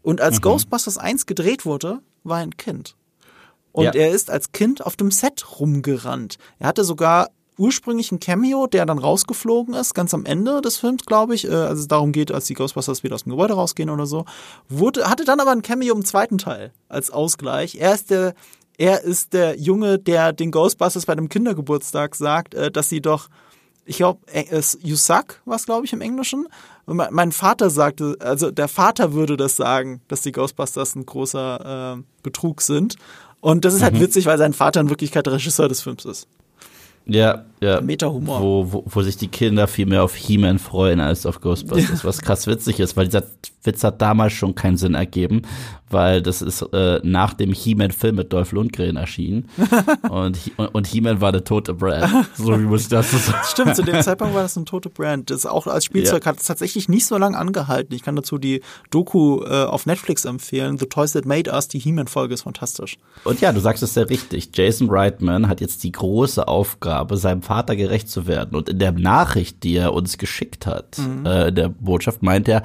Und 0.07 0.21
als 0.21 0.37
mhm. 0.37 0.43
Ghostbusters 0.43 0.99
1 0.99 1.27
gedreht 1.27 1.67
wurde, 1.67 1.99
war 2.23 2.39
er 2.39 2.45
ein 2.45 2.57
Kind. 2.57 2.95
Und 3.73 3.87
ja. 3.87 3.91
er 3.91 4.13
ist 4.13 4.31
als 4.31 4.53
Kind 4.53 4.87
auf 4.87 4.95
dem 4.95 5.11
Set 5.11 5.59
rumgerannt. 5.59 6.39
Er 6.61 6.69
hatte 6.69 6.85
sogar 6.85 7.31
ursprünglich 7.59 8.13
ein 8.13 8.21
Cameo, 8.21 8.69
der 8.69 8.87
dann 8.87 8.99
rausgeflogen 8.99 9.75
ist, 9.75 9.95
ganz 9.95 10.15
am 10.15 10.25
Ende 10.25 10.61
des 10.61 10.77
Films, 10.77 11.07
glaube 11.07 11.35
ich, 11.35 11.49
äh, 11.49 11.53
als 11.53 11.81
es 11.81 11.89
darum 11.89 12.13
geht, 12.13 12.31
als 12.31 12.47
die 12.47 12.55
Ghostbusters 12.55 13.03
wieder 13.03 13.17
aus 13.17 13.25
dem 13.25 13.31
Gebäude 13.31 13.55
rausgehen 13.55 13.91
oder 13.91 14.07
so. 14.07 14.27
Wurde, 14.69 15.11
hatte 15.11 15.25
dann 15.25 15.41
aber 15.41 15.51
ein 15.51 15.63
Cameo 15.63 15.93
im 15.93 16.05
zweiten 16.05 16.39
Teil 16.39 16.73
als 16.89 17.11
Ausgleich. 17.11 17.75
Er 17.75 17.93
ist 17.93 18.11
der, 18.11 18.35
er 18.79 19.03
ist 19.03 19.33
der 19.33 19.59
Junge, 19.59 19.99
der 19.99 20.33
den 20.33 20.53
Ghostbusters 20.53 21.07
bei 21.07 21.17
dem 21.17 21.29
Kindergeburtstag 21.29 22.15
sagt, 22.15 22.55
äh, 22.55 22.71
dass 22.71 22.89
sie 22.89 23.01
doch 23.01 23.29
ich 23.87 23.97
glaube, 23.97 24.21
es 24.33 24.79
You 24.83 24.97
suck 24.97 25.41
was 25.45 25.67
glaube 25.67 25.87
ich 25.87 25.93
im 25.93 26.01
Englischen. 26.01 26.49
Und 26.85 27.03
mein 27.11 27.33
Vater 27.33 27.69
sagte, 27.71 28.17
also 28.21 28.51
der 28.51 28.69
Vater 28.69 29.13
würde 29.13 29.37
das 29.37 29.57
sagen, 29.57 30.01
dass 30.07 30.23
die 30.23 30.33
Ghostbusters 30.33 30.95
ein 30.95 31.05
großer 31.05 31.97
äh, 31.99 32.03
Betrug 32.23 32.63
sind. 32.63 32.97
Und 33.41 33.65
das 33.65 33.75
ist 33.75 33.83
halt 33.83 33.95
mhm. 33.95 34.01
witzig, 34.01 34.27
weil 34.27 34.39
sein 34.39 34.53
Vater 34.53 34.81
in 34.81 34.89
Wirklichkeit 34.89 35.27
der 35.27 35.35
Regisseur 35.35 35.69
des 35.69 35.83
Films 35.83 36.05
ist. 36.05 36.29
Ja, 37.07 37.45
ja. 37.61 37.81
Meta-Humor. 37.81 38.41
Wo, 38.41 38.73
wo, 38.73 38.85
wo 38.87 39.03
sich 39.03 39.17
die 39.17 39.29
Kinder 39.29 39.69
viel 39.69 39.87
mehr 39.87 40.03
auf 40.03 40.17
He-Man 40.17 40.59
freuen 40.59 40.99
als 40.99 41.25
auf 41.25 41.41
Ghostbusters, 41.41 42.03
ja. 42.03 42.05
was 42.09 42.21
krass 42.21 42.47
witzig 42.49 42.81
ist, 42.81 42.97
weil 42.97 43.07
dieser 43.07 43.23
Witz 43.63 43.85
hat 43.85 44.03
damals 44.03 44.33
schon 44.33 44.57
keinen 44.57 44.77
Sinn 44.77 44.95
ergeben, 44.95 45.43
weil 45.91 46.21
das 46.23 46.43
ist 46.43 46.63
äh, 46.73 47.01
nach 47.03 47.35
dem 47.35 47.53
He-Man-Film 47.53 48.17
mit 48.17 48.33
Dolph 48.33 48.53
Lundgren 48.53 48.97
erschienen 48.97 49.49
und, 50.11 50.39
und, 50.57 50.67
und 50.75 50.87
He-Man 50.87 51.21
war 51.21 51.29
eine 51.29 51.45
tote 51.45 51.75
Brand. 51.75 52.27
So 52.35 52.59
wie 52.59 52.65
muss 52.65 52.83
ich 52.83 52.89
das 52.89 53.11
so 53.11 53.19
sagen. 53.19 53.39
Stimmt, 53.45 53.77
zu 53.77 53.83
dem 53.83 54.01
Zeitpunkt 54.03 54.35
war 54.35 54.43
das 54.43 54.57
eine 54.57 54.65
tote 54.65 54.89
Brand. 54.89 55.31
Das 55.31 55.47
auch 55.47 55.67
als 55.67 55.85
Spielzeug 55.85 56.25
ja. 56.25 56.33
hat 56.33 56.39
es 56.41 56.45
tatsächlich 56.45 56.89
nicht 56.89 57.07
so 57.07 57.17
lange 57.19 57.39
angehalten. 57.39 57.95
Ich 57.95 58.03
kann 58.03 58.17
dazu 58.17 58.39
die 58.39 58.63
Doku 58.91 59.43
äh, 59.45 59.65
auf 59.65 59.87
Netflix 59.87 60.25
empfehlen, 60.25 60.79
The 60.79 60.87
Toys 60.87 61.13
That 61.13 61.25
Made 61.25 61.51
Us, 61.51 61.69
die 61.69 61.79
He-Man-Folge 61.79 62.35
ist 62.35 62.43
fantastisch. 62.43 62.99
Und 63.25 63.41
ja, 63.41 63.53
du 63.53 63.61
sagst 63.61 63.83
es 63.83 63.95
sehr 63.95 64.11
richtig. 64.11 64.51
Jason 64.55 64.89
Reitman 64.91 65.49
hat 65.49 65.61
jetzt 65.61 65.85
die 65.85 65.93
große 65.93 66.47
Aufgabe, 66.49 67.17
seinem 67.17 67.43
Vater 67.43 67.77
gerecht 67.77 68.09
zu 68.09 68.27
werden. 68.27 68.57
Und 68.57 68.69
in 68.69 68.79
der 68.79 68.93
Nachricht, 68.93 69.63
die 69.63 69.77
er 69.77 69.93
uns 69.93 70.19
geschickt 70.19 70.67
hat, 70.67 70.99
mhm. 70.99 71.27
äh, 71.27 71.49
in 71.49 71.55
der 71.55 71.69
Botschaft, 71.69 72.23
meint 72.23 72.49
er, 72.49 72.63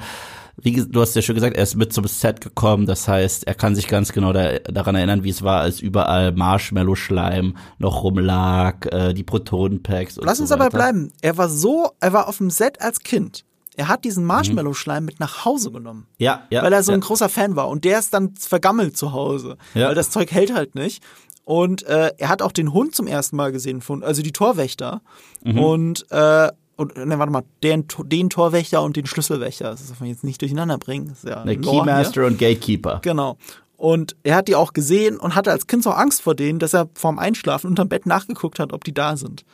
wie 0.62 0.72
du 0.72 1.00
hast 1.00 1.14
ja 1.14 1.22
schon 1.22 1.34
gesagt, 1.34 1.56
er 1.56 1.62
ist 1.64 1.74
mit 1.74 1.92
zum 1.92 2.06
Set 2.06 2.40
gekommen. 2.40 2.86
Das 2.86 3.08
heißt, 3.08 3.46
er 3.46 3.54
kann 3.54 3.74
sich 3.74 3.88
ganz 3.88 4.12
genau 4.12 4.32
da, 4.32 4.58
daran 4.60 4.94
erinnern, 4.94 5.24
wie 5.24 5.30
es 5.30 5.42
war, 5.42 5.60
als 5.60 5.80
überall 5.80 6.32
Marshmallow-Schleim 6.32 7.56
noch 7.78 8.04
rumlag, 8.04 8.86
äh, 8.86 9.12
die 9.12 9.24
Protonenpacks. 9.24 10.18
Lass 10.22 10.40
uns 10.40 10.50
so 10.50 10.56
dabei 10.56 10.70
bleiben. 10.70 11.12
Er 11.20 11.36
war 11.36 11.48
so, 11.48 11.90
er 12.00 12.12
war 12.12 12.28
auf 12.28 12.38
dem 12.38 12.50
Set 12.50 12.80
als 12.80 13.00
Kind. 13.00 13.44
Er 13.74 13.88
hat 13.88 14.04
diesen 14.04 14.24
Marshmallow-Schleim 14.24 15.04
mit 15.04 15.18
nach 15.18 15.44
Hause 15.44 15.70
genommen. 15.70 16.06
Ja, 16.18 16.46
ja. 16.50 16.62
Weil 16.62 16.72
er 16.72 16.82
so 16.82 16.92
ja. 16.92 16.98
ein 16.98 17.00
großer 17.00 17.28
Fan 17.28 17.56
war. 17.56 17.68
Und 17.68 17.84
der 17.84 17.98
ist 17.98 18.12
dann 18.12 18.34
vergammelt 18.36 18.96
zu 18.96 19.12
Hause. 19.12 19.56
Ja. 19.74 19.88
Weil 19.88 19.94
das 19.94 20.10
Zeug 20.10 20.30
hält 20.30 20.54
halt 20.54 20.74
nicht. 20.74 21.02
Und 21.44 21.82
äh, 21.84 22.12
er 22.18 22.28
hat 22.28 22.42
auch 22.42 22.52
den 22.52 22.72
Hund 22.72 22.94
zum 22.94 23.06
ersten 23.06 23.36
Mal 23.36 23.50
gesehen, 23.50 23.82
also 24.02 24.22
die 24.22 24.32
Torwächter. 24.32 25.00
Mhm. 25.42 25.58
Und 25.58 26.06
äh, 26.10 26.48
und 26.82 26.96
ne, 26.96 27.18
warte 27.18 27.32
mal, 27.32 27.42
den, 27.62 27.86
den 28.06 28.30
Torwächter 28.30 28.82
und 28.82 28.96
den 28.96 29.06
Schlüsselwächter. 29.06 29.70
Das 29.70 29.88
darf 29.88 30.00
man 30.00 30.08
jetzt 30.08 30.24
nicht 30.24 30.40
durcheinander 30.40 30.78
bringen. 30.78 31.08
Das 31.08 31.18
ist 31.18 31.30
ja 31.30 31.44
ne, 31.44 31.56
Keymaster 31.56 32.26
und 32.26 32.38
Gatekeeper. 32.38 33.00
Genau. 33.02 33.38
Und 33.76 34.14
er 34.22 34.36
hat 34.36 34.46
die 34.46 34.54
auch 34.54 34.74
gesehen 34.74 35.18
und 35.18 35.34
hatte 35.34 35.50
als 35.50 35.66
Kind 35.66 35.82
so 35.82 35.90
Angst 35.90 36.22
vor 36.22 36.34
denen, 36.34 36.60
dass 36.60 36.72
er 36.72 36.88
vorm 36.94 37.18
Einschlafen 37.18 37.68
unterm 37.68 37.88
Bett 37.88 38.06
nachgeguckt 38.06 38.60
hat, 38.60 38.72
ob 38.72 38.84
die 38.84 38.94
da 38.94 39.16
sind. 39.16 39.44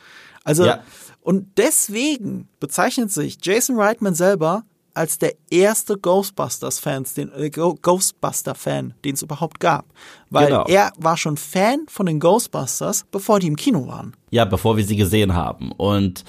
Also, 0.43 0.65
ja. 0.65 0.83
und 1.21 1.57
deswegen 1.57 2.47
bezeichnet 2.59 3.11
sich 3.11 3.37
Jason 3.41 3.79
Reitman 3.79 4.13
selber 4.13 4.63
als 4.99 5.17
der 5.17 5.35
erste 5.49 5.97
Ghostbusters-Fans, 5.97 7.13
den 7.13 7.31
äh, 7.31 7.49
Ghostbuster-Fan, 7.49 8.95
den 9.05 9.15
es 9.15 9.21
überhaupt 9.21 9.61
gab. 9.61 9.85
Weil 10.29 10.47
genau. 10.47 10.65
er 10.65 10.91
war 10.97 11.15
schon 11.15 11.37
Fan 11.37 11.85
von 11.87 12.05
den 12.05 12.19
Ghostbusters, 12.19 13.05
bevor 13.09 13.39
die 13.39 13.47
im 13.47 13.55
Kino 13.55 13.87
waren. 13.87 14.13
Ja, 14.29 14.43
bevor 14.43 14.75
wir 14.75 14.83
sie 14.83 14.97
gesehen 14.97 15.35
haben. 15.35 15.71
Und 15.71 16.25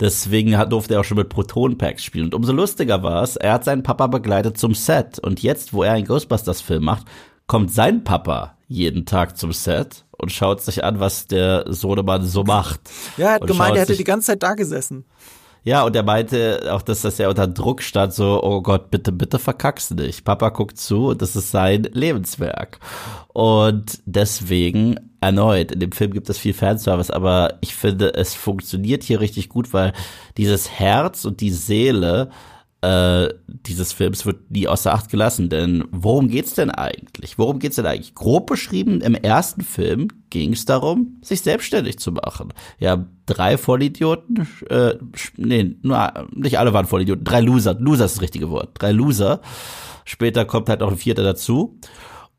deswegen 0.00 0.56
hat, 0.56 0.72
durfte 0.72 0.94
er 0.94 1.00
auch 1.00 1.04
schon 1.04 1.18
mit 1.18 1.28
Proton-Packs 1.28 2.02
spielen. 2.02 2.24
Und 2.24 2.34
umso 2.34 2.54
lustiger 2.54 3.02
war 3.02 3.22
es, 3.22 3.36
er 3.36 3.52
hat 3.52 3.64
seinen 3.64 3.82
Papa 3.82 4.06
begleitet 4.06 4.56
zum 4.56 4.74
Set. 4.74 5.18
Und 5.18 5.42
jetzt, 5.42 5.74
wo 5.74 5.82
er 5.82 5.92
einen 5.92 6.06
Ghostbusters-Film 6.06 6.82
macht, 6.82 7.06
kommt 7.46 7.74
sein 7.74 8.04
Papa 8.04 8.56
jeden 8.68 9.04
Tag 9.04 9.36
zum 9.36 9.52
Set 9.52 10.06
und 10.16 10.32
schaut 10.32 10.62
sich 10.62 10.82
an, 10.82 10.98
was 10.98 11.26
der 11.26 11.66
Sohnemann 11.68 12.24
so 12.24 12.42
macht. 12.42 12.80
Ja, 13.18 13.26
er 13.26 13.34
hat 13.34 13.46
gemeint, 13.46 13.76
er 13.76 13.82
hätte 13.82 13.96
die 13.96 14.04
ganze 14.04 14.28
Zeit 14.28 14.42
da 14.42 14.54
gesessen. 14.54 15.04
Ja, 15.66 15.82
und 15.84 15.96
er 15.96 16.02
meinte 16.02 16.68
auch, 16.70 16.82
dass 16.82 17.00
das 17.00 17.16
ja 17.16 17.30
unter 17.30 17.46
Druck 17.46 17.82
stand, 17.82 18.12
so, 18.12 18.42
oh 18.42 18.60
Gott, 18.60 18.90
bitte, 18.90 19.12
bitte 19.12 19.38
verkackst 19.38 19.94
nicht. 19.94 20.22
Papa 20.24 20.50
guckt 20.50 20.76
zu 20.78 21.08
und 21.08 21.22
das 21.22 21.36
ist 21.36 21.50
sein 21.50 21.84
Lebenswerk. 21.90 22.80
Und 23.32 24.00
deswegen, 24.04 25.00
erneut, 25.22 25.72
in 25.72 25.80
dem 25.80 25.92
Film 25.92 26.12
gibt 26.12 26.28
es 26.28 26.36
viel 26.36 26.52
Fanservice, 26.52 27.10
aber 27.10 27.54
ich 27.62 27.74
finde, 27.74 28.12
es 28.12 28.34
funktioniert 28.34 29.02
hier 29.04 29.20
richtig 29.20 29.48
gut, 29.48 29.72
weil 29.72 29.94
dieses 30.36 30.70
Herz 30.70 31.24
und 31.24 31.40
die 31.40 31.50
Seele 31.50 32.28
äh, 32.84 33.32
dieses 33.46 33.94
Films 33.94 34.26
wird 34.26 34.50
nie 34.50 34.68
außer 34.68 34.92
Acht 34.92 35.08
gelassen. 35.08 35.48
Denn 35.48 35.84
worum 35.90 36.28
geht's 36.28 36.54
denn 36.54 36.70
eigentlich? 36.70 37.38
Worum 37.38 37.58
geht's 37.58 37.76
denn 37.76 37.86
eigentlich? 37.86 38.14
Grob 38.14 38.46
beschrieben, 38.46 39.00
im 39.00 39.14
ersten 39.14 39.62
Film 39.62 40.08
ging 40.28 40.52
es 40.52 40.66
darum, 40.66 41.18
sich 41.22 41.40
selbstständig 41.40 41.98
zu 41.98 42.12
machen. 42.12 42.52
Ja, 42.78 43.06
drei 43.26 43.56
Vollidioten, 43.56 44.46
äh, 44.68 44.94
nee, 45.36 45.76
nur, 45.82 46.28
nicht 46.34 46.58
alle 46.58 46.72
waren 46.74 46.86
Vollidioten, 46.86 47.24
drei 47.24 47.40
Loser, 47.40 47.74
Loser 47.74 48.04
ist 48.04 48.16
das 48.16 48.22
richtige 48.22 48.50
Wort, 48.50 48.70
drei 48.74 48.92
Loser. 48.92 49.40
Später 50.04 50.44
kommt 50.44 50.68
halt 50.68 50.80
noch 50.80 50.90
ein 50.90 50.98
vierter 50.98 51.22
dazu. 51.22 51.78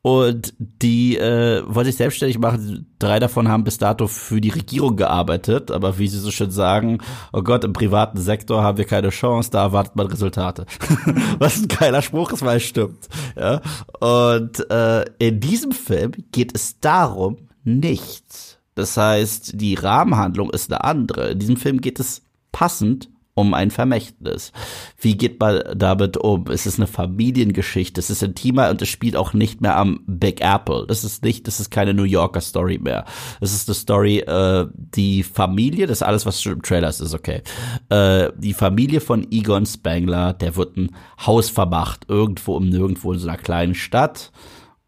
Und 0.05 0.53
die 0.59 1.17
äh, 1.17 1.63
wollen 1.65 1.87
sich 1.87 1.95
selbstständig 1.95 2.37
machen. 2.37 2.85
Drei 2.99 3.17
davon 3.17 3.47
haben 3.47 3.63
bis 3.63 3.79
dato 3.79 4.05
für 4.05 4.39
die 4.39 4.51
Regierung 4.51 4.97
gearbeitet. 4.97 5.71
Aber 5.71 5.97
wie 5.97 6.07
sie 6.07 6.19
so 6.19 6.29
schön 6.29 6.51
sagen, 6.51 6.99
oh 7.33 7.41
Gott, 7.41 7.63
im 7.63 7.73
privaten 7.73 8.19
Sektor 8.19 8.61
haben 8.61 8.77
wir 8.77 8.85
keine 8.85 9.09
Chance, 9.09 9.49
da 9.49 9.63
erwartet 9.63 9.95
man 9.95 10.05
Resultate. 10.05 10.67
Was 11.39 11.57
ein 11.57 11.69
geiler 11.69 12.03
Spruch 12.03 12.31
ist, 12.33 12.45
weil 12.45 12.57
es 12.57 12.63
stimmt. 12.65 13.09
Ja? 13.35 13.61
Und 13.99 14.69
äh, 14.69 15.05
in 15.17 15.39
diesem 15.39 15.71
Film 15.71 16.11
geht 16.31 16.53
es 16.53 16.79
darum 16.79 17.37
nichts. 17.63 18.59
Das 18.75 18.97
heißt, 18.97 19.59
die 19.59 19.73
Rahmenhandlung 19.73 20.51
ist 20.51 20.71
eine 20.71 20.83
andere. 20.83 21.29
In 21.31 21.39
diesem 21.39 21.57
Film 21.57 21.81
geht 21.81 21.99
es 21.99 22.21
passend 22.51 23.09
um 23.35 23.53
ein 23.53 23.69
Vermächtnis. 23.69 24.53
Wie 24.97 25.17
geht 25.17 25.41
man 25.41 25.61
damit 25.75 26.15
um? 26.15 26.47
Es 26.47 26.65
ist 26.65 26.79
eine 26.79 26.87
Familiengeschichte, 26.87 27.99
es 27.99 28.09
ist 28.09 28.23
intimer 28.23 28.69
und 28.69 28.81
es 28.81 28.87
spielt 28.87 29.17
auch 29.17 29.33
nicht 29.33 29.59
mehr 29.59 29.75
am 29.75 29.99
Big 30.07 30.39
Apple. 30.39 30.85
Das 30.87 31.03
ist 31.03 31.23
nicht, 31.23 31.45
das 31.45 31.59
ist 31.59 31.69
keine 31.69 31.93
New 31.93 32.03
Yorker 32.03 32.39
Story 32.39 32.79
mehr. 32.79 33.03
Es 33.41 33.53
ist 33.53 33.67
eine 33.67 33.75
Story, 33.75 34.19
äh, 34.19 34.67
die 34.73 35.21
Familie, 35.21 35.85
das 35.85 35.99
ist 35.99 36.07
alles, 36.07 36.25
was 36.25 36.45
im 36.45 36.61
Trailer 36.61 36.87
ist, 36.87 37.01
ist 37.01 37.13
okay. 37.13 37.41
Äh, 37.89 38.31
die 38.37 38.53
Familie 38.53 39.01
von 39.01 39.29
Egon 39.29 39.65
Spangler, 39.65 40.31
der 40.31 40.55
wird 40.55 40.77
ein 40.77 40.95
Haus 41.25 41.49
vermacht, 41.49 42.05
irgendwo 42.07 42.55
um 42.55 42.69
nirgendwo 42.69 43.11
in 43.11 43.19
so 43.19 43.27
einer 43.27 43.37
kleinen 43.37 43.75
Stadt. 43.75 44.31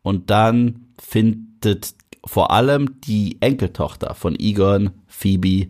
Und 0.04 0.30
dann 0.30 0.88
findet 0.98 1.95
vor 2.24 2.52
allem 2.52 3.02
die 3.02 3.41
Enkeltochter 3.41 4.16
von 4.16 4.39
Egon, 4.39 4.91
Phoebe, 5.06 5.68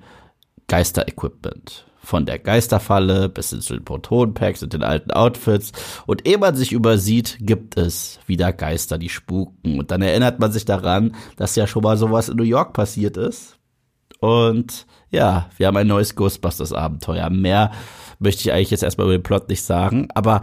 Geisterequipment 0.67 1.86
von 2.07 2.25
der 2.25 2.39
Geisterfalle 2.39 3.27
bis 3.27 3.49
hin 3.49 3.59
zu 3.59 3.73
den 3.73 3.83
Protonpacks 3.83 4.63
und 4.63 4.71
den 4.71 4.81
alten 4.81 5.11
Outfits. 5.11 5.73
Und 6.05 6.25
ehe 6.25 6.37
man 6.37 6.55
sich 6.55 6.71
übersieht, 6.71 7.37
gibt 7.41 7.77
es 7.77 8.19
wieder 8.25 8.53
Geister, 8.53 8.97
die 8.97 9.09
spuken. 9.09 9.77
Und 9.77 9.91
dann 9.91 10.01
erinnert 10.01 10.39
man 10.39 10.53
sich 10.53 10.63
daran, 10.63 11.15
dass 11.35 11.57
ja 11.57 11.67
schon 11.67 11.83
mal 11.83 11.97
sowas 11.97 12.29
in 12.29 12.37
New 12.37 12.43
York 12.43 12.71
passiert 12.71 13.17
ist. 13.17 13.57
Und 14.21 14.87
ja, 15.11 15.49
wir 15.57 15.67
haben 15.67 15.75
ein 15.75 15.87
neues 15.87 16.15
Ghostbusters-Abenteuer. 16.15 17.29
Mehr 17.29 17.71
möchte 18.19 18.41
ich 18.41 18.53
eigentlich 18.53 18.71
jetzt 18.71 18.83
erstmal 18.83 19.07
über 19.07 19.17
den 19.17 19.23
Plot 19.23 19.49
nicht 19.49 19.63
sagen, 19.63 20.07
aber 20.15 20.41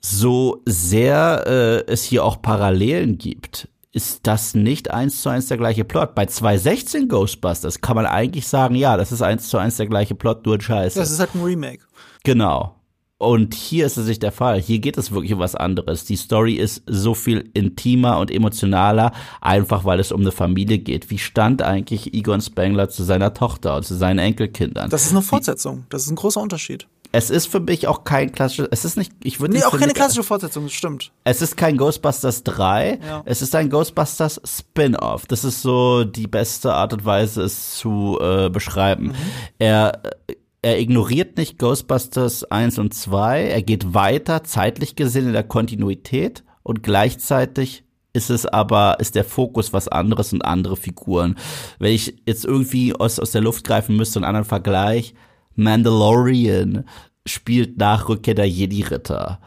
so 0.00 0.62
sehr 0.64 1.44
äh, 1.46 1.90
es 1.90 2.02
hier 2.02 2.24
auch 2.24 2.42
Parallelen 2.42 3.16
gibt, 3.16 3.68
ist 3.92 4.26
das 4.26 4.54
nicht 4.54 4.90
eins 4.90 5.22
zu 5.22 5.30
eins 5.30 5.46
der 5.46 5.56
gleiche 5.56 5.84
Plot. 5.84 6.14
Bei 6.14 6.26
216 6.26 7.08
Ghostbusters 7.08 7.80
kann 7.80 7.96
man 7.96 8.06
eigentlich 8.06 8.46
sagen, 8.46 8.74
ja, 8.74 8.96
das 8.96 9.12
ist 9.12 9.22
eins 9.22 9.48
zu 9.48 9.58
eins 9.58 9.76
der 9.76 9.86
gleiche 9.86 10.14
Plot, 10.14 10.44
nur 10.44 10.56
ein 10.56 10.60
Scheiße. 10.60 10.98
Das 10.98 11.10
ist 11.10 11.20
halt 11.20 11.34
ein 11.34 11.42
Remake. 11.42 11.84
Genau. 12.24 12.74
Und 13.20 13.54
hier 13.54 13.84
ist 13.84 13.96
es 13.96 14.06
nicht 14.06 14.22
der 14.22 14.30
Fall. 14.30 14.60
Hier 14.60 14.78
geht 14.78 14.96
es 14.96 15.10
wirklich 15.10 15.32
um 15.32 15.40
was 15.40 15.56
anderes. 15.56 16.04
Die 16.04 16.14
Story 16.14 16.54
ist 16.54 16.82
so 16.86 17.14
viel 17.14 17.50
intimer 17.52 18.18
und 18.20 18.30
emotionaler, 18.30 19.10
einfach 19.40 19.84
weil 19.84 19.98
es 19.98 20.12
um 20.12 20.20
eine 20.20 20.30
Familie 20.30 20.78
geht. 20.78 21.10
Wie 21.10 21.18
stand 21.18 21.60
eigentlich 21.62 22.14
Egon 22.14 22.40
Spengler 22.40 22.88
zu 22.90 23.02
seiner 23.02 23.34
Tochter 23.34 23.76
und 23.76 23.84
zu 23.84 23.96
seinen 23.96 24.20
Enkelkindern? 24.20 24.88
Das 24.90 25.04
ist 25.04 25.10
eine 25.10 25.22
Fortsetzung. 25.22 25.84
Das 25.88 26.02
ist 26.02 26.10
ein 26.10 26.16
großer 26.16 26.40
Unterschied. 26.40 26.86
Es 27.10 27.30
ist 27.30 27.46
für 27.46 27.60
mich 27.60 27.86
auch 27.86 28.04
kein 28.04 28.32
klassisches, 28.32 28.68
es 28.70 28.84
ist 28.84 28.96
nicht, 28.98 29.12
ich 29.24 29.40
würde 29.40 29.54
Nee, 29.54 29.64
auch 29.64 29.78
keine 29.78 29.94
klassische 29.94 30.22
Fortsetzung, 30.22 30.64
das 30.64 30.72
stimmt. 30.74 31.10
Es 31.24 31.40
ist 31.40 31.56
kein 31.56 31.76
Ghostbusters 31.78 32.44
3, 32.44 32.98
Ja. 33.06 33.22
es 33.24 33.40
ist 33.40 33.54
ein 33.54 33.70
Ghostbusters 33.70 34.40
Spin-off. 34.44 35.26
Das 35.26 35.42
ist 35.44 35.62
so 35.62 36.04
die 36.04 36.26
beste 36.26 36.74
Art 36.74 36.92
und 36.92 37.04
Weise, 37.06 37.42
es 37.42 37.76
zu 37.76 38.18
äh, 38.20 38.50
beschreiben. 38.50 39.14
Er, 39.58 40.02
er 40.60 40.78
ignoriert 40.78 41.38
nicht 41.38 41.58
Ghostbusters 41.58 42.44
1 42.44 42.78
und 42.78 42.92
2, 42.92 43.42
er 43.44 43.62
geht 43.62 43.94
weiter, 43.94 44.44
zeitlich 44.44 44.94
gesehen 44.94 45.28
in 45.28 45.32
der 45.32 45.44
Kontinuität 45.44 46.44
und 46.62 46.82
gleichzeitig 46.82 47.84
ist 48.12 48.30
es 48.30 48.44
aber, 48.46 48.96
ist 49.00 49.14
der 49.14 49.24
Fokus 49.24 49.72
was 49.72 49.88
anderes 49.88 50.32
und 50.32 50.42
andere 50.42 50.76
Figuren. 50.76 51.36
Wenn 51.78 51.92
ich 51.92 52.16
jetzt 52.26 52.44
irgendwie 52.44 52.94
aus, 52.94 53.18
aus 53.18 53.30
der 53.30 53.42
Luft 53.42 53.64
greifen 53.64 53.96
müsste, 53.96 54.18
einen 54.18 54.24
anderen 54.24 54.46
Vergleich, 54.46 55.14
Mandalorian 55.58 56.84
spielt 57.26 57.76
nach 57.78 58.08
Rückkehr 58.08 58.34
der 58.34 58.48
Jedi-Ritter 58.48 59.38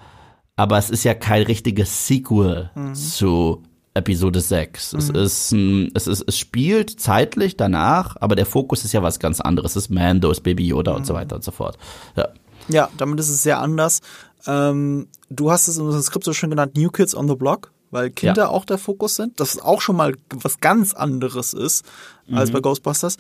aber 0.57 0.77
es 0.77 0.91
ist 0.91 1.03
ja 1.05 1.15
kein 1.15 1.41
richtiges 1.43 2.05
Sequel 2.07 2.69
zu 2.93 3.63
Episode 3.95 4.39
6. 4.41 4.93
Es 4.93 5.09
ist 5.09 5.51
ein, 5.53 5.89
es 5.95 6.05
ist, 6.05 6.23
es 6.27 6.37
spielt 6.37 6.99
zeitlich 6.99 7.57
danach, 7.57 8.15
aber 8.19 8.35
der 8.35 8.45
Fokus 8.45 8.85
ist 8.85 8.91
ja 8.91 9.01
was 9.01 9.17
ganz 9.17 9.41
anderes. 9.41 9.71
Es 9.75 9.85
ist 9.85 9.89
Mando, 9.89 10.29
es 10.29 10.37
ist 10.37 10.43
Baby 10.43 10.67
Yoda 10.67 10.91
und 10.91 11.07
so 11.07 11.15
weiter 11.15 11.35
und 11.35 11.43
so 11.43 11.49
fort. 11.49 11.79
Ja. 12.15 12.27
Ja, 12.67 12.89
damit 12.97 13.19
ist 13.19 13.29
es 13.29 13.41
sehr 13.41 13.59
anders. 13.59 14.01
Ähm, 14.45 15.07
du 15.31 15.49
hast 15.49 15.67
es 15.67 15.77
in 15.77 15.83
unserem 15.83 16.03
Skript 16.03 16.25
so 16.25 16.33
schön 16.33 16.51
genannt, 16.51 16.77
New 16.77 16.89
Kids 16.89 17.15
on 17.15 17.27
the 17.27 17.35
Block, 17.35 17.71
weil 17.89 18.11
Kinder 18.11 18.43
Ja. 18.43 18.49
auch 18.49 18.65
der 18.65 18.77
Fokus 18.77 19.15
sind. 19.15 19.39
Das 19.39 19.55
ist 19.55 19.63
auch 19.63 19.81
schon 19.81 19.95
mal 19.95 20.13
was 20.29 20.59
ganz 20.59 20.93
anderes 20.93 21.53
ist 21.53 21.83
als 22.31 22.51
bei 22.51 22.59
Ghostbusters. 22.59 23.17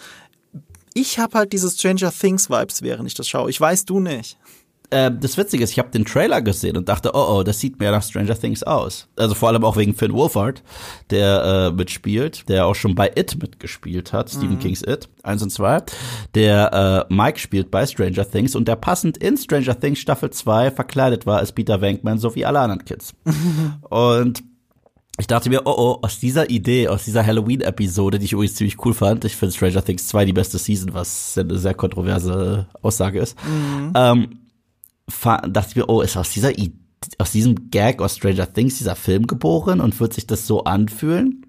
Ich 0.93 1.19
habe 1.19 1.37
halt 1.37 1.53
diese 1.53 1.69
Stranger 1.69 2.11
Things 2.11 2.49
Vibes, 2.49 2.81
während 2.81 3.07
ich 3.07 3.13
das 3.13 3.27
schaue. 3.27 3.49
Ich 3.49 3.59
weiß, 3.59 3.85
du 3.85 3.99
nicht. 3.99 4.37
Äh, 4.91 5.09
das 5.17 5.37
Witzige 5.37 5.63
ist, 5.63 5.71
ich 5.71 5.79
habe 5.79 5.89
den 5.89 6.05
Trailer 6.05 6.41
gesehen 6.41 6.75
und 6.75 6.89
dachte, 6.89 7.11
oh 7.13 7.37
oh, 7.37 7.43
das 7.43 7.59
sieht 7.59 7.79
mehr 7.79 7.91
nach 7.91 8.03
Stranger 8.03 8.37
Things 8.37 8.61
aus. 8.61 9.07
Also 9.15 9.35
vor 9.35 9.49
allem 9.49 9.63
auch 9.63 9.77
wegen 9.77 9.95
Finn 9.95 10.11
Wolfhard, 10.11 10.61
der 11.09 11.71
äh, 11.71 11.71
mitspielt, 11.71 12.47
der 12.49 12.65
auch 12.65 12.75
schon 12.75 12.93
bei 12.93 13.09
It 13.15 13.41
mitgespielt 13.41 14.11
hat, 14.11 14.29
Stephen 14.29 14.59
Kings 14.59 14.83
It, 14.83 15.07
1 15.23 15.43
und 15.43 15.49
2. 15.49 15.83
Der 16.35 17.07
äh, 17.09 17.13
Mike 17.13 17.39
spielt 17.39 17.71
bei 17.71 17.85
Stranger 17.85 18.29
Things 18.29 18.53
und 18.53 18.67
der 18.67 18.75
passend 18.75 19.17
in 19.17 19.37
Stranger 19.37 19.79
Things 19.79 19.99
Staffel 19.99 20.29
2 20.29 20.71
verkleidet 20.71 21.25
war 21.25 21.39
als 21.39 21.53
Peter 21.53 21.79
Venkman, 21.79 22.17
so 22.17 22.35
wie 22.35 22.45
alle 22.45 22.59
anderen 22.59 22.83
Kids. 22.83 23.13
und 23.89 24.43
ich 25.21 25.27
dachte 25.27 25.49
mir, 25.49 25.61
oh 25.65 25.73
oh, 25.77 25.99
aus 26.01 26.19
dieser 26.19 26.49
Idee, 26.49 26.87
aus 26.89 27.05
dieser 27.05 27.25
Halloween-Episode, 27.25 28.19
die 28.19 28.25
ich 28.25 28.33
übrigens 28.33 28.55
ziemlich 28.55 28.83
cool 28.85 28.93
fand, 28.93 29.23
ich 29.23 29.35
finde 29.35 29.55
Stranger 29.55 29.83
Things 29.85 30.07
2 30.07 30.25
die 30.25 30.33
beste 30.33 30.57
Season, 30.57 30.93
was 30.93 31.37
eine 31.37 31.57
sehr 31.57 31.73
kontroverse 31.73 32.67
Aussage 32.81 33.19
ist, 33.19 33.37
ähm, 33.95 34.39
fa- 35.07 35.41
dachte 35.47 35.69
ich 35.69 35.75
mir, 35.77 35.89
oh, 35.89 36.01
ist 36.01 36.17
aus 36.17 36.31
dieser 36.31 36.57
I 36.57 36.73
aus 37.17 37.31
diesem 37.31 37.71
Gag 37.71 37.99
aus 38.01 38.17
Stranger 38.17 38.51
Things 38.53 38.77
dieser 38.77 38.95
Film 38.95 39.25
geboren 39.25 39.79
und 39.81 39.99
wird 39.99 40.13
sich 40.13 40.27
das 40.27 40.45
so 40.45 40.65
anfühlen? 40.65 41.45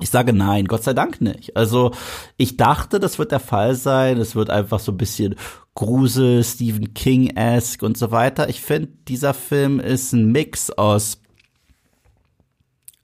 Ich 0.00 0.10
sage 0.10 0.32
nein, 0.32 0.64
Gott 0.66 0.82
sei 0.82 0.92
Dank 0.92 1.20
nicht. 1.20 1.56
Also 1.56 1.92
ich 2.36 2.56
dachte, 2.56 2.98
das 2.98 3.18
wird 3.18 3.30
der 3.30 3.38
Fall 3.38 3.76
sein. 3.76 4.18
Es 4.18 4.34
wird 4.34 4.50
einfach 4.50 4.80
so 4.80 4.90
ein 4.90 4.96
bisschen 4.96 5.36
Grusel, 5.76 6.42
Stephen 6.42 6.94
King-esque 6.94 7.84
und 7.84 7.96
so 7.96 8.10
weiter. 8.10 8.48
Ich 8.48 8.60
finde, 8.60 8.88
dieser 9.06 9.34
Film 9.34 9.78
ist 9.78 10.12
ein 10.12 10.32
Mix 10.32 10.70
aus 10.70 11.21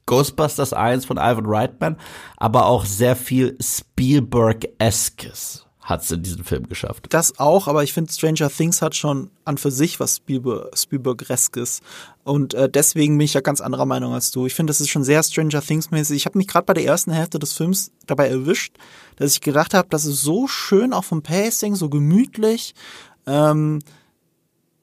Ghostbusters 0.09 0.73
1 0.73 1.05
von 1.05 1.19
Ivan 1.19 1.47
Reitman, 1.47 1.97
aber 2.39 2.67
auch 2.67 2.85
sehr 2.85 3.15
viel 3.15 3.57
Spielberg-eskes 3.61 5.69
hat 5.89 6.03
es 6.03 6.11
in 6.11 6.23
diesem 6.23 6.45
Film 6.45 6.69
geschafft. 6.69 7.07
Das 7.09 7.39
auch, 7.39 7.67
aber 7.67 7.83
ich 7.83 7.95
finde, 7.95 8.13
Stranger 8.13 8.51
Things 8.51 8.83
hat 8.83 8.95
schon 8.95 9.31
an 9.47 9.57
für 9.57 9.71
sich 9.71 9.99
was 9.99 10.17
Spielberg, 10.17 10.77
Spielberg-reskes. 10.77 11.81
Und 12.25 12.53
äh, 12.53 12.69
deswegen 12.69 13.17
bin 13.17 13.25
ich 13.25 13.33
ja 13.33 13.41
ganz 13.41 13.63
anderer 13.63 13.87
Meinung 13.87 14.13
als 14.13 14.31
du. 14.31 14.45
Ich 14.45 14.55
finde, 14.55 14.71
das 14.71 14.83
ist 14.83 14.91
schon 14.91 15.05
sehr 15.05 15.23
Stranger 15.23 15.63
Things-mäßig. 15.63 16.17
Ich 16.17 16.27
habe 16.27 16.37
mich 16.37 16.47
gerade 16.47 16.67
bei 16.67 16.75
der 16.75 16.85
ersten 16.85 17.11
Hälfte 17.11 17.39
des 17.39 17.55
Films 17.55 17.91
dabei 18.07 18.29
erwischt, 18.29 18.77
dass 19.17 19.33
ich 19.33 19.41
gedacht 19.41 19.73
habe, 19.73 19.89
das 19.89 20.05
ist 20.05 20.21
so 20.21 20.47
schön, 20.47 20.93
auch 20.93 21.05
vom 21.05 21.23
Pacing, 21.23 21.75
so 21.75 21.89
gemütlich. 21.89 22.75
Ähm, 23.27 23.79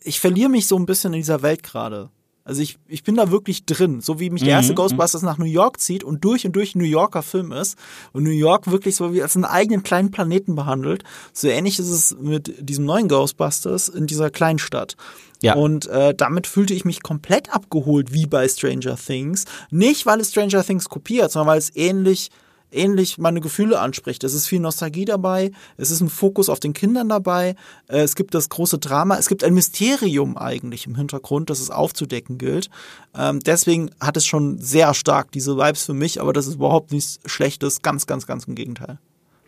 ich 0.01 0.19
verliere 0.19 0.49
mich 0.49 0.65
so 0.65 0.75
ein 0.75 0.87
bisschen 0.87 1.13
in 1.13 1.19
dieser 1.19 1.43
Welt 1.43 1.61
gerade. 1.61 2.09
Also 2.47 2.61
ich, 2.61 2.77
ich 2.87 3.03
bin 3.03 3.15
da 3.15 3.31
wirklich 3.31 3.65
drin, 3.65 4.01
so 4.01 4.19
wie 4.19 4.29
mich 4.29 4.43
der 4.43 4.51
erste 4.51 4.75
Ghostbusters 4.75 5.23
nach 5.23 5.39
New 5.39 5.45
York 5.45 5.79
zieht 5.81 6.03
und 6.03 6.23
durch 6.23 6.45
und 6.45 6.55
durch 6.55 6.75
ein 6.75 6.79
New 6.79 6.85
Yorker 6.85 7.23
Film 7.23 7.51
ist 7.51 7.75
und 8.13 8.23
New 8.23 8.29
York 8.29 8.69
wirklich 8.69 8.95
so 8.95 9.15
wie 9.15 9.23
als 9.23 9.35
einen 9.35 9.45
eigenen 9.45 9.81
kleinen 9.81 10.11
Planeten 10.11 10.53
behandelt. 10.53 11.03
So 11.33 11.47
ähnlich 11.47 11.79
ist 11.79 11.89
es 11.89 12.15
mit 12.19 12.53
diesem 12.59 12.85
neuen 12.85 13.07
Ghostbusters 13.07 13.89
in 13.89 14.05
dieser 14.05 14.29
Kleinstadt. 14.29 14.95
Ja. 15.41 15.55
Und 15.55 15.87
äh, 15.87 16.13
damit 16.13 16.45
fühlte 16.45 16.75
ich 16.75 16.85
mich 16.85 17.01
komplett 17.01 17.51
abgeholt 17.53 18.13
wie 18.13 18.27
bei 18.27 18.47
Stranger 18.47 18.95
Things. 18.95 19.45
Nicht, 19.71 20.05
weil 20.05 20.19
es 20.19 20.29
Stranger 20.29 20.63
Things 20.63 20.87
kopiert, 20.87 21.31
sondern 21.31 21.47
weil 21.47 21.59
es 21.59 21.75
ähnlich 21.75 22.29
ähnlich 22.75 23.17
meine 23.17 23.41
Gefühle 23.41 23.79
anspricht. 23.79 24.23
Es 24.23 24.33
ist 24.33 24.47
viel 24.47 24.59
Nostalgie 24.59 25.05
dabei, 25.05 25.51
es 25.77 25.91
ist 25.91 26.01
ein 26.01 26.09
Fokus 26.09 26.49
auf 26.49 26.59
den 26.59 26.73
Kindern 26.73 27.09
dabei, 27.09 27.55
äh, 27.87 27.99
es 27.99 28.15
gibt 28.15 28.33
das 28.33 28.49
große 28.49 28.79
Drama, 28.79 29.17
es 29.17 29.27
gibt 29.27 29.43
ein 29.43 29.53
Mysterium 29.53 30.37
eigentlich 30.37 30.87
im 30.87 30.95
Hintergrund, 30.95 31.49
das 31.49 31.59
es 31.59 31.71
aufzudecken 31.71 32.37
gilt. 32.37 32.69
Ähm, 33.17 33.39
deswegen 33.39 33.91
hat 33.99 34.17
es 34.17 34.25
schon 34.25 34.59
sehr 34.59 34.93
stark 34.93 35.31
diese 35.31 35.57
Vibes 35.57 35.85
für 35.85 35.93
mich, 35.93 36.21
aber 36.21 36.33
das 36.33 36.47
ist 36.47 36.55
überhaupt 36.55 36.91
nichts 36.91 37.19
Schlechtes, 37.25 37.81
ganz, 37.81 38.05
ganz, 38.07 38.27
ganz 38.27 38.45
im 38.45 38.55
Gegenteil. 38.55 38.99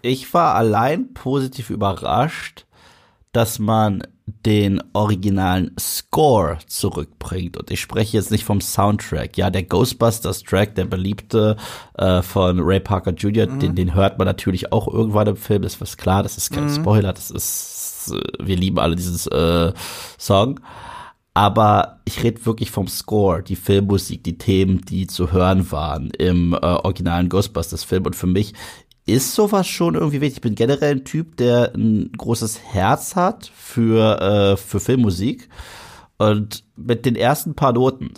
Ich 0.02 0.34
war 0.34 0.56
allein 0.56 1.14
positiv 1.14 1.70
überrascht, 1.70 2.66
dass 3.32 3.60
man 3.60 4.04
den 4.28 4.84
originalen 4.92 5.72
Score 5.80 6.58
zurückbringt. 6.68 7.58
Und 7.58 7.72
ich 7.72 7.80
spreche 7.80 8.18
jetzt 8.18 8.30
nicht 8.30 8.44
vom 8.44 8.60
Soundtrack. 8.60 9.38
Ja, 9.38 9.50
der 9.50 9.64
Ghostbusters-Track, 9.64 10.76
der 10.76 10.86
beliebte 10.86 11.56
äh, 11.98 12.22
von 12.22 12.60
Ray 12.60 12.82
Parker 12.82 13.12
Jr., 13.12 13.48
den, 13.48 13.76
den 13.76 13.94
hört 13.94 14.18
man 14.18 14.26
natürlich 14.26 14.74
auch 14.74 14.88
irgendwann 14.88 15.28
im 15.28 15.38
Film. 15.38 15.62
Das 15.62 15.82
ist 15.82 15.98
klar, 15.98 16.24
das 16.24 16.38
ist 16.38 16.52
kein 16.52 16.70
Spoiler, 16.70 17.14
das 17.14 17.32
ist, 17.32 18.14
wir 18.40 18.58
lieben 18.58 18.80
alle 18.80 18.98
dieses 18.98 19.28
äh, 19.28 19.72
Song. 20.18 20.60
Aber 21.34 22.00
ich 22.04 22.24
rede 22.24 22.46
wirklich 22.48 22.72
vom 22.72 22.88
Score, 22.88 23.44
die 23.44 23.56
Filmmusik, 23.56 24.24
die 24.24 24.40
Themen, 24.40 24.82
die 24.82 25.06
zu 25.06 25.32
hören 25.32 25.72
waren 25.72 26.10
im 26.18 26.54
äh, 26.54 26.58
originalen 26.58 27.30
Ghostbusters-Film. 27.30 28.08
Und 28.08 28.16
für 28.16 28.28
mich 28.28 28.54
ist 29.08 29.34
sowas 29.34 29.68
schon 29.68 29.96
irgendwie 29.96 30.22
wichtig. 30.22 30.38
Ich 30.38 30.42
bin 30.42 30.56
generell 30.56 30.96
ein 30.96 31.06
Typ, 31.06 31.38
der 31.38 31.74
ein 31.74 32.12
großes 32.16 32.60
Herz 32.60 33.16
hat 33.16 33.52
für, 33.56 34.22
äh, 34.22 34.58
für 34.58 34.80
Filmmusik. 34.80 35.50
Und 36.18 36.64
mit 36.76 37.06
den 37.06 37.16
ersten 37.16 37.56
paar 37.56 37.74
Noten 37.74 38.12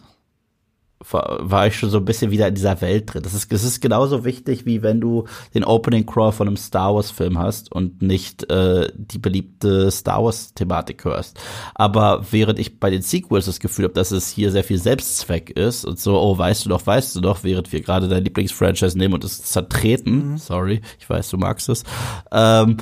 war 1.12 1.68
ich 1.68 1.78
schon 1.78 1.90
so 1.90 1.98
ein 1.98 2.06
bisschen 2.06 2.32
wieder 2.32 2.48
in 2.48 2.56
dieser 2.56 2.82
Welt 2.82 3.14
drin. 3.14 3.24
Das 3.24 3.34
ist, 3.34 3.52
das 3.52 3.64
ist 3.64 3.82
genauso 3.82 4.26
wichtig, 4.26 4.66
wie 4.66 4.82
wenn 4.82 5.02
du 5.02 5.26
den 5.54 5.64
Opening 5.64 6.06
Crawl 6.06 6.32
von 6.32 6.48
einem 6.48 6.58
Star 6.58 6.94
Wars 6.94 7.12
Film 7.12 7.38
hast 7.38 7.72
und 7.72 8.02
nicht 8.02 8.50
äh, 8.52 8.92
die 8.96 9.18
beliebte 9.18 9.90
Star 9.92 10.24
Wars 10.24 10.54
Thematik 10.54 11.06
hörst. 11.06 11.40
Aber 11.74 12.26
während 12.32 12.60
ich 12.60 12.80
bei 12.80 12.90
den 12.90 13.02
Sequels 13.02 13.46
das 13.46 13.60
Gefühl 13.60 13.86
habe, 13.86 13.94
dass 13.94 14.12
es 14.12 14.30
hier 14.30 14.52
sehr 14.52 14.64
viel 14.64 14.78
Selbstzweck 14.78 15.50
ist 15.52 15.86
und 15.86 16.00
so, 16.00 16.20
oh, 16.20 16.38
weißt 16.38 16.66
du 16.66 16.70
doch, 16.70 16.86
weißt 16.86 17.16
du 17.16 17.22
doch, 17.22 17.44
während 17.44 17.72
wir 17.72 17.82
gerade 17.82 18.08
dein 18.08 18.24
Lieblingsfranchise 18.24 18.98
nehmen 18.98 19.14
und 19.14 19.24
es 19.24 19.42
zertreten, 19.44 20.32
mhm. 20.32 20.38
sorry, 20.38 20.82
ich 21.00 21.10
weiß, 21.10 21.30
du 21.30 21.38
magst 21.38 21.70
es, 21.70 21.84
ähm, 22.32 22.78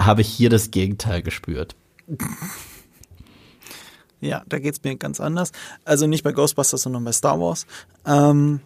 habe 0.00 0.20
ich 0.20 0.28
hier 0.28 0.50
das 0.50 0.70
Gegenteil 0.70 1.22
gespürt. 1.22 1.74
Ja, 4.20 4.42
da 4.48 4.58
geht's 4.58 4.82
mir 4.82 4.96
ganz 4.96 5.20
anders. 5.20 5.52
Also 5.84 6.06
nicht 6.06 6.24
bei 6.24 6.32
Ghostbusters, 6.32 6.82
sondern 6.82 7.04
bei 7.04 7.12
Star 7.12 7.40
Wars. 7.40 7.66
Ähm, 8.04 8.60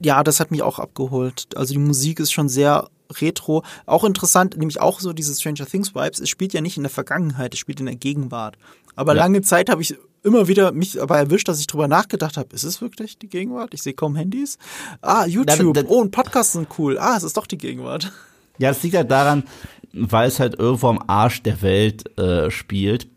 ja, 0.00 0.24
das 0.24 0.40
hat 0.40 0.50
mich 0.50 0.62
auch 0.62 0.78
abgeholt. 0.78 1.46
Also 1.54 1.74
die 1.74 1.80
Musik 1.80 2.18
ist 2.20 2.32
schon 2.32 2.48
sehr 2.48 2.88
retro. 3.20 3.62
Auch 3.86 4.04
interessant, 4.04 4.56
nämlich 4.56 4.80
auch 4.80 5.00
so 5.00 5.12
diese 5.12 5.34
Stranger 5.34 5.66
Things 5.66 5.94
Vibes. 5.94 6.20
Es 6.20 6.28
spielt 6.28 6.52
ja 6.52 6.60
nicht 6.60 6.76
in 6.76 6.82
der 6.82 6.90
Vergangenheit, 6.90 7.54
es 7.54 7.60
spielt 7.60 7.80
in 7.80 7.86
der 7.86 7.96
Gegenwart. 7.96 8.56
Aber 8.96 9.14
ja. 9.14 9.22
lange 9.22 9.42
Zeit 9.42 9.70
habe 9.70 9.82
ich 9.82 9.96
immer 10.22 10.48
wieder 10.48 10.72
mich 10.72 10.92
dabei 10.92 11.18
erwischt, 11.18 11.48
dass 11.48 11.60
ich 11.60 11.66
drüber 11.66 11.88
nachgedacht 11.88 12.36
habe, 12.36 12.54
ist 12.54 12.64
es 12.64 12.80
wirklich 12.80 13.18
die 13.18 13.28
Gegenwart? 13.28 13.74
Ich 13.74 13.82
sehe 13.82 13.94
kaum 13.94 14.16
Handys. 14.16 14.58
Ah, 15.00 15.26
YouTube. 15.26 15.84
oh, 15.88 16.00
und 16.00 16.10
Podcasts 16.10 16.52
sind 16.52 16.68
cool. 16.78 16.98
Ah, 16.98 17.16
es 17.16 17.22
ist 17.22 17.36
doch 17.36 17.46
die 17.46 17.58
Gegenwart. 17.58 18.12
Ja, 18.58 18.68
das 18.68 18.82
liegt 18.82 18.96
halt 18.96 19.10
daran, 19.10 19.44
weil 19.92 20.28
es 20.28 20.38
halt 20.38 20.58
irgendwo 20.58 20.88
am 20.88 21.02
Arsch 21.06 21.42
der 21.42 21.62
Welt 21.62 22.18
äh, 22.18 22.50
spielt. 22.50 23.08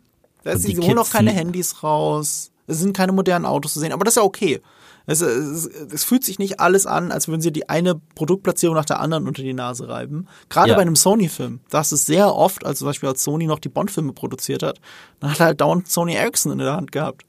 Da 0.46 0.58
sie 0.58 0.78
holen 0.78 1.00
auch 1.00 1.10
keine 1.10 1.32
Handys 1.32 1.84
raus. 1.84 2.52
Es 2.68 2.80
sind 2.80 2.96
keine 2.96 3.12
modernen 3.12 3.46
Autos 3.46 3.74
zu 3.74 3.80
sehen, 3.80 3.92
aber 3.92 4.06
das 4.06 4.14
ist 4.14 4.18
ja 4.18 4.24
okay. 4.24 4.62
Es, 5.08 5.22
es, 5.22 5.66
es, 5.66 6.04
fühlt 6.04 6.24
sich 6.24 6.40
nicht 6.40 6.60
alles 6.60 6.88
an, 6.88 7.12
als 7.12 7.28
würden 7.28 7.42
sie 7.42 7.52
die 7.52 7.70
eine 7.70 7.96
Produktplatzierung 8.16 8.76
nach 8.76 8.86
der 8.86 9.00
anderen 9.00 9.28
unter 9.28 9.44
die 9.44 9.54
Nase 9.54 9.88
reiben. 9.88 10.28
Gerade 10.50 10.70
ja. 10.70 10.76
bei 10.76 10.82
einem 10.82 10.96
Sony-Film. 10.96 11.60
Da 11.70 11.82
ist 11.82 11.92
es 11.92 12.06
sehr 12.08 12.34
oft, 12.34 12.66
als 12.66 12.80
zum 12.80 12.88
Beispiel 12.88 13.10
als 13.10 13.24
Sony 13.24 13.46
noch 13.46 13.60
die 13.60 13.70
Bond-Filme 13.70 14.14
produziert 14.14 14.64
hat, 14.64 14.80
dann 15.20 15.32
hat 15.32 15.40
er 15.40 15.46
halt 15.48 15.62
dauernd 15.62 15.88
Sony 15.88 16.14
Ericsson 16.14 16.54
in 16.54 16.58
der 16.60 16.76
Hand 16.76 16.92
gehabt. 16.92 17.24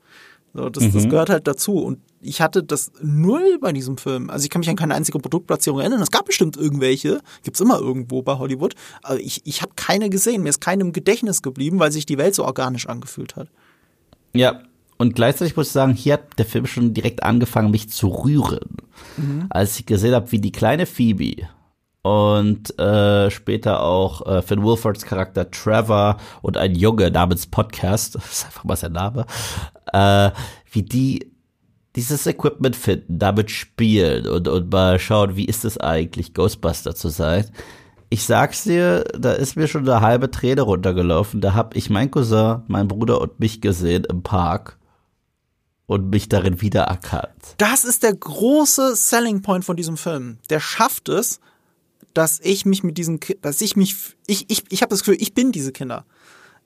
So, 0.54 0.70
das, 0.70 0.84
mhm. 0.84 0.92
das 0.92 1.04
gehört 1.04 1.28
halt 1.28 1.46
dazu. 1.46 1.78
Und 1.78 2.00
ich 2.20 2.40
hatte 2.40 2.62
das 2.62 2.92
null 3.00 3.58
bei 3.60 3.72
diesem 3.72 3.98
Film. 3.98 4.30
Also 4.30 4.44
ich 4.44 4.50
kann 4.50 4.60
mich 4.60 4.68
an 4.68 4.76
keine 4.76 4.94
einzige 4.94 5.18
Produktplatzierung 5.18 5.80
erinnern. 5.80 6.00
Es 6.02 6.10
gab 6.10 6.26
bestimmt 6.26 6.56
irgendwelche, 6.56 7.20
gibt's 7.42 7.60
immer 7.60 7.78
irgendwo 7.78 8.22
bei 8.22 8.38
Hollywood. 8.38 8.74
Aber 9.02 9.20
ich, 9.20 9.42
ich 9.44 9.62
habe 9.62 9.72
keine 9.76 10.10
gesehen. 10.10 10.42
Mir 10.42 10.50
ist 10.50 10.60
keine 10.60 10.82
im 10.82 10.92
Gedächtnis 10.92 11.42
geblieben, 11.42 11.78
weil 11.78 11.92
sich 11.92 12.06
die 12.06 12.18
Welt 12.18 12.34
so 12.34 12.44
organisch 12.44 12.88
angefühlt 12.88 13.36
hat. 13.36 13.48
Ja, 14.32 14.62
und 14.98 15.14
gleichzeitig 15.14 15.56
muss 15.56 15.68
ich 15.68 15.72
sagen, 15.72 15.94
hier 15.94 16.14
hat 16.14 16.38
der 16.38 16.46
Film 16.46 16.66
schon 16.66 16.94
direkt 16.94 17.22
angefangen, 17.22 17.70
mich 17.70 17.90
zu 17.90 18.08
rühren. 18.08 18.76
Mhm. 19.16 19.46
Als 19.50 19.78
ich 19.78 19.86
gesehen 19.86 20.14
habe, 20.14 20.32
wie 20.32 20.40
die 20.40 20.52
kleine 20.52 20.86
Phoebe 20.86 21.48
und 22.02 22.78
äh, 22.78 23.30
später 23.30 23.82
auch 23.82 24.26
äh, 24.26 24.40
Finn 24.40 24.62
Wolfords 24.62 25.04
Charakter 25.04 25.50
Trevor 25.50 26.18
und 26.40 26.56
ein 26.56 26.74
Junge 26.74 27.10
namens 27.10 27.46
Podcast, 27.46 28.14
das 28.14 28.32
ist 28.32 28.46
einfach 28.46 28.64
mal 28.64 28.76
sein 28.76 28.92
Name, 28.92 29.26
äh, 29.92 30.30
wie 30.70 30.82
die 30.82 31.35
dieses 31.96 32.26
Equipment 32.26 32.76
finden, 32.76 33.18
damit 33.18 33.50
spielen 33.50 34.28
und, 34.28 34.46
und 34.46 34.70
mal 34.70 34.98
schauen, 34.98 35.36
wie 35.36 35.46
ist 35.46 35.64
es 35.64 35.78
eigentlich, 35.78 36.34
Ghostbuster 36.34 36.94
zu 36.94 37.08
sein. 37.08 37.50
Ich 38.08 38.24
sag's 38.24 38.64
dir, 38.64 39.04
da 39.18 39.32
ist 39.32 39.56
mir 39.56 39.66
schon 39.66 39.88
eine 39.88 40.00
halbe 40.00 40.30
Träne 40.30 40.62
runtergelaufen. 40.62 41.40
Da 41.40 41.54
hab 41.54 41.74
ich 41.74 41.90
mein 41.90 42.10
Cousin, 42.10 42.62
mein 42.68 42.86
Bruder 42.86 43.20
und 43.20 43.40
mich 43.40 43.60
gesehen 43.60 44.04
im 44.04 44.22
Park 44.22 44.78
und 45.86 46.10
mich 46.10 46.28
darin 46.28 46.60
wiedererkannt. 46.60 47.54
Das 47.56 47.84
ist 47.84 48.02
der 48.02 48.14
große 48.14 48.94
Selling 48.94 49.42
Point 49.42 49.64
von 49.64 49.76
diesem 49.76 49.96
Film. 49.96 50.38
Der 50.50 50.60
schafft 50.60 51.08
es, 51.08 51.40
dass 52.14 52.40
ich 52.40 52.64
mich 52.64 52.82
mit 52.82 52.98
diesen, 52.98 53.20
dass 53.42 53.60
ich 53.60 53.76
mich, 53.76 53.96
ich, 54.26 54.46
ich, 54.48 54.64
ich 54.68 54.82
habe 54.82 54.90
das 54.90 55.00
Gefühl, 55.00 55.20
ich 55.20 55.34
bin 55.34 55.50
diese 55.50 55.72
Kinder. 55.72 56.04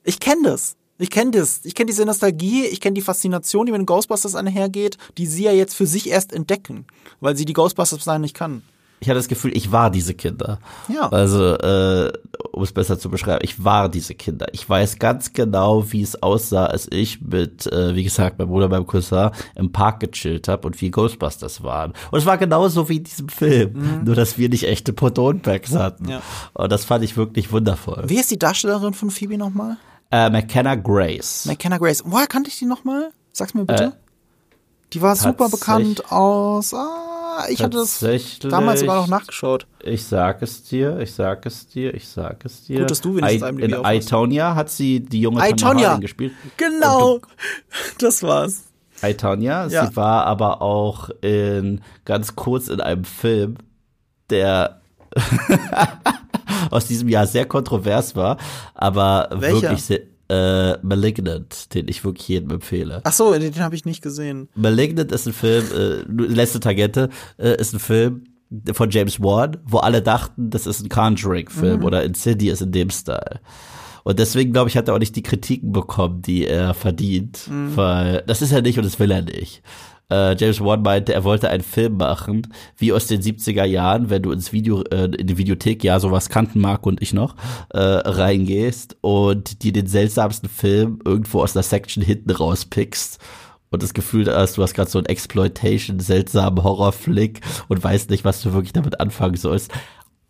Ich 0.03 0.19
kenne 0.19 0.43
das. 0.43 0.75
Ich 1.01 1.09
kenne 1.09 1.31
das. 1.31 1.61
Ich 1.63 1.73
kenne 1.73 1.87
diese 1.87 2.05
Nostalgie, 2.05 2.65
ich 2.65 2.79
kenne 2.79 2.93
die 2.93 3.01
Faszination, 3.01 3.65
die 3.65 3.71
mit 3.71 3.81
den 3.81 3.87
Ghostbusters 3.87 4.35
einhergeht, 4.35 4.99
die 5.17 5.25
sie 5.25 5.45
ja 5.45 5.51
jetzt 5.51 5.73
für 5.73 5.87
sich 5.87 6.07
erst 6.07 6.31
entdecken, 6.31 6.85
weil 7.19 7.35
sie 7.35 7.45
die 7.45 7.53
Ghostbusters 7.53 8.03
sein 8.03 8.21
nicht 8.21 8.35
kann. 8.35 8.61
Ich 8.99 9.09
hatte 9.09 9.17
das 9.17 9.27
Gefühl, 9.27 9.57
ich 9.57 9.71
war 9.71 9.89
diese 9.89 10.13
Kinder. 10.13 10.59
Ja. 10.87 11.09
Also, 11.09 11.55
äh, 11.55 12.13
um 12.51 12.61
es 12.61 12.71
besser 12.71 12.99
zu 12.99 13.09
beschreiben, 13.09 13.39
ich 13.41 13.63
war 13.63 13.89
diese 13.89 14.13
Kinder. 14.13 14.45
Ich 14.51 14.69
weiß 14.69 14.99
ganz 14.99 15.33
genau, 15.33 15.91
wie 15.91 16.03
es 16.03 16.21
aussah, 16.21 16.67
als 16.67 16.87
ich 16.91 17.19
mit, 17.19 17.65
äh, 17.65 17.95
wie 17.95 18.03
gesagt, 18.03 18.37
meinem 18.37 18.49
Bruder, 18.49 18.69
meinem 18.69 18.85
Cousin 18.85 19.31
im 19.55 19.71
Park 19.71 20.01
gechillt 20.01 20.47
habe 20.47 20.67
und 20.67 20.79
wie 20.81 20.91
Ghostbusters 20.91 21.63
waren. 21.63 21.93
Und 22.11 22.19
es 22.19 22.27
war 22.27 22.37
genauso 22.37 22.89
wie 22.89 22.97
in 22.97 23.05
diesem 23.05 23.27
Film, 23.27 23.73
mhm. 23.73 24.03
nur 24.03 24.13
dass 24.13 24.37
wir 24.37 24.49
nicht 24.49 24.65
echte 24.65 24.93
Protonpacks 24.93 25.73
hatten. 25.73 26.07
Ja. 26.07 26.21
Und 26.53 26.71
das 26.71 26.85
fand 26.85 27.03
ich 27.03 27.17
wirklich 27.17 27.51
wundervoll. 27.51 28.03
Wie 28.05 28.19
ist 28.19 28.29
die 28.29 28.37
Darstellerin 28.37 28.93
von 28.93 29.09
Phoebe 29.09 29.39
nochmal? 29.39 29.77
Äh, 30.11 30.29
McKenna 30.29 30.75
Grace. 30.75 31.45
McKenna 31.45 31.77
Grace. 31.77 32.03
Woher 32.05 32.27
kannte 32.27 32.49
ich 32.49 32.59
die 32.59 32.65
nochmal? 32.65 33.11
Sag's 33.31 33.53
mir 33.53 33.65
bitte. 33.65 33.83
Äh, 33.83 33.91
die 34.93 35.01
war 35.01 35.15
super 35.15 35.47
bekannt 35.47 36.11
aus. 36.11 36.73
Ah, 36.73 37.45
ich 37.49 37.63
hatte 37.63 37.77
das 37.77 38.03
damals 38.41 38.81
sogar 38.81 38.97
noch 38.97 39.07
nachgeschaut. 39.07 39.65
Ich 39.81 40.05
sag 40.05 40.41
es 40.41 40.63
dir, 40.63 40.99
ich 40.99 41.13
sag 41.13 41.45
es 41.45 41.67
dir, 41.67 41.93
ich 41.93 42.09
sag 42.09 42.43
es 42.43 42.65
dir. 42.65 42.79
Gut, 42.79 42.91
dass 42.91 42.99
du 42.99 43.15
wenigstens 43.15 43.57
I, 43.57 43.63
In 43.63 43.85
Itonia 43.85 44.55
hat 44.55 44.69
sie 44.69 44.99
die 44.99 45.21
junge 45.21 45.47
Itonia 45.49 45.95
gespielt. 45.95 46.33
Genau, 46.57 47.19
du, 47.19 47.27
das 48.05 48.21
war's. 48.21 48.63
Itonia, 49.01 49.67
ja. 49.67 49.87
sie 49.87 49.95
war 49.95 50.25
aber 50.25 50.61
auch 50.61 51.09
in 51.21 51.81
ganz 52.03 52.35
kurz 52.35 52.67
in 52.67 52.81
einem 52.81 53.05
Film, 53.05 53.55
der 54.29 54.81
aus 56.71 56.87
diesem 56.87 57.09
Jahr 57.09 57.27
sehr 57.27 57.45
kontrovers 57.45 58.15
war, 58.15 58.37
aber 58.73 59.29
Welcher? 59.31 59.61
wirklich 59.61 59.83
sehr, 59.83 60.01
äh, 60.31 60.77
Malignant, 60.81 61.73
den 61.73 61.89
ich 61.89 62.05
wirklich 62.05 62.27
jedem 62.27 62.51
empfehle. 62.51 63.01
Ach 63.03 63.11
so, 63.11 63.33
den 63.33 63.59
habe 63.59 63.75
ich 63.75 63.83
nicht 63.83 64.01
gesehen. 64.01 64.47
Malignant 64.55 65.11
ist 65.11 65.27
ein 65.27 65.33
Film, 65.33 65.65
äh, 65.75 66.23
letzte 66.23 66.61
Tangente, 66.61 67.09
äh, 67.37 67.59
ist 67.59 67.73
ein 67.73 67.79
Film 67.79 68.23
von 68.71 68.89
James 68.89 69.19
Wan, 69.21 69.57
wo 69.65 69.79
alle 69.79 70.01
dachten, 70.01 70.49
das 70.49 70.67
ist 70.67 70.81
ein 70.81 70.89
Conjuring-Film 70.89 71.79
mhm. 71.79 71.85
oder 71.85 72.03
Insidious 72.03 72.61
in 72.61 72.71
dem 72.71 72.89
Style. 72.89 73.41
Und 74.03 74.19
deswegen, 74.19 74.51
glaube 74.51 74.69
ich, 74.69 74.77
hat 74.77 74.87
er 74.87 74.95
auch 74.95 74.99
nicht 74.99 75.15
die 75.15 75.23
Kritiken 75.23 75.73
bekommen, 75.73 76.21
die 76.21 76.47
er 76.47 76.73
verdient, 76.73 77.47
mhm. 77.49 77.75
weil 77.75 78.23
das 78.25 78.41
ist 78.41 78.51
er 78.51 78.61
nicht 78.61 78.77
und 78.77 78.85
das 78.85 78.99
will 78.99 79.11
er 79.11 79.21
nicht 79.21 79.61
äh, 80.11 80.35
James 80.37 80.59
Wan 80.61 80.81
meinte, 80.81 81.13
er 81.13 81.23
wollte 81.23 81.49
einen 81.49 81.63
Film 81.63 81.97
machen, 81.97 82.53
wie 82.77 82.93
aus 82.93 83.07
den 83.07 83.21
70er 83.21 83.63
Jahren, 83.63 84.09
wenn 84.09 84.21
du 84.21 84.31
ins 84.31 84.51
Video, 84.51 84.83
äh, 84.83 85.05
in 85.05 85.27
die 85.27 85.37
Videothek, 85.37 85.83
ja, 85.83 85.99
sowas 85.99 86.29
kannten 86.29 86.59
Marc 86.59 86.85
und 86.85 87.01
ich 87.01 87.13
noch, 87.13 87.35
äh, 87.69 87.79
reingehst 87.79 88.97
und 89.01 89.63
dir 89.63 89.71
den 89.71 89.87
seltsamsten 89.87 90.49
Film 90.49 90.99
irgendwo 91.05 91.41
aus 91.41 91.53
der 91.53 91.63
Section 91.63 92.03
hinten 92.03 92.31
rauspickst 92.31 93.19
und 93.71 93.81
das 93.81 93.93
Gefühl 93.93 94.27
hast, 94.33 94.57
du 94.57 94.63
hast 94.63 94.73
gerade 94.73 94.91
so 94.91 94.99
einen 94.99 95.07
Exploitation, 95.07 95.99
seltsamen 95.99 96.63
Horrorflick 96.63 97.39
und 97.69 97.83
weißt 97.83 98.09
nicht, 98.09 98.25
was 98.25 98.41
du 98.41 98.53
wirklich 98.53 98.73
damit 98.73 98.99
anfangen 98.99 99.37
sollst. 99.37 99.71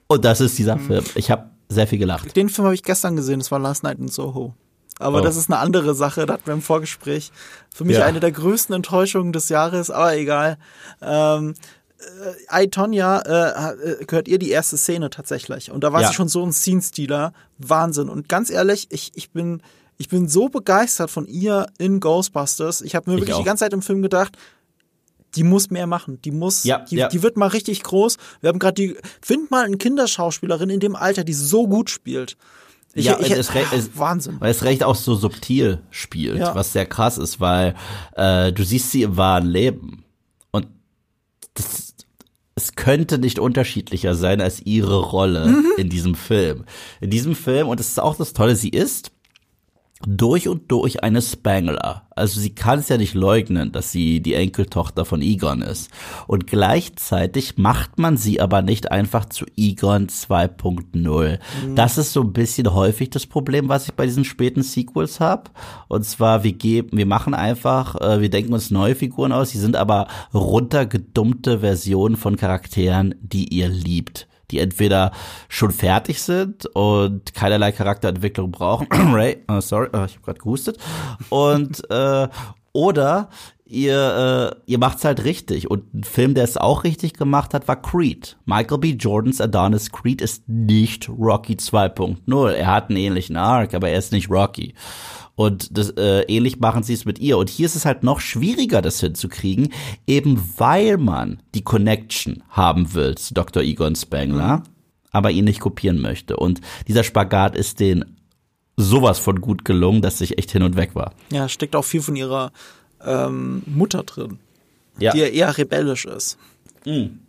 Und 0.08 0.26
das 0.26 0.42
ist 0.42 0.58
dieser 0.60 0.76
mhm. 0.76 0.82
Film. 0.82 1.04
Ich 1.16 1.32
habe 1.32 1.50
sehr 1.68 1.88
viel 1.88 2.00
gelacht. 2.00 2.36
Den 2.36 2.50
Film 2.50 2.66
habe 2.66 2.76
ich 2.76 2.84
gestern 2.84 3.16
gesehen, 3.16 3.40
das 3.40 3.52
war 3.52 3.60
Last 3.60 3.84
Night 3.84 3.98
in 3.98 4.10
Soho. 4.10 4.54
Aber 5.02 5.20
oh. 5.20 5.22
das 5.22 5.36
ist 5.36 5.49
eine 5.49 5.60
andere 5.60 5.95
Sache, 5.95 6.26
da 6.26 6.34
hatten 6.34 6.45
wir 6.45 6.54
im 6.54 6.62
Vorgespräch. 6.62 7.32
Für 7.74 7.84
mich 7.84 7.97
ja. 7.97 8.06
eine 8.06 8.20
der 8.20 8.32
größten 8.32 8.76
Enttäuschungen 8.76 9.34
des 9.34 9.49
Jahres, 9.49 9.89
aber 9.89 10.16
egal. 10.16 10.58
Ähm, 11.02 11.56
äh, 12.49 12.64
I, 12.64 12.68
Tonya, 12.70 13.20
äh, 13.20 13.91
äh, 14.02 14.06
gehört 14.06 14.28
ihr 14.28 14.39
die 14.39 14.49
erste 14.49 14.78
Szene 14.78 15.10
tatsächlich. 15.10 15.72
Und 15.72 15.84
da 15.84 15.93
war 15.93 16.02
ja. 16.02 16.08
sie 16.08 16.14
schon 16.14 16.28
so 16.28 16.43
ein 16.45 16.52
Scene-Stealer. 16.52 17.34
Wahnsinn. 17.58 18.10
Und 18.10 18.30
ganz 18.30 18.49
ehrlich, 18.49 18.88
ich, 18.89 19.12
ich 19.16 19.32
bin, 19.32 19.62
ich 19.97 20.10
bin 20.10 20.28
so 20.28 20.49
begeistert 20.49 21.12
von 21.12 21.28
ihr 21.28 21.68
in 21.78 21.99
Ghostbusters. 21.99 22.82
Ich 22.82 22.95
habe 22.95 23.10
mir 23.10 23.16
ich 23.16 23.22
wirklich 23.22 23.36
auch. 23.36 23.39
die 23.39 23.45
ganze 23.45 23.66
Zeit 23.66 23.74
im 23.74 23.82
Film 23.82 24.02
gedacht, 24.02 24.38
die 25.36 25.43
muss 25.43 25.70
mehr 25.70 25.88
machen. 25.88 26.22
Die 26.24 26.32
muss, 26.32 26.64
ja, 26.64 26.80
die, 26.80 26.97
ja. 26.97 27.08
die 27.08 27.24
wird 27.24 27.38
mal 27.38 27.47
richtig 27.47 27.84
groß. 27.84 28.18
Wir 28.41 28.49
haben 28.49 28.60
gerade 28.60 28.74
die, 28.74 28.97
find 29.22 29.52
mal 29.52 29.66
eine 29.66 29.78
Kinderschauspielerin 29.78 30.70
in 30.70 30.80
dem 30.80 30.95
Alter, 30.95 31.24
die 31.24 31.34
so 31.34 31.68
gut 31.68 31.89
spielt. 31.89 32.38
Ich, 32.94 33.06
ja, 33.06 33.20
ich, 33.20 33.32
es, 33.32 33.50
es, 33.50 33.98
Wahnsinn. 33.98 34.36
Weil 34.39 34.52
es 34.52 34.64
recht 34.64 34.84
auch 34.84 34.96
so 34.96 35.16
subtil 35.16 35.82
spielt, 35.92 36.39
ja. 36.39 36.56
was 36.56 36.74
sehr 36.74 36.86
krass 36.86 37.18
ist, 37.18 37.39
weil 37.39 37.76
äh, 38.16 38.52
du 38.52 38.64
siehst 38.64 38.92
sie 38.92 39.04
im 39.04 39.16
wahren 39.16 39.48
Leben. 39.48 40.04
Und 40.52 40.68
das, 41.54 41.94
es 42.56 42.76
könnte 42.76 43.18
nicht 43.18 43.39
unterschiedlicher 43.39 44.14
sein 44.14 44.42
als 44.42 44.62
ihre 44.66 45.00
Rolle 45.00 45.48
mhm. 45.48 45.66
in 45.78 45.89
diesem 45.89 46.16
Film. 46.16 46.66
In 47.00 47.10
diesem 47.10 47.36
Film, 47.36 47.70
und 47.70 47.80
das 47.80 47.88
ist 47.88 48.00
auch 48.00 48.18
das 48.18 48.34
Tolle, 48.34 48.56
sie 48.56 48.70
ist 48.70 49.12
durch 50.08 50.47
und 50.47 50.72
durch 50.72 51.04
eine 51.04 51.22
Spangler. 51.22 52.08
Also 52.16 52.39
sie 52.39 52.54
kann 52.54 52.80
es 52.80 52.89
ja 52.89 52.97
nicht 52.97 53.14
leugnen, 53.14 53.72
dass 53.72 53.91
sie 53.91 54.20
die 54.20 54.34
Enkeltochter 54.34 55.06
von 55.06 55.22
Egon 55.22 55.62
ist. 55.62 55.89
Und 56.28 56.45
gleichzeitig 56.45 57.58
macht 57.58 57.97
man 57.97 58.18
sie 58.18 58.41
aber 58.41 58.62
nicht 58.62 58.91
einfach 58.91 59.26
zu 59.26 59.45
Egon 59.58 60.08
2.0. 60.08 61.39
Mhm. 61.66 61.76
Das 61.76 61.97
ist 61.97 62.14
so 62.14 62.22
ein 62.22 62.34
bisschen 62.34 62.74
häufig 62.74 63.10
das 63.10 63.26
Problem, 63.26 63.70
was 63.70 63.88
ich 63.88 63.93
bei 63.93 64.06
diesen 64.06 64.26
späten 64.26 64.62
Sequels 64.62 65.20
habe. 65.20 65.52
Und 65.88 66.06
zwar, 66.06 66.43
wir 66.43 66.54
geben, 66.54 66.97
wir 66.97 67.06
machen 67.06 67.34
einfach, 67.34 67.95
äh, 67.99 68.22
wir 68.22 68.30
denken 68.30 68.54
uns 68.54 68.72
neue 68.72 68.95
Figuren 68.95 69.32
aus, 69.32 69.52
die 69.52 69.58
sind 69.58 69.76
aber 69.76 70.08
runtergedummte 70.34 71.60
Versionen 71.60 72.18
von 72.18 72.36
Charakteren, 72.36 73.16
die 73.22 73.54
ihr 73.54 73.70
liebt 73.70 74.28
die 74.52 74.60
entweder 74.60 75.12
schon 75.49 75.72
fertig 75.72 76.22
sind 76.22 76.66
und 76.68 77.34
keinerlei 77.34 77.72
Charakterentwicklung 77.72 78.52
brauchen. 78.52 78.88
Ray, 79.14 79.43
uh, 79.49 79.62
sorry, 79.62 79.88
uh, 79.88 80.06
ich 80.06 80.16
habe 80.16 80.26
gerade 80.26 80.39
gehustet. 80.39 80.78
Und 81.30 81.89
äh, 81.89 82.28
oder 82.74 83.30
ihr, 83.72 84.54
äh, 84.68 84.72
ihr 84.72 84.78
macht's 84.78 85.06
halt 85.06 85.24
richtig. 85.24 85.72
Und 85.72 85.94
ein 85.94 86.04
Film, 86.04 86.34
der 86.34 86.44
es 86.44 86.58
auch 86.58 86.84
richtig 86.84 87.14
gemacht 87.14 87.54
hat, 87.54 87.68
war 87.68 87.82
Creed. 87.82 88.38
Michael 88.46 88.78
B. 88.78 88.90
Jordans 88.92 89.42
Adonis 89.42 89.92
Creed 89.92 90.22
ist 90.22 90.48
nicht 90.48 91.10
Rocky 91.10 91.54
2.0. 91.54 92.52
Er 92.52 92.68
hat 92.68 92.90
einen 92.90 92.98
ähnlichen 92.98 93.38
Arc, 93.38 93.74
aber 93.74 93.90
er 93.90 93.98
ist 93.98 94.12
nicht 94.12 94.30
Rocky. 94.30 94.74
Und 95.36 95.78
das, 95.78 95.92
äh, 95.92 96.22
ähnlich 96.24 96.60
machen 96.60 96.84
sie 96.84 96.94
es 96.94 97.06
mit 97.06 97.20
ihr. 97.20 97.38
Und 97.38 97.50
hier 97.50 97.66
ist 97.66 97.76
es 97.76 97.86
halt 97.86 98.04
noch 98.04 98.20
schwieriger, 98.20 98.82
das 98.82 99.00
hinzukriegen, 99.00 99.70
eben 100.06 100.44
weil 100.58 100.98
man 100.98 101.42
die 101.56 101.64
Connection 101.64 102.44
haben 102.50 102.94
will 102.94 103.16
zu 103.16 103.34
Dr. 103.34 103.64
Egon 103.64 103.96
Spangler, 103.96 104.58
mhm. 104.58 104.64
aber 105.12 105.32
ihn 105.32 105.46
nicht 105.46 105.62
kopieren 105.62 106.00
möchte. 106.00 106.36
Und 106.36 106.60
dieser 106.88 107.04
Spagat 107.04 107.56
ist 107.56 107.80
den 107.80 108.18
sowas 108.76 109.20
von 109.20 109.40
gut 109.42 109.64
gelungen, 109.66 110.02
dass 110.02 110.22
ich 110.22 110.38
echt 110.38 110.52
hin 110.52 110.64
und 110.64 110.76
weg 110.76 110.96
war. 110.96 111.14
Ja, 111.32 111.48
steckt 111.48 111.76
auch 111.76 111.86
viel 111.86 112.02
von 112.02 112.16
ihrer 112.16 112.52
ähm, 113.06 113.64
Mutter 113.66 114.04
drin, 114.04 114.39
ja. 114.99 115.12
die 115.12 115.20
ja 115.20 115.28
eher 115.28 115.58
rebellisch 115.58 116.06
ist. 116.06 116.38
Mhm. 116.86 117.20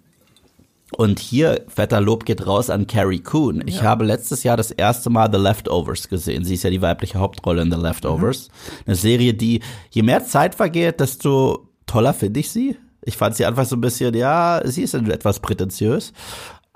Und 0.94 1.20
hier, 1.20 1.64
fetter 1.68 2.00
Lob 2.02 2.26
geht 2.26 2.46
raus 2.46 2.68
an 2.68 2.86
Carrie 2.86 3.20
Coon. 3.20 3.62
Ich 3.66 3.76
ja. 3.76 3.82
habe 3.82 4.04
letztes 4.04 4.42
Jahr 4.42 4.58
das 4.58 4.70
erste 4.70 5.08
Mal 5.08 5.30
The 5.32 5.38
Leftovers 5.38 6.08
gesehen. 6.08 6.44
Sie 6.44 6.54
ist 6.54 6.64
ja 6.64 6.70
die 6.70 6.82
weibliche 6.82 7.18
Hauptrolle 7.18 7.62
in 7.62 7.72
The 7.72 7.78
Leftovers. 7.78 8.48
Mhm. 8.48 8.72
Eine 8.86 8.96
Serie, 8.96 9.34
die, 9.34 9.62
je 9.90 10.02
mehr 10.02 10.24
Zeit 10.24 10.54
vergeht, 10.54 11.00
desto 11.00 11.68
toller 11.86 12.12
finde 12.12 12.40
ich 12.40 12.50
sie. 12.50 12.76
Ich 13.00 13.16
fand 13.16 13.36
sie 13.36 13.46
einfach 13.46 13.64
so 13.64 13.76
ein 13.76 13.80
bisschen, 13.80 14.14
ja, 14.14 14.60
sie 14.64 14.82
ist 14.82 14.94
etwas 14.94 15.40
prätentiös. 15.40 16.12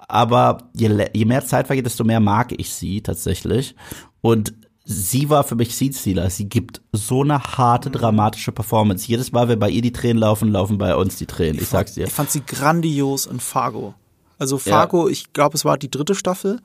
Aber 0.08 0.70
je, 0.74 1.08
je 1.12 1.24
mehr 1.24 1.44
Zeit 1.44 1.66
vergeht, 1.66 1.86
desto 1.86 2.04
mehr 2.04 2.20
mag 2.20 2.52
ich 2.58 2.70
sie 2.70 3.02
tatsächlich. 3.02 3.74
Und 4.22 4.54
sie 4.86 5.28
war 5.28 5.44
für 5.44 5.56
mich 5.56 5.76
Seed-Stealer. 5.76 6.30
Sie 6.30 6.48
gibt 6.48 6.80
so 6.92 7.22
eine 7.22 7.42
harte, 7.42 7.90
dramatische 7.90 8.52
Performance. 8.52 9.06
Jedes 9.08 9.32
Mal, 9.32 9.48
wenn 9.48 9.58
bei 9.58 9.68
ihr 9.68 9.82
die 9.82 9.92
Tränen 9.92 10.18
laufen, 10.18 10.50
laufen 10.50 10.78
bei 10.78 10.94
uns 10.94 11.16
die 11.16 11.26
Tränen. 11.26 11.56
Ich, 11.56 11.62
ich 11.62 11.68
sag's 11.68 11.94
dir. 11.94 12.06
Ich 12.06 12.12
fand 12.12 12.30
sie 12.30 12.42
grandios 12.46 13.26
in 13.26 13.40
Fargo. 13.40 13.94
Also 14.38 14.58
Fargo, 14.58 15.06
ja. 15.06 15.12
ich 15.12 15.32
glaube, 15.32 15.56
es 15.56 15.64
war 15.64 15.76
die 15.76 15.90
dritte 15.90 16.14
Staffel. 16.14 16.60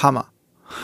Hammer. 0.00 0.28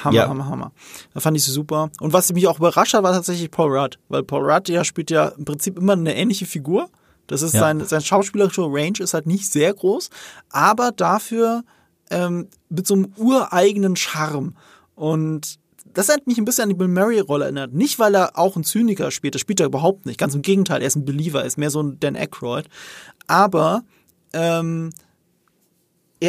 Hammer, 0.03 0.17
ja. 0.17 0.29
Hammer, 0.29 0.47
Hammer. 0.49 0.73
Da 1.13 1.21
fand 1.21 1.37
ich 1.37 1.45
sie 1.45 1.53
super. 1.53 1.91
Und 2.01 2.13
was 2.13 2.33
mich 2.33 2.49
auch 2.49 2.59
überrascht 2.59 2.95
hat, 2.95 3.03
war 3.03 3.13
tatsächlich 3.13 3.51
Paul 3.51 3.77
Rudd. 3.77 3.99
Weil 4.09 4.25
Paul 4.25 4.51
Rudd 4.51 4.69
ja 4.69 4.85
spielt 4.85 5.11
ja 5.11 5.29
im 5.29 5.45
Prinzip 5.45 5.79
immer 5.79 5.93
eine 5.93 6.17
ähnliche 6.17 6.47
Figur. 6.47 6.89
Das 7.27 7.43
ist 7.43 7.55
ja. 7.55 7.61
sein, 7.61 7.85
sein 7.85 8.01
schauspielerischer 8.01 8.67
Range 8.67 8.99
ist 8.99 9.15
halt 9.15 9.27
nicht 9.27 9.51
sehr 9.51 9.73
groß, 9.73 10.11
aber 10.51 10.93
dafür 10.93 11.65
ähm, 12.11 12.49
mit 12.69 12.87
so 12.87 12.95
einem 12.95 13.13
ureigenen 13.17 13.97
Charme. 13.97 14.55
Und 14.95 15.59
das 15.95 16.09
hat 16.09 16.27
mich 16.27 16.39
ein 16.39 16.45
bisschen 16.45 16.65
an 16.65 16.69
die 16.71 16.75
Bill 16.75 16.89
Murray-Rolle 16.89 17.45
erinnert. 17.45 17.73
Nicht, 17.73 17.99
weil 17.99 18.15
er 18.15 18.39
auch 18.39 18.57
ein 18.57 18.65
Zyniker 18.65 19.11
spielt, 19.11 19.35
das 19.35 19.41
spielt 19.41 19.61
er 19.61 19.67
überhaupt 19.67 20.07
nicht. 20.07 20.19
Ganz 20.19 20.35
im 20.35 20.43
Gegenteil, 20.43 20.83
er 20.83 20.89
ist 20.89 20.97
ein 20.97 21.05
Believer, 21.05 21.41
er 21.41 21.47
ist 21.47 21.59
mehr 21.59 21.71
so 21.71 21.83
ein 21.83 21.99
Dan 22.01 22.17
Aykroyd. 22.17 22.67
Aber 23.27 23.85
ähm, 24.33 24.91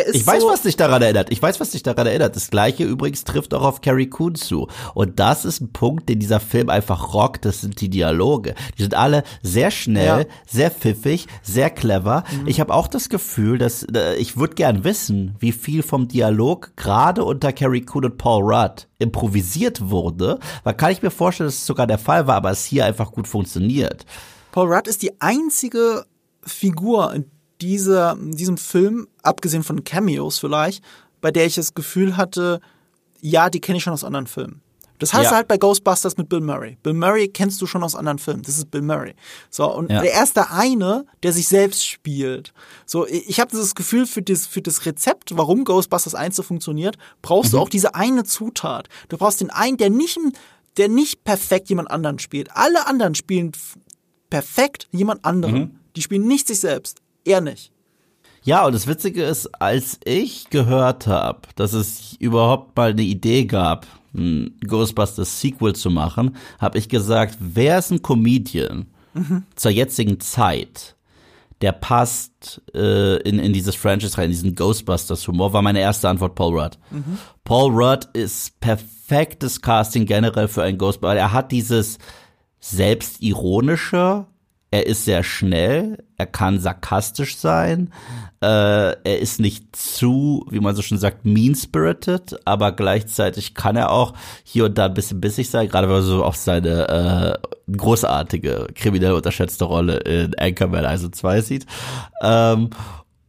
ich 0.02 0.26
weiß, 0.26 0.41
so 0.41 0.50
was 0.50 0.62
dich 0.62 0.78
daran 0.78 1.02
erinnert. 1.02 1.32
Ich 1.32 1.41
weiß, 1.41 1.60
was 1.60 1.72
dich 1.72 1.84
daran 1.84 2.08
erinnert. 2.08 2.36
Das 2.36 2.50
gleiche 2.50 2.84
übrigens 2.84 3.24
trifft 3.24 3.54
auch 3.54 3.64
auf 3.64 3.82
Carrie 3.82 4.10
Coon 4.10 4.36
zu. 4.36 4.68
Und 4.93 5.20
das 5.20 5.46
ist 5.46 5.62
ein 5.62 5.72
Punkt, 5.72 6.10
den 6.10 6.20
dieser 6.20 6.39
Film 6.39 6.70
einfach 6.70 7.14
rockt. 7.14 7.46
Das 7.46 7.62
sind 7.62 7.82
die 7.82 7.89
Dialoge. 7.89 8.56
Die 8.78 8.84
sind 8.84 8.96
alle 8.96 9.24
sehr 9.41 9.72
schnell, 9.72 10.22
ja. 10.22 10.36
sehr 10.48 10.72
pfiffig, 10.72 11.28
sehr 11.41 11.70
clever. 11.70 12.24
Mhm. 12.32 12.48
Ich 12.48 12.60
habe 12.60 12.74
auch 12.74 12.88
das 12.88 13.10
Gefühl, 13.10 13.58
dass 13.58 13.84
äh, 13.84 14.16
ich 14.16 14.38
würde 14.38 14.56
gern 14.56 14.84
wissen, 14.84 15.36
wie 15.39 15.52
viel 15.52 15.84
vom 15.84 16.08
Dialog 16.08 16.76
gerade 16.76 17.24
unter 17.24 17.54
Carrie 17.54 17.82
Coon 17.82 18.06
und 18.06 18.18
Paul 18.18 18.43
Rudd 18.43 18.88
improvisiert 19.00 19.89
wurde. 19.89 20.39
Weil 20.64 20.74
kann 20.76 20.91
ich 20.91 21.02
mir 21.02 21.12
vorstellen, 21.12 21.48
dass 21.48 21.56
es 21.56 21.66
sogar 21.66 21.88
der 21.88 22.00
Fall 22.00 22.28
war, 22.28 22.36
aber 22.36 22.52
es 22.52 22.66
hier 22.66 22.86
einfach 22.86 23.12
gut 23.12 23.28
funktioniert. 23.28 24.06
Paul 24.52 24.74
Rudd 24.74 24.88
ist 24.88 25.02
die 25.02 25.20
einzige 25.20 26.06
Figur 26.46 27.14
in 27.14 27.26
dieser, 27.62 28.18
diesem 28.20 28.58
Film, 28.58 29.08
abgesehen 29.24 29.64
von 29.64 29.84
Cameos 29.84 30.39
vielleicht, 30.39 30.84
bei 31.22 31.32
der 31.32 31.45
ich 31.45 31.56
das 31.56 31.74
Gefühl 31.74 32.18
hatte, 32.18 32.60
ja, 33.22 33.49
die 33.49 33.62
kenne 33.62 33.78
ich 33.78 33.84
schon 33.84 33.93
aus 33.93 34.03
anderen 34.03 34.28
Filmen. 34.28 34.62
Das 34.99 35.14
heißt 35.14 35.32
ja. 35.32 35.38
halt 35.38 35.47
bei 35.47 35.58
Ghostbusters 35.58 36.16
mit 36.18 36.30
Bill 36.30 36.39
Murray. 36.39 36.78
Bill 36.82 36.93
Murray 36.93 37.28
kennst 37.28 37.62
du 37.62 37.66
schon 37.66 37.84
aus 37.84 37.95
anderen 37.95 38.18
Filmen. 38.18 38.43
Das 38.43 38.58
ist 38.58 38.72
Bill 38.72 38.82
Murray. 38.82 39.14
So, 39.49 39.70
und 39.70 39.91
ja. 39.91 40.01
der 40.01 40.12
erste 40.12 40.51
eine, 40.51 41.06
der 41.22 41.34
sich 41.34 41.47
selbst 41.47 41.86
spielt. 41.86 42.53
So, 42.86 43.06
ich 43.08 43.39
habe 43.39 43.51
das 43.51 43.76
Gefühl, 43.76 44.06
für 44.06 44.22
das, 44.22 44.47
für 44.47 44.62
das 44.62 44.86
Rezept, 44.86 45.36
warum 45.36 45.66
Ghostbusters 45.66 46.16
1 46.16 46.36
so 46.36 46.43
funktioniert, 46.43 46.97
brauchst 47.22 47.51
mhm. 47.51 47.58
du 47.58 47.62
auch 47.64 47.70
diese 47.70 47.93
eine 47.95 48.24
Zutat. 48.24 48.88
Du 49.10 49.18
brauchst 49.18 49.41
den 49.41 49.49
einen, 49.49 49.78
der 49.78 49.89
nicht, 49.89 50.18
der 50.78 50.88
nicht 50.88 51.26
perfekt 51.26 51.68
jemand 51.70 51.91
anderen 51.91 52.20
spielt. 52.20 52.56
Alle 52.56 52.88
anderen 52.88 53.16
spielen 53.16 53.51
perfekt 54.30 54.88
jemand 54.91 55.26
anderen. 55.26 55.56
Mhm. 55.56 55.80
Die 55.97 56.01
spielen 56.01 56.28
nicht 56.28 56.47
sich 56.47 56.60
selbst. 56.60 57.01
Er 57.26 57.41
nicht. 57.41 57.71
Ja, 58.43 58.65
und 58.65 58.73
das 58.73 58.86
Witzige 58.86 59.23
ist, 59.23 59.47
als 59.59 59.99
ich 60.05 60.51
gehört 60.51 61.07
habe, 61.07 61.41
dass 61.55 61.73
es 61.73 62.15
überhaupt 62.19 62.78
mal 62.78 62.91
eine 62.91 63.01
Idee 63.01 63.45
gab, 63.45 63.88
ein 64.13 64.55
Ghostbusters 64.65 65.41
Sequel 65.41 65.73
zu 65.73 65.89
machen, 65.89 66.36
habe 66.59 66.78
ich 66.78 66.88
gesagt, 66.88 67.38
wer 67.39 67.80
ist 67.80 67.91
ein 67.91 68.03
Comedian 68.03 68.86
mhm. 69.15 69.43
zur 69.55 69.71
jetzigen 69.71 70.19
Zeit, 70.19 70.95
der 71.61 71.71
passt 71.71 72.61
äh, 72.76 73.17
in, 73.21 73.39
in 73.39 73.51
dieses 73.51 73.76
Franchise 73.76 74.17
rein, 74.17 74.26
in 74.26 74.32
diesen 74.32 74.55
Ghostbusters-Humor, 74.55 75.53
war 75.53 75.63
meine 75.63 75.80
erste 75.80 76.07
Antwort 76.07 76.36
Paul 76.36 76.59
Rudd. 76.59 76.78
Mhm. 76.91 77.17
Paul 77.43 77.71
Rudd 77.71 78.07
ist 78.13 78.59
perfektes 78.59 79.59
Casting 79.59 80.05
generell 80.05 80.47
für 80.47 80.61
einen 80.61 80.78
Ghostbuster. 80.78 81.15
Er 81.15 81.32
hat 81.32 81.51
dieses 81.51 81.97
selbstironische, 82.59 84.28
er 84.76 84.88
ist 84.88 85.05
sehr 85.05 85.23
schnell, 85.23 86.03
er 86.17 86.26
kann 86.26 86.59
sarkastisch 86.59 87.38
sein, 87.38 87.93
äh, 88.41 88.91
er 88.91 89.19
ist 89.19 89.39
nicht 89.39 89.73
zu, 89.73 90.45
wie 90.49 90.59
man 90.59 90.76
so 90.76 90.82
schon 90.82 90.97
sagt, 90.97 91.23
mean-spirited, 91.23 92.41
aber 92.43 92.73
gleichzeitig 92.73 93.53
kann 93.53 93.78
er 93.78 93.89
auch 93.89 94.15
hier 94.43 94.65
und 94.65 94.78
da 94.78 94.88
ein 94.88 94.93
bisschen 94.93 95.21
bissig 95.21 95.49
sein, 95.49 95.69
gerade 95.69 95.88
weil 95.88 95.99
er 95.99 96.01
so 96.01 96.26
auch 96.26 96.34
seine 96.36 97.39
äh, 97.69 97.71
großartige, 97.71 98.67
kriminell 98.76 99.13
unterschätzte 99.13 99.63
Rolle 99.63 99.95
in 99.99 100.38
Anchorman 100.38 100.84
also 100.84 101.07
2 101.07 101.39
sieht. 101.39 101.65
Ähm, 102.21 102.71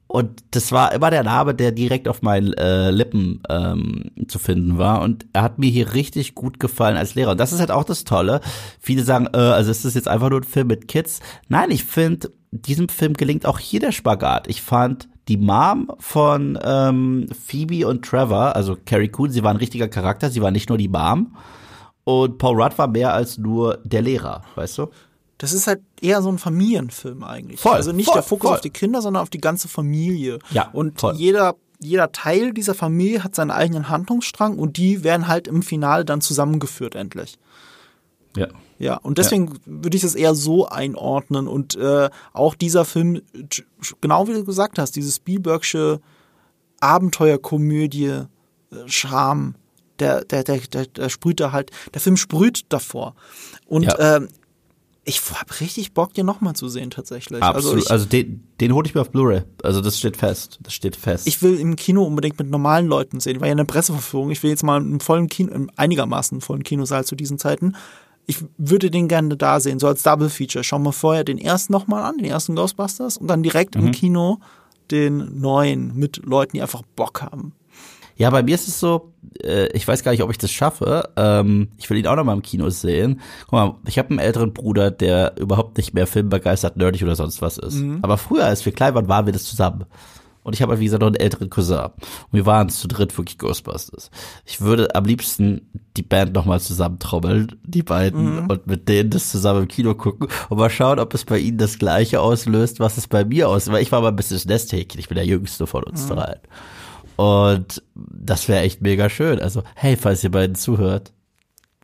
und 0.08 0.44
das 0.52 0.70
war 0.70 0.92
immer 0.92 1.10
der 1.10 1.24
Name, 1.24 1.54
der 1.54 1.72
direkt 1.72 2.06
auf 2.06 2.22
meinen 2.22 2.52
äh, 2.54 2.90
Lippen 2.90 3.42
ähm, 3.48 4.12
zu 4.28 4.38
finden 4.38 4.78
war. 4.78 5.02
Und 5.02 5.26
er 5.32 5.42
hat 5.42 5.58
mir 5.58 5.68
hier 5.68 5.94
richtig 5.94 6.34
gut 6.34 6.60
gefallen 6.60 6.96
als 6.96 7.16
Lehrer. 7.16 7.32
Und 7.32 7.40
das 7.40 7.52
ist 7.52 7.60
halt 7.60 7.72
auch 7.72 7.84
das 7.84 8.04
Tolle. 8.04 8.40
Viele 8.80 9.02
sagen, 9.02 9.28
äh, 9.34 9.38
also 9.38 9.70
ist 9.70 9.84
das 9.84 9.94
jetzt 9.94 10.08
einfach 10.08 10.30
nur 10.30 10.40
ein 10.40 10.44
Film 10.44 10.68
mit 10.68 10.86
Kids? 10.86 11.20
Nein, 11.48 11.70
ich 11.70 11.84
finde, 11.84 12.30
diesem 12.52 12.88
Film 12.88 13.14
gelingt 13.14 13.46
auch 13.46 13.58
hier 13.58 13.80
der 13.80 13.92
Spagat. 13.92 14.46
Ich 14.46 14.62
fand 14.62 15.08
die 15.26 15.36
Mom 15.38 15.90
von 15.98 16.56
ähm, 16.62 17.26
Phoebe 17.44 17.88
und 17.88 18.04
Trevor, 18.04 18.54
also 18.54 18.76
Carrie 18.86 19.08
Coon, 19.08 19.30
sie 19.30 19.42
war 19.42 19.50
ein 19.50 19.56
richtiger 19.56 19.88
Charakter, 19.88 20.30
sie 20.30 20.40
war 20.40 20.52
nicht 20.52 20.68
nur 20.68 20.78
die 20.78 20.88
Mom. 20.88 21.36
Und 22.04 22.38
Paul 22.38 22.62
Rudd 22.62 22.78
war 22.78 22.86
mehr 22.86 23.12
als 23.12 23.36
nur 23.36 23.80
der 23.82 24.02
Lehrer, 24.02 24.42
weißt 24.54 24.78
du? 24.78 24.90
Das 25.38 25.52
ist 25.52 25.66
halt 25.66 25.80
eher 26.00 26.22
so 26.22 26.30
ein 26.30 26.38
Familienfilm 26.38 27.22
eigentlich. 27.24 27.60
Voll, 27.60 27.74
also 27.74 27.92
nicht 27.92 28.06
voll, 28.06 28.14
der 28.14 28.22
Fokus 28.22 28.48
voll. 28.48 28.56
auf 28.56 28.60
die 28.62 28.70
Kinder, 28.70 29.02
sondern 29.02 29.22
auf 29.22 29.30
die 29.30 29.40
ganze 29.40 29.68
Familie. 29.68 30.38
Ja, 30.50 30.70
und 30.72 31.00
voll. 31.00 31.14
jeder 31.16 31.56
jeder 31.78 32.10
Teil 32.12 32.54
dieser 32.54 32.74
Familie 32.74 33.22
hat 33.22 33.34
seinen 33.34 33.50
eigenen 33.50 33.88
Handlungsstrang 33.90 34.58
und 34.58 34.78
die 34.78 35.04
werden 35.04 35.28
halt 35.28 35.46
im 35.46 35.62
Finale 35.62 36.04
dann 36.06 36.22
zusammengeführt 36.22 36.94
endlich. 36.94 37.38
Ja. 38.36 38.48
Ja, 38.78 38.96
und 38.96 39.16
deswegen 39.16 39.46
ja. 39.46 39.54
würde 39.64 39.96
ich 39.96 40.02
das 40.02 40.14
eher 40.14 40.34
so 40.34 40.68
einordnen 40.68 41.48
und 41.48 41.76
äh, 41.76 42.10
auch 42.34 42.54
dieser 42.54 42.84
Film, 42.84 43.22
genau 44.02 44.28
wie 44.28 44.34
du 44.34 44.44
gesagt 44.44 44.78
hast, 44.78 44.96
diese 44.96 45.10
Spielbergsche 45.10 46.00
Abenteuerkomödie, 46.80 48.04
äh, 48.06 48.26
Charme, 48.84 49.54
der, 49.98 50.26
der, 50.26 50.44
der, 50.44 50.58
der, 50.58 50.86
der 50.86 51.08
sprüht 51.08 51.40
da 51.40 51.52
halt, 51.52 51.70
der 51.94 52.02
Film 52.02 52.18
sprüht 52.18 52.66
davor. 52.68 53.14
Und 53.64 53.84
ja. 53.84 54.16
äh, 54.16 54.28
ich 55.08 55.22
hab 55.30 55.60
richtig 55.60 55.94
Bock, 55.94 56.14
den 56.14 56.26
nochmal 56.26 56.54
zu 56.56 56.68
sehen, 56.68 56.90
tatsächlich. 56.90 57.40
Absolut. 57.42 57.76
Also, 57.76 57.84
ich, 57.86 57.90
also 57.92 58.04
den, 58.06 58.46
den 58.60 58.72
hole 58.74 58.86
ich 58.88 58.94
mir 58.94 59.00
auf 59.00 59.10
Blu-ray. 59.10 59.42
Also 59.62 59.80
das 59.80 59.96
steht 59.98 60.16
fest. 60.16 60.58
Das 60.62 60.74
steht 60.74 60.96
fest. 60.96 61.28
ich 61.28 61.40
will 61.42 61.58
im 61.60 61.76
Kino 61.76 62.02
unbedingt 62.04 62.38
mit 62.38 62.50
normalen 62.50 62.88
Leuten 62.88 63.20
sehen. 63.20 63.40
War 63.40 63.46
ja 63.46 63.52
eine 63.52 63.64
Presseverführung. 63.64 64.30
Ich 64.32 64.42
will 64.42 64.50
jetzt 64.50 64.64
mal 64.64 64.80
im 64.80 64.98
vollen 64.98 65.28
Kino, 65.28 65.52
im 65.52 65.70
einigermaßen 65.76 66.40
vollen 66.40 66.64
Kinosaal 66.64 67.04
zu 67.04 67.14
diesen 67.14 67.38
Zeiten. 67.38 67.76
Ich 68.26 68.38
würde 68.58 68.90
den 68.90 69.06
gerne 69.06 69.36
da 69.36 69.60
sehen, 69.60 69.78
so 69.78 69.86
als 69.86 70.02
Double 70.02 70.28
Feature. 70.28 70.64
Schauen 70.64 70.82
wir 70.82 70.92
vorher 70.92 71.22
den 71.22 71.38
ersten 71.38 71.72
nochmal 71.72 72.02
an, 72.02 72.18
den 72.18 72.26
ersten 72.26 72.56
Ghostbusters, 72.56 73.16
und 73.16 73.28
dann 73.28 73.44
direkt 73.44 73.76
Mhm. 73.76 73.86
im 73.86 73.92
Kino 73.92 74.38
den 74.90 75.40
neuen 75.40 75.96
mit 75.96 76.20
Leuten, 76.26 76.56
die 76.56 76.62
einfach 76.62 76.82
Bock 76.96 77.22
haben. 77.22 77.52
Ja, 78.16 78.30
bei 78.30 78.42
mir 78.42 78.54
ist 78.56 78.66
es 78.66 78.80
so, 78.80 79.12
äh, 79.44 79.68
ich 79.72 79.86
weiß 79.86 80.02
gar 80.02 80.12
nicht, 80.12 80.22
ob 80.22 80.30
ich 80.30 80.38
das 80.38 80.50
schaffe. 80.50 81.08
Ähm, 81.16 81.68
ich 81.76 81.88
will 81.90 81.98
ihn 81.98 82.06
auch 82.06 82.16
noch 82.16 82.24
mal 82.24 82.32
im 82.34 82.42
Kino 82.42 82.68
sehen. 82.70 83.20
Guck 83.44 83.52
mal, 83.52 83.74
ich 83.86 83.98
habe 83.98 84.10
einen 84.10 84.18
älteren 84.18 84.52
Bruder, 84.52 84.90
der 84.90 85.34
überhaupt 85.38 85.76
nicht 85.76 85.94
mehr 85.94 86.06
filmbegeistert, 86.06 86.76
nerdig 86.76 87.02
oder 87.02 87.16
sonst 87.16 87.42
was 87.42 87.58
ist. 87.58 87.82
Aber 88.02 88.18
früher, 88.18 88.44
als 88.44 88.64
wir 88.64 88.72
klein 88.72 88.94
waren, 88.94 89.08
waren 89.08 89.26
wir 89.26 89.32
das 89.32 89.44
zusammen. 89.44 89.84
Und 90.42 90.52
ich 90.54 90.62
habe 90.62 90.70
halt, 90.70 90.80
wie 90.80 90.84
gesagt, 90.84 91.00
noch 91.00 91.08
einen 91.08 91.16
älteren 91.16 91.50
Cousin. 91.50 91.86
Und 91.86 92.32
wir 92.32 92.46
waren 92.46 92.68
zu 92.68 92.86
dritt 92.86 93.18
wirklich 93.18 93.36
Ghostbusters. 93.36 94.12
Ich 94.44 94.60
würde 94.60 94.94
am 94.94 95.04
liebsten 95.04 95.68
die 95.96 96.04
Band 96.04 96.34
noch 96.34 96.44
mal 96.44 96.60
zusammentrommeln, 96.60 97.58
die 97.64 97.82
beiden, 97.82 98.48
und 98.48 98.64
mit 98.68 98.88
denen 98.88 99.10
das 99.10 99.32
zusammen 99.32 99.62
im 99.62 99.68
Kino 99.68 99.94
gucken 99.96 100.28
und 100.48 100.58
mal 100.58 100.70
schauen, 100.70 101.00
ob 101.00 101.14
es 101.14 101.24
bei 101.24 101.38
ihnen 101.38 101.58
das 101.58 101.80
Gleiche 101.80 102.20
auslöst, 102.20 102.78
was 102.78 102.96
es 102.96 103.08
bei 103.08 103.24
mir 103.24 103.48
auslöst. 103.48 103.72
Weil 103.72 103.82
ich 103.82 103.90
war 103.90 104.00
mal 104.02 104.10
ein 104.10 104.16
bisschen 104.16 104.36
das 104.36 104.46
Nesthäkchen. 104.46 105.00
Ich 105.00 105.08
bin 105.08 105.16
der 105.16 105.26
Jüngste 105.26 105.66
von 105.66 105.82
uns 105.82 106.06
dreien. 106.06 106.38
Und 107.16 107.82
das 107.94 108.48
wäre 108.48 108.62
echt 108.62 108.82
mega 108.82 109.08
schön. 109.08 109.40
Also, 109.40 109.62
hey, 109.74 109.96
falls 109.96 110.22
ihr 110.22 110.30
beiden 110.30 110.54
zuhört, 110.54 111.12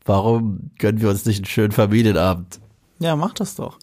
warum 0.04 0.70
gönnen 0.78 1.00
wir 1.00 1.08
uns 1.08 1.24
nicht 1.24 1.38
einen 1.38 1.46
schönen 1.46 1.72
Familienabend? 1.72 2.60
Ja, 2.98 3.16
mach 3.16 3.34
das 3.34 3.54
doch. 3.54 3.78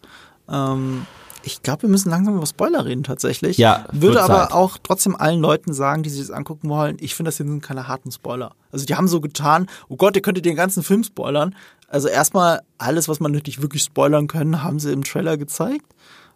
Ähm, 0.48 1.06
ich 1.42 1.62
glaube, 1.62 1.82
wir 1.82 1.88
müssen 1.88 2.10
langsam 2.10 2.36
über 2.36 2.46
Spoiler 2.46 2.84
reden 2.84 3.02
tatsächlich. 3.02 3.58
Ja, 3.58 3.86
Würde 3.92 4.22
aber 4.22 4.48
Zeit. 4.48 4.52
auch 4.52 4.78
trotzdem 4.82 5.16
allen 5.16 5.40
Leuten 5.40 5.72
sagen, 5.72 6.02
die 6.02 6.10
sich 6.10 6.20
das 6.20 6.30
angucken 6.30 6.68
wollen, 6.68 6.96
ich 7.00 7.14
finde, 7.14 7.28
das 7.28 7.38
hier 7.38 7.46
sind 7.46 7.62
keine 7.62 7.88
harten 7.88 8.12
Spoiler. 8.12 8.52
Also 8.70 8.84
die 8.84 8.94
haben 8.94 9.08
so 9.08 9.20
getan, 9.20 9.66
oh 9.88 9.96
Gott, 9.96 10.16
ihr 10.16 10.22
könntet 10.22 10.44
den 10.44 10.56
ganzen 10.56 10.82
Film 10.82 11.02
spoilern. 11.02 11.54
Also 11.88 12.08
erstmal 12.08 12.60
alles, 12.78 13.08
was 13.08 13.20
man 13.20 13.32
natürlich 13.32 13.62
wirklich 13.62 13.82
spoilern 13.82 14.26
können, 14.26 14.62
haben 14.62 14.78
sie 14.78 14.92
im 14.92 15.02
Trailer 15.02 15.36
gezeigt. 15.36 15.86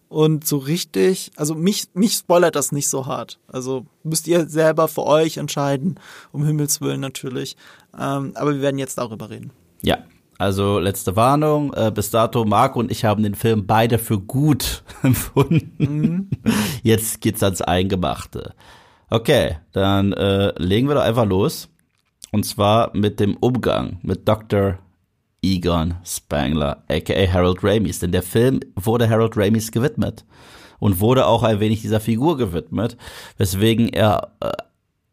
Und 0.09 0.47
so 0.47 0.59
richtig, 0.59 1.33
also 1.37 1.55
mich, 1.55 1.89
mich 1.95 2.13
spoilert 2.15 2.55
das 2.55 2.73
nicht 2.73 2.89
so 2.89 3.07
hart. 3.07 3.41
Also 3.49 3.87
müsst 4.03 4.29
ihr 4.29 4.49
selber 4.49 4.87
für 4.89 5.05
euch 5.05 5.39
entscheiden, 5.39 5.99
um 6.31 6.45
Himmels 6.45 6.81
Willen 6.81 7.01
natürlich. 7.01 7.57
Ähm, 7.99 8.33
aber 8.35 8.55
wir 8.55 8.61
werden 8.61 8.79
jetzt 8.79 8.99
darüber 8.99 9.31
reden. 9.31 9.51
Ja, 9.83 9.99
also 10.39 10.79
letzte 10.79 11.17
Warnung. 11.17 11.73
Äh, 11.75 11.91
bis 11.93 12.11
dato, 12.11 12.45
Marco 12.45 12.81
und 12.81 12.91
ich 12.91 13.05
haben 13.05 13.23
den 13.23 13.35
Film 13.35 13.67
beide 13.67 13.99
für 13.99 14.19
gut 14.19 14.85
empfunden. 15.03 16.31
Jetzt 16.83 17.21
geht's 17.21 17.43
ans 17.43 17.63
Eingemachte. 17.63 18.55
Okay, 19.11 19.59
dann 19.73 20.13
äh, 20.13 20.53
legen 20.61 20.89
wir 20.89 20.95
doch 20.95 21.03
einfach 21.03 21.27
los. 21.27 21.69
Und 22.33 22.45
zwar 22.45 22.91
mit 22.97 23.21
dem 23.21 23.37
Umgang 23.37 23.99
mit 24.03 24.27
Dr. 24.27 24.79
Egon 25.45 25.95
Spangler, 26.05 26.85
aka 26.89 27.33
Harold 27.33 27.63
Ramis. 27.63 27.99
Denn 27.99 28.13
der 28.13 28.23
Film 28.23 28.61
wurde 28.77 29.09
Harold 29.09 29.37
Ramis 29.37 29.71
gewidmet 29.71 30.25
und 30.79 31.01
wurde 31.01 31.27
auch 31.27 31.43
ein 31.43 31.61
wenig 31.61 31.83
dieser 31.83 32.01
Figur 32.01 32.37
gewidmet, 32.37 32.97
weswegen 33.37 33.89
er 33.91 34.33
äh, 34.41 34.53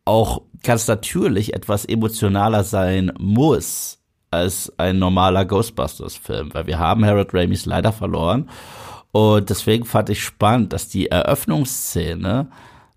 auch 0.05 0.41
ganz 0.63 0.87
natürlich 0.87 1.53
etwas 1.53 1.85
emotionaler 1.85 2.63
sein 2.63 3.11
muss 3.19 3.99
als 4.31 4.71
ein 4.77 4.97
normaler 4.97 5.43
Ghostbusters-Film, 5.45 6.53
weil 6.53 6.67
wir 6.67 6.79
haben 6.79 7.05
Harold 7.05 7.33
Ramis 7.33 7.65
leider 7.65 7.91
verloren. 7.91 8.49
Und 9.11 9.49
deswegen 9.49 9.83
fand 9.83 10.09
ich 10.09 10.23
spannend, 10.23 10.71
dass 10.71 10.87
die 10.87 11.07
Eröffnungsszene 11.07 12.47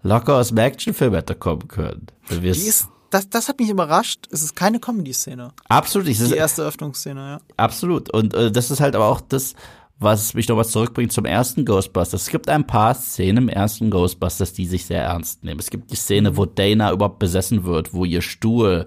locker 0.03 0.37
aus 0.37 0.49
dem 0.49 0.59
Actionfilm 0.59 1.15
hätte 1.15 1.35
kommen 1.35 1.67
können. 1.67 2.07
Die 2.31 2.47
ist, 2.47 2.89
das, 3.15 3.31
das 3.31 3.49
hat 3.49 3.61
mich 3.61 3.71
überrascht. 3.71 4.27
Es 4.31 4.43
ist 4.43 4.57
keine 4.57 4.81
Comedy-Szene. 4.81 5.53
absolut, 5.69 6.09
es 6.09 6.21
ist 6.21 6.33
Die 6.33 6.37
erste 6.37 6.63
Öffnungsszene, 6.63 7.21
ja. 7.21 7.41
Absolut. 7.57 8.11
Und 8.11 8.35
äh, 8.35 8.51
das 8.51 8.71
ist 8.71 8.81
halt 8.81 8.97
aber 8.97 9.07
auch 9.07 9.21
das, 9.21 9.55
was 10.01 10.35
mich 10.35 10.49
nochmal 10.49 10.67
zurückbringt 10.67 11.13
zum 11.13 11.25
ersten 11.25 11.65
Ghostbusters. 11.65 12.23
Es 12.23 12.29
gibt 12.29 12.49
ein 12.49 12.67
paar 12.67 12.95
Szenen 12.95 13.45
im 13.45 13.49
ersten 13.49 13.91
Ghostbusters, 13.91 14.53
die 14.53 14.67
sich 14.67 14.85
sehr 14.87 15.03
ernst 15.03 15.45
nehmen. 15.45 15.61
Es 15.61 15.71
gibt 15.71 15.93
die 15.93 15.97
Szene, 15.97 16.37
wo 16.37 16.45
Dana 16.45 16.91
überhaupt 16.91 17.21
besessen 17.21 17.65
wird, 17.65 17.95
wo 17.95 18.05
ihr 18.05 18.21
Stuhl 18.21 18.87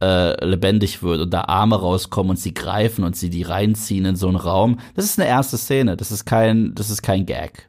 äh, 0.00 0.44
lebendig 0.44 1.02
wird 1.02 1.20
und 1.20 1.30
da 1.30 1.42
Arme 1.42 1.76
rauskommen 1.76 2.30
und 2.30 2.38
sie 2.38 2.54
greifen 2.54 3.04
und 3.04 3.16
sie 3.16 3.30
die 3.30 3.42
reinziehen 3.42 4.04
in 4.04 4.16
so 4.16 4.28
einen 4.28 4.36
Raum. 4.36 4.78
Das 4.94 5.04
ist 5.04 5.18
eine 5.18 5.28
erste 5.28 5.58
Szene. 5.58 5.96
Das 5.96 6.12
ist 6.12 6.24
kein, 6.24 6.74
das 6.76 6.90
ist 6.90 7.02
kein 7.02 7.26
Gag. 7.26 7.68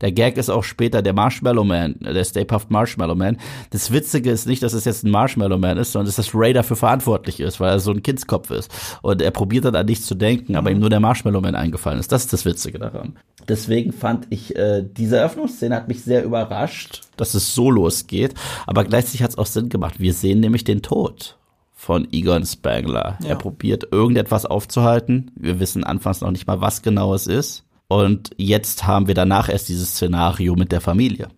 Der 0.00 0.12
Gag 0.12 0.36
ist 0.36 0.50
auch 0.50 0.64
später 0.64 1.00
der 1.00 1.14
Marshmallow 1.14 1.64
Man, 1.64 1.96
der 2.00 2.24
Stay 2.24 2.44
Puft 2.44 2.70
Marshmallow 2.70 3.14
Man. 3.14 3.38
Das 3.70 3.90
Witzige 3.90 4.30
ist 4.30 4.46
nicht, 4.46 4.62
dass 4.62 4.74
es 4.74 4.84
jetzt 4.84 5.04
ein 5.04 5.10
Marshmallow 5.10 5.56
Man 5.56 5.78
ist, 5.78 5.92
sondern 5.92 6.06
dass 6.06 6.16
das 6.16 6.34
Ray 6.34 6.52
dafür 6.52 6.76
verantwortlich 6.76 7.40
ist, 7.40 7.60
weil 7.60 7.70
er 7.70 7.80
so 7.80 7.92
ein 7.92 8.02
Kindskopf 8.02 8.50
ist. 8.50 8.70
Und 9.02 9.22
er 9.22 9.30
probiert 9.30 9.64
dann 9.64 9.74
an 9.74 9.86
nichts 9.86 10.06
zu 10.06 10.14
denken, 10.14 10.56
aber 10.56 10.70
ihm 10.70 10.80
nur 10.80 10.90
der 10.90 11.00
Marshmallow 11.00 11.40
Man 11.40 11.54
eingefallen 11.54 11.98
ist. 11.98 12.12
Das 12.12 12.24
ist 12.24 12.32
das 12.32 12.44
Witzige 12.44 12.78
daran. 12.78 13.18
Deswegen 13.48 13.92
fand 13.92 14.26
ich, 14.30 14.56
äh, 14.56 14.84
diese 14.84 15.18
Eröffnungsszene 15.18 15.74
hat 15.74 15.88
mich 15.88 16.02
sehr 16.02 16.24
überrascht, 16.24 17.02
dass 17.16 17.34
es 17.34 17.54
so 17.54 17.70
losgeht. 17.70 18.34
Aber 18.66 18.84
gleichzeitig 18.84 19.22
hat 19.22 19.30
es 19.30 19.38
auch 19.38 19.46
Sinn 19.46 19.68
gemacht. 19.68 20.00
Wir 20.00 20.12
sehen 20.12 20.40
nämlich 20.40 20.64
den 20.64 20.82
Tod 20.82 21.38
von 21.72 22.08
Egon 22.10 22.44
Spangler. 22.44 23.18
Ja. 23.22 23.28
Er 23.28 23.36
probiert 23.36 23.88
irgendetwas 23.92 24.46
aufzuhalten. 24.46 25.30
Wir 25.36 25.60
wissen 25.60 25.84
anfangs 25.84 26.20
noch 26.20 26.32
nicht 26.32 26.46
mal, 26.46 26.60
was 26.60 26.82
genau 26.82 27.14
es 27.14 27.26
ist. 27.26 27.65
Und 27.88 28.30
jetzt 28.36 28.86
haben 28.86 29.06
wir 29.06 29.14
danach 29.14 29.48
erst 29.48 29.68
dieses 29.68 29.90
Szenario 29.90 30.56
mit 30.56 30.72
der 30.72 30.80
Familie. 30.80 31.28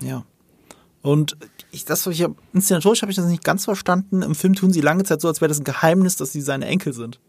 Ja. 0.00 0.24
Und 1.02 1.36
ich, 1.70 1.84
das, 1.84 2.06
ich 2.06 2.22
hab- 2.22 2.36
inszenatorisch 2.52 3.02
habe 3.02 3.12
ich 3.12 3.16
das 3.16 3.26
nicht 3.26 3.44
ganz 3.44 3.64
verstanden. 3.64 4.22
Im 4.22 4.34
Film 4.34 4.54
tun 4.54 4.72
sie 4.72 4.80
lange 4.80 5.04
Zeit 5.04 5.20
so, 5.20 5.28
als 5.28 5.40
wäre 5.40 5.48
das 5.48 5.60
ein 5.60 5.64
Geheimnis, 5.64 6.16
dass 6.16 6.32
sie 6.32 6.40
seine 6.40 6.66
Enkel 6.66 6.92
sind. 6.92 7.20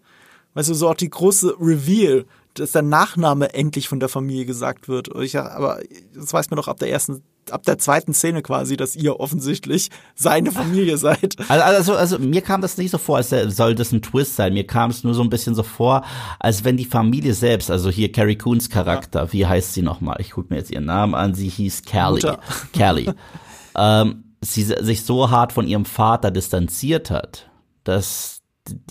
Weißt 0.53 0.69
du, 0.69 0.73
so 0.73 0.90
auch 0.90 0.95
die 0.95 1.10
große 1.10 1.56
Reveal, 1.60 2.26
dass 2.55 2.71
der 2.71 2.81
Nachname 2.81 3.53
endlich 3.53 3.88
von 3.88 3.99
der 3.99 4.09
Familie 4.09 4.45
gesagt 4.45 4.88
wird. 4.88 5.09
Ich, 5.21 5.38
aber 5.38 5.80
das 6.13 6.34
weiß 6.34 6.49
man 6.49 6.57
doch 6.57 6.67
ab 6.67 6.80
der 6.80 6.89
ersten, 6.89 7.23
ab 7.49 7.63
der 7.63 7.77
zweiten 7.77 8.13
Szene 8.13 8.41
quasi, 8.41 8.77
dass 8.77 8.95
ihr 8.95 9.19
offensichtlich 9.19 9.89
seine 10.15 10.51
Familie 10.51 10.97
seid. 10.97 11.35
Also, 11.49 11.63
also, 11.63 11.93
also 11.95 12.19
mir 12.19 12.41
kam 12.41 12.61
das 12.61 12.77
nicht 12.77 12.91
so 12.91 12.97
vor, 12.97 13.17
als 13.17 13.30
soll 13.30 13.75
das 13.75 13.91
ein 13.91 14.01
Twist 14.01 14.35
sein. 14.35 14.53
Mir 14.53 14.65
kam 14.65 14.89
es 14.89 15.03
nur 15.03 15.13
so 15.13 15.21
ein 15.21 15.30
bisschen 15.30 15.55
so 15.55 15.63
vor, 15.63 16.03
als 16.39 16.63
wenn 16.63 16.77
die 16.77 16.85
Familie 16.85 17.34
selbst, 17.34 17.69
also 17.69 17.89
hier 17.89 18.11
Carrie 18.11 18.38
Coons 18.38 18.69
Charakter, 18.69 19.31
wie 19.34 19.45
heißt 19.45 19.73
sie 19.73 19.81
nochmal? 19.81 20.17
Ich 20.19 20.31
gucke 20.31 20.53
mir 20.53 20.59
jetzt 20.59 20.71
ihren 20.71 20.85
Namen 20.85 21.15
an. 21.15 21.35
Sie 21.35 21.49
hieß 21.49 21.84
Callie. 21.84 22.15
Mutter. 22.15 22.39
Callie. 22.73 23.13
ähm, 23.77 24.23
sie 24.41 24.63
sich 24.63 25.03
so 25.03 25.30
hart 25.30 25.53
von 25.53 25.67
ihrem 25.67 25.85
Vater 25.85 26.31
distanziert 26.31 27.11
hat, 27.11 27.49
dass 27.84 28.43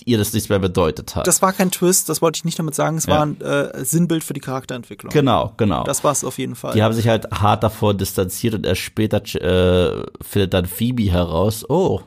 ihr 0.05 0.17
das 0.17 0.33
nichts 0.33 0.49
mehr 0.49 0.59
bedeutet 0.59 1.15
hat. 1.15 1.25
Das 1.27 1.41
war 1.41 1.53
kein 1.53 1.71
Twist, 1.71 2.09
das 2.09 2.21
wollte 2.21 2.37
ich 2.37 2.45
nicht 2.45 2.59
damit 2.59 2.75
sagen. 2.75 2.97
Es 2.97 3.05
Ja. 3.05 3.15
war 3.15 3.25
ein 3.25 3.41
äh, 3.41 3.83
Sinnbild 3.83 4.23
für 4.23 4.33
die 4.33 4.39
Charakterentwicklung. 4.39 5.11
genau, 5.11 5.53
genau. 5.57 5.83
Das 5.83 6.03
war 6.03 6.11
es 6.11 6.23
auf 6.23 6.37
jeden 6.37 6.55
Fall. 6.55 6.73
Die 6.73 6.83
haben 6.83 6.93
sich 6.93 7.07
halt 7.07 7.31
hart 7.31 7.63
davor 7.63 7.93
distanziert 7.93 8.53
und 8.53 8.65
erst 8.65 8.81
später 8.81 9.17
äh, 9.35 10.03
findet 10.21 10.53
dann 10.53 10.65
Phoebe 10.65 11.11
heraus, 11.11 11.65
oh, 11.69 12.01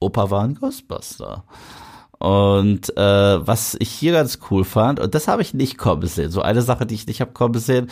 Opa 0.00 0.30
war 0.30 0.42
ein 0.44 0.54
Ghostbuster. 0.54 1.44
Und 2.18 2.96
äh, 2.96 3.46
was 3.46 3.76
ich 3.80 3.90
hier 3.90 4.12
ganz 4.12 4.38
cool 4.50 4.62
fand, 4.64 5.00
und 5.00 5.12
das 5.14 5.26
habe 5.26 5.42
ich 5.42 5.54
nicht 5.54 5.76
kommen 5.76 6.06
sehen, 6.06 6.30
so 6.30 6.40
eine 6.40 6.62
Sache, 6.62 6.86
die 6.86 6.94
ich 6.94 7.08
nicht 7.08 7.20
habe 7.20 7.32
kommen 7.32 7.58
sehen, 7.58 7.90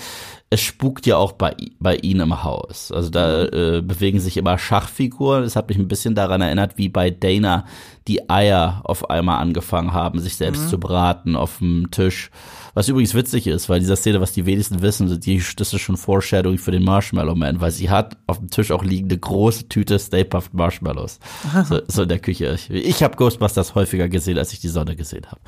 es 0.52 0.60
spukt 0.60 1.06
ja 1.06 1.16
auch 1.16 1.30
bei, 1.30 1.54
bei 1.78 1.94
ihnen 1.94 2.22
im 2.22 2.42
Haus. 2.42 2.90
Also 2.90 3.08
da 3.08 3.44
äh, 3.44 3.82
bewegen 3.82 4.18
sich 4.18 4.36
immer 4.36 4.58
Schachfiguren. 4.58 5.44
Das 5.44 5.54
hat 5.54 5.68
mich 5.68 5.78
ein 5.78 5.86
bisschen 5.86 6.16
daran 6.16 6.40
erinnert, 6.40 6.76
wie 6.76 6.88
bei 6.88 7.10
Dana 7.10 7.66
die 8.08 8.28
Eier 8.28 8.80
auf 8.82 9.10
einmal 9.10 9.40
angefangen 9.40 9.92
haben, 9.92 10.18
sich 10.18 10.34
selbst 10.34 10.68
zu 10.68 10.80
braten 10.80 11.36
auf 11.36 11.58
dem 11.58 11.92
Tisch. 11.92 12.32
Was 12.74 12.88
übrigens 12.88 13.14
witzig 13.14 13.46
ist, 13.46 13.68
weil 13.68 13.78
dieser 13.78 13.94
Szene, 13.94 14.20
was 14.20 14.32
die 14.32 14.44
wenigsten 14.44 14.82
wissen, 14.82 15.20
die, 15.20 15.40
das 15.56 15.72
ist 15.72 15.80
schon 15.82 15.96
Foreshadowing 15.96 16.58
für 16.58 16.72
den 16.72 16.82
Marshmallow 16.82 17.36
Man, 17.36 17.60
weil 17.60 17.70
sie 17.70 17.88
hat 17.88 18.16
auf 18.26 18.38
dem 18.38 18.50
Tisch 18.50 18.72
auch 18.72 18.82
liegende 18.82 19.18
große 19.18 19.68
Tüte 19.68 20.00
Stay 20.00 20.24
Puft 20.24 20.52
Marshmallows. 20.52 21.20
So, 21.64 21.80
so 21.86 22.02
in 22.02 22.08
der 22.08 22.18
Küche. 22.18 22.54
Ich, 22.54 22.70
ich 22.70 23.02
habe 23.02 23.16
Ghostbusters 23.16 23.76
häufiger 23.76 24.08
gesehen, 24.08 24.38
als 24.38 24.52
ich 24.52 24.60
die 24.60 24.68
Sonne 24.68 24.96
gesehen 24.96 25.26
habe. 25.26 25.40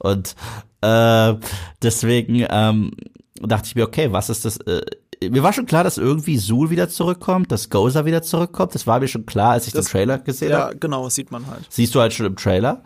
Und 0.00 0.34
äh, 0.82 1.38
deswegen 1.82 2.46
ähm, 2.50 2.90
dachte 3.40 3.66
ich 3.68 3.74
mir, 3.74 3.84
okay, 3.84 4.12
was 4.12 4.30
ist 4.30 4.44
das? 4.44 4.56
Äh, 4.58 4.82
mir 5.28 5.42
war 5.42 5.52
schon 5.52 5.66
klar, 5.66 5.84
dass 5.84 5.98
irgendwie 5.98 6.38
Zool 6.38 6.70
wieder 6.70 6.88
zurückkommt, 6.88 7.52
dass 7.52 7.68
Gozer 7.68 8.04
wieder 8.06 8.22
zurückkommt. 8.22 8.74
Das 8.74 8.86
war 8.86 9.00
mir 9.00 9.08
schon 9.08 9.26
klar, 9.26 9.52
als 9.52 9.66
ich 9.66 9.72
Das- 9.72 9.86
den 9.86 9.90
Trailer 9.92 10.18
gesehen 10.18 10.50
ja, 10.50 10.60
habe. 10.66 10.76
genau, 10.76 11.04
das 11.04 11.14
sieht 11.14 11.30
man 11.30 11.46
halt. 11.46 11.66
Siehst 11.68 11.94
du 11.94 12.00
halt 12.00 12.12
schon 12.14 12.26
im 12.26 12.36
Trailer. 12.36 12.82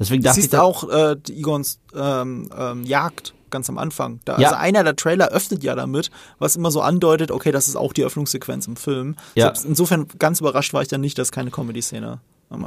Deswegen 0.00 0.22
dachte 0.22 0.38
ich, 0.40 0.44
siehst 0.46 0.54
da- 0.54 0.62
auch 0.62 0.88
äh, 0.90 1.16
die 1.16 1.38
Egons 1.38 1.78
ähm, 1.94 2.50
ähm, 2.58 2.82
Jagd 2.84 3.34
ganz 3.50 3.68
am 3.70 3.78
Anfang. 3.78 4.18
Da, 4.24 4.38
Ja. 4.38 4.48
Also 4.48 4.60
einer 4.60 4.82
der 4.82 4.96
Trailer 4.96 5.28
öffnet 5.28 5.62
ja 5.62 5.76
damit, 5.76 6.10
was 6.40 6.56
immer 6.56 6.72
so 6.72 6.80
andeutet, 6.80 7.30
okay, 7.30 7.52
das 7.52 7.68
ist 7.68 7.76
auch 7.76 7.92
die 7.92 8.04
Öffnungssequenz 8.04 8.66
im 8.66 8.74
Film. 8.76 9.14
Ja. 9.36 9.44
Selbst 9.46 9.64
insofern 9.64 10.08
ganz 10.18 10.40
überrascht 10.40 10.74
war 10.74 10.82
ich 10.82 10.88
dann 10.88 11.00
nicht, 11.00 11.16
dass 11.18 11.30
keine 11.30 11.52
Comedy-Szene 11.52 12.18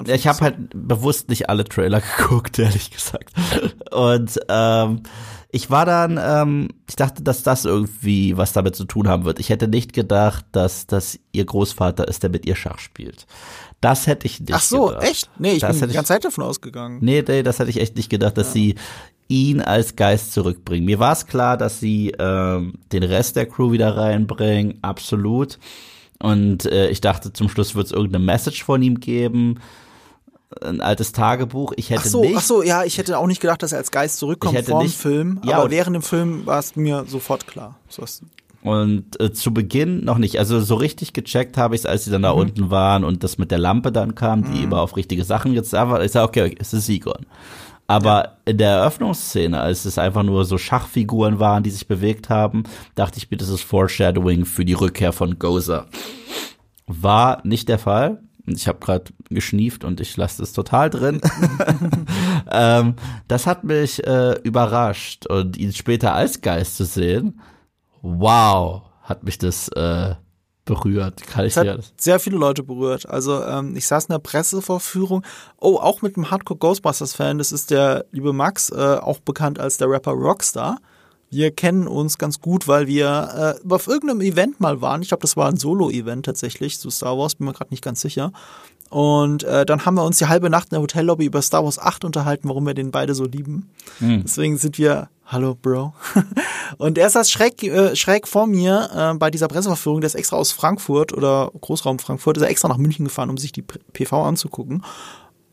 Ja, 0.05 0.15
ich 0.15 0.27
habe 0.27 0.39
halt 0.39 0.55
bewusst 0.73 1.27
nicht 1.27 1.49
alle 1.49 1.65
Trailer 1.65 2.01
geguckt, 2.17 2.57
ehrlich 2.57 2.89
gesagt. 2.91 3.33
Und 3.91 4.39
ähm, 4.47 5.03
ich 5.51 5.71
war 5.71 5.85
dann, 5.85 6.19
ähm, 6.21 6.67
ich 6.87 6.95
dachte, 6.95 7.23
dass 7.23 7.41
das 7.43 7.65
irgendwie 7.65 8.37
was 8.37 8.53
damit 8.53 8.75
zu 8.75 8.85
tun 8.85 9.07
haben 9.07 9.25
wird. 9.25 9.39
Ich 9.39 9.49
hätte 9.49 9.67
nicht 9.67 9.93
gedacht, 9.93 10.45
dass 10.51 10.85
das 10.85 11.19
ihr 11.31 11.45
Großvater 11.45 12.07
ist, 12.07 12.21
der 12.23 12.29
mit 12.29 12.45
ihr 12.45 12.55
Schach 12.55 12.77
spielt. 12.79 13.25
Das 13.81 14.05
hätte 14.07 14.27
ich 14.27 14.39
nicht 14.39 14.53
Ach 14.53 14.61
so, 14.61 14.87
gedacht. 14.87 15.03
echt? 15.03 15.29
Nee, 15.39 15.53
ich 15.53 15.61
Das 15.61 15.71
bin 15.71 15.79
hätte 15.79 15.87
die 15.91 15.95
ganze 15.95 16.13
Zeit 16.13 16.25
davon 16.25 16.43
ausgegangen. 16.43 16.99
Nee, 17.01 17.23
nee, 17.27 17.41
das 17.43 17.59
hätte 17.59 17.69
ich 17.71 17.79
echt 17.81 17.95
nicht 17.95 18.09
gedacht, 18.09 18.37
dass 18.37 18.53
sie 18.53 18.75
ihn 19.27 19.61
als 19.61 19.95
Geist 19.95 20.33
zurückbringen. 20.33 20.85
Mir 20.85 20.99
war 20.99 21.13
es 21.13 21.25
klar, 21.25 21.55
dass 21.57 21.79
sie 21.79 22.13
ähm, 22.19 22.73
den 22.91 23.03
Rest 23.03 23.35
der 23.35 23.45
Crew 23.47 23.71
wieder 23.71 23.95
reinbringen, 23.95 24.79
absolut. 24.81 25.57
Und 26.19 26.65
äh, 26.65 26.89
ich 26.89 26.99
dachte, 27.01 27.31
zum 27.31 27.47
Schluss 27.49 27.75
wird 27.75 27.87
es 27.87 27.91
irgendeine 27.91 28.25
Message 28.25 28.63
von 28.63 28.81
ihm 28.81 28.99
geben, 28.99 29.59
ein 30.63 30.81
altes 30.81 31.11
Tagebuch. 31.11 31.73
Ich 31.75 31.89
hätte 31.89 32.01
Ach 32.05 32.09
so, 32.09 32.21
nicht. 32.21 32.35
ach 32.37 32.41
so, 32.41 32.63
ja, 32.63 32.83
ich 32.83 32.97
hätte 32.97 33.17
auch 33.17 33.27
nicht 33.27 33.41
gedacht, 33.41 33.61
dass 33.61 33.71
er 33.71 33.77
als 33.77 33.91
Geist 33.91 34.17
zurückkommt 34.17 34.53
Ich 34.53 34.59
hätte 34.59 34.71
vor 34.71 34.79
dem 34.81 34.85
nicht- 34.87 34.97
Film, 34.97 35.39
Ja, 35.43 35.57
aber 35.59 35.69
während 35.71 35.95
dem 35.95 36.01
Film 36.01 36.45
war 36.45 36.59
es 36.59 36.75
mir 36.75 37.05
sofort 37.07 37.45
klar. 37.47 37.75
So 37.87 38.03
Und 38.63 39.19
äh, 39.21 39.31
zu 39.31 39.53
Beginn 39.53 40.03
noch 40.03 40.17
nicht. 40.17 40.39
Also 40.39 40.59
so 40.59 40.75
richtig 40.75 41.13
gecheckt 41.13 41.55
habe 41.57 41.75
ich 41.75 41.81
es, 41.81 41.85
als 41.85 42.05
sie 42.05 42.11
dann 42.11 42.23
da 42.23 42.33
Mhm. 42.33 42.39
unten 42.39 42.69
waren 42.71 43.03
und 43.03 43.23
das 43.23 43.37
mit 43.37 43.51
der 43.51 43.59
Lampe 43.59 43.91
dann 43.91 44.15
kam, 44.15 44.51
die 44.51 44.63
immer 44.63 44.81
auf 44.81 44.95
richtige 44.97 45.23
Sachen 45.23 45.53
jetzt 45.53 45.71
war. 45.73 46.03
Ich 46.03 46.11
sage, 46.11 46.27
okay, 46.27 46.41
okay, 46.47 46.55
es 46.59 46.73
ist 46.73 46.85
Sigon. 46.87 47.25
Aber 47.85 48.37
in 48.45 48.57
der 48.57 48.69
Eröffnungsszene, 48.71 49.59
als 49.59 49.85
es 49.85 49.97
einfach 49.97 50.21
nur 50.23 50.45
so 50.45 50.57
Schachfiguren 50.59 51.39
waren, 51.39 51.63
die 51.63 51.71
sich 51.71 51.87
bewegt 51.87 52.29
haben, 52.29 52.63
dachte 52.95 53.17
ich 53.17 53.31
mir, 53.31 53.37
das 53.37 53.49
ist 53.49 53.61
Foreshadowing 53.63 54.45
für 54.45 54.63
die 54.65 54.73
Rückkehr 54.73 55.11
von 55.13 55.39
Gozer. 55.39 55.87
War 56.87 57.41
nicht 57.45 57.69
der 57.69 57.79
Fall. 57.79 58.21
Ich 58.55 58.67
habe 58.67 58.79
gerade 58.79 59.05
geschnieft 59.29 59.83
und 59.83 59.99
ich 59.99 60.15
lasse 60.17 60.43
es 60.43 60.53
total 60.53 60.89
drin. 60.89 61.21
ähm, 62.51 62.95
das 63.27 63.47
hat 63.47 63.63
mich 63.63 64.05
äh, 64.05 64.39
überrascht 64.43 65.25
und 65.27 65.57
ihn 65.57 65.73
später 65.73 66.13
als 66.13 66.41
Geist 66.41 66.77
zu 66.77 66.85
sehen, 66.85 67.41
wow, 68.01 68.83
hat 69.01 69.23
mich 69.23 69.37
das 69.37 69.69
äh, 69.69 70.15
berührt. 70.69 71.25
Kann 71.25 71.45
ich 71.45 71.55
dir 71.55 71.71
hat 71.71 71.79
das? 71.79 71.93
sehr 71.97 72.19
viele 72.19 72.37
Leute 72.37 72.63
berührt. 72.63 73.09
Also 73.09 73.43
ähm, 73.43 73.75
ich 73.75 73.87
saß 73.87 74.05
in 74.05 74.13
der 74.13 74.19
Pressevorführung, 74.19 75.23
oh, 75.57 75.77
auch 75.77 76.01
mit 76.01 76.15
einem 76.15 76.29
Hardcore 76.29 76.59
Ghostbusters 76.59 77.15
Fan, 77.15 77.39
das 77.39 77.51
ist 77.51 77.71
der 77.71 78.05
liebe 78.11 78.33
Max, 78.33 78.69
äh, 78.69 78.75
auch 79.01 79.19
bekannt 79.19 79.59
als 79.59 79.77
der 79.77 79.89
Rapper 79.89 80.11
Rockstar. 80.11 80.77
Wir 81.29 81.51
kennen 81.51 81.87
uns 81.87 82.17
ganz 82.17 82.41
gut, 82.41 82.67
weil 82.67 82.87
wir 82.87 83.59
äh, 83.63 83.73
auf 83.73 83.87
irgendeinem 83.87 84.21
Event 84.21 84.59
mal 84.59 84.81
waren. 84.81 85.01
Ich 85.01 85.09
glaube, 85.09 85.21
das 85.21 85.37
war 85.37 85.47
ein 85.47 85.57
Solo-Event 85.57 86.25
tatsächlich 86.25 86.79
zu 86.79 86.89
Star 86.89 87.17
Wars, 87.17 87.35
bin 87.35 87.45
mir 87.45 87.53
gerade 87.53 87.71
nicht 87.71 87.83
ganz 87.83 88.01
sicher. 88.01 88.31
Und 88.89 89.43
äh, 89.43 89.65
dann 89.65 89.85
haben 89.85 89.95
wir 89.95 90.03
uns 90.03 90.17
die 90.17 90.25
halbe 90.25 90.49
Nacht 90.49 90.69
in 90.69 90.71
der 90.71 90.81
Hotellobby 90.81 91.25
über 91.25 91.41
Star 91.43 91.63
Wars 91.63 91.77
8 91.77 92.05
unterhalten, 92.05 92.49
warum 92.49 92.65
wir 92.65 92.73
den 92.73 92.89
beide 92.89 93.13
so 93.13 93.25
lieben. 93.25 93.69
Deswegen 94.23 94.57
sind 94.57 94.79
wir, 94.79 95.09
hallo 95.27 95.55
Bro. 95.61 95.93
Und 96.79 96.97
er 96.97 97.09
saß 97.11 97.29
schräg, 97.29 97.61
äh, 97.63 97.95
schräg 97.95 98.27
vor 98.27 98.47
mir 98.47 98.89
äh, 98.95 99.13
bei 99.15 99.29
dieser 99.29 99.47
Presseverführung, 99.47 100.01
der 100.01 100.07
ist 100.07 100.15
extra 100.15 100.37
aus 100.37 100.51
Frankfurt 100.51 101.13
oder 101.13 101.51
Großraum 101.61 101.99
Frankfurt, 101.99 102.37
ist 102.37 102.43
er 102.43 102.49
extra 102.49 102.67
nach 102.67 102.77
München 102.77 103.05
gefahren, 103.05 103.29
um 103.29 103.37
sich 103.37 103.51
die 103.51 103.61
PV 103.61 104.23
anzugucken. 104.23 104.83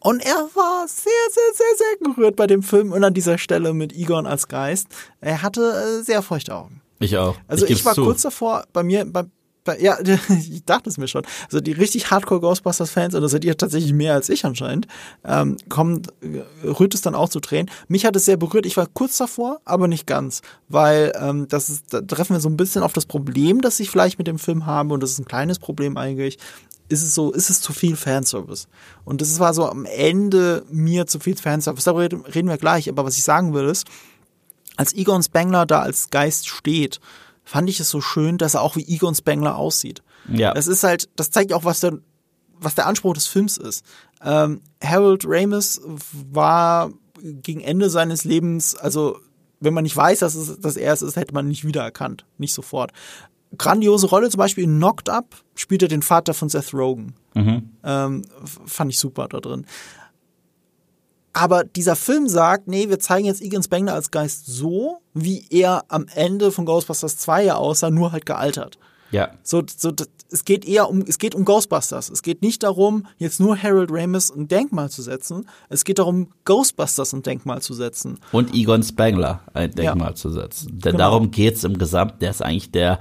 Und 0.06 0.24
er 0.24 0.48
war 0.54 0.86
sehr, 0.86 1.10
sehr, 1.32 1.52
sehr, 1.52 1.66
sehr 1.78 2.12
gerührt 2.14 2.36
bei 2.36 2.46
dem 2.46 2.62
Film 2.62 2.92
und 2.92 3.02
an 3.02 3.12
dieser 3.12 3.38
Stelle 3.38 3.74
mit 3.74 3.92
Egon 3.92 4.24
als 4.24 4.46
Geist. 4.46 4.86
Er 5.20 5.42
hatte 5.42 5.62
äh, 5.62 6.04
sehr 6.04 6.22
feuchte 6.22 6.54
Augen. 6.54 6.80
Ich 7.00 7.18
auch. 7.18 7.34
Also 7.48 7.64
ich, 7.64 7.70
geb's 7.70 7.84
war 7.86 7.94
zu. 7.94 8.04
kurz 8.04 8.22
davor, 8.22 8.66
bei 8.72 8.84
mir, 8.84 9.04
bei, 9.04 9.24
bei, 9.64 9.80
ja, 9.80 9.98
ich 10.28 10.64
dachte 10.64 10.90
es 10.90 10.96
mir 10.96 11.08
schon. 11.08 11.26
Also 11.46 11.58
die 11.60 11.72
richtig 11.72 12.08
Hardcore 12.08 12.40
Ghostbusters-Fans, 12.40 13.16
und 13.16 13.22
das 13.22 13.32
seid 13.32 13.44
ihr 13.44 13.56
tatsächlich 13.56 13.92
mehr 13.94 14.14
als 14.14 14.28
ich 14.28 14.44
anscheinend, 14.44 14.86
ähm, 15.24 15.56
kommen, 15.68 16.02
äh, 16.22 16.68
rührt 16.68 16.94
es 16.94 17.00
dann 17.00 17.16
auch 17.16 17.28
zu 17.28 17.40
Tränen. 17.40 17.68
Mich 17.88 18.06
hat 18.06 18.14
es 18.14 18.26
sehr 18.26 18.36
berührt. 18.36 18.64
Ich 18.64 18.76
war 18.76 18.86
kurz 18.86 19.18
davor, 19.18 19.60
aber 19.64 19.88
nicht 19.88 20.06
ganz, 20.06 20.40
weil 20.68 21.10
ähm, 21.20 21.48
das 21.48 21.68
ist, 21.68 21.92
da 21.92 22.00
treffen 22.00 22.34
wir 22.34 22.40
so 22.40 22.48
ein 22.48 22.56
bisschen 22.56 22.84
auf 22.84 22.92
das 22.92 23.06
Problem, 23.06 23.60
das 23.60 23.80
ich 23.80 23.90
vielleicht 23.90 24.18
mit 24.18 24.28
dem 24.28 24.38
Film 24.38 24.66
habe, 24.66 24.94
und 24.94 25.02
das 25.02 25.10
ist 25.10 25.18
ein 25.18 25.24
kleines 25.24 25.58
Problem 25.58 25.96
eigentlich. 25.96 26.38
Ist 26.88 27.02
es 27.02 27.14
so, 27.14 27.32
ist 27.32 27.50
es 27.50 27.60
zu 27.60 27.72
viel 27.72 27.96
Fanservice? 27.96 28.68
Und 29.04 29.20
das 29.20 29.38
war 29.40 29.54
so 29.54 29.68
am 29.68 29.84
Ende 29.86 30.64
mir 30.70 31.06
zu 31.06 31.18
viel 31.18 31.36
Fanservice. 31.36 31.84
Darüber 31.84 32.34
reden 32.34 32.48
wir 32.48 32.58
gleich, 32.58 32.88
aber 32.88 33.04
was 33.04 33.16
ich 33.16 33.24
sagen 33.24 33.54
will 33.54 33.66
ist, 33.66 33.86
als 34.76 34.94
Egon 34.94 35.22
Spengler 35.22 35.66
da 35.66 35.80
als 35.80 36.10
Geist 36.10 36.48
steht, 36.48 37.00
fand 37.44 37.68
ich 37.68 37.80
es 37.80 37.90
so 37.90 38.00
schön, 38.00 38.38
dass 38.38 38.54
er 38.54 38.62
auch 38.62 38.76
wie 38.76 38.86
Egon 38.86 39.14
Spengler 39.14 39.56
aussieht. 39.56 40.02
Ja. 40.28 40.52
Das 40.52 40.66
ist 40.66 40.84
halt, 40.84 41.08
das 41.16 41.30
zeigt 41.30 41.52
auch, 41.52 41.64
was 41.64 41.80
der, 41.80 41.98
was 42.58 42.74
der 42.74 42.86
Anspruch 42.86 43.14
des 43.14 43.26
Films 43.26 43.56
ist. 43.56 43.84
Ähm, 44.22 44.60
Harold 44.82 45.24
Ramis 45.26 45.80
war 46.32 46.90
gegen 47.22 47.60
Ende 47.60 47.90
seines 47.90 48.24
Lebens, 48.24 48.74
also 48.74 49.18
wenn 49.60 49.74
man 49.74 49.84
nicht 49.84 49.96
weiß, 49.96 50.18
dass, 50.18 50.34
es, 50.34 50.60
dass 50.60 50.76
er 50.76 50.92
es 50.92 51.02
ist, 51.02 51.16
hätte 51.16 51.34
man 51.34 51.46
ihn 51.46 51.50
nicht 51.50 51.66
wiedererkannt. 51.66 52.26
Nicht 52.38 52.52
sofort. 52.52 52.92
Grandiose 53.58 54.06
Rolle, 54.08 54.28
zum 54.30 54.38
Beispiel 54.38 54.64
in 54.64 54.76
Knocked 54.76 55.08
Up 55.08 55.36
spielt 55.54 55.82
er 55.82 55.88
den 55.88 56.02
Vater 56.02 56.34
von 56.34 56.48
Seth 56.48 56.74
Rogen. 56.74 57.14
Ähm, 57.34 58.22
f- 58.42 58.60
fand 58.66 58.90
ich 58.92 58.98
super 58.98 59.28
da 59.28 59.40
drin. 59.40 59.66
Aber 61.32 61.64
dieser 61.64 61.96
Film 61.96 62.28
sagt, 62.28 62.66
nee, 62.66 62.88
wir 62.88 62.98
zeigen 62.98 63.26
jetzt 63.26 63.42
Egan 63.42 63.62
Spengler 63.62 63.92
als 63.92 64.10
Geist 64.10 64.46
so, 64.46 64.98
wie 65.12 65.46
er 65.50 65.84
am 65.88 66.06
Ende 66.14 66.50
von 66.50 66.64
Ghostbusters 66.64 67.18
2 67.18 67.44
ja 67.44 67.56
aussah, 67.56 67.90
nur 67.90 68.12
halt 68.12 68.24
gealtert. 68.24 68.78
Ja. 69.10 69.30
So, 69.42 69.62
so, 69.76 69.92
es 70.30 70.44
geht 70.46 70.64
eher 70.64 70.88
um, 70.88 71.02
es 71.06 71.18
geht 71.18 71.34
um 71.34 71.44
Ghostbusters. 71.44 72.08
Es 72.08 72.22
geht 72.22 72.40
nicht 72.42 72.62
darum, 72.62 73.06
jetzt 73.18 73.38
nur 73.38 73.62
Harold 73.62 73.90
Ramis 73.92 74.30
ein 74.30 74.48
Denkmal 74.48 74.90
zu 74.90 75.02
setzen. 75.02 75.46
Es 75.68 75.84
geht 75.84 75.98
darum, 75.98 76.28
Ghostbusters 76.46 77.12
ein 77.12 77.22
Denkmal 77.22 77.60
zu 77.60 77.74
setzen. 77.74 78.18
Und 78.32 78.54
Egon 78.54 78.82
Spengler 78.82 79.42
ein 79.52 79.70
Denkmal 79.72 80.14
zu 80.16 80.30
setzen. 80.30 80.68
Denn 80.80 80.92
Genau. 80.92 80.98
darum 80.98 81.30
geht's 81.30 81.64
im 81.64 81.76
Gesamt. 81.78 82.22
Der 82.22 82.30
ist 82.30 82.42
eigentlich 82.42 82.70
der 82.72 82.98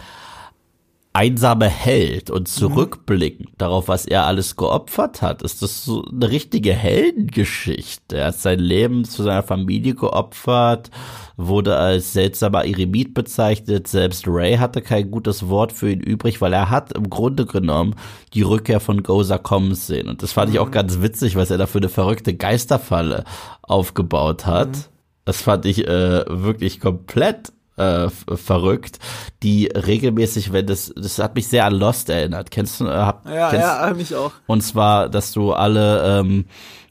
einsame 1.15 1.69
Held 1.69 2.29
und 2.29 2.49
zurückblickend 2.49 3.49
darauf, 3.57 3.87
was 3.87 4.05
er 4.05 4.25
alles 4.25 4.57
geopfert 4.57 5.21
hat, 5.21 5.43
ist 5.43 5.61
das 5.61 5.85
so 5.85 6.03
eine 6.03 6.29
richtige 6.29 6.73
Heldengeschichte. 6.73 8.17
Er 8.17 8.27
hat 8.27 8.35
sein 8.35 8.59
Leben 8.59 9.05
zu 9.05 9.23
seiner 9.23 9.41
Familie 9.41 9.95
geopfert, 9.95 10.91
wurde 11.37 11.77
als 11.77 12.11
seltsamer 12.11 12.65
Eremit 12.65 13.13
bezeichnet. 13.13 13.87
Selbst 13.87 14.27
Ray 14.27 14.57
hatte 14.57 14.81
kein 14.81 15.09
gutes 15.09 15.47
Wort 15.47 15.71
für 15.71 15.89
ihn 15.89 16.01
übrig, 16.01 16.41
weil 16.41 16.51
er 16.51 16.69
hat 16.69 16.91
im 16.91 17.09
Grunde 17.09 17.45
genommen 17.45 17.95
die 18.33 18.41
Rückkehr 18.41 18.81
von 18.81 19.01
Gozer 19.01 19.39
kommen 19.39 19.73
sehen. 19.73 20.09
Und 20.09 20.21
das 20.21 20.33
fand 20.33 20.51
ich 20.51 20.59
auch 20.59 20.69
ganz 20.69 21.01
witzig, 21.01 21.37
was 21.37 21.49
er 21.49 21.57
da 21.57 21.65
für 21.65 21.77
eine 21.77 21.89
verrückte 21.89 22.33
Geisterfalle 22.33 23.23
aufgebaut 23.61 24.45
hat. 24.45 24.89
Das 25.23 25.41
fand 25.41 25.65
ich 25.65 25.87
äh, 25.87 26.25
wirklich 26.27 26.81
komplett 26.81 27.53
äh, 27.77 28.09
verrückt, 28.09 28.99
die 29.43 29.65
regelmäßig, 29.67 30.53
wenn 30.53 30.67
das, 30.67 30.93
das 30.95 31.19
hat 31.19 31.35
mich 31.35 31.47
sehr 31.47 31.65
an 31.65 31.73
Lost 31.73 32.09
erinnert. 32.09 32.51
Kennst 32.51 32.79
du? 32.79 32.85
Äh, 32.85 32.89
hab, 32.89 33.25
kennst, 33.25 33.67
mich 33.97 34.15
auch. 34.15 34.31
Und 34.47 34.61
zwar, 34.61 35.09
dass 35.09 35.31
du 35.31 35.53
alle 35.53 36.19
ähm, 36.19 36.45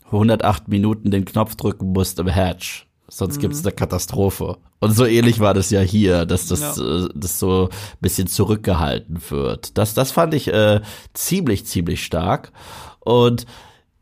108 0.07 0.69
Minuten 0.69 1.11
den 1.11 1.25
Knopf 1.25 1.57
drücken 1.57 1.93
musst 1.93 2.19
im 2.19 2.29
Hatch. 2.29 2.87
Sonst 3.09 3.39
gibt's 3.39 3.65
eine 3.65 3.73
Katastrophe. 3.73 4.57
Und 4.81 4.93
so 4.93 5.07
ähnlich 5.07 5.39
war 5.39 5.55
das 5.55 5.71
ja 5.71 5.81
hier, 5.81 6.27
dass 6.27 6.49
das, 6.49 6.79
äh, 6.79 7.09
das 7.15 7.39
so 7.39 7.69
ein 7.71 7.99
bisschen 8.01 8.27
zurückgehalten 8.27 9.21
wird. 9.31 9.79
Das, 9.79 9.95
das 9.95 10.11
fand 10.11 10.35
ich 10.35 10.49
äh, 10.49 10.81
ziemlich, 11.13 11.65
ziemlich 11.65 12.05
stark. 12.05 12.53
Und 13.01 13.47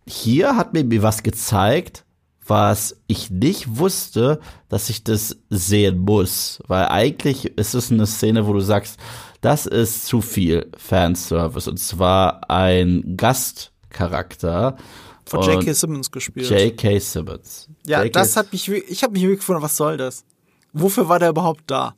hier 0.07 0.57
hat 0.57 0.73
mir 0.73 1.03
was 1.03 1.23
gezeigt, 1.23 2.05
was 2.53 2.99
ich 3.07 3.31
nicht 3.31 3.79
wusste, 3.79 4.39
dass 4.69 4.91
ich 4.91 5.03
das 5.03 5.39
sehen 5.49 6.01
muss. 6.01 6.63
Weil 6.67 6.85
eigentlich 6.89 7.47
ist 7.57 7.73
es 7.73 7.91
eine 7.91 8.07
Szene, 8.07 8.47
wo 8.47 8.53
du 8.53 8.61
sagst, 8.61 9.01
das 9.41 9.65
ist 9.65 10.05
zu 10.05 10.21
viel 10.21 10.71
Fanservice. 10.77 11.67
Und 11.67 11.79
zwar 11.79 12.51
ein 12.51 13.17
Gastcharakter. 13.17 14.77
Von 15.25 15.41
J.K. 15.41 15.73
Simmons 15.73 16.11
gespielt. 16.11 16.51
J.K. 16.51 16.99
Simmons. 16.99 17.71
Ja, 17.87 18.07
das 18.07 18.37
hat 18.37 18.53
mich, 18.53 18.69
ich 18.69 19.03
habe 19.03 19.15
mich 19.15 19.23
wirklich 19.23 19.39
gefragt, 19.39 19.63
was 19.63 19.79
soll 19.79 19.97
das? 19.97 20.27
Wofür 20.75 21.09
war 21.09 21.19
der 21.19 21.31
überhaupt 21.31 21.63
da? 21.69 21.95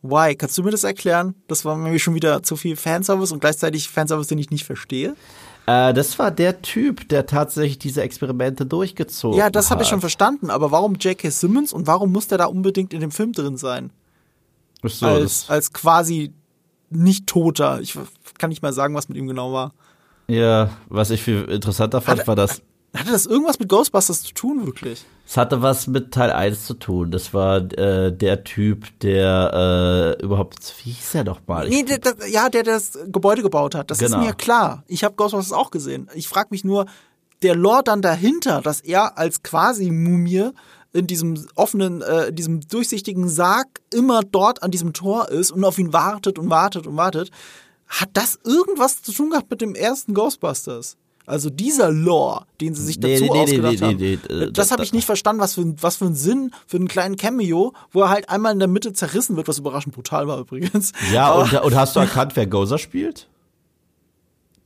Why? 0.00 0.34
Kannst 0.34 0.56
du 0.56 0.62
mir 0.62 0.70
das 0.70 0.84
erklären? 0.84 1.34
Das 1.46 1.66
war 1.66 1.76
mir 1.76 1.98
schon 1.98 2.14
wieder 2.14 2.42
zu 2.42 2.56
viel 2.56 2.76
Fanservice 2.76 3.32
und 3.32 3.40
gleichzeitig 3.40 3.90
Fanservice, 3.90 4.28
den 4.28 4.38
ich 4.38 4.48
nicht 4.48 4.64
verstehe. 4.64 5.14
Äh, 5.66 5.92
das 5.94 6.18
war 6.18 6.30
der 6.30 6.60
Typ, 6.62 7.08
der 7.08 7.26
tatsächlich 7.26 7.78
diese 7.78 8.02
Experimente 8.02 8.66
durchgezogen 8.66 9.38
Ja, 9.38 9.48
das 9.50 9.70
habe 9.70 9.82
ich 9.82 9.86
hat. 9.88 9.90
schon 9.90 10.00
verstanden, 10.00 10.50
aber 10.50 10.70
warum 10.72 10.94
J.K. 10.96 11.30
Simmons 11.30 11.72
und 11.72 11.86
warum 11.86 12.10
muss 12.12 12.26
der 12.28 12.38
da 12.38 12.46
unbedingt 12.46 12.92
in 12.92 13.00
dem 13.00 13.10
Film 13.12 13.32
drin 13.32 13.56
sein? 13.56 13.90
So, 14.84 15.06
als, 15.06 15.48
als 15.48 15.72
quasi 15.72 16.32
nicht 16.90 17.26
Toter. 17.28 17.80
Ich 17.80 17.96
kann 18.38 18.50
nicht 18.50 18.62
mal 18.62 18.72
sagen, 18.72 18.94
was 18.94 19.08
mit 19.08 19.16
ihm 19.16 19.28
genau 19.28 19.52
war. 19.52 19.72
ja, 20.26 20.70
was 20.88 21.10
ich 21.10 21.22
viel 21.22 21.42
interessanter 21.44 22.00
fand, 22.00 22.20
Hat- 22.20 22.26
war 22.28 22.36
das, 22.36 22.62
Hatte 22.94 23.10
das 23.12 23.24
irgendwas 23.26 23.58
mit 23.58 23.68
Ghostbusters 23.68 24.22
zu 24.22 24.34
tun, 24.34 24.66
wirklich? 24.66 25.04
es 25.26 25.36
hatte 25.38 25.62
was 25.62 25.86
mit 25.86 26.12
Teil 26.12 26.30
1 26.30 26.66
zu 26.66 26.74
tun. 26.74 27.10
Das 27.10 27.32
war 27.32 27.56
äh, 27.72 28.14
der 28.14 28.44
Typ, 28.44 28.86
der 29.00 30.16
äh, 30.20 30.22
überhaupt, 30.22 30.74
wie 30.84 30.90
hieß 30.90 31.14
er 31.14 31.24
doch 31.24 31.40
mal? 31.46 31.68
Nee, 31.68 31.84
der, 31.84 31.98
der, 31.98 32.28
ja, 32.28 32.50
der 32.50 32.64
das 32.64 32.98
Gebäude 33.06 33.40
gebaut 33.42 33.74
hat. 33.74 33.90
Das 33.90 33.98
Genau. 33.98 34.18
ist 34.18 34.24
mir 34.26 34.34
klar. 34.34 34.84
Ich 34.88 35.04
habe 35.04 35.14
Ghostbusters 35.14 35.56
auch 35.56 35.70
gesehen. 35.70 36.10
Ich 36.14 36.28
frage 36.28 36.48
mich 36.50 36.64
nur, 36.64 36.84
der 37.40 37.54
Lore 37.56 37.82
dann 37.82 38.02
dahinter, 38.02 38.60
dass 38.60 38.80
er 38.82 39.16
als 39.16 39.42
quasi 39.42 39.90
Mumie 39.90 40.50
in 40.92 41.06
diesem 41.06 41.46
offenen, 41.54 42.02
äh, 42.02 42.26
in 42.26 42.34
diesem 42.36 42.60
durchsichtigen 42.60 43.26
Sarg 43.28 43.68
immer 43.94 44.20
dort 44.22 44.62
an 44.62 44.70
diesem 44.70 44.92
Tor 44.92 45.30
ist 45.30 45.50
und 45.50 45.64
auf 45.64 45.78
ihn 45.78 45.94
wartet 45.94 46.38
und 46.38 46.50
wartet 46.50 46.86
und 46.86 46.96
wartet, 46.98 47.30
hat 47.88 48.10
das 48.12 48.38
irgendwas 48.44 49.02
zu 49.02 49.12
tun 49.12 49.30
gehabt 49.30 49.50
mit 49.50 49.62
dem 49.62 49.74
ersten 49.74 50.12
Ghostbusters? 50.12 50.98
Also 51.24 51.50
dieser 51.50 51.90
Lore, 51.90 52.46
den 52.60 52.74
sie 52.74 52.82
sich 52.82 52.98
dazu 52.98 53.24
nee, 53.24 53.30
nee, 53.30 53.42
ausgedacht 53.42 53.80
nee, 53.80 54.18
haben, 54.18 54.42
äh, 54.42 54.52
das 54.52 54.72
habe 54.72 54.82
ich 54.82 54.92
nicht 54.92 55.06
verstanden, 55.06 55.40
was 55.40 55.54
für, 55.54 55.74
was 55.80 55.96
für 55.96 56.06
ein 56.06 56.16
Sinn 56.16 56.50
für 56.66 56.78
einen 56.78 56.88
kleinen 56.88 57.16
Cameo, 57.16 57.74
wo 57.92 58.02
er 58.02 58.10
halt 58.10 58.28
einmal 58.28 58.52
in 58.52 58.58
der 58.58 58.68
Mitte 58.68 58.92
zerrissen 58.92 59.36
wird, 59.36 59.46
was 59.46 59.58
überraschend 59.58 59.94
brutal 59.94 60.26
war 60.26 60.38
übrigens. 60.38 60.92
Ja, 61.12 61.32
und, 61.32 61.52
und, 61.52 61.74
hast 61.76 61.94
du 61.94 62.00
erkannt, 62.00 62.34
wer 62.34 62.46
Gozer 62.46 62.78
spielt? 62.78 63.28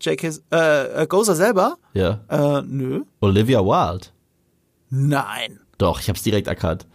J.K. 0.01 0.31
Äh, 0.53 1.03
äh, 1.03 1.07
Gozer 1.07 1.35
selber? 1.35 1.77
Ja. 1.93 2.21
Äh, 2.29 2.63
nö. 2.63 3.03
Olivia 3.21 3.61
Wilde. 3.61 4.07
Nein. 4.91 5.61
Doch, 5.79 6.01
ich 6.01 6.09
habe 6.09 6.17
es 6.17 6.23
direkt 6.23 6.47
erkannt. 6.47 6.87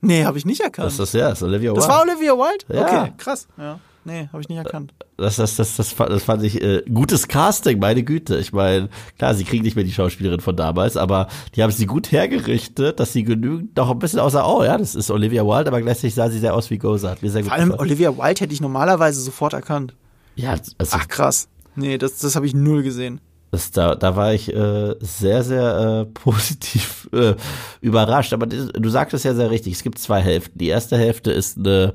Nee, 0.00 0.24
habe 0.24 0.38
ich 0.38 0.44
nicht 0.44 0.60
erkannt. 0.60 0.86
Das 0.86 0.98
ist 0.98 1.14
ja, 1.14 1.30
das 1.30 1.38
ist 1.38 1.42
Olivia 1.42 1.70
Wilde. 1.70 1.80
Das 1.80 1.88
war 1.88 2.02
Olivia 2.02 2.32
Wilde? 2.34 2.64
Ja. 2.72 3.02
Okay, 3.02 3.12
krass. 3.16 3.48
Ja. 3.56 3.80
Nee, 4.08 4.28
habe 4.32 4.40
ich 4.40 4.48
nicht 4.48 4.56
erkannt. 4.56 4.94
Das, 5.18 5.36
das, 5.36 5.56
das, 5.56 5.76
das, 5.76 5.94
das 5.94 6.22
fand 6.22 6.42
ich 6.42 6.62
äh, 6.62 6.82
gutes 6.90 7.28
Casting, 7.28 7.78
meine 7.78 8.02
Güte. 8.02 8.38
Ich 8.38 8.54
meine, 8.54 8.88
klar, 9.18 9.34
sie 9.34 9.44
kriegen 9.44 9.64
nicht 9.64 9.76
mehr 9.76 9.84
die 9.84 9.92
Schauspielerin 9.92 10.40
von 10.40 10.56
damals, 10.56 10.96
aber 10.96 11.28
die 11.54 11.62
haben 11.62 11.72
sie 11.72 11.84
gut 11.84 12.10
hergerichtet, 12.10 12.98
dass 13.00 13.12
sie 13.12 13.22
genügend 13.22 13.76
noch 13.76 13.90
ein 13.90 13.98
bisschen 13.98 14.20
außer, 14.20 14.48
oh 14.48 14.64
ja, 14.64 14.78
das 14.78 14.94
ist 14.94 15.10
Olivia 15.10 15.44
Wilde, 15.44 15.68
aber 15.68 15.82
gleichzeitig 15.82 16.14
sah 16.14 16.30
sie 16.30 16.38
sehr 16.38 16.54
aus 16.54 16.70
wie 16.70 16.78
Goza. 16.78 17.10
Hat 17.10 17.22
mir 17.22 17.28
sehr 17.28 17.42
gut 17.42 17.50
Vor 17.50 17.58
allem 17.58 17.68
gefallen. 17.68 17.86
Olivia 17.86 18.16
Wilde 18.16 18.40
hätte 18.40 18.54
ich 18.54 18.62
normalerweise 18.62 19.20
sofort 19.20 19.52
erkannt. 19.52 19.94
Ja, 20.36 20.52
also, 20.78 20.96
Ach 20.98 21.06
krass. 21.06 21.48
Nee, 21.76 21.98
das, 21.98 22.16
das 22.18 22.34
habe 22.34 22.46
ich 22.46 22.54
null 22.54 22.82
gesehen. 22.82 23.20
Das, 23.50 23.70
da, 23.70 23.94
da 23.94 24.16
war 24.16 24.32
ich 24.32 24.54
äh, 24.54 24.94
sehr, 25.00 25.42
sehr 25.44 26.06
äh, 26.06 26.10
positiv 26.14 27.10
äh, 27.12 27.34
überrascht. 27.82 28.32
Aber 28.32 28.46
das, 28.46 28.68
du 28.68 28.88
sagtest 28.88 29.26
ja 29.26 29.34
sehr 29.34 29.50
richtig, 29.50 29.74
es 29.74 29.82
gibt 29.82 29.98
zwei 29.98 30.22
Hälften. 30.22 30.58
Die 30.58 30.68
erste 30.68 30.96
Hälfte 30.96 31.30
ist 31.30 31.58
eine, 31.58 31.92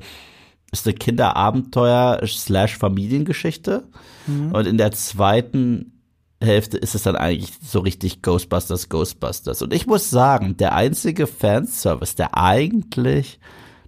ist 0.74 0.88
eine 0.88 0.95
Kinderabenteuer 0.95 2.20
slash 2.26 2.78
Familiengeschichte. 2.78 3.84
Mhm. 4.28 4.52
Und 4.52 4.68
in 4.68 4.78
der 4.78 4.91
zweiten 4.91 6.02
Hälfte 6.41 6.78
ist 6.78 6.95
es 6.95 7.04
dann 7.04 7.16
eigentlich 7.16 7.54
so 7.64 7.80
richtig 7.80 8.22
Ghostbusters, 8.22 8.90
Ghostbusters. 8.90 9.62
Und 9.62 9.74
ich 9.74 9.88
muss 9.88 10.10
sagen, 10.10 10.58
der 10.58 10.76
einzige 10.76 11.28
Fanservice, 11.28 12.16
der 12.16 12.38
eigentlich 12.38 13.40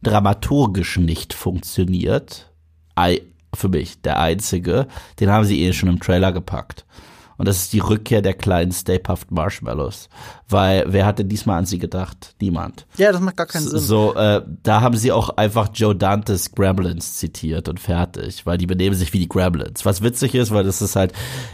dramaturgisch 0.01 0.97
nicht 0.97 1.33
funktioniert, 1.33 2.51
für 3.53 3.69
mich 3.69 4.01
der 4.01 4.19
einzige, 4.19 4.87
den 5.19 5.29
haben 5.29 5.45
sie 5.45 5.61
eh 5.63 5.73
schon 5.73 5.89
im 5.89 5.99
Trailer 5.99 6.31
gepackt. 6.31 6.85
Und 7.37 7.47
das 7.47 7.57
ist 7.57 7.73
die 7.73 7.79
Rückkehr 7.79 8.21
der 8.21 8.33
kleinen 8.33 8.71
Stay 8.71 8.99
Puft 8.99 9.31
Marshmallows. 9.31 10.09
Weil 10.47 10.85
wer 10.87 11.05
hatte 11.05 11.25
diesmal 11.25 11.59
an 11.59 11.65
sie 11.65 11.79
gedacht? 11.79 12.35
Niemand. 12.39 12.85
Ja, 12.97 13.11
das 13.11 13.21
macht 13.21 13.37
gar 13.37 13.45
keinen 13.45 13.67
Sinn. 13.67 13.79
So, 13.79 14.15
äh, 14.15 14.41
da 14.63 14.81
haben 14.81 14.95
sie 14.95 15.11
auch 15.11 15.29
einfach 15.29 15.69
Joe 15.73 15.95
Dantes 15.95 16.51
Gremlins 16.51 17.17
zitiert 17.17 17.67
und 17.67 17.79
fertig, 17.79 18.45
weil 18.45 18.57
die 18.57 18.67
benehmen 18.67 18.95
sich 18.95 19.11
wie 19.13 19.19
die 19.19 19.29
Gremlins. 19.29 19.85
Was 19.85 20.01
witzig 20.01 20.35
ist, 20.35 20.51
weil 20.51 20.63
das 20.63 20.81
ist 20.81 20.95
halt 20.95 21.13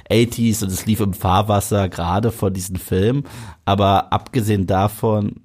80s 0.10 0.64
und 0.64 0.72
es 0.72 0.86
lief 0.86 1.00
im 1.00 1.14
Fahrwasser 1.14 1.90
gerade 1.90 2.32
von 2.32 2.54
diesem 2.54 2.76
Film. 2.76 3.24
Aber 3.66 4.12
abgesehen 4.14 4.68
davon 4.68 5.36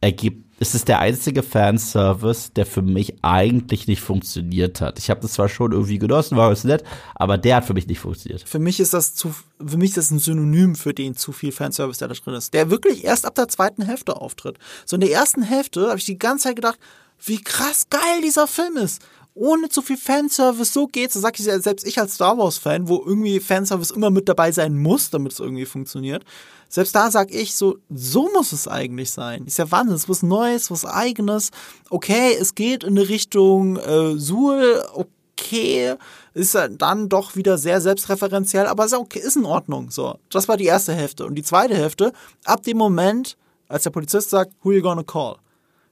ergibt 0.00 0.47
es 0.60 0.74
ist 0.74 0.88
der 0.88 0.98
einzige 0.98 1.42
Fanservice, 1.42 2.50
der 2.54 2.66
für 2.66 2.82
mich 2.82 3.14
eigentlich 3.22 3.86
nicht 3.86 4.00
funktioniert 4.00 4.80
hat. 4.80 4.98
Ich 4.98 5.10
habe 5.10 5.20
das 5.20 5.34
zwar 5.34 5.48
schon 5.48 5.72
irgendwie 5.72 5.98
genossen, 5.98 6.36
war 6.36 6.50
es 6.50 6.64
nett, 6.64 6.84
aber 7.14 7.38
der 7.38 7.56
hat 7.56 7.64
für 7.64 7.74
mich 7.74 7.86
nicht 7.86 8.00
funktioniert. 8.00 8.42
Für 8.48 8.58
mich 8.58 8.80
ist 8.80 8.92
das 8.92 9.14
zu, 9.14 9.34
für 9.64 9.76
mich 9.76 9.90
ist 9.90 9.98
das 9.98 10.10
ein 10.10 10.18
Synonym 10.18 10.74
für 10.74 10.94
den 10.94 11.16
zu 11.16 11.32
viel 11.32 11.52
Fanservice, 11.52 11.98
der 11.98 12.08
da 12.08 12.14
drin 12.14 12.34
ist. 12.34 12.54
Der 12.54 12.70
wirklich 12.70 13.04
erst 13.04 13.24
ab 13.24 13.34
der 13.34 13.48
zweiten 13.48 13.82
Hälfte 13.82 14.16
auftritt. 14.16 14.58
So 14.84 14.96
in 14.96 15.00
der 15.00 15.12
ersten 15.12 15.42
Hälfte 15.42 15.88
habe 15.88 15.98
ich 15.98 16.04
die 16.04 16.18
ganze 16.18 16.44
Zeit 16.44 16.56
gedacht, 16.56 16.78
wie 17.24 17.40
krass 17.40 17.88
geil 17.90 18.22
dieser 18.22 18.46
Film 18.46 18.76
ist 18.76 19.02
ohne 19.38 19.68
zu 19.68 19.82
viel 19.82 19.96
Fanservice, 19.96 20.72
so 20.72 20.86
geht's. 20.86 21.14
Das 21.14 21.22
sag 21.22 21.38
ich 21.38 21.44
selbst 21.44 21.86
ich 21.86 21.98
als 21.98 22.14
Star 22.14 22.36
Wars-Fan, 22.36 22.88
wo 22.88 23.02
irgendwie 23.04 23.40
Fanservice 23.40 23.92
immer 23.92 24.10
mit 24.10 24.28
dabei 24.28 24.52
sein 24.52 24.76
muss, 24.76 25.10
damit 25.10 25.32
es 25.32 25.40
irgendwie 25.40 25.64
funktioniert. 25.64 26.24
Selbst 26.68 26.94
da 26.94 27.10
sag 27.10 27.32
ich 27.32 27.54
so, 27.54 27.78
so 27.88 28.28
muss 28.32 28.52
es 28.52 28.68
eigentlich 28.68 29.10
sein. 29.10 29.46
Ist 29.46 29.58
ja 29.58 29.70
Wahnsinn, 29.70 29.94
es 29.94 30.02
ist 30.02 30.08
was 30.08 30.22
Neues, 30.22 30.70
was 30.70 30.84
Eigenes. 30.84 31.50
Okay, 31.88 32.36
es 32.38 32.54
geht 32.54 32.84
in 32.84 32.98
eine 32.98 33.08
Richtung 33.08 33.76
äh, 33.76 34.18
Suhl, 34.18 34.84
okay, 34.92 35.94
ist 36.34 36.54
dann 36.54 37.08
doch 37.08 37.36
wieder 37.36 37.58
sehr 37.58 37.80
selbstreferenziell, 37.80 38.66
aber 38.66 38.84
ist 38.84 38.94
okay, 38.94 39.20
ist 39.20 39.36
in 39.36 39.46
Ordnung. 39.46 39.90
So, 39.90 40.18
das 40.30 40.48
war 40.48 40.56
die 40.56 40.66
erste 40.66 40.94
Hälfte. 40.94 41.24
Und 41.26 41.36
die 41.36 41.42
zweite 41.42 41.74
Hälfte, 41.74 42.12
ab 42.44 42.64
dem 42.64 42.76
Moment, 42.76 43.36
als 43.68 43.84
der 43.84 43.90
Polizist 43.90 44.30
sagt, 44.30 44.52
who 44.62 44.72
you 44.72 44.82
gonna 44.82 45.04
call? 45.04 45.36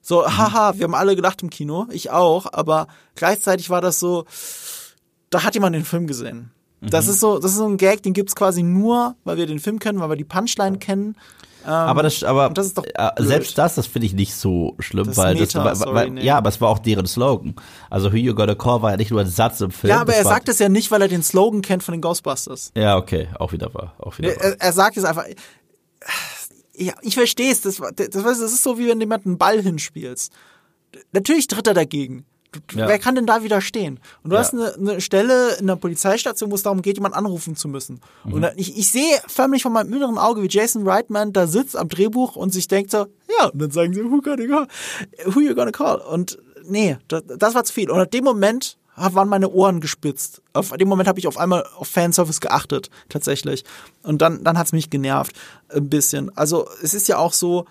So, 0.09 0.23
mhm. 0.23 0.39
haha, 0.39 0.75
wir 0.77 0.85
haben 0.85 0.95
alle 0.95 1.17
gedacht 1.17 1.43
im 1.43 1.51
Kino, 1.51 1.89
ich 1.91 2.11
auch, 2.13 2.47
aber 2.53 2.87
gleichzeitig 3.17 3.71
war 3.71 3.81
das 3.81 3.99
so, 3.99 4.25
da 5.31 5.43
hat 5.43 5.55
jemand 5.55 5.75
den 5.75 5.85
Film 5.85 6.07
gesehen. 6.07 6.53
Mhm. 6.81 6.91
Das 6.91 7.09
ist 7.09 7.19
so, 7.19 7.41
das 7.41 7.51
ist 7.51 7.57
so 7.57 7.67
ein 7.67 7.77
Gag, 7.77 8.05
den 8.05 8.13
gibt's 8.13 8.37
quasi 8.37 8.63
nur, 8.63 9.17
weil 9.25 9.37
wir 9.37 9.47
den 9.47 9.59
Film 9.59 9.81
kennen, 9.81 9.99
weil 9.99 10.11
wir 10.11 10.17
die 10.17 10.23
Punchline 10.23 10.79
kennen. 10.79 11.17
Ähm, 11.65 11.73
aber 11.73 12.05
das, 12.05 12.23
aber 12.23 12.51
das 12.51 12.67
ist 12.67 12.79
doch 12.79 12.85
äh, 12.85 13.11
selbst 13.19 13.59
das, 13.59 13.75
das 13.75 13.89
finde 13.89 14.07
ich 14.07 14.15
nicht 14.15 14.37
so 14.37 14.77
schlimm, 14.79 15.09
das 15.09 15.17
weil 15.17 15.35
Meta, 15.35 15.65
das, 15.65 15.81
weil, 15.81 15.89
sorry, 15.89 16.11
nee. 16.11 16.23
ja, 16.23 16.37
aber 16.37 16.51
es 16.51 16.61
war 16.61 16.69
auch 16.69 16.79
deren 16.79 17.07
Slogan. 17.07 17.57
Also 17.91 18.13
Who 18.13 18.17
You 18.17 18.37
Gotta 18.37 18.55
Call 18.55 18.83
war 18.83 18.93
ja 18.93 18.97
nicht 18.99 19.11
nur 19.11 19.21
ein 19.21 19.27
Satz 19.27 19.61
im 19.61 19.73
Film. 19.73 19.91
Ja, 19.91 20.03
aber 20.03 20.15
er 20.15 20.23
sagt 20.23 20.49
es 20.49 20.61
ja 20.61 20.69
nicht, 20.69 20.93
weil 20.93 21.03
er 21.03 21.09
den 21.09 21.25
Slogan 21.25 21.63
kennt 21.63 21.83
von 21.83 21.91
den 21.91 22.01
Ghostbusters. 22.01 22.71
Ja, 22.77 22.97
okay, 22.97 23.27
auch 23.41 23.51
wieder 23.51 23.75
wahr, 23.75 23.95
auch 23.99 24.17
wieder 24.19 24.29
wahr. 24.29 24.37
Er, 24.41 24.61
er 24.61 24.73
sagt 24.73 24.99
es 24.99 25.05
einfach 25.05 25.25
ja, 26.77 26.95
ich 27.03 27.15
verstehe 27.15 27.51
es. 27.51 27.61
Das, 27.63 27.81
das, 27.95 28.09
das 28.11 28.39
ist 28.41 28.63
so, 28.63 28.79
wie 28.79 28.89
wenn 28.89 29.01
jemand 29.01 29.27
einen 29.27 29.39
Ball 29.39 29.61
hinspielst. 29.63 30.33
Natürlich 31.13 31.47
tritt 31.47 31.67
er 31.67 31.75
dagegen. 31.75 32.25
Ja. 32.75 32.89
Wer 32.89 32.99
kann 32.99 33.15
denn 33.15 33.27
da 33.27 33.43
widerstehen? 33.43 34.01
Und 34.23 34.31
du 34.31 34.37
ja. 34.37 34.41
hast 34.41 34.55
eine, 34.55 34.75
eine, 34.75 35.01
Stelle 35.01 35.57
in 35.57 35.67
der 35.67 35.77
Polizeistation, 35.77 36.51
wo 36.51 36.55
es 36.55 36.63
darum 36.63 36.81
geht, 36.81 36.97
jemanden 36.97 37.19
anrufen 37.19 37.55
zu 37.55 37.69
müssen. 37.69 38.01
Mhm. 38.25 38.33
Und 38.33 38.47
ich, 38.57 38.79
ich 38.79 38.91
sehe 38.91 39.21
förmlich 39.27 39.63
von 39.63 39.73
meinem 39.73 39.93
inneren 39.93 40.17
Auge, 40.17 40.43
wie 40.43 40.49
Jason 40.49 40.89
Reitman 40.89 41.33
da 41.33 41.47
sitzt 41.47 41.77
am 41.77 41.89
Drehbuch 41.89 42.37
und 42.37 42.53
sich 42.55 42.69
denkt 42.69 42.91
so, 42.93 43.07
ja, 43.39 43.47
und 43.49 43.61
dann 43.61 43.71
sagen 43.71 43.93
sie, 43.93 44.05
who, 44.05 44.21
gonna 44.21 44.47
call? 44.47 44.69
who 45.27 45.41
you 45.41 45.55
gonna 45.55 45.73
call? 45.73 45.99
Und 45.99 46.39
nee, 46.65 46.97
das, 47.09 47.25
das 47.27 47.55
war 47.55 47.65
zu 47.65 47.73
viel. 47.73 47.91
Und 47.91 48.01
in 48.01 48.11
dem 48.11 48.25
Moment 48.25 48.79
waren 48.97 49.29
meine 49.29 49.51
Ohren 49.51 49.81
gespitzt. 49.81 50.43
Auf 50.53 50.71
dem 50.71 50.89
Moment 50.89 51.09
habe 51.09 51.19
ich 51.19 51.29
auf 51.29 51.39
einmal 51.39 51.67
auf 51.77 51.89
Fanservice 51.89 52.41
geachtet, 52.41 52.91
tatsächlich. 53.09 53.65
Und 54.03 54.23
dann, 54.23 54.43
dann 54.43 54.59
hat 54.59 54.67
es 54.67 54.73
mich 54.73 54.91
genervt, 54.91 55.33
ein 55.69 55.89
bisschen. 55.89 56.35
Also 56.37 56.69
es 56.83 56.95
ist 56.95 57.09
ja 57.09 57.19
auch 57.19 57.33
so, 57.33 57.67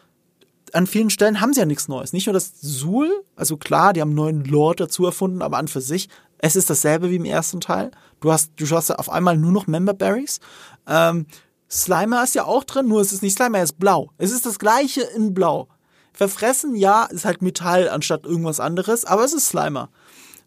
an 0.73 0.87
vielen 0.87 1.09
Stellen 1.09 1.41
haben 1.41 1.53
sie 1.53 1.61
ja 1.61 1.65
nichts 1.65 1.87
Neues. 1.87 2.13
Nicht 2.13 2.27
nur 2.27 2.33
das 2.33 2.53
Suhl, 2.61 3.09
also 3.35 3.57
klar, 3.57 3.93
die 3.93 4.01
haben 4.01 4.09
einen 4.09 4.15
neuen 4.15 4.43
Lord 4.45 4.79
dazu 4.79 5.05
erfunden, 5.05 5.41
aber 5.41 5.57
an 5.57 5.67
für 5.67 5.81
sich, 5.81 6.09
es 6.37 6.55
ist 6.55 6.69
dasselbe 6.69 7.09
wie 7.09 7.15
im 7.15 7.25
ersten 7.25 7.61
Teil. 7.61 7.91
Du 8.19 8.31
hast, 8.31 8.51
du 8.57 8.69
hast 8.69 8.91
auf 8.91 9.09
einmal 9.09 9.37
nur 9.37 9.51
noch 9.51 9.67
Member 9.67 9.93
Berries. 9.93 10.39
Ähm, 10.87 11.27
Slimer 11.69 12.23
ist 12.23 12.35
ja 12.35 12.45
auch 12.45 12.63
drin, 12.63 12.87
nur 12.87 13.01
es 13.01 13.11
ist 13.11 13.23
nicht 13.23 13.35
Slimer, 13.35 13.59
er 13.59 13.63
ist 13.63 13.79
blau. 13.79 14.11
Es 14.17 14.31
ist 14.31 14.45
das 14.45 14.59
gleiche 14.59 15.01
in 15.01 15.33
blau. 15.33 15.67
Verfressen, 16.13 16.75
ja, 16.75 17.05
ist 17.05 17.25
halt 17.25 17.41
Metall 17.41 17.89
anstatt 17.89 18.25
irgendwas 18.25 18.59
anderes, 18.59 19.05
aber 19.05 19.23
es 19.25 19.33
ist 19.33 19.47
Slimer. 19.47 19.89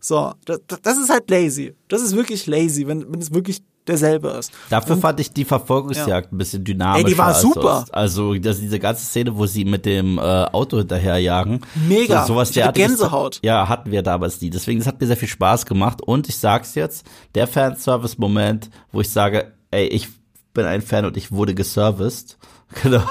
So, 0.01 0.33
das, 0.45 0.61
das 0.83 0.99
ist 0.99 1.11
halt 1.11 1.29
lazy. 1.31 1.75
Das 1.89 2.03
ist 2.03 2.15
wirklich 2.15 2.47
lazy, 2.47 2.87
wenn, 2.87 3.13
wenn 3.13 3.21
es 3.21 3.33
wirklich 3.33 3.63
derselbe 3.87 4.29
ist. 4.31 4.53
Dafür 4.69 4.97
und, 4.97 5.01
fand 5.01 5.19
ich 5.21 5.33
die 5.33 5.45
Verfolgungsjagd 5.45 6.27
ja. 6.27 6.33
ein 6.33 6.39
bisschen 6.39 6.63
dynamischer. 6.63 7.07
Ey, 7.07 7.13
die 7.13 7.19
war 7.19 7.35
super. 7.35 7.85
Also, 7.91 8.35
das, 8.35 8.61
diese 8.61 8.79
ganze 8.79 9.05
Szene, 9.05 9.37
wo 9.37 9.47
sie 9.47 9.65
mit 9.65 9.87
dem 9.87 10.19
äh, 10.19 10.21
Auto 10.21 10.79
hinterherjagen. 10.79 11.61
Mega. 11.89 12.23
So, 12.23 12.35
sowas 12.35 12.53
der 12.53 12.71
Gänsehaut. 12.73 13.41
ja, 13.43 13.69
hatten 13.69 13.91
wir 13.91 14.03
damals 14.03 14.41
nie. 14.41 14.51
Deswegen, 14.51 14.79
das 14.79 14.87
hat 14.87 15.01
mir 15.01 15.07
sehr 15.07 15.17
viel 15.17 15.29
Spaß 15.29 15.67
gemacht. 15.67 16.03
Und 16.03 16.29
ich 16.29 16.39
sag's 16.39 16.75
jetzt, 16.75 17.07
der 17.35 17.47
Fanservice-Moment, 17.47 18.71
wo 18.93 19.01
ich 19.01 19.11
sage, 19.11 19.53
ey, 19.71 19.87
ich 19.87 20.09
bin 20.53 20.67
ein 20.67 20.83
Fan 20.83 21.05
und 21.05 21.17
ich 21.17 21.33
wurde 21.33 21.55
geserviced. 21.55 22.37
Genau 22.83 23.03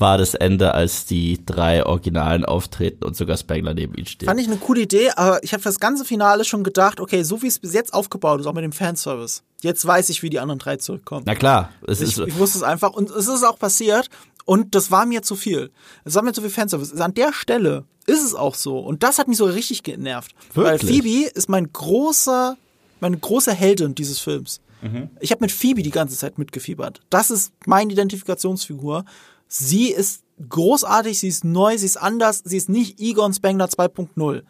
war 0.00 0.18
das 0.18 0.34
Ende, 0.34 0.74
als 0.74 1.06
die 1.06 1.44
drei 1.44 1.84
Originalen 1.84 2.44
auftreten 2.44 3.04
und 3.04 3.16
sogar 3.16 3.36
Spengler 3.36 3.74
neben 3.74 3.94
ihnen 3.94 4.06
steht. 4.06 4.28
Fand 4.28 4.40
ich 4.40 4.46
eine 4.46 4.56
coole 4.56 4.82
Idee, 4.82 5.10
aber 5.10 5.42
ich 5.42 5.52
habe 5.52 5.62
für 5.62 5.68
das 5.68 5.80
ganze 5.80 6.04
Finale 6.04 6.44
schon 6.44 6.64
gedacht, 6.64 7.00
okay, 7.00 7.22
so 7.22 7.42
wie 7.42 7.46
es 7.46 7.58
bis 7.58 7.74
jetzt 7.74 7.94
aufgebaut 7.94 8.40
ist, 8.40 8.46
auch 8.46 8.54
mit 8.54 8.64
dem 8.64 8.72
Fanservice. 8.72 9.42
Jetzt 9.62 9.84
weiß 9.86 10.08
ich, 10.10 10.22
wie 10.22 10.30
die 10.30 10.38
anderen 10.38 10.58
drei 10.58 10.76
zurückkommen. 10.76 11.24
Na 11.26 11.34
klar. 11.34 11.70
Es 11.86 12.00
ich, 12.00 12.10
ist, 12.10 12.18
ich 12.18 12.38
wusste 12.38 12.58
es 12.58 12.64
einfach 12.64 12.92
und 12.92 13.10
es 13.10 13.28
ist 13.28 13.44
auch 13.44 13.58
passiert 13.58 14.08
und 14.44 14.74
das 14.74 14.90
war 14.90 15.04
mir 15.04 15.22
zu 15.22 15.36
viel. 15.36 15.70
Es 16.04 16.14
war 16.14 16.22
mir 16.22 16.32
zu 16.32 16.40
viel 16.40 16.50
Fanservice. 16.50 16.94
An 17.00 17.14
der 17.14 17.32
Stelle 17.32 17.84
ist 18.06 18.24
es 18.24 18.34
auch 18.34 18.54
so 18.54 18.78
und 18.78 19.02
das 19.02 19.18
hat 19.18 19.28
mich 19.28 19.38
so 19.38 19.46
richtig 19.46 19.82
genervt. 19.82 20.34
Wirklich? 20.54 20.82
Weil 20.82 20.88
Phoebe 20.88 21.30
ist 21.34 21.48
mein 21.48 21.72
großer, 21.72 22.56
meine 23.00 23.18
große 23.18 23.52
Heldin 23.52 23.94
dieses 23.94 24.20
Films. 24.20 24.60
Mhm. 24.80 25.10
Ich 25.20 25.32
habe 25.32 25.40
mit 25.42 25.50
Phoebe 25.50 25.82
die 25.82 25.90
ganze 25.90 26.16
Zeit 26.16 26.38
mitgefiebert. 26.38 27.00
Das 27.10 27.30
ist 27.30 27.52
meine 27.66 27.92
Identifikationsfigur 27.92 29.04
Sie 29.48 29.90
ist 29.90 30.22
großartig, 30.48 31.18
sie 31.18 31.28
ist 31.28 31.44
neu, 31.44 31.76
sie 31.76 31.86
ist 31.86 31.96
anders, 31.96 32.42
sie 32.44 32.56
ist 32.56 32.68
nicht 32.68 33.00
Egon 33.00 33.32
Spengler 33.32 33.66
2.0. 33.66 34.42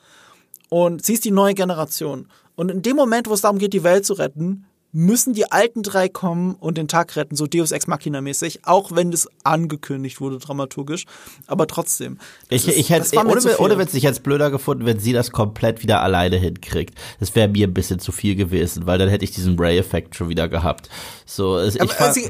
Und 0.69 1.05
sie 1.05 1.15
ist 1.15 1.25
die 1.25 1.31
neue 1.31 1.55
Generation. 1.55 2.29
Und 2.57 2.71
in 2.71 2.83
dem 2.83 2.97
Moment, 2.97 3.29
wo 3.29 3.35
es 3.35 3.41
darum 3.41 3.59
geht, 3.59 3.73
die 3.73 3.85
Welt 3.85 4.05
zu 4.05 4.15
retten, 4.15 4.67
müssen 4.93 5.35
die 5.35 5.51
alten 5.53 5.83
drei 5.83 6.09
kommen 6.09 6.55
und 6.55 6.79
den 6.79 6.89
Tag 6.89 7.15
retten, 7.17 7.37
so 7.37 7.47
Deus 7.47 7.73
Ex 7.73 7.87
Machina 7.87 8.21
mäßig, 8.21 8.61
auch 8.65 8.93
wenn 8.93 9.11
das 9.11 9.29
angekündigt 9.45 10.21
wurde 10.21 10.39
dramaturgisch, 10.39 11.05
aber 11.47 11.67
trotzdem. 11.67 12.19
Ich, 12.49 12.67
ist, 12.67 12.77
ich 12.77 12.91
hätte, 12.91 13.17
ohne, 13.19 13.59
ohne 13.59 13.79
Witz, 13.79 13.93
ich 13.95 14.05
hätte 14.05 14.15
es 14.15 14.21
blöder 14.21 14.51
gefunden, 14.51 14.87
wenn 14.87 14.99
sie 14.99 15.13
das 15.13 15.31
komplett 15.31 15.83
wieder 15.83 16.03
alleine 16.03 16.37
hinkriegt. 16.37 16.95
Das 17.21 17.35
wäre 17.35 17.49
mir 17.49 17.67
ein 17.67 17.75
bisschen 17.75 17.99
zu 17.99 18.13
viel 18.13 18.35
gewesen, 18.35 18.87
weil 18.87 18.99
dann 18.99 19.09
hätte 19.09 19.25
ich 19.25 19.31
diesen 19.31 19.59
Ray-Effekt 19.59 20.17
schon 20.17 20.31
wieder 20.31 20.49
gehabt. 20.49 20.89
So, 21.27 21.61
ich 21.61 21.81
aber, 21.81 22.01
also, 22.01 22.21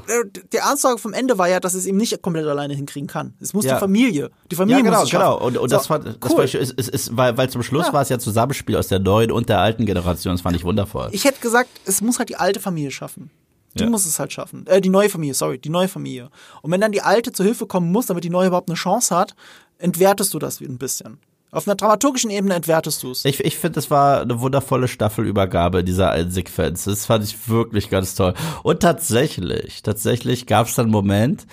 der 0.53 0.67
Ansage 0.67 0.99
vom 0.99 1.13
Ende 1.13 1.39
war 1.39 1.49
ja, 1.49 1.61
dass 1.61 1.75
es 1.75 1.87
eben 1.87 1.97
nicht 1.97 2.21
komplett 2.23 2.47
alleine 2.47 2.75
hinkriegen 2.75 3.07
kann. 3.07 3.35
Es 3.41 3.55
muss 3.55 3.65
ja. 3.65 3.75
die 3.75 3.81
Familie, 3.81 4.31
die 4.51 4.57
Familie 4.57 4.79
ja, 4.79 4.85
genau, 4.85 4.99
muss 4.99 5.07
es 5.07 5.11
genau. 5.13 5.39
Und, 5.39 5.57
und 5.57 5.71
so, 5.71 5.77
das 5.77 5.89
war, 5.89 6.01
das 6.01 6.17
cool. 6.29 6.39
war, 6.39 6.45
ist, 6.45 6.55
ist, 6.55 6.89
ist, 6.89 7.17
weil, 7.17 7.37
weil 7.37 7.49
zum 7.49 7.63
Schluss 7.63 7.87
ja. 7.87 7.93
war 7.93 8.03
es 8.03 8.09
ja 8.09 8.19
Zusammenspiel 8.19 8.77
aus 8.77 8.89
der 8.89 8.99
neuen 8.99 9.31
und 9.31 9.49
der 9.49 9.61
alten 9.61 9.87
Generation. 9.87 10.35
Das 10.35 10.41
fand 10.41 10.57
ich 10.57 10.65
wundervoll. 10.65 11.11
Ich 11.13 11.25
hätte 11.25 11.41
gesagt, 11.41 11.71
es 11.85 12.01
muss 12.01 12.19
halt 12.19 12.29
die 12.29 12.37
alte 12.37 12.48
Familie 12.55 12.91
schaffen. 12.91 13.31
Die 13.75 13.85
ja. 13.85 13.91
muss 13.91 14.07
es 14.07 14.19
halt 14.19 14.33
schaffen. 14.33 14.67
Äh, 14.67 14.81
die 14.81 14.89
neue 14.89 15.09
Familie, 15.09 15.35
sorry, 15.35 15.59
die 15.59 15.69
neue 15.69 15.89
Familie. 15.89 16.31
Und 16.63 16.71
wenn 16.71 16.81
dann 16.81 16.93
die 16.93 17.03
alte 17.03 17.33
zur 17.33 17.45
Hilfe 17.47 17.67
kommen 17.67 17.93
muss, 17.93 18.07
damit 18.07 18.25
die 18.25 18.31
neue 18.31 18.49
überhaupt 18.49 18.69
eine 18.69 18.77
Chance 18.77 19.15
hat, 19.15 19.35
entwertest 19.79 20.35
du 20.35 20.39
das 20.39 20.61
ein 20.61 20.79
bisschen. 20.79 21.19
Auf 21.51 21.67
einer 21.67 21.77
dramaturgischen 21.77 22.31
Ebene 22.31 22.55
entwertest 22.55 23.03
du 23.03 23.11
es. 23.11 23.25
Ich, 23.25 23.41
ich 23.41 23.57
finde, 23.57 23.79
es 23.79 23.91
war 23.91 24.21
eine 24.21 24.41
wundervolle 24.41 24.87
Staffelübergabe 24.87 25.83
dieser 25.83 26.11
einen 26.11 26.31
Sequenz. 26.31 26.85
Das 26.85 27.07
fand 27.07 27.25
ich 27.25 27.49
wirklich 27.49 27.89
ganz 27.89 28.15
toll. 28.15 28.35
Und 28.63 28.81
tatsächlich, 28.81 29.83
tatsächlich 29.83 30.47
gab 30.47 30.67
es 30.67 30.75
dann 30.75 30.87
einen 30.87 30.93
Moment, 30.93 31.47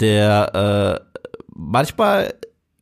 der 0.00 1.02
äh, 1.04 1.20
manchmal 1.54 2.34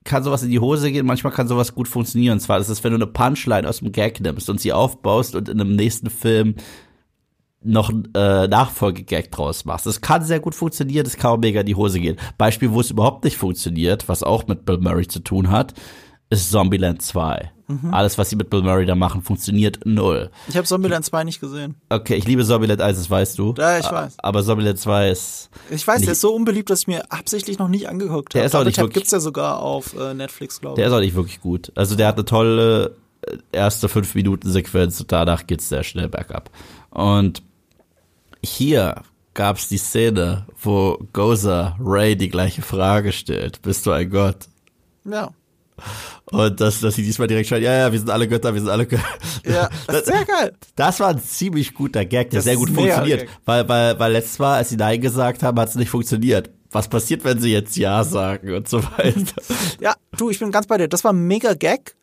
kann 0.05 0.23
sowas 0.23 0.43
in 0.43 0.51
die 0.51 0.61
Hose 0.61 0.91
gehen, 0.91 1.07
manchmal 1.07 1.33
kann 1.33 1.49
sowas 1.49 1.75
gut 1.75 1.89
funktionieren. 1.89 2.35
Und 2.35 2.41
zwar 2.41 2.59
ist 2.59 2.69
es, 2.69 2.83
wenn 2.85 2.93
du 2.93 2.97
eine 2.97 3.07
Punchline 3.07 3.69
aus 3.69 3.79
dem 3.79 3.91
Gag 3.91 4.21
nimmst 4.21 4.49
und 4.49 4.61
sie 4.61 4.73
aufbaust 4.73 5.35
und 5.35 5.49
in 5.49 5.61
einem 5.61 5.75
nächsten 5.75 6.11
Film 6.11 6.57
noch 7.65 7.91
äh, 8.15 8.49
Nachfolgegag 8.49 9.31
draus 9.31 9.65
machst. 9.65 9.87
Das 9.87 10.01
kann 10.01 10.25
sehr 10.25 10.41
gut 10.41 10.55
funktionieren, 10.55 11.05
das 11.05 11.17
kann 11.17 11.33
auch 11.33 11.39
mega 11.39 11.61
in 11.61 11.67
die 11.67 11.75
Hose 11.75 12.01
gehen. 12.01 12.17
Beispiel, 12.39 12.73
wo 12.73 12.81
es 12.81 12.91
überhaupt 12.91 13.25
nicht 13.25 13.37
funktioniert, 13.37 14.09
was 14.09 14.23
auch 14.23 14.47
mit 14.47 14.65
Bill 14.65 14.79
Murray 14.79 15.07
zu 15.07 15.21
tun 15.21 15.51
hat, 15.51 15.75
ist 16.31 16.51
Zombieland 16.51 17.03
2. 17.03 17.51
Mhm. 17.69 17.95
Alles, 17.95 18.19
was 18.19 18.31
sie 18.31 18.37
mit 18.37 18.51
Bill 18.51 18.63
Murray 18.63 18.87
da 18.87 18.95
machen, 18.95 19.23
funktioniert 19.23 19.81
null. 19.85 20.31
Ich 20.49 20.57
habe 20.57 20.67
Zombieland 20.67 21.05
2 21.05 21.25
nicht 21.25 21.41
gesehen. 21.41 21.77
Okay, 21.89 22.15
ich 22.15 22.27
liebe 22.27 22.45
Zombieland 22.45 22.81
1, 22.81 22.99
das 22.99 23.11
weißt 23.11 23.39
du. 23.39 23.55
Ja, 23.57 23.79
ich 23.79 23.91
weiß. 23.91 24.15
Aber 24.19 24.43
Zombieland 24.43 24.79
2 24.79 25.11
ist. 25.11 25.51
Ich 25.71 25.87
weiß, 25.87 26.03
der 26.03 26.13
ist 26.13 26.21
so 26.21 26.35
unbeliebt, 26.35 26.71
dass 26.71 26.81
ich 26.81 26.87
mir 26.87 27.11
absichtlich 27.11 27.59
noch 27.59 27.69
nicht 27.69 27.89
angeguckt 27.89 28.35
habe. 28.35 28.41
Der 28.41 28.45
ist 28.45 28.55
auch 28.55 28.65
nicht 28.65 28.79
wirklich, 28.79 28.95
gibt's 28.95 29.11
ja 29.11 29.21
sogar 29.21 29.61
auf 29.61 29.95
äh, 29.97 30.15
Netflix, 30.15 30.61
glaube 30.61 30.75
ich. 30.75 30.77
Der 30.77 30.87
ist 30.87 30.93
auch 30.93 31.01
nicht 31.01 31.15
wirklich 31.15 31.41
gut. 31.41 31.73
Also 31.75 31.97
der 31.97 32.09
hat 32.09 32.17
eine 32.17 32.25
tolle 32.25 32.97
äh, 33.27 33.37
erste 33.53 33.89
5 33.89 34.15
Minuten 34.15 34.51
Sequenz 34.51 35.01
und 35.01 35.13
danach 35.13 35.47
geht's 35.47 35.69
sehr 35.69 35.83
schnell 35.83 36.09
bergab. 36.09 36.51
Und 36.91 37.43
hier 38.45 39.03
gab 39.35 39.57
es 39.57 39.69
die 39.69 39.79
Szene, 39.79 40.47
wo 40.61 40.99
Goza 41.13 41.77
Ray 41.81 42.17
die 42.17 42.29
gleiche 42.29 42.63
Frage 42.63 43.13
stellt. 43.13 43.63
Bist 43.63 43.87
du 43.87 43.93
ein 43.93 44.11
Gott? 44.11 44.49
Ja. 45.05 45.31
Und 46.27 46.61
dass, 46.61 46.81
dass 46.81 46.95
sie 46.95 47.03
diesmal 47.03 47.29
direkt 47.29 47.49
schreibt, 47.49 47.63
ja, 47.63 47.75
ja, 47.75 47.93
wir 47.93 47.99
sind 47.99 48.11
alle 48.11 48.29
Götter, 48.29 48.55
wir 48.55 48.61
sind 48.61 48.71
alle 48.71 48.87
Götter. 48.87 49.05
Ja, 49.45 49.69
das 49.87 49.99
ist 49.99 50.07
sehr 50.07 50.25
geil. 50.25 50.53
Das 50.77 51.01
war 51.01 51.09
ein 51.09 51.21
ziemlich 51.21 51.75
guter 51.75 52.05
Gag, 52.05 52.31
der 52.31 52.39
das 52.39 52.45
sehr 52.45 52.57
gut 52.57 52.71
funktioniert. 52.71 53.29
Weil, 53.45 53.69
weil, 53.69 53.99
weil 53.99 54.13
letztes 54.13 54.39
Mal, 54.39 54.57
als 54.57 54.69
sie 54.69 54.77
Nein 54.77 55.01
gesagt 55.01 55.43
haben, 55.43 55.59
hat 55.59 55.69
es 55.69 55.75
nicht 55.75 55.91
funktioniert. 55.91 56.51
Was 56.71 56.89
passiert, 56.89 57.25
wenn 57.25 57.39
sie 57.39 57.53
jetzt 57.53 57.77
Ja 57.77 58.03
sagen 58.05 58.55
und 58.55 58.69
so 58.69 58.83
weiter? 58.83 59.43
Ja, 59.81 59.95
du, 60.17 60.31
ich 60.31 60.39
bin 60.39 60.51
ganz 60.51 60.67
bei 60.67 60.79
dir. 60.79 60.89
Das 60.89 61.05
war 61.05 61.13
ein 61.13 61.27
mega 61.27 61.55
Gag. 61.55 61.97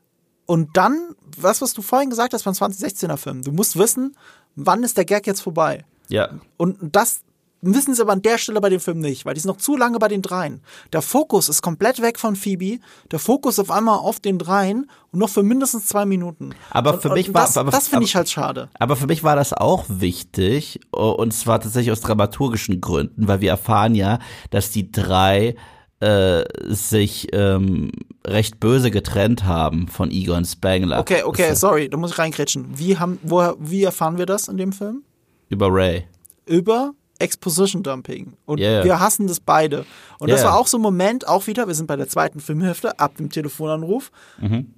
Und 0.46 0.78
dann, 0.78 1.16
was, 1.38 1.62
was 1.62 1.74
du 1.74 1.82
vorhin 1.82 2.10
gesagt 2.10 2.34
hast 2.34 2.44
von 2.44 2.54
2016er 2.54 3.18
Film. 3.18 3.42
Du 3.42 3.52
musst 3.52 3.78
wissen, 3.78 4.16
wann 4.56 4.84
ist 4.84 4.98
der 4.98 5.06
Gag 5.06 5.26
jetzt 5.26 5.42
vorbei? 5.42 5.86
Ja. 6.10 6.30
Und 6.58 6.78
das 6.82 7.22
wissen 7.62 7.94
sie 7.94 8.02
aber 8.02 8.14
an 8.14 8.22
der 8.22 8.38
Stelle 8.38 8.62
bei 8.62 8.70
dem 8.70 8.80
Film 8.80 9.00
nicht, 9.00 9.26
weil 9.26 9.34
die 9.34 9.42
sind 9.42 9.50
noch 9.50 9.58
zu 9.58 9.76
lange 9.76 10.00
bei 10.00 10.08
den 10.08 10.22
dreien. 10.22 10.62
Der 10.94 11.02
Fokus 11.02 11.50
ist 11.50 11.62
komplett 11.62 12.02
weg 12.02 12.20
von 12.20 12.36
Phoebe, 12.36 12.80
der 13.12 13.20
Fokus 13.20 13.60
auf 13.60 13.72
einmal 13.72 13.98
auf 13.98 14.20
den 14.20 14.38
dreien 14.38 14.90
und 15.12 15.20
noch 15.20 15.30
für 15.30 15.44
mindestens 15.44 15.88
zwei 15.88 16.06
Minuten. 16.06 16.52
Aber 16.70 17.00
für 17.00 17.10
und, 17.10 17.16
mich 17.16 17.28
und 17.30 17.34
war, 17.34 17.44
das, 17.44 17.54
das 17.54 17.88
finde 17.88 18.06
ich 18.06 18.16
halt 18.16 18.30
schade. 18.30 18.70
Aber 18.80 18.96
für 18.96 19.08
mich 19.08 19.24
war 19.24 19.36
das 19.36 19.54
auch 19.54 19.86
wichtig 19.88 20.80
und 20.92 21.34
zwar 21.34 21.60
tatsächlich 21.60 21.92
aus 21.92 22.02
dramaturgischen 22.02 22.82
Gründen, 22.82 23.28
weil 23.28 23.42
wir 23.42 23.50
erfahren 23.50 23.96
ja, 23.96 24.20
dass 24.52 24.72
die 24.72 24.92
drei 24.92 25.56
äh, 26.00 26.46
sich 26.68 27.28
ähm, 27.34 27.92
recht 28.26 28.60
böse 28.62 28.90
getrennt 28.90 29.44
haben 29.44 29.90
von 29.90 30.12
Egon 30.12 30.46
Spangler. 30.46 31.00
Okay, 31.00 31.24
okay, 31.24 31.54
sorry, 31.56 31.90
da 31.90 31.98
muss 31.98 32.12
ich 32.12 32.20
reinkrätschen. 32.20 32.68
Wie 32.78 32.98
haben, 32.98 33.20
woher, 33.24 33.58
wie 33.60 33.84
erfahren 33.84 34.18
wir 34.18 34.26
das 34.26 34.48
in 34.48 34.56
dem 34.56 34.72
Film? 34.72 35.04
Über 35.50 35.68
Ray. 35.72 36.08
Über 36.46 36.94
Exposition 37.20 37.84
Dumping. 37.84 38.34
Und 38.46 38.60
yeah. 38.60 38.84
wir 38.84 39.00
hassen 39.00 39.28
das 39.28 39.40
beide. 39.40 39.86
Und 40.20 40.30
yeah. 40.30 40.38
das 40.38 40.46
war 40.46 40.58
auch 40.58 40.68
so 40.68 40.78
ein 40.78 40.82
Moment, 40.82 41.28
auch 41.28 41.48
wieder, 41.48 41.68
wir 41.68 41.76
sind 41.76 41.88
bei 41.88 41.98
der 41.98 42.08
zweiten 42.08 42.40
Filmhälfte, 42.40 42.98
ab 43.00 43.18
dem 43.18 43.30
Telefonanruf. 43.30 44.12
Mhm. 44.40 44.74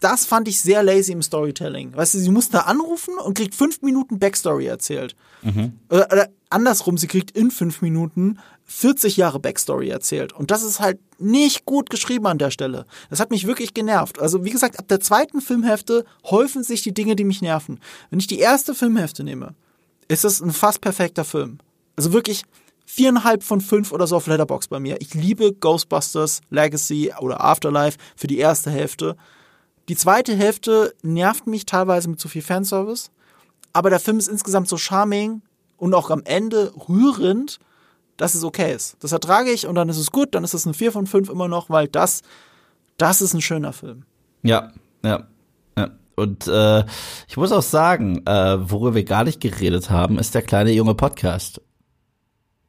Das 0.00 0.26
fand 0.26 0.46
ich 0.46 0.60
sehr 0.60 0.82
lazy 0.84 1.12
im 1.12 1.22
Storytelling. 1.22 1.96
Weißt 1.96 2.14
du, 2.14 2.18
sie 2.18 2.30
musste 2.30 2.52
da 2.52 2.60
anrufen 2.60 3.14
und 3.18 3.36
kriegt 3.36 3.54
fünf 3.54 3.82
Minuten 3.82 4.20
Backstory 4.20 4.66
erzählt. 4.66 5.16
Mhm. 5.42 5.72
Oder, 5.90 6.06
oder 6.12 6.28
andersrum, 6.50 6.98
sie 6.98 7.08
kriegt 7.08 7.32
in 7.32 7.50
fünf 7.50 7.82
Minuten 7.82 8.38
40 8.64 9.16
Jahre 9.16 9.40
Backstory 9.40 9.88
erzählt. 9.88 10.32
Und 10.32 10.50
das 10.50 10.62
ist 10.62 10.78
halt 10.78 11.00
nicht 11.18 11.64
gut 11.64 11.90
geschrieben 11.90 12.26
an 12.26 12.38
der 12.38 12.50
Stelle. 12.50 12.86
Das 13.10 13.18
hat 13.18 13.30
mich 13.30 13.46
wirklich 13.46 13.74
genervt. 13.74 14.20
Also, 14.20 14.44
wie 14.44 14.50
gesagt, 14.50 14.78
ab 14.78 14.86
der 14.88 15.00
zweiten 15.00 15.40
Filmhälfte 15.40 16.04
häufen 16.24 16.62
sich 16.62 16.82
die 16.82 16.94
Dinge, 16.94 17.16
die 17.16 17.24
mich 17.24 17.42
nerven. 17.42 17.80
Wenn 18.10 18.20
ich 18.20 18.26
die 18.26 18.38
erste 18.38 18.74
Filmhälfte 18.74 19.24
nehme, 19.24 19.54
ist 20.08 20.24
es 20.24 20.40
ein 20.40 20.52
fast 20.52 20.80
perfekter 20.80 21.24
Film. 21.24 21.58
Also 21.96 22.12
wirklich 22.12 22.44
viereinhalb 22.86 23.42
von 23.42 23.60
fünf 23.60 23.92
oder 23.92 24.06
so 24.06 24.16
auf 24.16 24.26
Letterbox 24.26 24.68
bei 24.68 24.80
mir. 24.80 25.00
Ich 25.00 25.12
liebe 25.14 25.52
Ghostbusters 25.52 26.40
Legacy 26.48 27.12
oder 27.20 27.44
Afterlife 27.44 27.98
für 28.16 28.26
die 28.26 28.38
erste 28.38 28.70
Hälfte. 28.70 29.16
Die 29.88 29.96
zweite 29.96 30.34
Hälfte 30.34 30.94
nervt 31.02 31.46
mich 31.46 31.66
teilweise 31.66 32.08
mit 32.08 32.18
zu 32.18 32.28
viel 32.28 32.42
Fanservice, 32.42 33.10
aber 33.72 33.90
der 33.90 34.00
Film 34.00 34.18
ist 34.18 34.28
insgesamt 34.28 34.68
so 34.68 34.78
charming 34.78 35.42
und 35.76 35.94
auch 35.94 36.10
am 36.10 36.22
Ende 36.24 36.72
rührend, 36.88 37.58
dass 38.16 38.34
es 38.34 38.42
okay 38.42 38.74
ist. 38.74 38.96
Das 39.00 39.12
ertrage 39.12 39.50
ich 39.50 39.66
und 39.66 39.74
dann 39.74 39.88
ist 39.88 39.98
es 39.98 40.10
gut, 40.10 40.34
dann 40.34 40.44
ist 40.44 40.54
es 40.54 40.66
eine 40.66 40.74
4 40.74 40.92
von 40.92 41.06
5 41.06 41.28
immer 41.28 41.48
noch, 41.48 41.70
weil 41.70 41.88
das, 41.88 42.22
das 42.96 43.20
ist 43.20 43.34
ein 43.34 43.42
schöner 43.42 43.72
Film. 43.72 44.04
Ja, 44.42 44.72
ja. 45.04 45.26
Und 46.18 46.46
äh, 46.48 46.84
ich 47.28 47.36
muss 47.36 47.52
auch 47.52 47.62
sagen, 47.62 48.26
äh, 48.26 48.70
worüber 48.70 48.94
wir 48.94 49.04
gar 49.04 49.24
nicht 49.24 49.40
geredet 49.40 49.90
haben, 49.90 50.18
ist 50.18 50.34
der 50.34 50.42
kleine 50.42 50.72
junge 50.72 50.94
Podcast. 50.94 51.60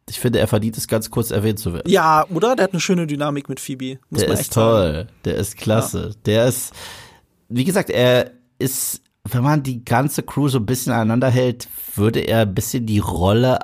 Ich 0.09 0.19
finde, 0.19 0.39
er 0.39 0.47
verdient 0.47 0.77
es 0.77 0.87
ganz 0.87 1.09
kurz 1.11 1.31
erwähnt 1.31 1.59
zu 1.59 1.73
werden. 1.73 1.89
Ja, 1.89 2.25
oder? 2.29 2.55
Der 2.55 2.63
hat 2.63 2.73
eine 2.73 2.79
schöne 2.79 3.05
Dynamik 3.05 3.49
mit 3.49 3.59
Phoebe. 3.59 3.99
Muss 4.09 4.21
der 4.21 4.29
ist 4.29 4.53
toll. 4.53 4.93
Sagen. 4.93 5.09
Der 5.25 5.35
ist 5.35 5.57
klasse. 5.57 6.07
Ja. 6.09 6.15
Der 6.25 6.45
ist, 6.47 6.73
wie 7.47 7.63
gesagt, 7.63 7.89
er 7.89 8.31
ist, 8.57 9.01
wenn 9.23 9.43
man 9.43 9.61
die 9.61 9.83
ganze 9.85 10.23
Crew 10.23 10.47
so 10.47 10.57
ein 10.57 10.65
bisschen 10.65 10.93
aneinander 10.93 11.29
hält, 11.29 11.67
würde 11.95 12.21
er 12.21 12.41
ein 12.41 12.55
bisschen 12.55 12.85
die 12.85 12.99
Rolle 12.99 13.59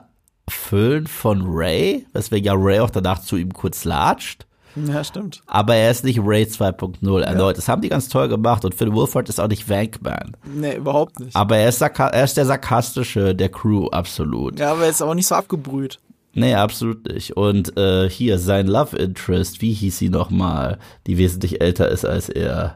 füllen 0.48 1.08
von 1.08 1.42
Ray, 1.46 2.06
weswegen 2.14 2.46
ja 2.46 2.54
Ray 2.56 2.80
auch 2.80 2.92
danach 2.92 3.20
zu 3.20 3.38
ihm 3.38 3.52
kurz 3.52 3.84
latscht. 3.84 4.46
Ja, 4.88 5.04
stimmt. 5.04 5.42
Aber 5.48 5.76
er 5.76 5.92
ist 5.92 6.04
nicht 6.04 6.20
Ray 6.22 6.44
2.0 6.44 7.22
erneut. 7.22 7.40
Ja. 7.40 7.54
Das 7.54 7.68
haben 7.68 7.82
die 7.82 7.90
ganz 7.90 8.10
toll 8.10 8.28
gemacht 8.28 8.66
und 8.66 8.76
Phil 8.76 8.94
Wolford 8.94 9.30
ist 9.30 9.40
auch 9.40 9.48
nicht 9.48 9.70
Wankman. 9.70 10.36
Nee, 10.44 10.76
überhaupt 10.76 11.20
nicht. 11.20 11.36
Aber 11.36 11.58
er 11.58 11.70
ist, 11.70 11.82
er 11.82 12.24
ist 12.24 12.38
der 12.38 12.46
sarkastische 12.46 13.34
der 13.36 13.50
Crew, 13.50 13.88
absolut. 13.88 14.60
Ja, 14.60 14.72
aber 14.72 14.84
er 14.84 14.90
ist 14.90 15.02
auch 15.02 15.14
nicht 15.14 15.28
so 15.28 15.36
abgebrüht. 15.36 16.00
Nee, 16.34 16.54
absolut 16.54 17.08
nicht. 17.08 17.38
Und 17.38 17.78
äh, 17.78 18.10
hier, 18.10 18.38
sein 18.40 18.68
Love 18.68 18.98
Interest, 18.98 19.62
wie 19.62 19.74
hieß 19.74 19.98
sie 19.98 20.10
nochmal, 20.10 20.80
die 21.08 21.18
wesentlich 21.18 21.62
älter 21.62 21.90
ist 21.90 22.06
als 22.06 22.28
er. 22.28 22.76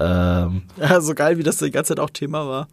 Ähm, 0.00 0.62
ja, 0.80 1.00
so 1.00 1.14
geil, 1.14 1.38
wie 1.38 1.44
das 1.44 1.58
die 1.58 1.70
ganze 1.70 1.94
Zeit 1.94 2.00
auch 2.00 2.10
Thema 2.10 2.48
war. 2.48 2.68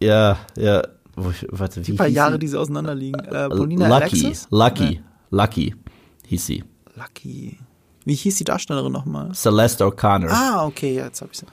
Ja, 0.00 0.38
ja. 0.56 0.82
Ich, 1.30 1.46
warte, 1.50 1.82
die 1.82 1.92
paar 1.92 2.06
Jahre, 2.06 2.32
sie? 2.32 2.38
die 2.38 2.48
sie 2.48 2.58
auseinanderliegen. 2.58 3.20
Äh, 3.26 3.48
Lucky, 3.48 3.82
Alexis? 3.82 4.48
Lucky, 4.50 4.84
nee. 4.84 5.00
Lucky 5.30 5.74
hieß 6.26 6.46
sie. 6.46 6.64
Lucky. 6.96 7.58
Wie 8.04 8.14
hieß 8.14 8.36
die 8.36 8.44
Darstellerin 8.44 8.92
nochmal? 8.92 9.32
Celeste 9.34 9.84
O'Connor. 9.84 10.30
Ah, 10.30 10.66
okay, 10.66 10.94
jetzt 10.94 11.20
habe 11.20 11.30
ich 11.32 11.38
sie. 11.40 11.46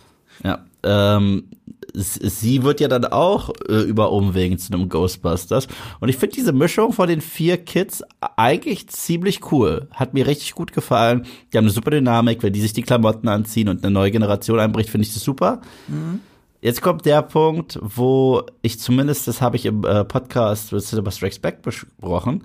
Ja, 0.43 0.65
ähm, 0.83 1.49
sie 1.93 2.63
wird 2.63 2.79
ja 2.79 2.87
dann 2.87 3.05
auch 3.05 3.49
äh, 3.67 3.81
über 3.81 4.11
Umwegen 4.11 4.57
zu 4.57 4.73
einem 4.73 4.89
Ghostbusters. 4.89 5.67
Und 5.99 6.09
ich 6.09 6.17
finde 6.17 6.35
diese 6.35 6.53
Mischung 6.53 6.93
von 6.93 7.07
den 7.07 7.21
vier 7.21 7.57
Kids 7.57 8.03
eigentlich 8.35 8.87
ziemlich 8.89 9.51
cool. 9.51 9.87
Hat 9.91 10.13
mir 10.13 10.27
richtig 10.27 10.53
gut 10.53 10.73
gefallen. 10.73 11.25
Die 11.51 11.57
haben 11.57 11.65
eine 11.65 11.73
super 11.73 11.91
Dynamik. 11.91 12.43
Wenn 12.43 12.53
die 12.53 12.61
sich 12.61 12.73
die 12.73 12.83
Klamotten 12.83 13.27
anziehen 13.27 13.69
und 13.69 13.83
eine 13.83 13.91
neue 13.91 14.11
Generation 14.11 14.59
einbricht, 14.59 14.89
finde 14.89 15.07
ich 15.07 15.13
das 15.13 15.23
super. 15.23 15.61
Mhm. 15.87 16.19
Jetzt 16.61 16.81
kommt 16.81 17.05
der 17.05 17.21
Punkt, 17.21 17.79
wo 17.81 18.43
ich 18.61 18.79
zumindest, 18.79 19.27
das 19.27 19.41
habe 19.41 19.55
ich 19.55 19.65
im 19.65 19.83
äh, 19.83 20.03
Podcast 20.03 20.71
with 20.71 20.89
Strikes 20.89 21.39
Back 21.39 21.61
besprochen, 21.61 22.43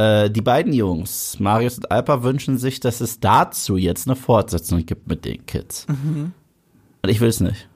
äh, 0.00 0.30
die 0.30 0.40
beiden 0.40 0.72
Jungs, 0.72 1.38
Marius 1.38 1.76
und 1.76 1.90
Alpa, 1.90 2.22
wünschen 2.22 2.56
sich, 2.56 2.80
dass 2.80 3.00
es 3.00 3.20
dazu 3.20 3.76
jetzt 3.76 4.06
eine 4.06 4.16
Fortsetzung 4.16 4.86
gibt 4.86 5.08
mit 5.08 5.24
den 5.24 5.44
Kids. 5.44 5.86
Mhm. 5.88 6.32
Und 7.02 7.08
ich 7.08 7.20
will 7.20 7.28
es 7.28 7.40
nicht. 7.40 7.68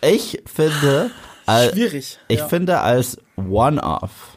Ich 0.00 0.42
finde, 0.46 1.10
Schwierig. 1.72 2.18
Ich 2.28 2.38
ja. 2.38 2.48
finde, 2.48 2.80
als 2.80 3.18
One-Off 3.36 4.33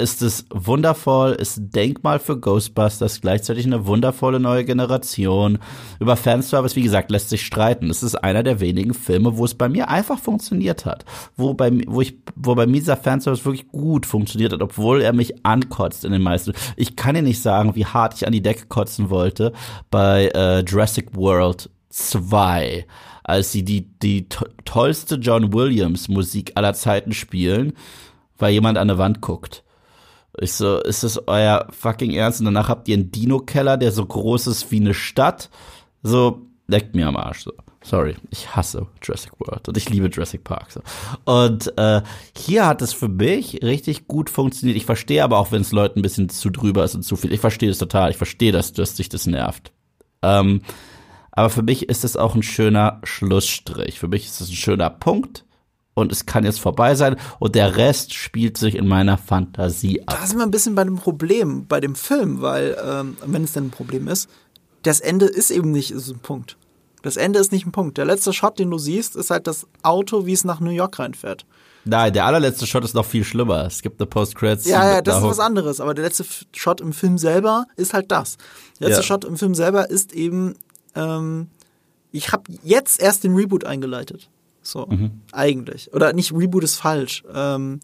ist 0.00 0.22
es 0.22 0.46
wundervoll, 0.50 1.32
ist 1.32 1.58
ein 1.58 1.70
Denkmal 1.70 2.18
für 2.18 2.38
Ghostbusters, 2.38 3.20
gleichzeitig 3.20 3.66
eine 3.66 3.86
wundervolle 3.86 4.40
neue 4.40 4.64
Generation. 4.64 5.58
Über 6.00 6.16
Fanservice, 6.16 6.74
wie 6.74 6.82
gesagt, 6.82 7.10
lässt 7.10 7.28
sich 7.28 7.46
streiten. 7.46 7.90
Es 7.90 8.02
ist 8.02 8.16
einer 8.16 8.42
der 8.42 8.60
wenigen 8.60 8.94
Filme, 8.94 9.36
wo 9.36 9.44
es 9.44 9.54
bei 9.54 9.68
mir 9.68 9.88
einfach 9.88 10.18
funktioniert 10.18 10.86
hat. 10.86 11.04
Wo 11.36 11.54
bei, 11.54 11.70
wo 11.86 12.00
ich, 12.00 12.18
wo 12.34 12.54
bei 12.54 12.66
mir 12.66 12.80
dieser 12.80 12.96
Fanservice 12.96 13.44
wirklich 13.44 13.68
gut 13.68 14.06
funktioniert 14.06 14.52
hat, 14.52 14.62
obwohl 14.62 15.02
er 15.02 15.12
mich 15.12 15.44
ankotzt 15.44 16.04
in 16.04 16.12
den 16.12 16.22
meisten. 16.22 16.52
Ich 16.76 16.96
kann 16.96 17.14
dir 17.14 17.22
nicht 17.22 17.40
sagen, 17.40 17.76
wie 17.76 17.86
hart 17.86 18.14
ich 18.14 18.26
an 18.26 18.32
die 18.32 18.42
Decke 18.42 18.66
kotzen 18.66 19.10
wollte 19.10 19.52
bei 19.90 20.30
äh, 20.34 20.60
Jurassic 20.60 21.14
World 21.14 21.70
2 21.90 22.86
als 23.30 23.52
sie 23.52 23.64
die, 23.64 23.82
die 23.82 24.28
to 24.28 24.44
tollste 24.64 25.14
John 25.16 25.52
Williams 25.52 26.08
Musik 26.08 26.52
aller 26.56 26.74
Zeiten 26.74 27.12
spielen, 27.12 27.74
weil 28.38 28.52
jemand 28.52 28.76
an 28.76 28.88
der 28.88 28.98
Wand 28.98 29.20
guckt. 29.20 29.62
Ich 30.38 30.52
so, 30.52 30.78
ist 30.78 31.02
das 31.02 31.26
euer 31.26 31.66
fucking 31.70 32.12
Ernst? 32.12 32.40
Und 32.40 32.46
danach 32.46 32.68
habt 32.68 32.88
ihr 32.88 32.94
einen 32.94 33.10
Dino-Keller, 33.10 33.76
der 33.76 33.92
so 33.92 34.04
groß 34.04 34.46
ist 34.46 34.70
wie 34.70 34.80
eine 34.80 34.94
Stadt. 34.94 35.50
So, 36.02 36.46
leckt 36.68 36.94
mir 36.94 37.08
am 37.08 37.16
Arsch. 37.16 37.44
So. 37.44 37.52
Sorry, 37.82 38.14
ich 38.30 38.54
hasse 38.54 38.86
Jurassic 39.02 39.32
World 39.40 39.66
und 39.68 39.76
ich 39.76 39.88
liebe 39.88 40.08
Jurassic 40.08 40.44
Park. 40.44 40.70
So. 40.70 40.80
Und 41.24 41.76
äh, 41.78 42.02
hier 42.36 42.66
hat 42.66 42.82
es 42.82 42.92
für 42.92 43.08
mich 43.08 43.62
richtig 43.62 44.06
gut 44.06 44.28
funktioniert. 44.28 44.76
Ich 44.76 44.84
verstehe 44.84 45.24
aber 45.24 45.38
auch, 45.38 45.50
wenn 45.50 45.62
es 45.62 45.72
Leuten 45.72 46.00
ein 46.00 46.02
bisschen 46.02 46.28
zu 46.28 46.50
drüber 46.50 46.84
ist 46.84 46.94
und 46.94 47.02
zu 47.02 47.16
viel. 47.16 47.32
Ich 47.32 47.40
verstehe 47.40 47.70
es 47.70 47.78
total. 47.78 48.10
Ich 48.10 48.18
verstehe, 48.18 48.52
dass, 48.52 48.74
dass 48.74 48.96
sich 48.96 49.08
das 49.08 49.26
nervt. 49.26 49.72
Ähm, 50.22 50.60
aber 51.32 51.48
für 51.48 51.62
mich 51.62 51.88
ist 51.88 52.04
es 52.04 52.16
auch 52.18 52.34
ein 52.34 52.42
schöner 52.42 53.00
Schlussstrich. 53.02 53.98
Für 53.98 54.08
mich 54.08 54.26
ist 54.26 54.42
es 54.42 54.50
ein 54.50 54.56
schöner 54.56 54.90
Punkt 54.90 55.44
und 55.94 56.12
es 56.12 56.26
kann 56.26 56.44
jetzt 56.44 56.60
vorbei 56.60 56.94
sein 56.94 57.16
und 57.38 57.54
der 57.54 57.76
Rest 57.76 58.14
spielt 58.14 58.56
sich 58.56 58.74
in 58.74 58.86
meiner 58.86 59.18
Fantasie 59.18 60.02
ab. 60.06 60.18
Da 60.20 60.26
sind 60.26 60.38
wir 60.38 60.44
ein 60.44 60.50
bisschen 60.50 60.74
bei 60.74 60.84
dem 60.84 60.96
Problem 60.96 61.66
bei 61.66 61.80
dem 61.80 61.94
Film, 61.94 62.40
weil 62.40 62.76
ähm, 62.84 63.16
wenn 63.24 63.44
es 63.44 63.52
denn 63.52 63.66
ein 63.66 63.70
Problem 63.70 64.08
ist, 64.08 64.28
das 64.82 65.00
Ende 65.00 65.26
ist 65.26 65.50
eben 65.50 65.70
nicht 65.72 65.90
ist 65.90 66.08
ein 66.08 66.20
Punkt. 66.20 66.56
Das 67.02 67.16
Ende 67.16 67.38
ist 67.38 67.52
nicht 67.52 67.66
ein 67.66 67.72
Punkt. 67.72 67.98
Der 67.98 68.04
letzte 68.04 68.32
Shot, 68.32 68.58
den 68.58 68.70
du 68.70 68.78
siehst, 68.78 69.16
ist 69.16 69.30
halt 69.30 69.46
das 69.46 69.66
Auto, 69.82 70.26
wie 70.26 70.32
es 70.32 70.44
nach 70.44 70.60
New 70.60 70.70
York 70.70 70.98
reinfährt. 70.98 71.46
Nein, 71.84 72.12
der 72.12 72.26
allerletzte 72.26 72.66
Shot 72.66 72.84
ist 72.84 72.94
noch 72.94 73.06
viel 73.06 73.24
schlimmer. 73.24 73.64
Es 73.64 73.80
gibt 73.80 74.00
eine 74.00 74.06
Post-Credits. 74.06 74.66
Ja, 74.66 74.86
ja, 74.86 75.00
das 75.00 75.16
ist 75.18 75.22
was 75.22 75.38
anderes. 75.38 75.80
Aber 75.80 75.94
der 75.94 76.04
letzte 76.04 76.26
Shot 76.54 76.82
im 76.82 76.92
Film 76.92 77.16
selber 77.16 77.66
ist 77.76 77.94
halt 77.94 78.12
das. 78.12 78.36
Der 78.78 78.88
letzte 78.88 79.02
ja. 79.02 79.06
Shot 79.06 79.24
im 79.24 79.38
Film 79.38 79.54
selber 79.54 79.88
ist 79.88 80.12
eben, 80.12 80.56
ähm, 80.94 81.48
ich 82.12 82.32
habe 82.32 82.44
jetzt 82.62 83.00
erst 83.00 83.24
den 83.24 83.34
Reboot 83.34 83.64
eingeleitet. 83.64 84.28
So, 84.62 84.86
mhm. 84.86 85.22
eigentlich. 85.32 85.92
Oder 85.92 86.12
nicht, 86.12 86.32
Reboot 86.32 86.64
ist 86.64 86.76
falsch. 86.76 87.24
Ähm, 87.32 87.80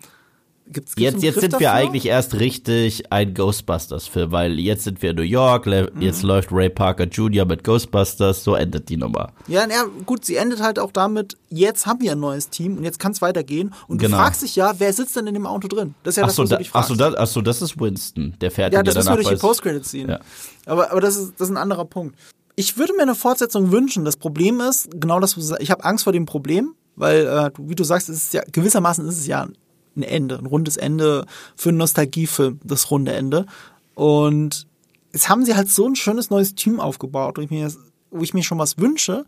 Gibt's, 0.69 0.97
gibt's 0.97 1.23
jetzt 1.23 1.37
jetzt 1.37 1.41
sind 1.41 1.61
wir 1.61 1.73
eigentlich 1.73 2.07
erst 2.07 2.35
richtig 2.35 3.13
ein 3.13 3.35
Ghostbusters-Film, 3.35 4.33
weil 4.33 4.59
jetzt 4.59 4.83
sind 4.83 5.01
wir 5.01 5.11
in 5.11 5.17
New 5.17 5.23
York, 5.23 5.67
mhm. 5.67 6.03
jetzt 6.03 6.25
läuft 6.25 6.51
Ray 6.51 6.69
Parker 6.69 7.05
Jr. 7.05 7.45
mit 7.45 7.63
Ghostbusters, 7.63 8.43
so 8.43 8.57
endet 8.57 8.89
die 8.89 8.97
Nummer. 8.97 9.33
Ja, 9.47 9.69
ja, 9.69 9.85
gut, 10.05 10.25
sie 10.25 10.35
endet 10.35 10.61
halt 10.61 10.81
auch 10.81 10.91
damit, 10.91 11.37
jetzt 11.51 11.87
haben 11.87 12.01
wir 12.01 12.13
ein 12.13 12.21
neues 12.21 12.51
Team 12.51 12.79
und 12.79 12.83
jetzt 12.83 12.99
kann 12.99 13.13
es 13.13 13.23
weitergehen. 13.23 13.73
Und 13.87 13.99
genau. 13.99 14.17
du 14.17 14.23
fragst 14.25 14.43
dich 14.43 14.57
ja, 14.57 14.75
wer 14.79 14.93
sitzt 14.93 15.15
denn 15.15 15.29
in 15.29 15.35
dem 15.35 15.47
Auto 15.47 15.69
drin? 15.69 15.95
Das 16.03 16.15
ist 16.15 16.17
ja 16.17 16.25
ach 16.25 16.29
das, 16.29 16.39
was 16.39 16.49
da, 16.49 16.57
du 16.57 16.63
dich 16.63 16.71
fragst. 16.71 16.91
Achso, 16.91 16.99
das, 16.99 17.15
ach 17.15 17.27
so, 17.29 17.43
das 17.43 17.63
ist 17.63 17.81
Winston, 17.81 18.35
der 18.41 18.51
fährt 18.51 18.73
ja, 18.73 18.83
das 18.83 18.97
ist 18.97 19.07
nur 19.07 19.15
durch 19.15 19.29
die 19.29 19.37
Post-Credit-Scene. 19.37 20.13
Ja. 20.15 20.21
Aber, 20.67 20.91
aber 20.91 21.01
das, 21.01 21.17
ist, 21.17 21.35
das 21.39 21.49
ist 21.49 21.55
ein 21.55 21.59
anderer 21.59 21.85
Punkt. 21.85 22.17
Ich 22.57 22.79
würde 22.79 22.95
mir 22.95 23.03
eine 23.03 23.15
Fortsetzung 23.15 23.71
wünschen. 23.71 24.05
Das 24.05 24.17
Problem 24.17 24.61
ist, 24.61 24.89
genau 24.93 25.21
das, 25.21 25.37
ich 25.61 25.71
habe 25.71 25.85
Angst 25.85 26.05
vor 26.05 26.13
dem 26.13 26.27
Problem, 26.27 26.75
weil, 26.97 27.27
äh, 27.27 27.51
wie 27.59 27.75
du 27.75 27.85
sagst, 27.85 28.09
es 28.09 28.25
ist 28.25 28.35
ja, 28.35 28.43
gewissermaßen 28.51 29.07
ist 29.07 29.19
es 29.19 29.27
ja 29.27 29.47
ein 29.97 30.03
Ende, 30.03 30.39
ein 30.39 30.47
rundes 30.47 30.77
Ende 30.77 31.27
für 31.55 31.69
einen 31.69 31.79
Nostalgiefilm, 31.79 32.61
das 32.65 32.91
runde 32.91 33.13
Ende. 33.13 33.47
Und 33.95 34.67
jetzt 35.13 35.29
haben 35.29 35.45
sie 35.45 35.55
halt 35.55 35.71
so 35.71 35.87
ein 35.87 35.97
schönes 35.97 36.31
neues 36.31 36.55
Team 36.55 36.81
aufgebaut, 36.81 37.37
wo 37.37 37.43
ich 37.43 37.51
mir, 37.51 37.71
wo 38.11 38.23
ich 38.23 38.35
mir 38.35 38.43
schon 38.43 38.59
was 38.59 38.79
wünsche, 38.79 39.25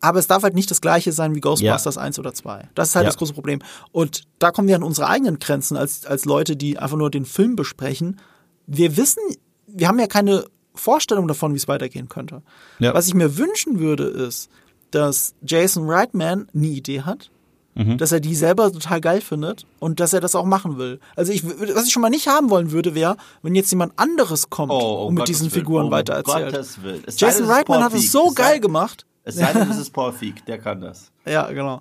aber 0.00 0.18
es 0.18 0.26
darf 0.26 0.42
halt 0.42 0.54
nicht 0.54 0.70
das 0.70 0.80
gleiche 0.80 1.12
sein 1.12 1.34
wie 1.34 1.40
Ghostbusters 1.40 1.96
ja. 1.96 2.02
1 2.02 2.18
oder 2.18 2.34
2. 2.34 2.68
Das 2.74 2.90
ist 2.90 2.96
halt 2.96 3.04
ja. 3.04 3.08
das 3.08 3.16
große 3.16 3.32
Problem. 3.32 3.60
Und 3.92 4.24
da 4.38 4.50
kommen 4.50 4.68
wir 4.68 4.76
an 4.76 4.82
unsere 4.82 5.08
eigenen 5.08 5.38
Grenzen 5.38 5.76
als, 5.76 6.04
als 6.06 6.24
Leute, 6.24 6.56
die 6.56 6.78
einfach 6.78 6.96
nur 6.96 7.10
den 7.10 7.24
Film 7.24 7.56
besprechen. 7.56 8.20
Wir 8.66 8.96
wissen, 8.96 9.20
wir 9.66 9.88
haben 9.88 9.98
ja 9.98 10.06
keine 10.06 10.44
Vorstellung 10.76 11.28
davon, 11.28 11.52
wie 11.52 11.56
es 11.56 11.68
weitergehen 11.68 12.08
könnte. 12.08 12.42
Ja. 12.78 12.94
Was 12.94 13.06
ich 13.06 13.14
mir 13.14 13.36
wünschen 13.36 13.78
würde, 13.78 14.04
ist, 14.04 14.50
dass 14.90 15.34
Jason 15.42 15.88
Reitman 15.88 16.48
eine 16.54 16.66
Idee 16.66 17.02
hat, 17.02 17.30
mhm. 17.74 17.98
dass 17.98 18.12
er 18.12 18.20
die 18.20 18.34
selber 18.34 18.72
total 18.72 19.00
geil 19.00 19.20
findet 19.20 19.66
und 19.78 20.00
dass 20.00 20.12
er 20.12 20.20
das 20.20 20.34
auch 20.34 20.44
machen 20.44 20.78
will. 20.78 21.00
Also 21.14 21.32
ich, 21.32 21.44
was 21.44 21.86
ich 21.86 21.92
schon 21.92 22.02
mal 22.02 22.10
nicht 22.10 22.28
haben 22.28 22.50
wollen 22.50 22.72
würde, 22.72 22.94
wäre, 22.94 23.16
wenn 23.42 23.54
jetzt 23.54 23.70
jemand 23.70 23.92
anderes 23.96 24.50
kommt 24.50 24.72
oh, 24.72 24.76
oh 24.76 25.06
und 25.06 25.14
mit 25.14 25.22
Gottes 25.22 25.38
diesen 25.38 25.52
Willen. 25.52 25.64
Figuren 25.64 25.86
oh, 25.86 25.90
weitererzählt. 25.90 26.52
Gottes 26.52 26.82
Willen. 26.82 27.02
Jason 27.16 27.46
Reitman 27.46 27.82
hat 27.82 27.94
es 27.94 28.10
so 28.10 28.30
geil 28.30 28.60
gemacht. 28.60 29.06
Es 29.24 29.36
sei 29.36 29.52
denn, 29.52 29.70
es 29.70 29.78
ist 29.78 29.92
Paul 29.92 30.12
Feig, 30.12 30.44
der 30.46 30.58
kann 30.58 30.80
das. 30.80 31.10
Ja, 31.26 31.50
genau. 31.50 31.80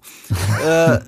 äh, 0.66 1.00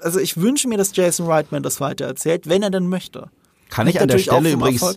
also 0.00 0.18
ich 0.18 0.36
wünsche 0.36 0.68
mir, 0.68 0.78
dass 0.78 0.94
Jason 0.94 1.26
Reitman 1.26 1.62
das 1.62 1.80
weitererzählt, 1.80 2.48
wenn 2.48 2.62
er 2.62 2.70
denn 2.70 2.88
möchte. 2.88 3.30
Kann 3.68 3.86
ich 3.86 4.00
an 4.00 4.08
der 4.08 4.18
Stelle 4.18 4.52
übrigens, 4.52 4.96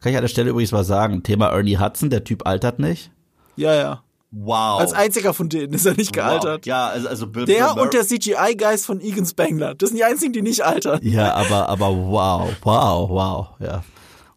kann 0.00 0.12
ich 0.12 0.16
an 0.16 0.22
der 0.22 0.28
Stelle 0.28 0.50
übrigens 0.50 0.72
mal 0.72 0.84
sagen, 0.84 1.22
Thema 1.22 1.48
Ernie 1.48 1.78
Hudson, 1.78 2.10
der 2.10 2.24
Typ 2.24 2.46
altert 2.46 2.78
nicht. 2.78 3.10
Ja, 3.56 3.74
ja. 3.74 4.02
Wow. 4.30 4.80
Als 4.80 4.92
einziger 4.92 5.32
von 5.32 5.48
denen 5.48 5.72
ist 5.72 5.86
er 5.86 5.94
nicht 5.94 6.12
gealtert. 6.12 6.60
Wow. 6.60 6.66
Ja, 6.66 6.88
also, 6.88 7.08
also 7.08 7.26
Bill 7.26 7.46
Der 7.46 7.72
Bill 7.72 7.82
und 7.82 7.94
der 7.94 8.04
CGI-Geist 8.04 8.84
von 8.84 9.00
Egan 9.00 9.24
Spangler. 9.24 9.74
Das 9.74 9.88
sind 9.88 9.96
die 9.96 10.04
einzigen, 10.04 10.32
die 10.32 10.42
nicht 10.42 10.62
altern. 10.62 11.00
Ja, 11.02 11.34
aber, 11.34 11.68
aber 11.68 11.88
wow, 11.88 12.50
wow, 12.62 13.08
wow, 13.08 13.48
ja. 13.60 13.82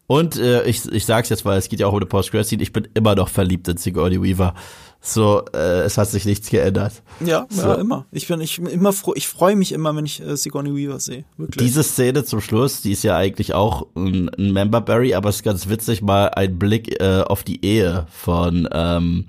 Und 0.06 0.36
äh, 0.36 0.64
ich, 0.64 0.90
ich 0.90 1.06
sag's 1.06 1.28
jetzt, 1.28 1.44
weil 1.44 1.58
es 1.58 1.68
geht 1.68 1.80
ja 1.80 1.86
auch 1.86 1.92
um 1.92 1.98
eine 1.98 2.06
post 2.06 2.30
scene 2.30 2.62
ich 2.62 2.72
bin 2.72 2.88
immer 2.94 3.14
noch 3.14 3.28
verliebt 3.28 3.68
in 3.68 3.76
Sigourney 3.76 4.20
Weaver. 4.22 4.54
So, 5.04 5.44
äh, 5.52 5.80
es 5.80 5.98
hat 5.98 6.08
sich 6.08 6.24
nichts 6.24 6.48
geändert. 6.48 7.02
Ja, 7.18 7.46
so. 7.50 7.62
ja 7.62 7.74
immer. 7.74 8.06
Ich 8.12 8.28
bin 8.28 8.40
ich 8.40 8.58
bin 8.58 8.68
immer 8.68 8.92
froh, 8.92 9.14
ich 9.16 9.26
freue 9.26 9.56
mich 9.56 9.72
immer, 9.72 9.94
wenn 9.96 10.06
ich 10.06 10.22
äh, 10.22 10.36
Sigourney 10.36 10.76
Weaver 10.76 11.00
sehe. 11.00 11.24
Wirklich. 11.36 11.66
Diese 11.66 11.82
Szene 11.82 12.24
zum 12.24 12.40
Schluss, 12.40 12.82
die 12.82 12.92
ist 12.92 13.02
ja 13.02 13.16
eigentlich 13.16 13.52
auch 13.52 13.88
ein, 13.96 14.30
ein 14.38 14.52
Memberberry, 14.52 15.14
aber 15.14 15.28
es 15.30 15.36
ist 15.36 15.42
ganz 15.42 15.68
witzig, 15.68 16.02
mal 16.02 16.28
ein 16.28 16.56
Blick 16.56 17.00
äh, 17.02 17.22
auf 17.22 17.42
die 17.42 17.64
Ehe 17.64 18.06
von 18.10 18.68
ähm, 18.72 19.26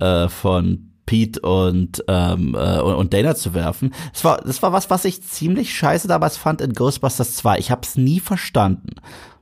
äh, 0.00 0.30
von 0.30 0.88
Pete 1.04 1.40
und, 1.40 2.02
ähm, 2.08 2.54
äh, 2.58 2.80
und 2.80 3.12
Dana 3.12 3.34
zu 3.34 3.52
werfen. 3.52 3.92
Das 4.14 4.24
war, 4.24 4.38
das 4.38 4.62
war 4.62 4.72
was, 4.72 4.88
was 4.88 5.04
ich 5.04 5.22
ziemlich 5.22 5.76
scheiße 5.76 6.08
damals 6.08 6.38
fand 6.38 6.62
in 6.62 6.72
Ghostbusters 6.72 7.34
2. 7.34 7.58
Ich 7.58 7.70
habe 7.70 7.82
es 7.84 7.96
nie 7.96 8.20
verstanden, 8.20 8.94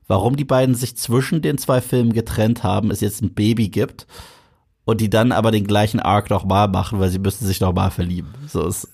warum 0.08 0.34
die 0.34 0.44
beiden 0.44 0.74
sich 0.74 0.96
zwischen 0.96 1.42
den 1.42 1.58
zwei 1.58 1.80
Filmen 1.80 2.12
getrennt 2.12 2.64
haben, 2.64 2.90
es 2.90 3.00
jetzt 3.00 3.22
ein 3.22 3.34
Baby 3.34 3.68
gibt 3.68 4.08
und 4.90 5.00
die 5.00 5.08
dann 5.10 5.32
aber 5.32 5.50
den 5.50 5.66
gleichen 5.66 6.00
Arc 6.00 6.30
nochmal 6.30 6.68
machen, 6.68 7.00
weil 7.00 7.10
sie 7.10 7.18
müssten 7.18 7.46
sich 7.46 7.60
nochmal 7.60 7.90
verlieben. 7.90 8.34
So 8.48 8.66
ist 8.66 8.88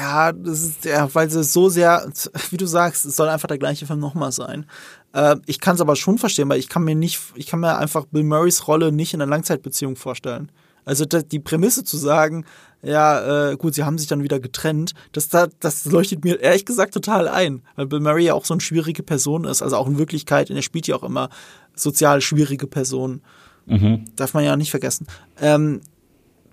ja, 0.00 0.32
das 0.32 0.62
ist 0.62 0.84
ja, 0.84 1.08
weil 1.14 1.30
sie 1.30 1.44
so 1.44 1.68
sehr, 1.68 2.10
wie 2.50 2.56
du 2.56 2.66
sagst, 2.66 3.04
es 3.04 3.16
soll 3.16 3.28
einfach 3.28 3.48
der 3.48 3.58
gleiche 3.58 3.86
Film 3.86 4.00
nochmal 4.00 4.32
sein. 4.32 4.66
Äh, 5.12 5.36
ich 5.46 5.60
kann 5.60 5.76
es 5.76 5.80
aber 5.80 5.94
schon 5.96 6.18
verstehen, 6.18 6.48
weil 6.48 6.58
ich 6.58 6.68
kann 6.68 6.82
mir 6.82 6.96
nicht, 6.96 7.20
ich 7.36 7.46
kann 7.46 7.60
mir 7.60 7.78
einfach 7.78 8.06
Bill 8.06 8.24
Murrays 8.24 8.66
Rolle 8.66 8.90
nicht 8.90 9.14
in 9.14 9.22
einer 9.22 9.30
Langzeitbeziehung 9.30 9.96
vorstellen. 9.96 10.50
Also 10.84 11.04
die 11.04 11.38
Prämisse 11.38 11.84
zu 11.84 11.96
sagen, 11.96 12.44
ja, 12.82 13.50
äh, 13.50 13.56
gut, 13.56 13.74
sie 13.74 13.84
haben 13.84 13.98
sich 13.98 14.08
dann 14.08 14.22
wieder 14.22 14.40
getrennt, 14.40 14.94
das, 15.12 15.28
das 15.28 15.84
leuchtet 15.84 16.24
mir 16.24 16.40
ehrlich 16.40 16.64
gesagt 16.64 16.94
total 16.94 17.28
ein, 17.28 17.62
weil 17.76 17.86
Bill 17.86 18.00
Murray 18.00 18.24
ja 18.24 18.34
auch 18.34 18.46
so 18.46 18.54
eine 18.54 18.60
schwierige 18.60 19.02
Person 19.02 19.44
ist, 19.44 19.62
also 19.62 19.76
auch 19.76 19.86
in 19.86 19.98
Wirklichkeit, 19.98 20.50
und 20.50 20.56
er 20.56 20.62
spielt 20.62 20.86
ja 20.86 20.96
auch 20.96 21.02
immer 21.02 21.28
sozial 21.74 22.20
schwierige 22.20 22.66
Personen. 22.66 23.22
Mhm. 23.68 24.04
Darf 24.16 24.34
man 24.34 24.44
ja 24.44 24.56
nicht 24.56 24.70
vergessen. 24.70 25.06
Ähm, 25.40 25.80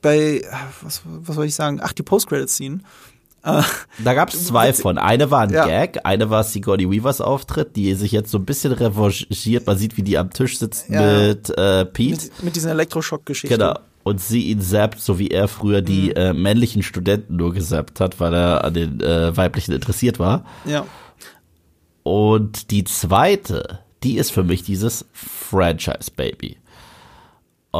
bei, 0.02 0.44
was, 0.82 1.02
was 1.06 1.36
soll 1.36 1.46
ich 1.46 1.56
sagen? 1.56 1.80
Ach, 1.82 1.94
die 1.94 2.04
Post-Credit-Scene. 2.04 2.80
Äh, 3.44 3.62
da 4.04 4.14
gab 4.14 4.30
es 4.30 4.48
zwei 4.48 4.74
von. 4.74 4.98
Eine 4.98 5.32
war 5.32 5.42
ein 5.42 5.52
ja. 5.52 5.66
Gag, 5.66 6.00
eine 6.04 6.30
war 6.30 6.44
Sigourney 6.44 6.90
Weavers 6.90 7.22
Auftritt, 7.22 7.76
die 7.76 7.94
sich 7.94 8.12
jetzt 8.12 8.32
so 8.32 8.38
ein 8.38 8.46
bisschen 8.46 8.72
revanchiert. 8.74 9.68
Man 9.68 9.78
sieht, 9.78 9.98
wie 9.98 10.04
die 10.04 10.18
am 10.18 10.32
Tisch 10.32 10.58
sitzt 10.58 10.90
ja. 10.90 11.02
mit 11.02 11.50
äh, 11.58 11.86
Pete. 11.86 12.26
Mit, 12.26 12.44
mit 12.44 12.56
diesen 12.56 12.72
Elektroschock-Geschichten. 12.72 13.58
Genau 13.58 13.76
und 14.06 14.22
sie 14.22 14.52
ihn 14.52 14.62
zappt, 14.62 15.02
so 15.02 15.18
wie 15.18 15.30
er 15.30 15.48
früher 15.48 15.82
die 15.82 16.10
mhm. 16.10 16.16
äh, 16.16 16.34
männlichen 16.34 16.84
Studenten 16.84 17.38
nur 17.38 17.54
gesappt 17.54 18.00
hat, 18.00 18.20
weil 18.20 18.36
er 18.36 18.64
an 18.64 18.76
den 18.76 19.02
äh, 19.02 19.36
weiblichen 19.36 19.74
interessiert 19.74 20.20
war. 20.20 20.46
Ja. 20.64 20.86
Und 22.04 22.70
die 22.70 22.84
zweite, 22.84 23.80
die 24.04 24.18
ist 24.18 24.32
für 24.32 24.44
mich 24.44 24.62
dieses 24.62 25.08
Franchise-Baby. 25.12 26.58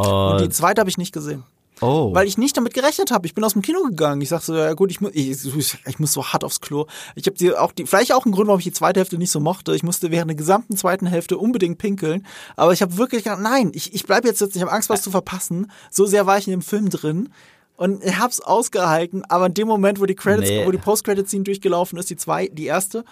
Und, 0.02 0.42
die 0.42 0.50
zweite 0.50 0.80
habe 0.80 0.90
ich 0.90 0.98
nicht 0.98 1.14
gesehen. 1.14 1.44
Oh. 1.82 2.14
Weil 2.14 2.28
ich 2.28 2.38
nicht 2.38 2.56
damit 2.56 2.74
gerechnet 2.74 3.12
habe. 3.12 3.28
Ich 3.28 3.36
bin 3.36 3.44
aus 3.44 3.54
dem 3.54 3.62
Kino 3.62 3.84
gegangen. 3.84 4.22
Ich 4.22 4.30
sagte 4.30 4.46
so, 4.46 4.56
ja 4.56 4.74
gut, 4.74 4.92
ich, 4.92 5.02
ich, 5.02 5.78
ich 5.86 6.00
muss 6.00 6.14
so 6.14 6.26
hart 6.26 6.44
aufs 6.44 6.62
Klo. 6.62 6.86
Ich 7.16 7.26
habe 7.26 7.38
die 7.38 7.54
auch 7.54 7.74
die, 7.74 7.86
vielleicht 7.86 8.14
auch 8.14 8.26
ein 8.26 8.32
Grund, 8.32 8.48
warum 8.48 8.60
ich 8.60 8.66
die 8.66 8.72
zweite 8.72 9.02
Hälfte 9.02 9.18
nicht 9.18 9.32
so 9.32 9.42
mochte. 9.42 9.76
Ich 9.76 9.84
musste 9.84 10.10
während 10.10 10.30
der 10.30 10.38
gesamten 10.38 10.78
zweiten 10.78 11.06
Hälfte 11.06 11.38
unbedingt 11.38 11.78
pinkeln. 11.78 12.26
Aber 12.56 12.72
ich 12.72 12.82
habe 12.82 12.98
wirklich 12.98 13.26
gedacht, 13.26 13.42
nein, 13.42 13.72
ich, 13.74 13.94
ich 13.94 14.06
bleibe 14.06 14.28
jetzt 14.28 14.40
jetzt, 14.40 14.56
ich 14.56 14.62
habe 14.62 14.72
Angst, 14.72 14.90
was 14.90 15.02
zu 15.02 15.12
verpassen. 15.12 15.70
So 15.92 16.06
sehr 16.06 16.26
war 16.26 16.38
ich 16.38 16.48
in 16.48 16.52
dem 16.52 16.62
Film 16.62 16.90
drin. 16.90 17.30
Und 17.78 18.06
ich 18.06 18.18
hab's 18.18 18.40
ausgehalten, 18.40 19.26
aber 19.26 19.48
in 19.48 19.54
dem 19.54 19.68
Moment, 19.68 20.00
wo 20.00 20.06
die 20.06 20.16
Credits, 20.16 20.50
nee. 20.50 20.66
wo 20.66 20.72
die 20.72 20.78
Post-Credit-Scene 20.78 21.44
durchgelaufen 21.44 22.00
ist, 22.00 22.10
die 22.10 22.16
zwei, 22.16 22.48
die 22.48 22.68
erste, 22.68 23.04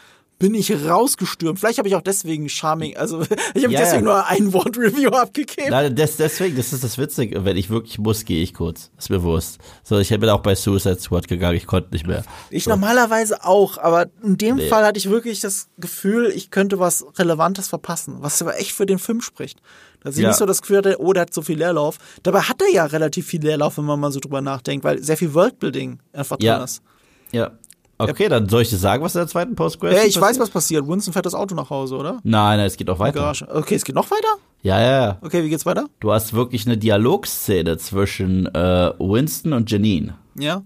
bin 0.43 0.55
ich 0.55 0.73
rausgestürmt. 0.73 1.57
Vielleicht 1.57 1.77
habe 1.77 1.87
ich 1.87 1.95
auch 1.95 2.01
deswegen 2.01 2.49
Charming, 2.49 2.97
also 2.97 3.21
ich 3.53 3.63
habe 3.63 3.73
ja, 3.73 3.79
deswegen 3.79 4.05
ja. 4.05 4.13
nur 4.13 4.27
ein 4.27 4.51
Wort 4.51 4.77
Review 4.77 5.07
abgegeben. 5.11 5.69
Nein, 5.69 5.95
das, 5.95 6.17
deswegen, 6.17 6.57
das 6.57 6.73
ist 6.73 6.83
das 6.83 6.97
Witzige. 6.97 7.45
Wenn 7.45 7.55
ich 7.55 7.69
wirklich 7.69 7.97
muss, 7.97 8.25
gehe 8.25 8.43
ich 8.43 8.53
kurz. 8.53 8.91
Ist 8.97 9.09
mir 9.09 9.19
bewusst. 9.19 9.59
So, 9.83 9.99
ich 9.99 10.09
bin 10.09 10.27
auch 10.27 10.41
bei 10.41 10.53
Suicide 10.53 10.99
Squad 10.99 11.29
gegangen, 11.29 11.55
ich 11.55 11.65
konnte 11.65 11.91
nicht 11.93 12.05
mehr. 12.05 12.25
Ich 12.49 12.65
so. 12.65 12.71
normalerweise 12.71 13.45
auch, 13.45 13.77
aber 13.77 14.07
in 14.21 14.35
dem 14.35 14.57
nee. 14.57 14.67
Fall 14.67 14.85
hatte 14.85 14.97
ich 14.97 15.09
wirklich 15.09 15.39
das 15.39 15.69
Gefühl, 15.77 16.29
ich 16.35 16.51
könnte 16.51 16.77
was 16.77 17.05
Relevantes 17.17 17.69
verpassen, 17.69 18.17
was 18.19 18.41
aber 18.41 18.59
echt 18.59 18.73
für 18.73 18.85
den 18.85 18.99
Film 18.99 19.21
spricht. 19.21 19.61
Dass 20.01 20.17
ich 20.17 20.23
ja. 20.23 20.27
nicht 20.27 20.39
so 20.39 20.45
das 20.45 20.61
Gefühl 20.61 20.79
hatte, 20.79 20.97
oh, 20.99 21.13
der 21.13 21.21
hat 21.21 21.33
so 21.33 21.41
viel 21.41 21.57
Leerlauf. 21.57 21.99
Dabei 22.23 22.41
hat 22.41 22.61
er 22.61 22.69
ja 22.69 22.83
relativ 22.83 23.27
viel 23.27 23.41
Leerlauf, 23.41 23.77
wenn 23.77 23.85
man 23.85 23.97
mal 23.97 24.11
so 24.11 24.19
drüber 24.19 24.41
nachdenkt, 24.41 24.83
weil 24.83 25.01
sehr 25.01 25.15
viel 25.15 25.33
Worldbuilding 25.33 25.99
einfach 26.11 26.35
drin 26.35 26.47
ja. 26.47 26.63
ist. 26.65 26.81
Ja, 27.31 27.51
Okay, 28.09 28.29
dann 28.29 28.49
soll 28.49 28.61
ich 28.61 28.69
dir 28.69 28.77
sagen, 28.77 29.03
was 29.03 29.15
in 29.15 29.19
der 29.19 29.27
zweiten 29.27 29.55
Postgres 29.55 29.93
Ja, 29.93 29.99
ich 29.99 30.15
passiert? 30.15 30.25
weiß, 30.25 30.39
was 30.39 30.49
passiert. 30.49 30.87
Winston 30.87 31.13
fährt 31.13 31.25
das 31.25 31.33
Auto 31.35 31.55
nach 31.55 31.69
Hause, 31.69 31.95
oder? 31.95 32.19
Nein, 32.23 32.57
nein, 32.57 32.67
es 32.67 32.77
geht 32.77 32.87
noch 32.87 32.99
weiter. 32.99 33.33
Okay, 33.53 33.75
es 33.75 33.83
geht 33.83 33.95
noch 33.95 34.09
weiter? 34.11 34.27
Ja, 34.61 34.79
ja, 34.81 34.91
ja. 34.91 35.17
Okay, 35.21 35.43
wie 35.43 35.49
geht's 35.49 35.65
weiter? 35.65 35.85
Du 35.99 36.11
hast 36.11 36.33
wirklich 36.33 36.65
eine 36.65 36.77
Dialogszene 36.77 37.77
zwischen 37.77 38.47
äh, 38.53 38.91
Winston 38.99 39.53
und 39.53 39.69
Janine. 39.69 40.15
Ja. 40.37 40.63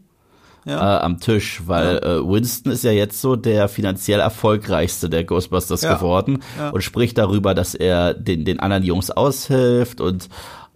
Ja. 0.65 0.97
Äh, 0.97 1.01
am 1.01 1.19
Tisch, 1.21 1.61
weil 1.65 2.01
ja. 2.03 2.17
äh, 2.17 2.29
Winston 2.29 2.73
ist 2.73 2.83
ja 2.83 2.91
jetzt 2.91 3.21
so 3.21 3.37
der 3.37 3.69
finanziell 3.69 4.19
erfolgreichste 4.19 5.09
der 5.09 5.23
Ghostbusters 5.23 5.81
ja. 5.81 5.95
geworden 5.95 6.43
und 6.73 6.83
spricht 6.83 7.17
darüber, 7.17 7.53
dass 7.53 7.73
er 7.73 8.13
den, 8.13 8.43
den 8.43 8.59
anderen 8.59 8.83
Jungs 8.83 9.09
aushilft 9.09 10.01
und 10.01 10.27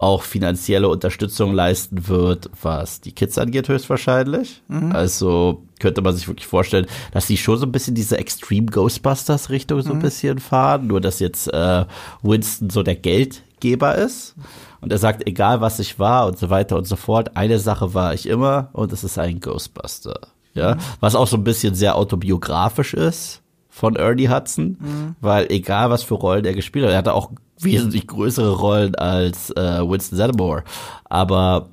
auch 0.02 0.24
finanzielle 0.24 0.88
Unterstützung 0.88 1.54
leisten 1.54 2.08
wird, 2.08 2.50
was 2.60 3.00
die 3.00 3.12
Kids 3.12 3.38
angeht, 3.38 3.68
höchstwahrscheinlich. 3.68 4.60
Mhm. 4.66 4.90
Also 4.90 5.62
könnte 5.78 6.02
man 6.02 6.14
sich 6.14 6.26
wirklich 6.26 6.48
vorstellen, 6.48 6.86
dass 7.12 7.28
die 7.28 7.36
schon 7.36 7.56
so 7.56 7.66
ein 7.66 7.72
bisschen 7.72 7.94
diese 7.94 8.18
Extreme 8.18 8.66
Ghostbusters 8.66 9.50
Richtung 9.50 9.80
so 9.80 9.92
ein 9.92 9.98
mhm. 9.98 10.02
bisschen 10.02 10.38
fahren, 10.40 10.88
nur 10.88 11.00
dass 11.00 11.20
jetzt 11.20 11.46
äh, 11.52 11.84
Winston 12.22 12.68
so 12.68 12.82
der 12.82 12.96
Geldgeber 12.96 13.94
ist. 13.94 14.34
Und 14.80 14.90
er 14.90 14.98
sagt, 14.98 15.28
egal 15.28 15.60
was 15.60 15.78
ich 15.78 16.00
war 16.00 16.26
und 16.26 16.36
so 16.36 16.50
weiter 16.50 16.76
und 16.76 16.88
so 16.88 16.96
fort, 16.96 17.36
eine 17.36 17.60
Sache 17.60 17.94
war 17.94 18.12
ich 18.12 18.26
immer 18.26 18.70
und 18.72 18.92
es 18.92 19.04
ist 19.04 19.18
ein 19.18 19.38
Ghostbuster. 19.38 20.18
Ja, 20.54 20.74
mhm. 20.74 20.78
was 20.98 21.14
auch 21.14 21.28
so 21.28 21.36
ein 21.36 21.44
bisschen 21.44 21.76
sehr 21.76 21.94
autobiografisch 21.94 22.92
ist 22.92 23.40
von 23.68 23.94
Ernie 23.94 24.28
Hudson, 24.28 24.76
mhm. 24.80 25.16
weil 25.20 25.46
egal 25.50 25.90
was 25.90 26.02
für 26.02 26.14
Rollen 26.14 26.44
er 26.44 26.54
gespielt 26.54 26.86
hat, 26.86 26.92
er 26.92 26.98
hatte 26.98 27.14
auch 27.14 27.30
wesentlich 27.64 28.06
größere 28.06 28.56
Rollen 28.56 28.94
als 28.94 29.50
äh, 29.50 29.80
Winston 29.80 30.18
Zeddemore, 30.18 30.64
aber 31.04 31.70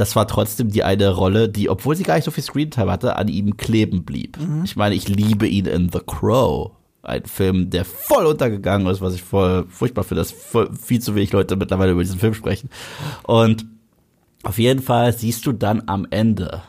das 0.00 0.16
war 0.16 0.26
trotzdem 0.26 0.70
die 0.70 0.82
eine 0.82 1.10
Rolle, 1.10 1.50
die, 1.50 1.68
obwohl 1.68 1.94
sie 1.94 2.04
gar 2.04 2.14
nicht 2.14 2.24
so 2.24 2.30
viel 2.30 2.42
Screentime 2.42 2.90
hatte, 2.90 3.16
an 3.16 3.28
ihm 3.28 3.58
kleben 3.58 4.04
blieb. 4.04 4.38
Mhm. 4.38 4.64
Ich 4.64 4.74
meine, 4.74 4.94
ich 4.94 5.08
liebe 5.08 5.46
ihn 5.46 5.66
in 5.66 5.90
The 5.92 6.00
Crow. 6.06 6.72
Ein 7.02 7.26
Film, 7.26 7.68
der 7.68 7.84
voll 7.84 8.24
untergegangen 8.24 8.86
ist, 8.86 9.02
was 9.02 9.14
ich 9.14 9.22
voll 9.22 9.66
furchtbar 9.68 10.04
finde, 10.04 10.22
dass 10.22 10.34
viel 10.80 11.00
zu 11.00 11.14
wenig 11.14 11.32
Leute 11.32 11.56
mittlerweile 11.56 11.92
über 11.92 12.02
diesen 12.02 12.18
Film 12.18 12.32
sprechen. 12.32 12.70
Und 13.24 13.66
auf 14.42 14.58
jeden 14.58 14.80
Fall 14.80 15.12
siehst 15.12 15.44
du 15.44 15.52
dann 15.52 15.82
am 15.86 16.06
Ende 16.08 16.62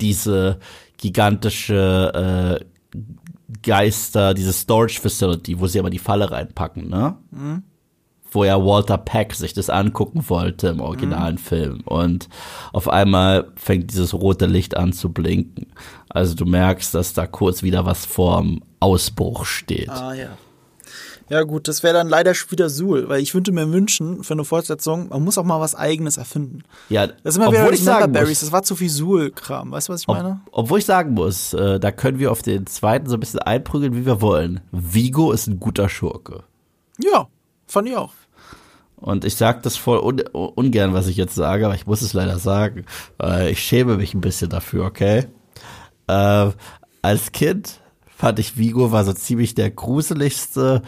diese 0.00 0.58
gigantische 0.96 2.60
äh, 2.62 2.98
Geister, 3.62 4.32
diese 4.32 4.54
Storage 4.54 4.98
Facility, 4.98 5.60
wo 5.60 5.66
sie 5.66 5.78
aber 5.78 5.90
die 5.90 5.98
Falle 5.98 6.30
reinpacken, 6.30 6.88
ne? 6.88 7.18
Mhm 7.30 7.64
wo 8.30 8.44
ja 8.44 8.62
Walter 8.64 8.98
Peck 8.98 9.34
sich 9.34 9.54
das 9.54 9.70
angucken 9.70 10.24
wollte 10.28 10.68
im 10.68 10.80
originalen 10.80 11.36
mhm. 11.36 11.38
Film. 11.38 11.80
Und 11.84 12.28
auf 12.72 12.88
einmal 12.88 13.52
fängt 13.56 13.90
dieses 13.90 14.14
rote 14.14 14.46
Licht 14.46 14.76
an 14.76 14.92
zu 14.92 15.10
blinken. 15.10 15.66
Also 16.08 16.34
du 16.34 16.44
merkst, 16.44 16.94
dass 16.94 17.14
da 17.14 17.26
kurz 17.26 17.62
wieder 17.62 17.84
was 17.84 18.06
vorm 18.06 18.62
Ausbruch 18.80 19.44
steht. 19.44 19.90
Ah 19.90 20.14
ja. 20.14 20.28
Ja 21.30 21.42
gut, 21.42 21.68
das 21.68 21.82
wäre 21.82 21.92
dann 21.92 22.08
leider 22.08 22.32
wieder 22.48 22.70
Suhl, 22.70 23.08
weil 23.08 23.20
ich 23.20 23.34
würde 23.34 23.52
mir 23.52 23.70
wünschen 23.70 24.24
für 24.24 24.32
eine 24.32 24.44
Fortsetzung, 24.44 25.10
man 25.10 25.22
muss 25.22 25.36
auch 25.36 25.44
mal 25.44 25.60
was 25.60 25.74
Eigenes 25.74 26.16
erfinden. 26.16 26.62
Ja, 26.88 27.06
das 27.06 27.16
ist 27.22 27.36
immer 27.36 27.52
wieder 27.52 27.70
ich 27.70 27.84
sagen 27.84 28.12
Berries, 28.12 28.40
das 28.40 28.50
war 28.50 28.62
zu 28.62 28.74
viel 28.76 28.88
Suhl-Kram, 28.88 29.70
weißt 29.70 29.88
du, 29.88 29.92
was 29.92 30.02
ich 30.02 30.08
meine? 30.08 30.40
Ob, 30.46 30.64
obwohl 30.64 30.78
ich 30.78 30.86
sagen 30.86 31.12
muss, 31.12 31.52
äh, 31.52 31.78
da 31.78 31.92
können 31.92 32.18
wir 32.18 32.32
auf 32.32 32.40
den 32.40 32.66
zweiten 32.66 33.08
so 33.08 33.16
ein 33.16 33.20
bisschen 33.20 33.40
einprügeln, 33.40 33.94
wie 33.94 34.06
wir 34.06 34.22
wollen. 34.22 34.60
Vigo 34.72 35.32
ist 35.32 35.48
ein 35.48 35.60
guter 35.60 35.90
Schurke. 35.90 36.44
Ja, 36.98 37.28
Fand 37.68 37.88
ich 37.88 37.96
auch. 37.96 38.12
Und 38.96 39.24
ich 39.24 39.36
sage 39.36 39.60
das 39.62 39.76
voll 39.76 40.00
un 40.00 40.20
ungern, 40.32 40.92
was 40.92 41.06
ich 41.06 41.16
jetzt 41.16 41.34
sage, 41.34 41.66
aber 41.66 41.74
ich 41.74 41.86
muss 41.86 42.02
es 42.02 42.14
leider 42.14 42.38
sagen. 42.38 42.84
Äh, 43.22 43.50
ich 43.50 43.62
schäme 43.62 43.96
mich 43.96 44.14
ein 44.14 44.20
bisschen 44.20 44.50
dafür, 44.50 44.86
okay? 44.86 45.26
Äh, 46.08 46.50
als 47.02 47.32
Kind 47.32 47.80
fand 48.06 48.40
ich 48.40 48.58
Vigo 48.58 48.90
war 48.90 49.04
so 49.04 49.12
ziemlich 49.12 49.54
der 49.54 49.70
gruseligste 49.70 50.82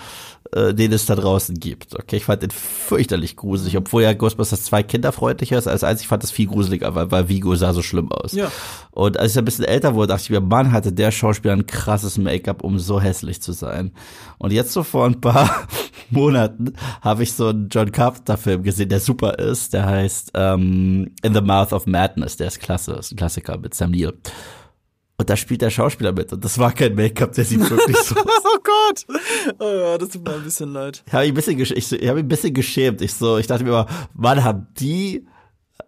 äh, 0.52 0.74
den 0.74 0.92
es 0.92 1.06
da 1.06 1.14
draußen 1.14 1.54
gibt. 1.60 1.94
Okay, 1.94 2.16
ich 2.16 2.24
fand 2.24 2.42
den 2.42 2.50
fürchterlich 2.50 3.36
gruselig, 3.36 3.76
obwohl 3.76 4.02
ja 4.02 4.12
Ghostbusters 4.12 4.64
2 4.64 4.82
kinderfreundlicher 4.82 5.58
ist 5.58 5.68
als 5.68 5.84
eins. 5.84 6.00
Ich 6.00 6.08
fand 6.08 6.22
das 6.22 6.30
viel 6.30 6.46
gruseliger, 6.46 6.94
weil, 6.94 7.10
weil 7.10 7.28
Vigo 7.28 7.54
sah 7.54 7.72
so 7.72 7.82
schlimm 7.82 8.10
aus. 8.10 8.32
Ja. 8.32 8.50
Und 8.90 9.18
als 9.18 9.32
ich 9.32 9.38
ein 9.38 9.44
bisschen 9.44 9.64
älter 9.64 9.94
wurde, 9.94 10.08
dachte 10.08 10.24
ich 10.24 10.30
mir, 10.30 10.40
Mann, 10.40 10.72
hatte 10.72 10.92
der 10.92 11.10
Schauspieler 11.10 11.54
ein 11.54 11.66
krasses 11.66 12.18
Make-up, 12.18 12.64
um 12.64 12.78
so 12.78 13.00
hässlich 13.00 13.40
zu 13.40 13.52
sein. 13.52 13.92
Und 14.38 14.52
jetzt 14.52 14.72
so 14.72 14.82
vor 14.82 15.06
ein 15.06 15.20
paar 15.20 15.68
Monaten 16.10 16.74
habe 17.00 17.22
ich 17.22 17.32
so 17.32 17.48
einen 17.48 17.68
John 17.68 17.92
Carpenter-Film 17.92 18.62
gesehen, 18.62 18.88
der 18.88 19.00
super 19.00 19.38
ist. 19.38 19.72
Der 19.72 19.86
heißt 19.86 20.32
ähm, 20.34 21.12
In 21.22 21.34
the 21.34 21.40
Mouth 21.40 21.72
of 21.72 21.86
Madness. 21.86 22.36
Der 22.36 22.48
ist 22.48 22.60
klasse, 22.60 22.94
ist 22.94 23.12
ein 23.12 23.16
Klassiker 23.16 23.56
mit 23.58 23.74
Sam 23.74 23.92
Neill. 23.92 24.14
Und 25.20 25.28
da 25.28 25.36
spielt 25.36 25.60
der 25.60 25.68
Schauspieler 25.68 26.12
mit. 26.12 26.32
Und 26.32 26.42
das 26.42 26.56
war 26.56 26.72
kein 26.72 26.94
Make-up, 26.94 27.34
der 27.34 27.44
sieht 27.44 27.60
wirklich 27.68 27.98
so 27.98 28.16
aus. 28.20 28.24
oh 28.42 28.58
Gott. 28.64 29.06
Oh 29.58 29.70
ja, 29.70 29.98
das 29.98 30.08
tut 30.08 30.24
mir 30.24 30.32
ein 30.32 30.42
bisschen 30.42 30.72
leid. 30.72 31.02
Ich 31.06 31.12
habe 31.12 31.30
mich 31.30 31.46
ein 31.46 31.58
bisschen, 31.58 31.76
ich, 31.76 31.92
ich 31.92 32.08
hab 32.08 32.14
mich 32.14 32.24
ein 32.24 32.28
bisschen 32.28 32.54
geschämt. 32.54 33.02
Ich 33.02 33.12
so, 33.12 33.36
ich 33.36 33.46
dachte 33.46 33.64
mir 33.64 33.68
immer, 33.68 33.86
Mann, 34.14 34.42
haben 34.42 34.68
die 34.78 35.26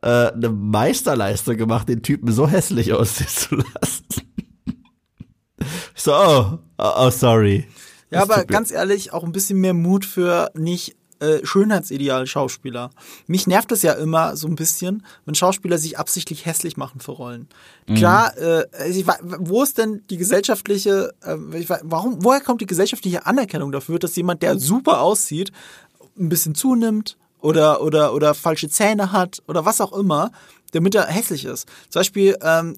äh, 0.02 0.32
eine 0.32 0.50
Meisterleistung 0.50 1.56
gemacht, 1.56 1.88
den 1.88 2.02
Typen 2.02 2.30
so 2.30 2.46
hässlich 2.46 2.92
aussehen 2.92 3.26
zu 3.26 3.54
lassen. 3.54 4.04
Ich 5.94 6.02
so, 6.02 6.12
oh, 6.12 6.58
oh, 6.76 6.92
oh 6.98 7.08
sorry. 7.08 7.66
Ja, 8.10 8.20
aber 8.20 8.44
ganz 8.44 8.70
ehrlich, 8.70 9.14
auch 9.14 9.24
ein 9.24 9.32
bisschen 9.32 9.60
mehr 9.60 9.72
Mut 9.72 10.04
für 10.04 10.50
nicht 10.52 10.94
äh, 11.22 11.46
Schönheitsideal 11.46 12.26
Schauspieler. 12.26 12.90
Mich 13.26 13.46
nervt 13.46 13.70
es 13.70 13.82
ja 13.82 13.92
immer 13.92 14.36
so 14.36 14.48
ein 14.48 14.56
bisschen, 14.56 15.06
wenn 15.24 15.34
Schauspieler 15.34 15.78
sich 15.78 15.98
absichtlich 15.98 16.46
hässlich 16.46 16.76
machen 16.76 17.00
für 17.00 17.12
Rollen. 17.12 17.48
Mhm. 17.86 17.94
Klar, 17.94 18.36
äh, 18.36 18.90
ich, 18.90 19.06
wo 19.06 19.62
ist 19.62 19.78
denn 19.78 20.02
die 20.10 20.16
gesellschaftliche, 20.16 21.14
äh, 21.22 21.36
warum, 21.82 22.24
woher 22.24 22.40
kommt 22.40 22.60
die 22.60 22.66
gesellschaftliche 22.66 23.24
Anerkennung 23.24 23.70
dafür, 23.70 23.98
dass 23.98 24.16
jemand, 24.16 24.42
der 24.42 24.58
super 24.58 25.00
aussieht, 25.00 25.52
ein 26.18 26.28
bisschen 26.28 26.54
zunimmt 26.54 27.16
oder 27.40 27.82
oder 27.82 28.14
oder 28.14 28.34
falsche 28.34 28.68
Zähne 28.68 29.12
hat 29.12 29.42
oder 29.46 29.64
was 29.64 29.80
auch 29.80 29.92
immer, 29.92 30.32
damit 30.72 30.94
er 30.94 31.06
hässlich 31.06 31.44
ist. 31.44 31.68
Zum 31.88 32.00
Beispiel 32.00 32.36
ähm, 32.42 32.76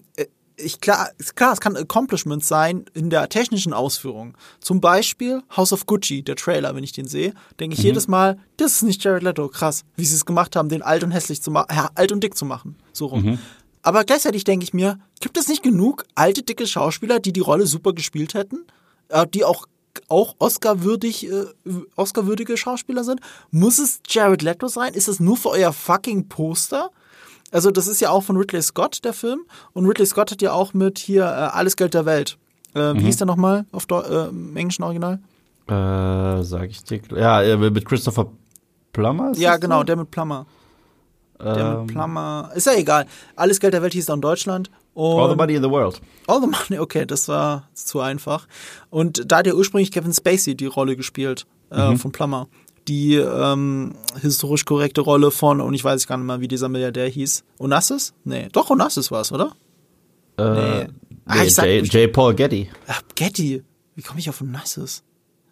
ich 0.57 0.79
klar, 0.79 1.09
klar, 1.35 1.53
es 1.53 1.59
kann 1.59 1.75
Accomplishment 1.75 2.43
sein 2.43 2.85
in 2.93 3.09
der 3.09 3.29
technischen 3.29 3.73
Ausführung. 3.73 4.37
Zum 4.59 4.81
Beispiel 4.81 5.43
House 5.55 5.73
of 5.73 5.85
Gucci, 5.85 6.23
der 6.23 6.35
Trailer, 6.35 6.75
wenn 6.75 6.83
ich 6.83 6.91
den 6.91 7.07
sehe, 7.07 7.33
denke 7.59 7.75
ich 7.75 7.79
mhm. 7.79 7.85
jedes 7.85 8.07
Mal, 8.07 8.37
das 8.57 8.73
ist 8.73 8.83
nicht 8.83 9.03
Jared 9.03 9.23
Leto, 9.23 9.47
krass, 9.47 9.83
wie 9.95 10.05
sie 10.05 10.15
es 10.15 10.25
gemacht 10.25 10.55
haben, 10.55 10.69
den 10.69 10.81
alt 10.81 11.03
und 11.03 11.11
hässlich 11.11 11.41
zu 11.41 11.51
machen, 11.51 11.67
ja, 11.75 11.89
alt 11.95 12.11
und 12.11 12.23
dick 12.23 12.35
zu 12.37 12.45
machen, 12.45 12.75
so 12.93 13.07
rum. 13.07 13.23
Mhm. 13.23 13.39
Aber 13.81 14.03
gleichzeitig 14.03 14.43
denke 14.43 14.63
ich 14.63 14.73
mir, 14.73 14.99
gibt 15.19 15.37
es 15.37 15.47
nicht 15.47 15.61
genug 15.61 16.05
alte, 16.15 16.41
dicke 16.41 16.65
Schauspieler, 16.65 17.19
die 17.19 17.33
die 17.33 17.39
Rolle 17.39 17.67
super 17.67 17.93
gespielt 17.93 18.33
hätten, 18.33 18.65
äh, 19.09 19.27
die 19.27 19.45
auch 19.45 19.67
auch 20.09 20.35
Oscar-würdig, 20.39 21.31
äh, 21.31 21.45
Oscar-würdige 21.95 22.57
Schauspieler 22.57 23.05
sind? 23.05 23.21
Muss 23.51 23.79
es 23.79 24.01
Jared 24.07 24.41
Leto 24.41 24.67
sein? 24.67 24.93
Ist 24.93 25.07
es 25.07 25.21
nur 25.21 25.37
für 25.37 25.49
euer 25.49 25.71
fucking 25.71 26.27
Poster? 26.27 26.91
Also 27.55 27.71
das 27.71 27.87
ist 27.87 28.01
ja 28.01 28.09
auch 28.09 28.21
von 28.21 28.35
Ridley 28.35 28.61
Scott, 28.61 29.05
der 29.05 29.13
Film. 29.13 29.45
Und 29.71 29.85
Ridley 29.85 30.05
Scott 30.05 30.29
hat 30.29 30.41
ja 30.41 30.51
auch 30.51 30.73
mit 30.73 30.99
hier 30.99 31.23
äh, 31.23 31.27
Alles 31.27 31.77
Geld 31.77 31.93
der 31.93 32.05
Welt. 32.05 32.37
Äh, 32.75 32.91
mhm. 32.91 32.99
Wie 32.99 33.03
hieß 33.05 33.15
der 33.15 33.27
nochmal 33.27 33.65
auf 33.71 33.85
Deu 33.85 34.01
äh, 34.01 34.27
im 34.27 34.57
englischen 34.57 34.83
Original? 34.83 35.19
Äh, 35.67 36.43
sag 36.43 36.69
ich 36.69 36.83
dir. 36.83 36.99
Ja, 37.15 37.41
äh, 37.41 37.55
mit 37.55 37.85
Christopher 37.85 38.29
Plummer? 38.91 39.31
Ja, 39.35 39.55
genau, 39.55 39.83
der 39.83 39.95
mit 39.95 40.11
Plummer. 40.11 40.45
Der 41.39 41.53
mit 41.53 41.77
ähm. 41.79 41.87
Plummer. 41.87 42.51
Ist 42.55 42.67
ja 42.67 42.73
egal. 42.73 43.05
Alles 43.37 43.61
Geld 43.61 43.73
der 43.73 43.81
Welt 43.81 43.93
hieß 43.93 44.07
da 44.07 44.15
in 44.15 44.21
Deutschland. 44.21 44.69
Und 44.93 45.21
All 45.21 45.29
the 45.29 45.37
Money 45.37 45.55
in 45.55 45.63
the 45.63 45.69
World. 45.69 46.01
All 46.27 46.41
the 46.41 46.47
Money, 46.47 46.79
okay, 46.81 47.05
das 47.05 47.29
war 47.29 47.69
zu 47.73 48.01
einfach. 48.01 48.49
Und 48.89 49.31
da 49.31 49.37
hat 49.37 49.47
ja 49.47 49.53
ursprünglich 49.53 49.93
Kevin 49.93 50.11
Spacey 50.11 50.55
die 50.55 50.65
Rolle 50.65 50.97
gespielt 50.97 51.47
äh, 51.71 51.91
mhm. 51.91 51.99
von 51.99 52.11
Plummer 52.11 52.47
die 52.87 53.15
ähm, 53.15 53.93
historisch 54.21 54.65
korrekte 54.65 55.01
Rolle 55.01 55.31
von, 55.31 55.61
und 55.61 55.73
ich 55.73 55.83
weiß 55.83 56.07
gar 56.07 56.17
nicht 56.17 56.25
mal, 56.25 56.41
wie 56.41 56.47
dieser 56.47 56.69
Milliardär 56.69 57.07
hieß. 57.07 57.43
Onassis? 57.59 58.13
Nee, 58.23 58.49
doch, 58.51 58.69
Onassis 58.69 59.11
war 59.11 59.21
es, 59.21 59.31
oder? 59.31 59.51
Äh, 60.37 60.83
nee. 60.83 60.87
Ah, 61.25 61.43
J, 61.43 61.85
J. 61.93 62.11
Paul 62.11 62.35
Getty. 62.35 62.69
Ach, 62.87 63.01
Getty. 63.15 63.63
Wie 63.95 64.01
komme 64.01 64.19
ich 64.19 64.29
auf 64.29 64.41
Onassis? 64.41 65.03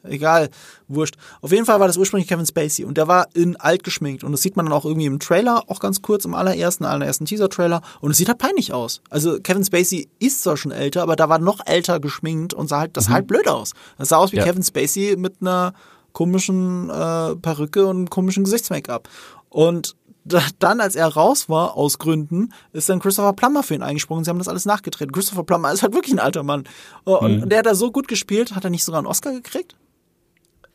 egal, 0.03 0.49
wurscht. 0.87 1.15
Auf 1.41 1.51
jeden 1.51 1.65
Fall 1.65 1.79
war 1.79 1.87
das 1.87 1.97
ursprünglich 1.97 2.27
Kevin 2.27 2.45
Spacey 2.45 2.85
und 2.85 2.97
der 2.97 3.07
war 3.07 3.27
in 3.33 3.55
alt 3.55 3.83
geschminkt 3.83 4.23
und 4.23 4.31
das 4.31 4.41
sieht 4.41 4.55
man 4.55 4.65
dann 4.65 4.73
auch 4.73 4.85
irgendwie 4.85 5.05
im 5.05 5.19
Trailer, 5.19 5.63
auch 5.67 5.79
ganz 5.79 6.01
kurz 6.01 6.25
im 6.25 6.33
allerersten, 6.33 6.85
allerersten 6.85 7.25
Teaser-Trailer 7.25 7.81
und 8.01 8.11
es 8.11 8.17
sieht 8.17 8.27
halt 8.27 8.37
peinlich 8.37 8.73
aus. 8.73 9.01
Also 9.09 9.39
Kevin 9.39 9.63
Spacey 9.63 10.09
ist 10.19 10.43
zwar 10.43 10.57
schon 10.57 10.71
älter, 10.71 11.01
aber 11.01 11.15
da 11.15 11.29
war 11.29 11.39
noch 11.39 11.65
älter 11.65 11.99
geschminkt 11.99 12.53
und 12.53 12.67
sah 12.67 12.79
halt, 12.79 12.97
das 12.97 13.05
sah 13.05 13.11
halt 13.13 13.27
blöd 13.27 13.47
aus. 13.47 13.73
Das 13.97 14.09
sah 14.09 14.17
aus 14.17 14.31
wie 14.31 14.37
Ja. 14.37 14.43
Kevin 14.43 14.63
Spacey 14.63 15.15
mit 15.17 15.35
einer 15.41 15.73
komischen 16.13 16.89
äh, 16.89 17.35
Perücke 17.35 17.85
und 17.87 17.97
einem 17.97 18.09
komischen 18.09 18.43
Gesichtsmake-up. 18.43 19.09
Und 19.49 19.95
da, 20.25 20.41
dann, 20.59 20.79
als 20.79 20.95
er 20.95 21.07
raus 21.07 21.49
war, 21.49 21.75
aus 21.75 21.99
Gründen, 21.99 22.53
ist 22.71 22.87
dann 22.87 22.99
Christopher 22.99 23.33
Plummer 23.33 23.61
für 23.61 23.75
ihn 23.75 23.83
eingesprungen. 23.83 24.23
Sie 24.23 24.29
haben 24.29 24.37
das 24.37 24.47
alles 24.47 24.65
nachgetreten. 24.65 25.11
Christopher 25.11 25.43
Plummer 25.43 25.71
ist 25.73 25.83
halt 25.83 25.93
wirklich 25.93 26.13
ein 26.13 26.19
alter 26.19 26.43
Mann. 26.43 26.63
Oh, 27.05 27.17
Und, 27.17 27.41
Mhm. 27.41 27.49
der 27.49 27.59
hat 27.59 27.65
da 27.65 27.75
so 27.75 27.91
gut 27.91 28.07
gespielt. 28.07 28.55
Hat 28.55 28.63
er 28.63 28.69
nicht 28.69 28.85
sogar 28.85 28.99
einen 28.99 29.07
Oscar 29.07 29.33
gekriegt? 29.33 29.75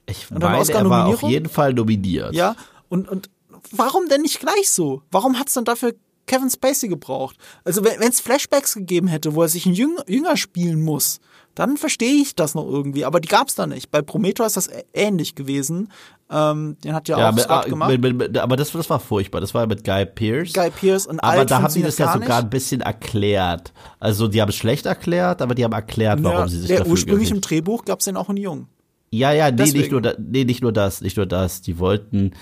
Ich 0.07 0.31
Und 0.31 0.41
meine, 0.43 0.69
er 0.71 0.91
war 0.91 1.07
auf 1.07 1.23
jeden 1.23 1.49
Fall 1.49 1.73
nominiert. 1.75 2.35
Ja. 2.35 2.57
Und, 2.89 3.09
und 3.09 3.31
warum 3.73 4.09
denn 4.09 4.23
nicht 4.23 4.41
gleich 4.41 4.71
so? 4.71 5.03
Warum 5.11 5.39
hat 5.39 5.49
es 5.49 5.55
dann 5.55 5.65
dafür 5.65 5.95
Kevin 6.27 6.51
Spacey 6.51 6.89
gebraucht? 6.89 7.37
Also 7.65 7.85
wenn 7.85 8.01
es 8.03 8.21
Flashbacks 8.21 8.75
gegeben 8.75 9.09
hätte, 9.09 9.35
wo 9.35 9.43
er 9.43 9.49
sich 9.49 9.67
ein 9.67 9.75
Jüng, 9.75 9.97
Jünger 10.07 10.37
spielen 10.37 10.83
muss, 10.83 11.21
dann 11.59 11.77
verstehe 11.77 12.23
ich 12.23 12.37
das 12.37 12.55
noch 12.55 12.67
irgendwie. 12.67 13.05
Aber 13.05 13.21
die 13.21 13.29
gab 13.29 13.49
es 13.49 13.57
da 13.57 13.67
nicht. 13.67 13.91
Bei 13.91 14.01
Prometheus 14.01 14.57
ist 14.57 14.69
das 14.69 14.85
ähnlich 14.95 15.35
gewesen. 15.35 15.91
Ähm, 16.31 16.77
den 16.85 16.95
hat 16.95 17.09
ja, 17.09 17.19
Ja, 17.19 17.31
auch 17.31 17.35
mit, 17.35 17.45
Scott 17.45 17.65
ah, 17.65 17.69
gemacht. 17.69 17.99
mit, 17.99 18.17
mit, 18.17 18.39
aber 18.39 18.57
das, 18.57 18.71
das 18.71 18.89
war 18.89 19.01
furchtbar. 19.01 19.41
Das 19.41 19.55
war 19.55 19.67
mit 19.67 19.83
Guy 19.83 20.07
Pearce. 20.07 20.53
Guy 20.53 20.71
Pearce 20.71 21.07
und 21.07 21.19
aber 21.21 21.45
da 21.45 21.63
haben 21.63 21.75
die 21.75 21.83
das 21.83 21.99
ja 21.99 22.07
gar 22.07 22.21
sogar 22.21 22.39
ein 22.39 22.51
bisschen 22.51 22.81
erklärt. 22.81 23.73
Also 23.99 24.29
die 24.29 24.41
haben 24.41 24.51
es 24.51 24.55
schlecht 24.57 24.87
erklärt, 24.87 25.43
aber 25.43 25.55
die 25.55 25.65
haben 25.65 25.73
erklärt, 25.73 26.23
warum 26.23 26.39
Ja, 26.39 26.49
sie 26.49 26.59
sich 26.59 26.69
der 26.69 26.79
dafür 26.79 26.93
ursprünglich 26.93 27.31
im 27.33 27.41
Drehbuch 27.41 27.85
gab 27.85 27.99
es 27.99 28.05
den 28.05 28.17
auch 28.17 28.29
in 28.29 28.37
Jung. 28.37 28.69
Ja, 29.11 29.33
ja, 29.33 29.51
nee, 29.51 29.57
Deswegen. 29.57 29.79
nicht 29.79 29.91
nur, 29.91 30.03
da, 30.03 30.13
nee, 30.19 30.45
nicht 30.45 30.63
nur 30.63 30.73
das, 30.73 31.01
nicht 31.01 31.17
nur 31.17 31.27
das. 31.27 31.63
Die 31.63 31.79
wollten, 31.79 32.33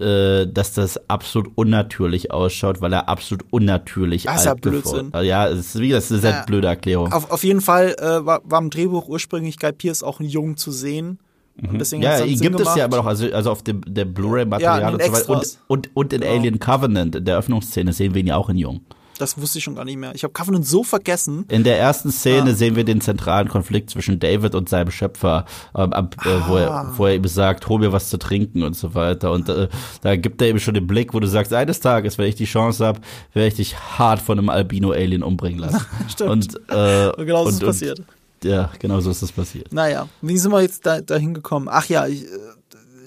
äh, 0.00 0.46
dass 0.46 0.72
das 0.74 1.08
absolut 1.08 1.50
unnatürlich 1.56 2.30
ausschaut, 2.30 2.80
weil 2.80 2.92
er 2.92 3.08
absolut 3.08 3.44
unnatürlich 3.50 4.24
Das 4.24 4.40
ist 4.40 4.44
ja 4.46 4.52
alt 4.52 4.62
geworden- 4.62 5.10
Blödsinn. 5.10 5.24
Ja, 5.26 5.48
es 5.48 5.58
ist, 5.74 5.80
wie 5.80 5.88
gesagt, 5.88 6.02
das 6.02 6.04
ist 6.06 6.12
eine 6.12 6.20
sehr 6.20 6.30
Ja. 6.40 6.44
blöde 6.46 6.68
Erklärung. 6.68 7.12
Auf, 7.12 7.30
auf 7.30 7.42
jeden 7.44 7.60
Fall 7.60 7.96
äh, 7.98 8.24
war, 8.24 8.40
war 8.44 8.60
im 8.60 8.70
Drehbuch 8.70 9.08
ursprünglich 9.08 9.58
Guy 9.58 9.72
Pearce 9.72 10.02
auch 10.02 10.20
in 10.20 10.26
Jung 10.26 10.56
zu 10.56 10.70
sehen. 10.70 11.18
Und 11.60 11.80
deswegen 11.80 12.00
Mhm. 12.00 12.04
Ja, 12.04 12.10
hat's 12.10 12.20
dann 12.20 12.28
ihn 12.28 12.38
Sinn 12.38 12.52
gibt 12.52 12.60
es 12.60 12.74
ja 12.76 12.84
aber 12.84 12.98
noch, 12.98 13.06
also, 13.06 13.26
also 13.32 13.50
auf 13.50 13.62
dem 13.64 13.80
der 13.84 14.04
Blu-ray-Material 14.04 14.80
Ja, 14.80 14.88
und 14.90 15.02
so 15.02 15.12
weiter. 15.12 15.28
Und, 15.30 15.58
und, 15.66 15.90
und 15.96 16.12
in 16.12 16.20
Genau. 16.20 16.32
Alien 16.32 16.58
Covenant, 16.60 17.16
in 17.16 17.24
der 17.24 17.34
Eröffnungsszene, 17.34 17.92
sehen 17.92 18.14
wir 18.14 18.20
ihn 18.20 18.28
ja 18.28 18.36
auch 18.36 18.48
in 18.48 18.58
Jung. 18.58 18.80
Das 19.18 19.36
wusste 19.40 19.58
ich 19.58 19.64
schon 19.64 19.74
gar 19.74 19.84
nicht 19.84 19.96
mehr. 19.96 20.14
Ich 20.14 20.22
habe 20.22 20.32
Covenant 20.32 20.64
so 20.66 20.84
vergessen. 20.84 21.44
In 21.48 21.64
der 21.64 21.78
ersten 21.78 22.10
Szene 22.12 22.52
Ah. 22.52 22.54
sehen 22.54 22.76
wir 22.76 22.84
den 22.84 23.00
zentralen 23.00 23.48
Konflikt 23.48 23.90
zwischen 23.90 24.20
David 24.20 24.54
und 24.54 24.68
seinem 24.68 24.90
Schöpfer, 24.92 25.44
ähm, 25.76 25.92
ab, 25.92 26.14
äh, 26.24 26.28
wo, 26.46 26.54
Ah. 26.54 26.60
er, 26.60 26.92
wo 26.98 27.06
er 27.06 27.14
ihm 27.16 27.26
sagt, 27.26 27.68
hol 27.68 27.80
mir 27.80 27.92
was 27.92 28.08
zu 28.10 28.18
trinken 28.18 28.62
und 28.62 28.76
so 28.76 28.94
weiter. 28.94 29.32
Und 29.32 29.48
äh, 29.48 29.68
da 30.02 30.16
gibt 30.16 30.40
er 30.40 30.48
ihm 30.48 30.58
schon 30.60 30.74
den 30.74 30.86
Blick, 30.86 31.14
wo 31.14 31.20
du 31.20 31.26
sagst, 31.26 31.52
eines 31.52 31.80
Tages, 31.80 32.16
wenn 32.16 32.28
ich 32.28 32.36
die 32.36 32.44
Chance 32.44 32.86
habe, 32.86 33.00
werde 33.34 33.48
ich 33.48 33.54
dich 33.54 33.76
hart 33.98 34.22
von 34.22 34.38
einem 34.38 34.48
Albino-Alien 34.48 35.22
umbringen 35.24 35.58
lassen. 35.58 35.84
Stimmt. 36.08 36.30
Und, 36.30 36.60
äh, 36.70 37.08
Und 37.10 37.26
genau 37.26 37.42
so 37.42 37.48
und, 37.48 37.54
ist 37.54 37.60
es 37.62 37.66
passiert. 37.66 37.98
Und, 37.98 38.06
ja, 38.44 38.70
genau 38.78 39.00
so 39.00 39.10
ist 39.10 39.22
es 39.22 39.32
passiert. 39.32 39.72
Naja, 39.72 40.08
wie 40.22 40.38
sind 40.38 40.52
wir 40.52 40.62
jetzt 40.62 40.86
da, 40.86 41.00
dahin 41.00 41.34
gekommen? 41.34 41.66
Ach 41.68 41.86
ja, 41.86 42.06
ich, 42.06 42.22
äh, 42.22 42.28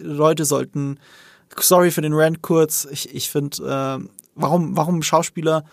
Leute 0.02 0.44
sollten, 0.44 1.00
sorry 1.58 1.90
für 1.92 2.02
den 2.02 2.12
Rant 2.14 2.42
kurz, 2.42 2.86
ich, 2.92 3.16
ich 3.16 3.30
finde, 3.30 3.64
äh, 4.02 4.06
warum, 4.36 4.76
warum 4.76 5.02
Schauspieler 5.04 5.64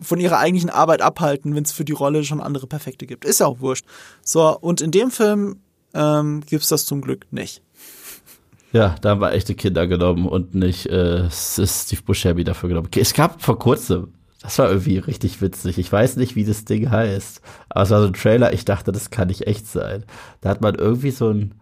von 0.00 0.20
ihrer 0.20 0.38
eigentlichen 0.38 0.70
Arbeit 0.70 1.00
abhalten, 1.02 1.54
wenn 1.54 1.64
es 1.64 1.72
für 1.72 1.84
die 1.84 1.92
Rolle 1.92 2.24
schon 2.24 2.40
andere 2.40 2.66
Perfekte 2.66 3.06
gibt. 3.06 3.24
Ist 3.24 3.40
ja 3.40 3.46
auch 3.46 3.60
wurscht. 3.60 3.86
So, 4.22 4.56
und 4.58 4.80
in 4.80 4.90
dem 4.90 5.10
Film 5.10 5.60
ähm, 5.94 6.42
gibt's 6.46 6.68
das 6.68 6.84
zum 6.86 7.00
Glück 7.00 7.26
nicht. 7.30 7.62
Ja, 8.72 8.96
da 9.00 9.10
haben 9.10 9.20
wir 9.20 9.32
echte 9.32 9.54
Kinder 9.54 9.86
genommen 9.86 10.26
und 10.26 10.54
nicht 10.54 10.86
äh, 10.86 11.30
Steve 11.30 12.02
Buscemi 12.02 12.44
dafür 12.44 12.68
genommen. 12.68 12.88
Es 12.94 13.14
gab 13.14 13.40
vor 13.42 13.58
kurzem, 13.58 14.12
das 14.42 14.58
war 14.58 14.68
irgendwie 14.68 14.98
richtig 14.98 15.40
witzig. 15.40 15.78
Ich 15.78 15.90
weiß 15.90 16.16
nicht, 16.16 16.36
wie 16.36 16.44
das 16.44 16.64
Ding 16.64 16.90
heißt, 16.90 17.40
aber 17.70 17.82
es 17.84 17.90
war 17.90 18.00
so 18.02 18.06
ein 18.08 18.12
Trailer. 18.12 18.52
Ich 18.52 18.64
dachte, 18.64 18.92
das 18.92 19.10
kann 19.10 19.28
nicht 19.28 19.46
echt 19.46 19.66
sein. 19.66 20.04
Da 20.40 20.50
hat 20.50 20.60
man 20.60 20.74
irgendwie 20.74 21.10
so 21.10 21.30
ein 21.30 21.54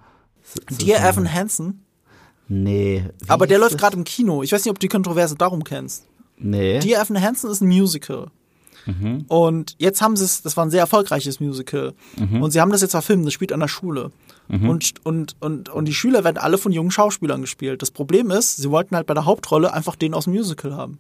so, 0.43 0.61
Dear 0.85 1.01
so 1.01 1.09
Evan 1.09 1.33
Hansen, 1.33 1.85
Nee. 2.49 3.05
aber 3.29 3.47
der 3.47 3.59
läuft 3.59 3.79
gerade 3.79 3.97
im 3.97 4.05
Kino. 4.05 4.43
Ich 4.43 4.53
weiß 4.53 4.65
nicht, 4.65 4.71
ob 4.71 4.79
du 4.79 4.85
die 4.85 4.89
Kontroverse 4.89 5.37
darum 5.37 5.63
kennst. 5.63 6.07
Nee. 6.37 6.79
Dear 6.81 7.03
Evan 7.03 7.21
Hansen 7.21 7.51
ist 7.51 7.61
ein 7.61 7.69
Musical. 7.69 8.31
Mhm. 8.87 9.25
Und 9.29 9.77
jetzt 9.79 10.03
haben 10.03 10.17
sie 10.17 10.25
es, 10.25 10.43
das 10.43 10.57
war 10.57 10.67
ein 10.67 10.71
sehr 10.71 10.81
erfolgreiches 10.81 11.41
Musical. 11.41 11.95
Mhm. 12.19 12.43
Und 12.43 12.51
sie 12.51 12.61
haben 12.61 12.71
das 12.71 12.83
jetzt 12.83 12.91
verfilmt, 12.91 13.27
das 13.27 13.33
spielt 13.33 13.53
an 13.53 13.61
der 13.61 13.69
Schule. 13.69 14.11
Und, 14.49 14.95
und, 15.05 15.37
und, 15.41 15.69
und 15.71 15.85
die 15.87 15.95
Schüler 15.95 16.23
werden 16.23 16.37
alle 16.37 16.59
von 16.59 16.71
jungen 16.71 16.91
Schauspielern 16.91 17.41
gespielt. 17.41 17.81
Das 17.81 17.91
Problem 17.91 18.31
ist, 18.31 18.57
sie 18.57 18.71
wollten 18.71 18.95
halt 18.95 19.07
bei 19.07 19.15
der 19.15 19.25
Hauptrolle 19.25 19.73
einfach 19.73 19.97
den 19.97 20.13
aus 20.13 20.25
dem 20.25 20.35
Musical 20.35 20.75
haben. 20.75 20.99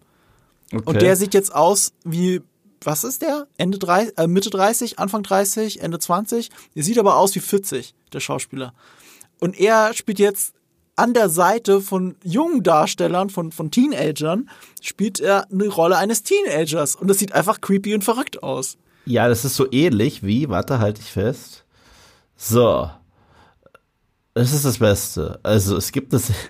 okay. 0.73 0.83
Und 0.87 1.03
der 1.03 1.17
sieht 1.17 1.35
jetzt 1.35 1.55
aus 1.55 1.93
wie, 2.05 2.41
was 2.83 3.05
ist 3.05 3.21
der? 3.21 3.47
Ende 3.59 3.79
30, 3.79 4.17
äh, 4.17 4.27
Mitte 4.27 4.49
30, 4.49 4.99
Anfang 4.99 5.23
30, 5.23 5.83
Ende 5.83 5.99
20. 5.99 6.51
Der 6.75 6.83
sieht 6.83 6.99
aber 6.99 7.17
aus 7.17 7.35
wie 7.35 7.41
40, 7.41 7.95
der 8.15 8.21
Schauspieler. 8.21 8.73
Und 9.41 9.59
er 9.59 9.93
spielt 9.93 10.19
jetzt 10.19 10.55
an 10.97 11.15
der 11.15 11.29
Seite 11.29 11.81
von 11.81 12.17
jungen 12.23 12.63
Darstellern, 12.63 13.31
von, 13.31 13.53
von 13.53 13.71
Teenagern, 13.71 14.49
spielt 14.81 15.21
er 15.21 15.51
eine 15.51 15.69
Rolle 15.69 15.97
eines 15.97 16.23
Teenagers. 16.23 16.95
Und 16.97 17.09
das 17.09 17.19
sieht 17.19 17.33
einfach 17.33 17.61
creepy 17.61 17.95
und 17.95 18.05
verrückt 18.05 18.43
aus. 18.43 18.77
Ja, 19.07 19.29
das 19.29 19.45
ist 19.45 19.57
so 19.57 19.71
ähnlich 19.71 20.23
wie, 20.23 20.49
warte, 20.49 20.79
halte 20.79 21.01
ich 21.01 21.11
fest. 21.11 21.65
So. 22.37 22.91
Das 24.35 24.53
ist 24.53 24.65
das 24.65 24.79
Beste. 24.79 25.39
Also, 25.43 25.77
es 25.77 25.93
gibt 25.93 26.13
das. 26.13 26.33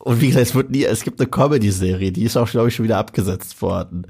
Und 0.00 0.20
wie 0.20 0.26
gesagt, 0.26 0.46
es 0.48 0.54
wird 0.54 0.70
nie, 0.70 0.84
es 0.84 1.02
gibt 1.02 1.18
eine 1.18 1.30
Comedy-Serie, 1.30 2.12
die 2.12 2.24
ist 2.24 2.36
auch, 2.36 2.50
glaube 2.50 2.68
ich, 2.68 2.74
schon 2.74 2.84
wieder 2.84 2.98
abgesetzt 2.98 3.62
worden. 3.62 4.06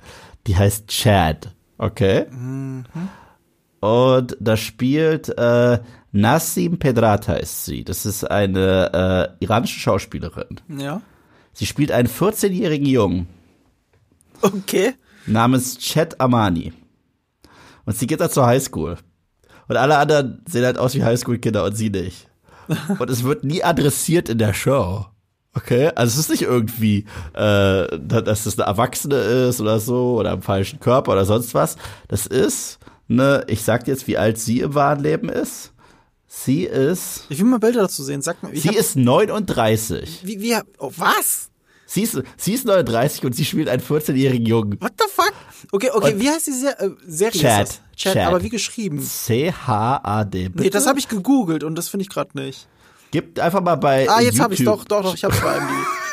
Die 0.49 0.57
heißt 0.57 0.89
Chad. 0.89 1.55
Okay? 1.79 2.27
Und 3.85 4.35
da 4.41 4.57
spielt 4.57 5.29
äh, 5.37 5.79
Nassim 6.11 6.79
Pedrat 6.79 7.29
heißt 7.29 7.67
sie. 7.67 7.85
Das 7.85 8.07
ist 8.07 8.25
eine 8.25 9.35
äh, 9.39 9.45
iranische 9.45 9.79
Schauspielerin. 9.79 10.59
Ja. 10.79 11.03
Sie 11.53 11.67
spielt 11.67 11.93
einen 11.93 12.09
14-jährigen 12.09 12.87
Jungen 12.87 13.29
Okay. 14.41 14.95
namens 15.27 15.77
Chet 15.77 16.19
Amani. 16.19 16.73
Und 17.85 17.95
sie 17.95 18.07
geht 18.07 18.23
da 18.23 18.31
zur 18.31 18.47
Highschool. 18.47 18.97
Und 19.69 19.77
alle 19.77 19.99
anderen 19.99 20.43
sehen 20.49 20.65
halt 20.65 20.79
aus 20.79 20.95
wie 20.95 21.05
Highschool-Kinder 21.05 21.65
und 21.65 21.77
sie 21.77 21.91
nicht. 21.91 22.27
Und 22.99 23.11
es 23.11 23.23
wird 23.23 23.45
nie 23.45 23.63
adressiert 23.63 24.31
in 24.31 24.39
der 24.39 24.55
Show. 24.55 25.05
Okay? 25.53 25.91
Also 25.95 26.15
es 26.15 26.21
ist 26.21 26.31
nicht 26.31 26.43
irgendwie, 26.43 27.05
äh, 27.35 27.99
dass 27.99 28.45
das 28.45 28.59
eine 28.59 28.67
Erwachsene 28.67 29.17
ist 29.17 29.61
oder 29.61 29.79
so 29.79 30.19
oder 30.19 30.33
im 30.33 30.41
falschen 30.41 30.81
Körper 30.81 31.13
oder 31.13 31.27
sonst 31.27 31.53
was. 31.53 31.77
Das 32.09 32.27
ist 32.27 32.79
ne, 33.15 33.45
ich 33.49 33.63
sag 33.63 33.87
jetzt, 33.87 34.07
wie 34.07 34.17
alt 34.19 34.39
sie 34.39 34.61
im 34.61 34.75
wahren 34.75 35.01
Leben 35.01 35.29
ist. 35.29 35.73
Sie 36.27 36.65
ist, 36.65 37.27
Ich 37.29 37.39
will 37.39 37.47
mal 37.47 37.59
Bilder 37.61 37.83
dazu 37.83 38.03
sehen. 38.03 38.21
Sag 38.21 38.43
mal, 38.43 38.53
ich 38.53 38.63
sie 38.63 38.69
hab, 38.71 38.77
ist 38.77 38.97
39. 38.97 40.21
wie, 40.25 40.41
wie, 40.41 40.57
oh, 40.79 40.91
was? 40.97 41.49
Sie 41.87 42.03
ist, 42.03 42.21
sie 42.37 42.55
ist 42.55 42.65
39 42.67 43.25
und 43.25 43.37
sie 43.37 43.45
spielt 43.45 43.69
einen 43.69 43.83
14-jährigen 43.83 44.45
Jungen. 44.47 44.81
What 44.81 44.93
the 44.99 45.05
fuck? 45.09 45.33
Okay, 45.71 45.91
okay, 45.93 46.13
Und- 46.15 46.21
wie 46.21 46.29
heißt 46.29 46.47
die 46.49 46.67
äh, 46.67 46.91
Serie? 47.07 47.41
Chat. 47.41 47.81
Chat, 47.97 48.15
Chat. 48.15 48.27
aber 48.27 48.43
wie 48.43 48.49
geschrieben? 48.49 49.01
C-H-A-D. 49.01 50.51
Nee, 50.55 50.71
das 50.71 50.87
habe 50.87 50.99
ich 50.99 51.09
gegoogelt 51.09 51.63
und 51.63 51.77
das 51.77 51.89
finde 51.89 52.03
ich 52.03 52.09
gerade 52.09 52.31
nicht. 52.37 52.67
Gib 53.13 53.39
einfach 53.39 53.61
mal 53.63 53.77
bei 53.77 54.09
Ah, 54.11 54.21
jetzt 54.21 54.41
habe 54.41 54.55
ich 54.55 54.65
doch, 54.65 54.85
doch, 54.85 55.03
doch, 55.03 55.15
ich 55.15 55.23
habe 55.23 55.35
es 55.35 55.41
bei. 55.41 55.61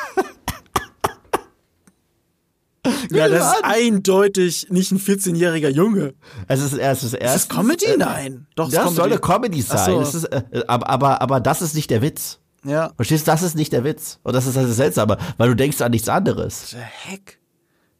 ja, 3.12 3.28
das 3.30 3.56
ist 3.56 3.64
eindeutig 3.64 4.68
nicht 4.70 4.92
ein 4.92 5.00
14-jähriger 5.00 5.70
Junge. 5.70 6.14
Es 6.48 6.62
ist 6.62 6.74
erst 6.74 7.04
das 7.04 7.14
Ist 7.14 7.20
erste. 7.22 7.48
das 7.48 7.50
Comedy? 7.50 7.86
Nein. 7.98 8.48
Doch, 8.56 8.68
es 8.68 8.74
ist 8.74 8.80
Das 8.82 8.96
soll 8.96 9.06
eine 9.12 9.20
Comedy. 9.20 9.62
Comedy 9.62 9.62
sein. 9.62 10.06
so. 10.06 10.18
Ist, 10.18 10.24
äh, 10.26 10.44
aber, 10.68 10.90
aber, 10.90 11.22
aber 11.22 11.40
das 11.40 11.62
ist 11.62 11.76
nicht 11.76 11.90
der 11.90 12.02
Witz. 12.02 12.40
Ja. 12.64 12.92
Verstehst 12.96 13.28
du? 13.28 13.32
Das 13.32 13.44
ist 13.44 13.56
nicht 13.56 13.74
der 13.74 13.84
Witz. 13.84 14.20
Und 14.24 14.34
das 14.34 14.46
ist 14.48 14.56
das 14.56 14.76
Seltsame, 14.76 15.18
weil 15.38 15.50
du 15.50 15.56
denkst 15.56 15.82
an 15.82 15.92
nichts 15.92 16.10
anderes. 16.10 16.72
The 16.72 16.78
heck? 16.78 17.40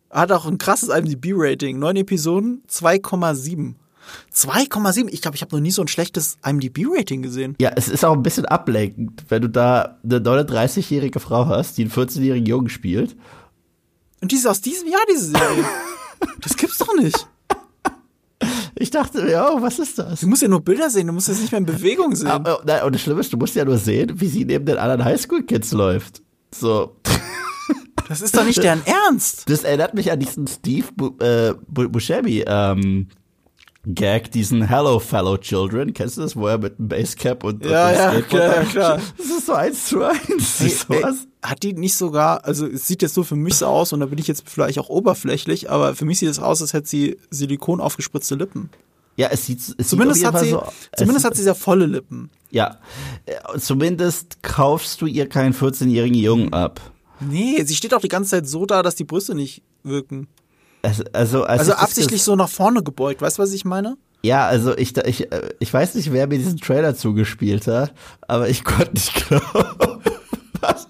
Hat 0.10 0.32
auch 0.32 0.46
ein 0.46 0.58
krasses 0.58 0.90
IMDb-Rating. 0.90 1.80
Neun 1.80 1.96
Episoden, 1.96 2.64
2,7. 2.70 3.76
2,7? 4.34 5.08
Ich 5.10 5.22
glaube, 5.22 5.36
ich 5.36 5.42
habe 5.42 5.56
noch 5.56 5.62
nie 5.62 5.72
so 5.72 5.82
ein 5.82 5.88
schlechtes 5.88 6.38
IMDb-Rating 6.46 7.22
gesehen. 7.22 7.56
Ja, 7.60 7.72
es 7.76 7.88
ist 7.88 8.04
auch 8.04 8.14
ein 8.14 8.24
bisschen 8.24 8.46
ablenkend, 8.46 9.24
wenn 9.30 9.42
du 9.44 9.50
da 9.50 9.98
eine 10.04 10.18
39-jährige 10.20 11.20
Frau 11.20 11.46
hast, 11.48 11.78
die 11.78 11.84
einen 11.84 11.92
14-jährigen 11.92 12.46
Jungen 12.46 12.70
spielt. 12.70 13.16
Und 14.22 14.32
die 14.32 14.36
ist 14.36 14.48
aus 14.48 14.62
diesem 14.62 14.88
Jahr, 14.88 15.02
diese 15.12 15.26
Serie. 15.32 15.66
das 16.42 16.56
gibt's 16.56 16.78
doch 16.78 16.96
nicht. 16.96 17.28
Ich 18.76 18.90
dachte 18.90 19.24
mir, 19.24 19.48
oh, 19.52 19.62
was 19.62 19.80
ist 19.80 20.00
das? 20.00 20.22
Du 20.22 20.28
musst 20.28 20.42
ja 20.42 20.48
nur 20.48 20.62
Bilder 20.62 20.90
sehen, 20.90 21.08
du 21.08 21.14
musst 21.14 21.28
jetzt 21.28 21.42
nicht 21.42 21.52
mehr 21.52 21.60
in 21.60 21.66
Bewegung 21.66 22.16
sehen. 22.16 22.28
Aber, 22.28 22.62
nein, 22.66 22.84
und 22.84 22.96
das 22.96 23.02
Schlimme 23.02 23.22
ist, 23.22 23.32
du 23.32 23.38
musst 23.38 23.56
ja 23.56 23.66
nur 23.66 23.78
sehen, 23.78 24.20
wie 24.20 24.28
sie 24.28 24.46
neben 24.46 24.66
den 24.66 24.78
anderen 24.78 25.04
Highschool-Kids 25.04 25.72
läuft. 25.74 26.22
So. 26.54 26.96
Das 28.08 28.22
ist 28.22 28.36
doch 28.36 28.44
nicht 28.44 28.62
deren 28.62 28.82
Ernst. 29.08 29.50
Das 29.50 29.64
erinnert 29.64 29.94
mich 29.94 30.12
an 30.12 30.20
diesen 30.20 30.48
Steve 30.48 30.88
äh, 31.20 31.54
Bu 31.68 31.90
Buscemi, 31.90 32.44
ähm, 32.48 33.08
Gag 33.86 34.32
diesen 34.32 34.64
Hello 34.64 35.00
Fellow 35.00 35.38
Children. 35.38 35.94
Kennst 35.94 36.18
du 36.18 36.22
das, 36.22 36.36
wo 36.36 36.48
er 36.48 36.58
mit 36.58 36.78
dem 36.78 36.88
Basecap 36.88 37.44
und, 37.44 37.66
ja, 37.66 37.88
und 37.90 37.96
ja, 37.96 38.22
klar, 38.22 38.56
ja, 38.56 38.64
klar. 38.64 39.00
Das 39.18 39.26
ist 39.28 39.46
so 39.46 39.54
eins 39.54 39.86
zu 39.86 40.04
eins. 40.04 40.60
Hey, 40.60 40.74
ey, 40.90 41.14
hat 41.42 41.64
die 41.64 41.74
nicht 41.74 41.96
sogar, 41.96 42.46
also 42.46 42.68
es 42.68 42.88
sieht 42.88 43.02
jetzt 43.02 43.16
so 43.16 43.24
für 43.24 43.36
mich 43.36 43.56
so 43.56 43.66
aus 43.66 43.94
und 43.94 44.00
da 44.00 44.06
bin 44.06 44.20
ich 44.20 44.28
jetzt 44.28 44.44
vielleicht 44.48 44.80
auch 44.80 44.90
oberflächlich, 44.90 45.70
aber 45.70 45.96
für 45.96 46.06
mich 46.06 46.20
sieht 46.20 46.30
es 46.30 46.40
aus, 46.40 46.62
als 46.62 46.74
hätte 46.74 46.88
sie 46.88 47.18
Silikon 47.30 47.82
aufgespritzte 47.82 48.36
Lippen. 48.36 48.70
Ja, 49.18 49.28
es 49.28 49.46
sieht, 49.46 49.60
es 49.78 49.90
zumindest 49.90 50.22
sieht 50.22 50.28
hat 50.28 50.40
sie, 50.40 50.52
so, 50.52 50.64
zumindest 50.96 51.26
hat 51.26 51.36
sie 51.36 51.44
sehr 51.44 51.56
volle 51.56 51.86
Lippen. 51.86 52.30
Ja, 52.50 52.80
äh, 53.26 53.58
zumindest 53.60 54.42
kaufst 54.44 55.02
du 55.02 55.06
ihr 55.06 55.28
keinen 55.28 55.54
14-jährigen 55.54 56.18
Jungen 56.18 56.54
ab. 56.54 56.80
Nee, 57.20 57.64
sie 57.64 57.76
steht 57.76 57.94
auch 57.94 58.02
die 58.02 58.08
ganze 58.08 58.32
Zeit 58.32 58.48
so 58.48 58.66
da, 58.66 58.84
dass 58.84 58.96
die 58.96 59.04
Brüste 59.04 59.36
nicht 59.36 59.64
wirken. 59.84 60.28
Also, 60.82 61.04
also, 61.14 61.44
als 61.44 61.62
also 61.62 61.74
absichtlich 61.74 62.24
so 62.24 62.36
nach 62.36 62.50
vorne 62.50 62.82
gebeugt, 62.82 63.22
weißt 63.22 63.38
du, 63.38 63.44
was 63.44 63.54
ich 63.54 63.66
meine? 63.66 63.98
Ja, 64.24 64.48
also 64.48 64.78
ich, 64.78 64.96
ich, 64.98 65.28
ich 65.60 65.74
weiß 65.74 65.96
nicht, 65.96 66.12
wer 66.12 66.28
mir 66.28 66.38
diesen 66.38 66.60
Trailer 66.60 66.96
zugespielt 66.96 67.68
hat, 67.68 67.94
aber 68.28 68.50
ich 68.50 68.64
konnte 68.64 68.94
nicht 68.94 69.14
glauben, 69.14 70.02
was 70.62 70.88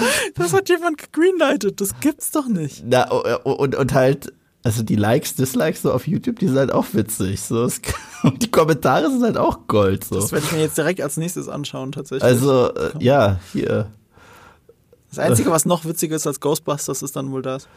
Das 0.34 0.52
hat 0.52 0.68
jemand 0.68 0.98
gegreenlightet, 0.98 1.80
das 1.80 1.98
gibt's 2.00 2.30
doch 2.30 2.48
nicht. 2.48 2.84
Na, 2.86 3.10
und, 3.10 3.74
und 3.74 3.94
halt, 3.94 4.32
also 4.62 4.82
die 4.82 4.96
Likes, 4.96 5.34
Dislikes 5.34 5.82
so 5.82 5.92
auf 5.92 6.06
YouTube, 6.06 6.38
die 6.38 6.48
sind 6.48 6.58
halt 6.58 6.72
auch 6.72 6.86
witzig. 6.92 7.40
So. 7.40 7.68
Und 8.24 8.42
die 8.42 8.50
Kommentare 8.50 9.08
sind 9.10 9.22
halt 9.22 9.36
auch 9.36 9.68
Gold. 9.68 10.02
So. 10.02 10.16
Das 10.16 10.32
werde 10.32 10.44
ich 10.46 10.52
mir 10.52 10.62
jetzt 10.62 10.76
direkt 10.76 11.00
als 11.00 11.16
nächstes 11.16 11.48
anschauen, 11.48 11.92
tatsächlich. 11.92 12.24
Also, 12.24 12.74
äh, 12.74 12.90
ja, 12.98 13.38
hier. 13.52 13.92
Das 15.10 15.20
Einzige, 15.20 15.50
was 15.50 15.66
noch 15.66 15.84
witziger 15.84 16.16
ist 16.16 16.26
als 16.26 16.40
Ghostbusters, 16.40 17.02
ist 17.02 17.14
dann 17.14 17.30
wohl 17.30 17.42
das. 17.42 17.68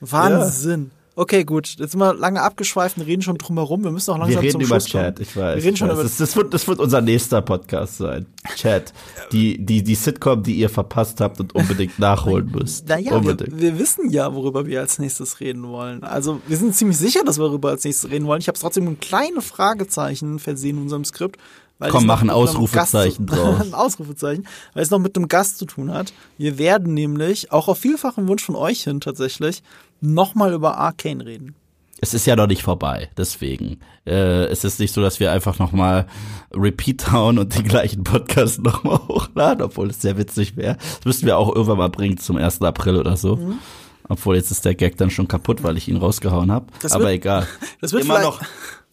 Wahnsinn. 0.00 0.90
Ja. 0.90 1.05
Okay, 1.18 1.44
gut. 1.44 1.76
Jetzt 1.78 1.92
sind 1.92 2.00
wir 2.00 2.12
lange 2.12 2.42
abgeschweift 2.42 2.98
und 2.98 3.04
reden 3.04 3.22
schon 3.22 3.38
drum 3.38 3.56
herum. 3.56 3.82
Wir 3.82 3.90
müssen 3.90 4.10
auch 4.10 4.18
langsam 4.18 4.42
wir 4.42 4.48
reden 4.48 4.60
über 4.60 4.78
Schluss 4.78 4.84
Chat, 4.84 5.16
kommen. 5.16 5.26
ich 5.26 5.34
weiß. 5.34 5.56
Wir 5.56 5.64
reden 5.64 5.76
schon 5.78 5.88
weiß. 5.88 5.94
über 5.94 6.02
das, 6.02 6.18
das, 6.18 6.36
wird, 6.36 6.52
das 6.52 6.68
wird 6.68 6.78
unser 6.78 7.00
nächster 7.00 7.40
Podcast 7.40 7.96
sein. 7.96 8.26
Chat. 8.54 8.92
Die, 9.32 9.56
die, 9.64 9.82
die 9.82 9.94
Sitcom, 9.94 10.42
die 10.42 10.56
ihr 10.56 10.68
verpasst 10.68 11.22
habt 11.22 11.40
und 11.40 11.54
unbedingt 11.54 11.98
nachholen 11.98 12.50
müsst. 12.54 12.86
Naja, 12.86 13.14
unbedingt. 13.14 13.50
Wir, 13.52 13.72
wir 13.72 13.78
wissen 13.78 14.10
ja, 14.10 14.34
worüber 14.34 14.66
wir 14.66 14.80
als 14.80 14.98
nächstes 14.98 15.40
reden 15.40 15.66
wollen. 15.66 16.04
Also 16.04 16.42
wir 16.46 16.58
sind 16.58 16.76
ziemlich 16.76 16.98
sicher, 16.98 17.24
dass 17.24 17.38
wir 17.38 17.46
darüber 17.46 17.70
als 17.70 17.84
nächstes 17.84 18.10
reden 18.10 18.26
wollen. 18.26 18.42
Ich 18.42 18.48
habe 18.48 18.58
trotzdem 18.58 18.86
ein 18.86 19.00
kleines 19.00 19.46
Fragezeichen 19.46 20.38
versehen 20.38 20.76
in 20.76 20.82
unserem 20.82 21.06
Skript. 21.06 21.38
Weil 21.78 21.90
Komm, 21.90 22.06
mach 22.06 22.22
ein 22.22 22.30
Ausrufezeichen 22.30 23.26
drauf. 23.26 23.60
ein 23.60 23.74
Ausrufezeichen, 23.74 24.46
weil 24.72 24.82
es 24.82 24.90
noch 24.90 24.98
mit 24.98 25.14
einem 25.16 25.28
Gast 25.28 25.58
zu 25.58 25.66
tun 25.66 25.92
hat. 25.92 26.14
Wir 26.38 26.56
werden 26.56 26.94
nämlich, 26.94 27.52
auch 27.52 27.68
auf 27.68 27.78
vielfachen 27.78 28.28
Wunsch 28.28 28.42
von 28.42 28.56
euch 28.56 28.84
hin 28.84 29.00
tatsächlich, 29.00 29.62
nochmal 30.00 30.52
über 30.52 30.78
Arcane 30.78 31.24
reden. 31.24 31.54
Es 32.00 32.12
ist 32.12 32.26
ja 32.26 32.36
noch 32.36 32.46
nicht 32.46 32.62
vorbei, 32.62 33.08
deswegen. 33.16 33.80
Äh, 34.06 34.44
es 34.46 34.64
ist 34.64 34.78
nicht 34.78 34.92
so, 34.92 35.00
dass 35.00 35.18
wir 35.18 35.32
einfach 35.32 35.58
nochmal 35.58 36.06
Repeat 36.54 37.10
hauen 37.10 37.38
und 37.38 37.56
den 37.56 37.64
gleichen 37.64 38.04
Podcast 38.04 38.58
nochmal 38.62 39.00
hochladen, 39.08 39.62
obwohl 39.62 39.88
es 39.88 40.02
sehr 40.02 40.18
witzig 40.18 40.56
wäre. 40.56 40.76
Das 40.76 41.04
müssten 41.06 41.26
wir 41.26 41.38
auch 41.38 41.48
irgendwann 41.54 41.78
mal 41.78 41.88
bringen 41.88 42.18
zum 42.18 42.36
1. 42.36 42.60
April 42.62 42.96
oder 42.96 43.16
so. 43.16 43.36
Mhm. 43.36 43.58
Obwohl 44.08 44.36
jetzt 44.36 44.50
ist 44.50 44.64
der 44.64 44.74
Gag 44.74 44.98
dann 44.98 45.10
schon 45.10 45.26
kaputt, 45.26 45.62
weil 45.62 45.76
ich 45.76 45.88
ihn 45.88 45.96
rausgehauen 45.96 46.52
habe. 46.52 46.66
Aber 46.90 47.04
wird, 47.04 47.14
egal. 47.14 47.46
Das 47.80 47.92
wird 47.92 48.04
immer 48.04 48.20
noch 48.20 48.40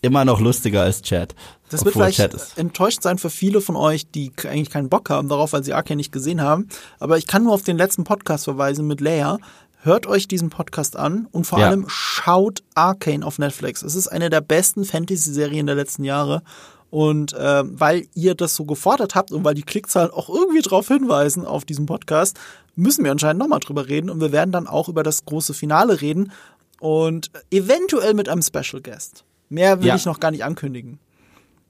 immer 0.03 0.25
noch 0.25 0.41
lustiger 0.41 0.83
als 0.83 1.01
Chat. 1.01 1.33
Das 1.69 1.85
wird 1.85 1.93
vielleicht 1.93 2.19
enttäuscht 2.57 3.01
sein 3.01 3.17
für 3.17 3.29
viele 3.29 3.61
von 3.61 3.75
euch, 3.75 4.11
die 4.11 4.31
eigentlich 4.43 4.69
keinen 4.69 4.89
Bock 4.89 5.09
haben 5.09 5.29
darauf, 5.29 5.53
weil 5.53 5.63
sie 5.63 5.73
Arcane 5.73 5.95
nicht 5.95 6.11
gesehen 6.11 6.41
haben. 6.41 6.67
Aber 6.99 7.17
ich 7.17 7.25
kann 7.25 7.43
nur 7.43 7.53
auf 7.53 7.63
den 7.63 7.77
letzten 7.77 8.03
Podcast 8.03 8.43
verweisen 8.43 8.85
mit 8.85 9.01
Leia. 9.01 9.39
Hört 9.85 10.07
euch 10.07 10.29
diesen 10.29 10.49
Podcast 10.49 10.95
an 10.95 11.27
und 11.31 11.45
vor 11.45 11.59
ja. 11.59 11.67
allem 11.67 11.83
schaut 11.89 12.63
Arcane 12.73 13.25
auf 13.25 13.37
Netflix. 13.37 13.81
Es 13.81 13.95
ist 13.95 14.07
eine 14.07 14.29
der 14.29 14.39
besten 14.39 14.85
Fantasy-Serien 14.85 15.65
der 15.65 15.75
letzten 15.75 16.05
Jahre. 16.05 16.41
Und 16.89 17.33
äh, 17.33 17.63
weil 17.65 18.07
ihr 18.13 18.33
das 18.33 18.55
so 18.55 18.63
gefordert 18.63 19.13
habt 19.13 19.33
und 19.33 19.43
weil 19.43 19.55
die 19.55 19.63
Klickzahlen 19.63 20.11
auch 20.11 20.29
irgendwie 20.29 20.61
darauf 20.61 20.87
hinweisen 20.87 21.45
auf 21.45 21.65
diesen 21.65 21.85
Podcast, 21.85 22.39
müssen 22.77 23.03
wir 23.03 23.11
anscheinend 23.11 23.39
nochmal 23.39 23.59
drüber 23.59 23.89
reden. 23.89 24.09
Und 24.09 24.21
wir 24.21 24.31
werden 24.31 24.53
dann 24.53 24.67
auch 24.67 24.87
über 24.87 25.03
das 25.03 25.25
große 25.25 25.53
Finale 25.53 25.99
reden 25.99 26.31
und 26.79 27.29
eventuell 27.51 28.13
mit 28.13 28.29
einem 28.29 28.41
Special 28.41 28.81
Guest. 28.81 29.25
Mehr 29.49 29.81
will 29.81 29.87
ja. 29.87 29.95
ich 29.95 30.05
noch 30.05 30.21
gar 30.21 30.31
nicht 30.31 30.45
ankündigen. 30.45 30.97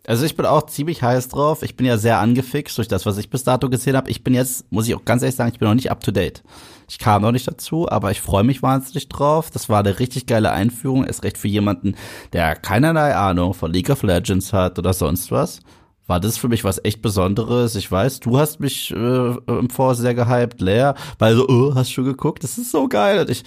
Also 0.05 0.23
ich 0.23 0.35
bin 0.35 0.45
auch 0.45 0.67
ziemlich 0.67 1.01
heiß 1.01 1.29
drauf. 1.29 1.63
Ich 1.63 1.77
bin 1.77 1.87
ja 1.87 1.97
sehr 1.97 2.19
angefixt 2.19 2.77
durch 2.77 2.87
das, 2.87 3.07
was 3.07 3.17
ich 3.17 3.31
bis 3.31 3.43
dato 3.43 3.71
gesehen 3.71 3.97
habe. 3.97 4.11
Ich 4.11 4.23
bin 4.23 4.35
jetzt, 4.35 4.71
muss 4.71 4.87
ich 4.87 4.93
auch 4.93 5.03
ganz 5.03 5.23
ehrlich 5.23 5.35
sagen, 5.35 5.51
ich 5.51 5.57
bin 5.57 5.67
noch 5.67 5.73
nicht 5.73 5.89
up 5.89 6.03
to 6.03 6.11
date. 6.11 6.43
Ich 6.89 6.99
kam 6.99 7.21
noch 7.21 7.31
nicht 7.31 7.47
dazu, 7.47 7.89
aber 7.89 8.11
ich 8.11 8.21
freue 8.21 8.43
mich 8.43 8.61
wahnsinnig 8.61 9.09
drauf. 9.09 9.49
Das 9.51 9.69
war 9.69 9.79
eine 9.79 9.99
richtig 9.99 10.25
geile 10.25 10.51
Einführung. 10.51 11.03
Ist 11.03 11.23
recht 11.23 11.37
für 11.37 11.47
jemanden, 11.47 11.95
der 12.33 12.55
keinerlei 12.55 13.15
Ahnung 13.15 13.53
von 13.53 13.71
League 13.71 13.89
of 13.89 14.03
Legends 14.03 14.53
hat 14.53 14.79
oder 14.79 14.93
sonst 14.93 15.31
was. 15.31 15.61
War 16.05 16.19
das 16.19 16.37
für 16.37 16.49
mich 16.49 16.63
was 16.63 16.83
echt 16.83 17.01
Besonderes. 17.01 17.75
Ich 17.75 17.89
weiß, 17.89 18.19
du 18.19 18.37
hast 18.37 18.59
mich 18.59 18.91
äh, 18.91 19.35
im 19.47 19.69
Vor 19.69 19.95
sehr 19.95 20.13
gehypt, 20.13 20.59
Lea, 20.59 20.91
weil 21.17 21.35
so, 21.35 21.47
oh, 21.47 21.75
hast 21.75 21.95
du 21.95 22.03
geguckt? 22.03 22.43
Das 22.43 22.57
ist 22.57 22.71
so 22.71 22.87
geil. 22.89 23.21
Und 23.21 23.29
ich, 23.29 23.43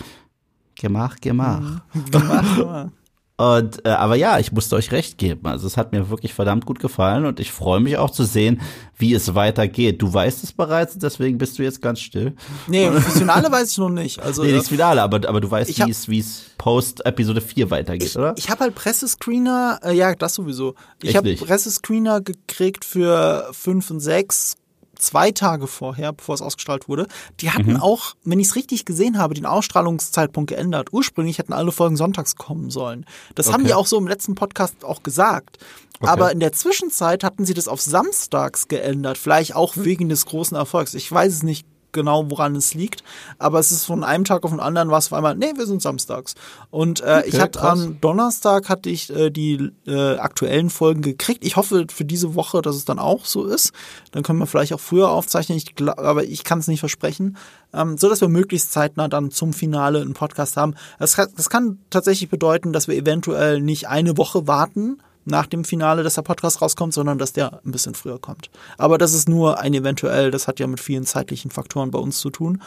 gemach, 0.74 1.16
gemach. 1.20 1.60
Mhm. 1.60 2.10
Gemach, 2.10 2.56
gemach. 2.56 2.88
Und 3.38 3.84
äh, 3.84 3.90
aber 3.90 4.16
ja, 4.16 4.38
ich 4.38 4.50
musste 4.52 4.76
euch 4.76 4.92
recht 4.92 5.18
geben. 5.18 5.46
Also 5.46 5.66
es 5.66 5.76
hat 5.76 5.92
mir 5.92 6.08
wirklich 6.08 6.32
verdammt 6.32 6.64
gut 6.64 6.80
gefallen 6.80 7.26
und 7.26 7.38
ich 7.38 7.52
freue 7.52 7.80
mich 7.80 7.98
auch 7.98 8.10
zu 8.10 8.24
sehen, 8.24 8.62
wie 8.96 9.12
es 9.12 9.34
weitergeht. 9.34 10.00
Du 10.00 10.12
weißt 10.12 10.42
es 10.42 10.54
bereits, 10.54 10.96
deswegen 10.96 11.36
bist 11.36 11.58
du 11.58 11.62
jetzt 11.62 11.82
ganz 11.82 12.00
still. 12.00 12.34
Nee, 12.66 12.88
das 12.90 13.18
Finale 13.18 13.52
weiß 13.52 13.72
ich 13.72 13.78
noch 13.78 13.90
nicht. 13.90 14.20
Also 14.20 14.42
nee, 14.42 14.52
nicht 14.52 14.62
das 14.62 14.68
Finale, 14.68 15.02
aber 15.02 15.28
aber 15.28 15.42
du 15.42 15.50
weißt, 15.50 15.86
wie 15.86 15.90
es 15.90 16.08
wie 16.08 16.20
es 16.20 16.46
post 16.56 17.04
Episode 17.04 17.42
4 17.42 17.70
weitergeht, 17.70 18.08
ich, 18.08 18.16
oder? 18.16 18.32
Ich 18.38 18.48
habe 18.48 18.60
halt 18.60 18.74
Pressescreener, 18.74 19.80
äh, 19.82 19.92
ja, 19.92 20.14
das 20.14 20.34
sowieso. 20.34 20.74
Ich 21.02 21.14
habe 21.14 21.34
Pressescreener 21.34 22.22
gekriegt 22.22 22.86
für 22.86 23.50
5 23.52 23.90
und 23.90 24.00
6 24.00 24.56
zwei 24.98 25.30
Tage 25.30 25.66
vorher, 25.66 26.12
bevor 26.12 26.34
es 26.34 26.42
ausgestrahlt 26.42 26.88
wurde. 26.88 27.06
Die 27.40 27.50
hatten 27.50 27.74
mhm. 27.74 27.80
auch, 27.80 28.14
wenn 28.24 28.40
ich 28.40 28.48
es 28.48 28.56
richtig 28.56 28.84
gesehen 28.84 29.18
habe, 29.18 29.34
den 29.34 29.46
Ausstrahlungszeitpunkt 29.46 30.50
geändert. 30.50 30.92
Ursprünglich 30.92 31.38
hätten 31.38 31.52
alle 31.52 31.72
Folgen 31.72 31.96
sonntags 31.96 32.36
kommen 32.36 32.70
sollen. 32.70 33.06
Das 33.34 33.46
okay. 33.48 33.54
haben 33.54 33.64
die 33.64 33.74
auch 33.74 33.86
so 33.86 33.98
im 33.98 34.06
letzten 34.06 34.34
Podcast 34.34 34.84
auch 34.84 35.02
gesagt. 35.02 35.58
Okay. 36.00 36.10
Aber 36.10 36.32
in 36.32 36.40
der 36.40 36.52
Zwischenzeit 36.52 37.24
hatten 37.24 37.44
sie 37.46 37.54
das 37.54 37.68
auf 37.68 37.80
samstags 37.80 38.68
geändert. 38.68 39.16
Vielleicht 39.16 39.54
auch 39.54 39.74
wegen 39.76 40.08
des 40.08 40.26
großen 40.26 40.56
Erfolgs. 40.56 40.94
Ich 40.94 41.10
weiß 41.10 41.32
es 41.32 41.42
nicht 41.42 41.66
genau, 41.96 42.30
woran 42.30 42.54
es 42.54 42.74
liegt. 42.74 43.02
Aber 43.38 43.58
es 43.58 43.72
ist 43.72 43.86
von 43.86 44.04
einem 44.04 44.22
Tag 44.22 44.44
auf 44.44 44.50
den 44.50 44.60
anderen 44.60 44.90
war 44.90 44.98
es 44.98 45.06
auf 45.06 45.14
einmal, 45.14 45.34
nee, 45.34 45.52
wir 45.56 45.66
sind 45.66 45.82
samstags. 45.82 46.36
Und 46.70 47.00
äh, 47.00 47.22
okay, 47.22 47.28
ich 47.28 47.40
hatte 47.40 47.60
am 47.62 48.00
Donnerstag 48.00 48.68
hatte 48.68 48.88
ich 48.88 49.10
äh, 49.10 49.30
die 49.30 49.72
äh, 49.86 50.16
aktuellen 50.18 50.70
Folgen 50.70 51.02
gekriegt. 51.02 51.44
Ich 51.44 51.56
hoffe 51.56 51.86
für 51.92 52.04
diese 52.04 52.36
Woche, 52.36 52.62
dass 52.62 52.76
es 52.76 52.84
dann 52.84 53.00
auch 53.00 53.24
so 53.24 53.44
ist. 53.44 53.72
Dann 54.12 54.22
können 54.22 54.38
wir 54.38 54.46
vielleicht 54.46 54.72
auch 54.72 54.80
früher 54.80 55.10
aufzeichnen, 55.10 55.58
ich 55.58 55.74
glaub, 55.74 55.98
aber 55.98 56.22
ich 56.22 56.44
kann 56.44 56.60
es 56.60 56.68
nicht 56.68 56.80
versprechen. 56.80 57.36
Ähm, 57.72 57.98
so 57.98 58.08
dass 58.08 58.20
wir 58.20 58.28
möglichst 58.28 58.70
zeitnah 58.70 59.08
dann 59.08 59.30
zum 59.30 59.52
Finale 59.52 60.00
einen 60.00 60.14
Podcast 60.14 60.56
haben. 60.56 60.74
Das, 60.98 61.16
das 61.16 61.50
kann 61.50 61.78
tatsächlich 61.90 62.30
bedeuten, 62.30 62.72
dass 62.72 62.86
wir 62.86 62.94
eventuell 62.94 63.60
nicht 63.60 63.88
eine 63.88 64.16
Woche 64.16 64.46
warten, 64.46 64.98
nach 65.26 65.46
dem 65.46 65.64
Finale, 65.64 66.02
dass 66.02 66.14
der 66.14 66.22
Podcast 66.22 66.62
rauskommt, 66.62 66.94
sondern 66.94 67.18
dass 67.18 67.32
der 67.32 67.60
ein 67.64 67.72
bisschen 67.72 67.94
früher 67.94 68.18
kommt. 68.18 68.50
Aber 68.78 68.96
das 68.96 69.12
ist 69.12 69.28
nur 69.28 69.58
ein 69.60 69.74
eventuell, 69.74 70.30
das 70.30 70.48
hat 70.48 70.60
ja 70.60 70.66
mit 70.66 70.80
vielen 70.80 71.04
zeitlichen 71.04 71.50
Faktoren 71.50 71.90
bei 71.90 71.98
uns 71.98 72.18
zu 72.18 72.30
tun. 72.30 72.62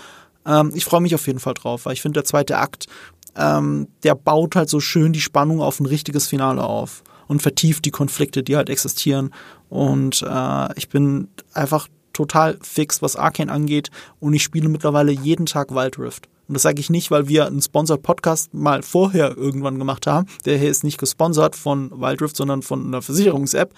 Ähm, 0.45 0.71
ich 0.75 0.85
freue 0.85 1.01
mich 1.01 1.15
auf 1.15 1.25
jeden 1.25 1.39
Fall 1.39 1.53
drauf, 1.53 1.85
weil 1.85 1.93
ich 1.93 2.01
finde, 2.01 2.19
der 2.19 2.25
zweite 2.25 2.57
Akt, 2.57 2.87
ähm, 3.35 3.87
der 4.03 4.15
baut 4.15 4.55
halt 4.55 4.69
so 4.69 4.79
schön 4.79 5.13
die 5.13 5.21
Spannung 5.21 5.61
auf 5.61 5.79
ein 5.79 5.85
richtiges 5.85 6.27
Finale 6.27 6.63
auf 6.63 7.03
und 7.27 7.41
vertieft 7.41 7.85
die 7.85 7.91
Konflikte, 7.91 8.43
die 8.43 8.57
halt 8.57 8.69
existieren. 8.69 9.33
Und 9.69 10.23
äh, 10.27 10.77
ich 10.77 10.89
bin 10.89 11.29
einfach 11.53 11.87
total 12.11 12.57
fix, 12.61 13.01
was 13.01 13.15
Arcane 13.15 13.51
angeht 13.51 13.89
und 14.19 14.33
ich 14.33 14.43
spiele 14.43 14.67
mittlerweile 14.67 15.11
jeden 15.11 15.45
Tag 15.45 15.73
Wild 15.73 15.97
Rift. 15.97 16.27
Und 16.49 16.55
das 16.55 16.63
sage 16.63 16.79
ich 16.79 16.89
nicht, 16.89 17.11
weil 17.11 17.27
wir 17.27 17.45
einen 17.45 17.61
Sponsored 17.61 18.01
Podcast 18.01 18.55
mal 18.55 18.81
vorher 18.81 19.37
irgendwann 19.37 19.77
gemacht 19.77 20.07
haben. 20.07 20.25
Der 20.45 20.57
hier 20.57 20.71
ist 20.71 20.83
nicht 20.83 20.97
gesponsert 20.97 21.55
von 21.55 21.91
Wildrift, 21.91 22.35
sondern 22.35 22.63
von 22.63 22.87
einer 22.87 23.03
Versicherungs-App. 23.03 23.71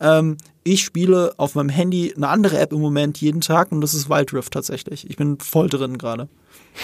Ähm, 0.00 0.36
ich 0.66 0.82
spiele 0.82 1.32
auf 1.36 1.54
meinem 1.54 1.68
Handy 1.68 2.12
eine 2.16 2.28
andere 2.28 2.58
App 2.58 2.72
im 2.72 2.80
Moment 2.80 3.20
jeden 3.20 3.40
Tag 3.40 3.70
und 3.70 3.80
das 3.80 3.94
ist 3.94 4.10
Wildrift 4.10 4.52
tatsächlich. 4.52 5.08
Ich 5.08 5.16
bin 5.16 5.38
voll 5.38 5.68
drin 5.68 5.96
gerade. 5.96 6.28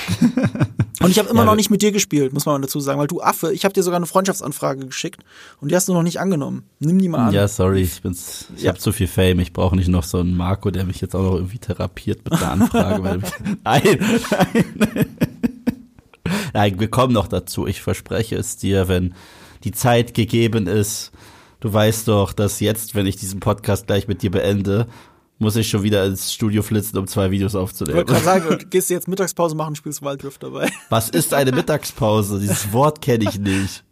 und 1.01 1.11
ich 1.11 1.19
habe 1.19 1.29
immer 1.29 1.41
ja, 1.41 1.47
noch 1.47 1.57
nicht 1.57 1.71
mit 1.71 1.83
dir 1.83 1.91
gespielt, 1.91 2.33
muss 2.33 2.47
man 2.47 2.63
dazu 2.63 2.81
sagen, 2.81 3.01
weil 3.01 3.09
du 3.09 3.21
Affe, 3.21 3.53
ich 3.53 3.65
habe 3.65 3.75
dir 3.75 3.83
sogar 3.83 3.97
eine 3.97 4.07
Freundschaftsanfrage 4.07 4.87
geschickt 4.87 5.23
und 5.61 5.71
die 5.71 5.77
hast 5.77 5.89
du 5.89 5.93
noch 5.93 6.05
nicht 6.05 6.21
angenein. 6.21 6.63
Nimm 6.79 6.99
die 6.99 7.09
mal 7.09 7.27
an. 7.27 7.35
Ja, 7.35 7.49
sorry, 7.49 7.83
ich 7.83 8.01
bin's, 8.01 8.47
ich 8.57 8.63
ja. 8.63 8.69
habe 8.69 8.79
zu 8.79 8.93
viel 8.93 9.09
Fame. 9.09 9.41
Ich 9.41 9.53
brauche 9.53 9.75
nicht 9.75 9.89
noch 9.89 10.05
so 10.05 10.19
einen 10.19 10.37
Marco, 10.37 10.71
der 10.71 10.85
mich 10.85 11.01
jetzt 11.01 11.17
auch 11.17 11.23
noch 11.23 11.35
irgendwie 11.35 11.59
therapiert 11.59 12.25
mit 12.25 12.35
einer 12.35 12.53
Anfrage. 12.53 13.03
weil, 13.03 13.21
nein, 13.65 13.83
nein. 14.77 15.07
Nein, 16.55 16.81
wir 16.81 16.89
kommen 16.89 17.13
noch 17.13 17.27
dazu. 17.27 17.67
Ich 17.67 17.83
verspreche 17.83 18.37
es 18.37 18.57
dir, 18.57 18.87
wenn 18.87 19.15
die 19.65 19.73
Zeit 19.73 20.15
gegeben 20.15 20.67
ist. 20.67 21.11
Du 21.63 21.73
weißt 21.73 22.09
doch, 22.09 22.33
dass 22.33 22.59
jetzt, 22.59 22.97
wenn 22.97 23.07
ich 23.07 23.15
diesen 23.15 23.39
Podcast 23.39 23.87
gleich 23.87 24.09
mit 24.09 24.21
dir 24.23 24.33
beende, 24.33 24.89
muss 25.39 25.55
ich 25.55 25.69
schon 25.69 25.85
wieder 25.85 26.05
ins 26.05 26.33
Studio 26.33 26.61
flitzen, 26.61 26.99
um 26.99 27.07
zwei 27.07 27.31
Videos 27.31 27.55
aufzunehmen. 27.55 28.01
Ich 28.01 28.09
wollte 28.09 28.13
gerade 28.21 28.25
sagen, 28.25 28.59
du 28.59 28.67
gehst 28.67 28.91
jetzt 28.91 29.07
Mittagspause 29.07 29.55
machen, 29.55 29.77
spielst 29.77 30.03
Wildrift 30.03 30.43
dabei. 30.43 30.69
Was 30.91 31.09
ist 31.09 31.33
eine 31.33 31.53
Mittagspause? 31.55 32.41
Dieses 32.41 32.73
Wort 32.73 33.01
kenne 33.01 33.29
ich 33.29 33.39
nicht. 33.39 33.85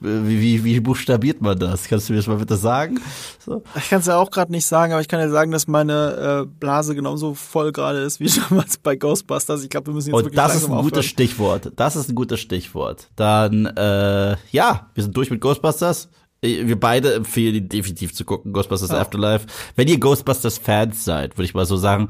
Wie, 0.00 0.40
wie, 0.40 0.64
wie 0.64 0.80
buchstabiert 0.80 1.42
man 1.42 1.58
das? 1.58 1.84
Kannst 1.84 2.08
du 2.08 2.14
mir 2.14 2.18
das 2.18 2.28
mal 2.28 2.38
bitte 2.38 2.56
sagen? 2.56 2.98
So. 3.44 3.62
Ich 3.76 3.90
kann 3.90 4.00
es 4.00 4.06
ja 4.06 4.16
auch 4.16 4.30
gerade 4.30 4.50
nicht 4.50 4.64
sagen, 4.64 4.94
aber 4.94 5.02
ich 5.02 5.08
kann 5.08 5.20
ja 5.20 5.28
sagen, 5.28 5.50
dass 5.50 5.66
meine 5.66 6.44
äh, 6.44 6.46
Blase 6.58 6.94
genauso 6.94 7.34
voll 7.34 7.72
gerade 7.72 7.98
ist 7.98 8.20
wie 8.20 8.30
damals 8.48 8.78
bei 8.78 8.96
Ghostbusters. 8.96 9.62
Ich 9.64 9.68
glaube, 9.68 9.88
wir 9.88 9.94
müssen 9.94 10.08
jetzt 10.08 10.16
Und 10.16 10.24
wirklich 10.24 10.36
das 10.36 10.54
ist 10.54 10.64
ein 10.64 10.70
aufhören. 10.70 10.84
gutes 10.84 11.04
Stichwort. 11.04 11.72
Das 11.76 11.94
ist 11.94 12.08
ein 12.08 12.14
gutes 12.14 12.40
Stichwort. 12.40 13.10
Dann, 13.16 13.66
äh, 13.66 14.36
ja, 14.50 14.88
wir 14.94 15.02
sind 15.02 15.14
durch 15.14 15.30
mit 15.30 15.42
Ghostbusters. 15.42 16.08
Äh, 16.46 16.68
wir 16.68 16.78
beide 16.78 17.14
empfehlen 17.14 17.54
ihn 17.54 17.68
definitiv 17.68 18.14
zu 18.14 18.24
gucken, 18.24 18.52
Ghostbusters 18.52 18.90
ja. 18.90 19.00
Afterlife. 19.00 19.46
Wenn 19.74 19.88
ihr 19.88 19.98
Ghostbusters-Fans 19.98 21.04
seid, 21.04 21.36
würde 21.36 21.44
ich 21.44 21.54
mal 21.54 21.66
so 21.66 21.76
sagen, 21.76 22.08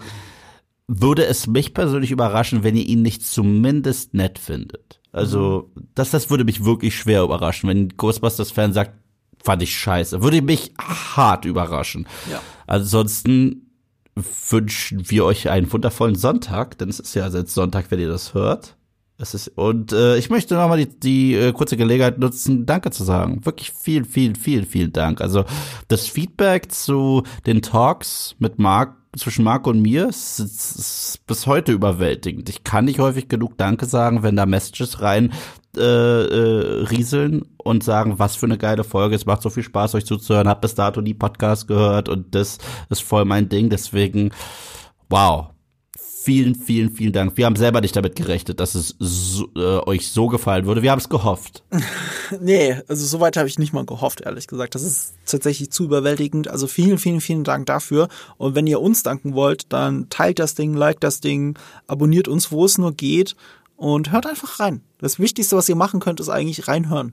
würde 0.88 1.24
es 1.24 1.46
mich 1.46 1.74
persönlich 1.74 2.10
überraschen, 2.10 2.62
wenn 2.62 2.76
ihr 2.76 2.86
ihn 2.86 3.02
nicht 3.02 3.24
zumindest 3.24 4.14
nett 4.14 4.38
findet. 4.38 5.00
Also, 5.12 5.70
mhm. 5.74 5.88
das, 5.94 6.10
das 6.10 6.30
würde 6.30 6.44
mich 6.44 6.64
wirklich 6.64 6.96
schwer 6.96 7.22
überraschen, 7.22 7.68
wenn 7.68 7.86
ein 7.86 7.96
Ghostbusters-Fan 7.96 8.72
sagt, 8.72 8.92
fand 9.42 9.62
ich 9.62 9.76
scheiße. 9.76 10.22
Würde 10.22 10.42
mich 10.42 10.72
hart 10.78 11.44
überraschen. 11.44 12.06
Ja. 12.30 12.40
Ansonsten 12.66 13.70
wünschen 14.50 15.10
wir 15.10 15.24
euch 15.24 15.50
einen 15.50 15.70
wundervollen 15.72 16.14
Sonntag, 16.14 16.78
denn 16.78 16.88
es 16.88 17.00
ist 17.00 17.14
ja 17.14 17.28
jetzt 17.28 17.54
Sonntag, 17.54 17.90
wenn 17.90 18.00
ihr 18.00 18.08
das 18.08 18.34
hört. 18.34 18.75
Es 19.18 19.32
ist, 19.32 19.48
und 19.56 19.92
äh, 19.92 20.18
ich 20.18 20.28
möchte 20.28 20.54
nochmal 20.54 20.78
die, 20.78 21.00
die 21.00 21.34
äh, 21.34 21.52
kurze 21.52 21.78
Gelegenheit 21.78 22.18
nutzen, 22.18 22.66
Danke 22.66 22.90
zu 22.90 23.02
sagen. 23.02 23.44
Wirklich 23.46 23.72
vielen, 23.72 24.04
vielen, 24.04 24.36
vielen, 24.36 24.66
vielen 24.66 24.92
Dank. 24.92 25.22
Also 25.22 25.44
das 25.88 26.06
Feedback 26.06 26.70
zu 26.70 27.22
den 27.46 27.62
Talks 27.62 28.36
mit 28.38 28.58
Marc 28.58 28.94
zwischen 29.16 29.44
Marc 29.44 29.66
und 29.66 29.80
mir 29.80 30.08
ist, 30.08 30.38
ist, 30.40 30.76
ist 30.76 31.26
bis 31.26 31.46
heute 31.46 31.72
überwältigend. 31.72 32.50
Ich 32.50 32.64
kann 32.64 32.84
nicht 32.84 32.98
häufig 32.98 33.28
genug 33.28 33.56
Danke 33.56 33.86
sagen, 33.86 34.22
wenn 34.22 34.36
da 34.36 34.44
Messages 34.44 35.00
rein 35.00 35.32
äh, 35.76 35.80
äh, 35.80 36.84
rieseln 36.84 37.44
und 37.56 37.84
sagen, 37.84 38.18
was 38.18 38.36
für 38.36 38.46
eine 38.46 38.58
geile 38.58 38.84
Folge. 38.84 39.14
Es 39.16 39.26
macht 39.26 39.42
so 39.42 39.50
viel 39.50 39.62
Spaß, 39.62 39.94
euch 39.94 40.06
zuzuhören. 40.06 40.48
Hab 40.48 40.60
bis 40.60 40.74
dato 40.74 41.00
die 41.00 41.14
Podcast 41.14 41.68
gehört 41.68 42.08
und 42.08 42.34
das 42.34 42.58
ist 42.88 43.02
voll 43.02 43.24
mein 43.24 43.48
Ding. 43.48 43.70
Deswegen, 43.70 44.30
wow, 45.08 45.48
vielen, 46.26 46.56
vielen, 46.56 46.90
vielen 46.90 47.12
Dank. 47.12 47.36
Wir 47.36 47.46
haben 47.46 47.54
selber 47.54 47.80
nicht 47.80 47.94
damit 47.94 48.16
gerechnet, 48.16 48.58
dass 48.58 48.74
es 48.74 48.96
so, 48.98 49.48
äh, 49.54 49.78
euch 49.86 50.10
so 50.10 50.26
gefallen 50.26 50.66
würde. 50.66 50.82
Wir 50.82 50.90
haben 50.90 50.98
es 50.98 51.08
gehofft. 51.08 51.62
nee, 52.40 52.74
also 52.88 53.06
soweit 53.06 53.36
habe 53.36 53.46
ich 53.46 53.60
nicht 53.60 53.72
mal 53.72 53.86
gehofft, 53.86 54.22
ehrlich 54.22 54.48
gesagt. 54.48 54.74
Das 54.74 54.82
ist 54.82 55.14
tatsächlich 55.24 55.70
zu 55.70 55.84
überwältigend. 55.84 56.48
Also 56.48 56.66
vielen, 56.66 56.98
vielen, 56.98 57.20
vielen 57.20 57.44
Dank 57.44 57.66
dafür. 57.66 58.08
Und 58.38 58.56
wenn 58.56 58.66
ihr 58.66 58.80
uns 58.80 59.04
danken 59.04 59.34
wollt, 59.34 59.72
dann 59.72 60.08
teilt 60.10 60.40
das 60.40 60.56
Ding, 60.56 60.74
liked 60.74 61.04
das 61.04 61.20
Ding, 61.20 61.56
abonniert 61.86 62.26
uns, 62.26 62.50
wo 62.50 62.64
es 62.64 62.76
nur 62.76 62.92
geht 62.92 63.36
und 63.76 64.10
hört 64.10 64.26
einfach 64.26 64.58
rein. 64.58 64.80
Das 64.98 65.20
Wichtigste, 65.20 65.56
was 65.56 65.68
ihr 65.68 65.76
machen 65.76 66.00
könnt, 66.00 66.18
ist 66.18 66.28
eigentlich 66.28 66.66
reinhören. 66.66 67.12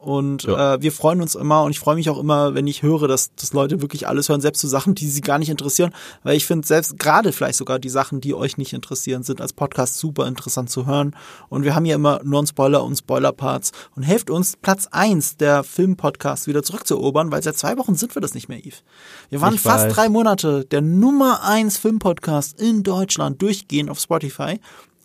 Und 0.00 0.44
ja. 0.44 0.74
äh, 0.74 0.82
wir 0.82 0.92
freuen 0.92 1.20
uns 1.20 1.34
immer 1.34 1.62
und 1.62 1.72
ich 1.72 1.78
freue 1.78 1.94
mich 1.94 2.08
auch 2.08 2.18
immer, 2.18 2.54
wenn 2.54 2.66
ich 2.66 2.82
höre, 2.82 3.06
dass, 3.06 3.34
dass 3.34 3.52
Leute 3.52 3.82
wirklich 3.82 4.08
alles 4.08 4.30
hören, 4.30 4.40
selbst 4.40 4.60
zu 4.60 4.66
Sachen, 4.66 4.94
die 4.94 5.06
sie 5.06 5.20
gar 5.20 5.38
nicht 5.38 5.50
interessieren. 5.50 5.92
Weil 6.22 6.38
ich 6.38 6.46
finde, 6.46 6.66
selbst 6.66 6.98
gerade 6.98 7.32
vielleicht 7.32 7.58
sogar 7.58 7.78
die 7.78 7.90
Sachen, 7.90 8.22
die 8.22 8.32
euch 8.32 8.56
nicht 8.56 8.72
interessieren, 8.72 9.22
sind 9.22 9.42
als 9.42 9.52
Podcast 9.52 9.98
super 9.98 10.26
interessant 10.26 10.70
zu 10.70 10.86
hören. 10.86 11.14
Und 11.50 11.64
wir 11.64 11.74
haben 11.74 11.84
ja 11.84 11.96
immer 11.96 12.22
Non-Spoiler 12.24 12.82
und 12.82 12.96
Spoiler-Parts 12.96 13.72
und 13.94 14.02
helft 14.02 14.30
uns, 14.30 14.56
Platz 14.56 14.88
eins 14.90 15.36
der 15.36 15.64
Film-Podcasts 15.64 16.46
wieder 16.46 16.62
zurückzuerobern, 16.62 17.30
weil 17.30 17.42
seit 17.42 17.58
zwei 17.58 17.76
Wochen 17.76 17.94
sind 17.94 18.16
wir 18.16 18.22
das 18.22 18.32
nicht 18.32 18.48
mehr, 18.48 18.58
Yves. 18.58 18.82
Wir 19.28 19.42
waren 19.42 19.54
ich 19.54 19.60
fast 19.60 19.84
weiß. 19.84 19.92
drei 19.92 20.08
Monate 20.08 20.64
der 20.64 20.80
Nummer 20.80 21.44
eins 21.44 21.76
Film-Podcast 21.76 22.58
in 22.58 22.84
Deutschland 22.84 23.42
durchgehend 23.42 23.90
auf 23.90 24.00
Spotify. 24.00 24.60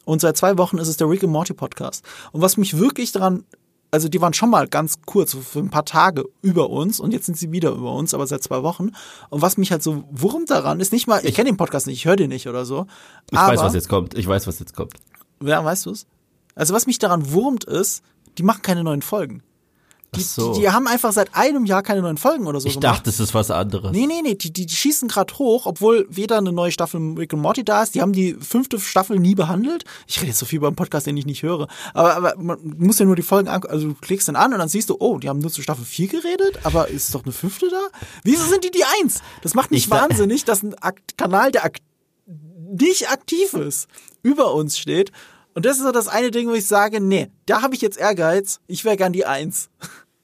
Und 0.05 0.22
seit 0.22 0.38
zwei 0.38 0.57
Wochen 0.57 0.77
ist 0.77 0.88
es 0.88 0.95
der 0.95 1.09
Rick 1.09 1.23
and 1.23 1.34
Morty 1.34 1.53
Podcast. 1.53 2.05
Und 2.31 2.41
was 2.41 2.55
mich 2.55 2.77
wirklich 2.77 3.11
daran 3.11 3.43
also 3.95 4.09
die 4.09 4.19
waren 4.19 4.34
schon 4.34 4.49
mal 4.49 4.67
ganz 4.67 4.95
kurz, 5.05 5.34
für 5.34 5.59
ein 5.59 5.69
paar 5.69 5.85
Tage 5.85 6.26
über 6.41 6.69
uns 6.69 6.99
und 6.99 7.13
jetzt 7.13 7.27
sind 7.27 7.38
sie 7.38 7.53
wieder 7.53 7.72
über 7.72 7.93
uns, 7.93 8.13
aber 8.13 8.27
seit 8.27 8.43
zwei 8.43 8.61
Wochen. 8.61 8.91
Und 9.30 9.41
was 9.41 9.55
mich 9.55 9.72
halt 9.72 9.81
so 9.81 10.03
wurmt 10.11 10.49
daran 10.49 10.81
ist 10.81 10.91
nicht 10.91 11.07
mal, 11.07 11.19
ich, 11.19 11.30
ich 11.30 11.35
kenne 11.35 11.49
den 11.49 11.55
Podcast 11.55 11.88
nicht, 11.88 11.99
ich 11.99 12.05
höre 12.05 12.17
den 12.17 12.27
nicht 12.27 12.49
oder 12.49 12.65
so. 12.65 12.88
Ich 13.31 13.39
weiß, 13.39 13.61
was 13.61 13.73
jetzt 13.73 13.88
kommt. 13.88 14.13
Ich 14.17 14.27
weiß, 14.27 14.47
was 14.47 14.59
jetzt 14.59 14.76
kommt. 14.76 14.95
Ja, 15.41 15.63
weißt 15.63 15.85
du 15.85 15.91
es? 15.91 16.07
Also 16.55 16.73
was 16.73 16.88
mich 16.88 16.99
daran 16.99 17.31
wurmt 17.31 17.63
ist, 17.63 18.03
die 18.38 18.43
machen 18.43 18.63
keine 18.63 18.84
neuen 18.84 19.01
Folgen. 19.01 19.43
Die, 20.15 20.23
so. 20.23 20.53
die, 20.53 20.61
die, 20.61 20.69
haben 20.69 20.87
einfach 20.87 21.11
seit 21.11 21.35
einem 21.35 21.65
Jahr 21.65 21.83
keine 21.83 22.01
neuen 22.01 22.17
Folgen 22.17 22.47
oder 22.47 22.59
so 22.59 22.67
ich 22.67 22.79
gemacht. 22.79 22.97
dachte, 22.97 23.09
es 23.09 23.19
ist 23.19 23.33
was 23.33 23.51
anderes. 23.51 23.91
Nee, 23.91 24.07
nee, 24.07 24.21
nee, 24.21 24.35
die, 24.35 24.51
die, 24.51 24.65
die 24.65 24.75
schießen 24.75 25.07
gerade 25.07 25.33
hoch, 25.37 25.65
obwohl 25.65 26.05
weder 26.09 26.37
eine 26.37 26.51
neue 26.51 26.71
Staffel 26.71 26.99
Rick 27.17 27.33
and 27.33 27.41
Morty 27.41 27.63
da 27.63 27.83
ist. 27.83 27.95
Die 27.95 28.01
haben 28.01 28.13
die 28.13 28.35
fünfte 28.39 28.79
Staffel 28.79 29.19
nie 29.19 29.35
behandelt. 29.35 29.83
Ich 30.07 30.17
rede 30.17 30.27
jetzt 30.27 30.39
so 30.39 30.45
viel 30.45 30.59
beim 30.59 30.75
Podcast, 30.75 31.07
den 31.07 31.17
ich 31.17 31.25
nicht 31.25 31.43
höre. 31.43 31.67
Aber, 31.93 32.15
aber 32.15 32.33
man 32.37 32.57
muss 32.77 32.99
ja 32.99 33.05
nur 33.05 33.15
die 33.15 33.21
Folgen 33.21 33.47
an, 33.47 33.63
also 33.63 33.89
du 33.89 33.93
klickst 33.95 34.27
dann 34.27 34.35
an 34.35 34.53
und 34.53 34.59
dann 34.59 34.69
siehst 34.69 34.89
du, 34.89 34.97
oh, 34.99 35.17
die 35.19 35.29
haben 35.29 35.39
nur 35.39 35.51
zu 35.51 35.61
Staffel 35.61 35.85
4 35.85 36.07
geredet, 36.07 36.59
aber 36.63 36.87
ist 36.87 37.13
doch 37.13 37.23
eine 37.23 37.33
fünfte 37.33 37.69
da? 37.69 37.87
Wieso 38.23 38.43
sind 38.45 38.63
die 38.63 38.71
die 38.71 38.83
Eins? 39.01 39.21
Das 39.41 39.53
macht 39.53 39.71
mich 39.71 39.85
ich 39.85 39.89
wahnsinnig, 39.89 40.45
dass 40.45 40.63
ein 40.63 40.73
Akt 40.75 41.17
Kanal, 41.17 41.51
der 41.51 41.65
ak 41.65 41.79
nicht 42.79 43.09
aktiv 43.09 43.53
ist, 43.53 43.87
über 44.21 44.53
uns 44.53 44.77
steht. 44.77 45.11
Und 45.53 45.65
das 45.65 45.77
ist 45.77 45.83
so 45.83 45.91
das 45.91 46.07
eine 46.07 46.31
Ding, 46.31 46.49
wo 46.49 46.53
ich 46.53 46.65
sage, 46.65 46.99
nee, 46.99 47.29
da 47.45 47.61
habe 47.61 47.75
ich 47.75 47.81
jetzt 47.81 47.97
Ehrgeiz, 47.97 48.59
ich 48.67 48.83
wäre 48.83 48.97
gern 48.97 49.13
die 49.13 49.25
Eins. 49.25 49.69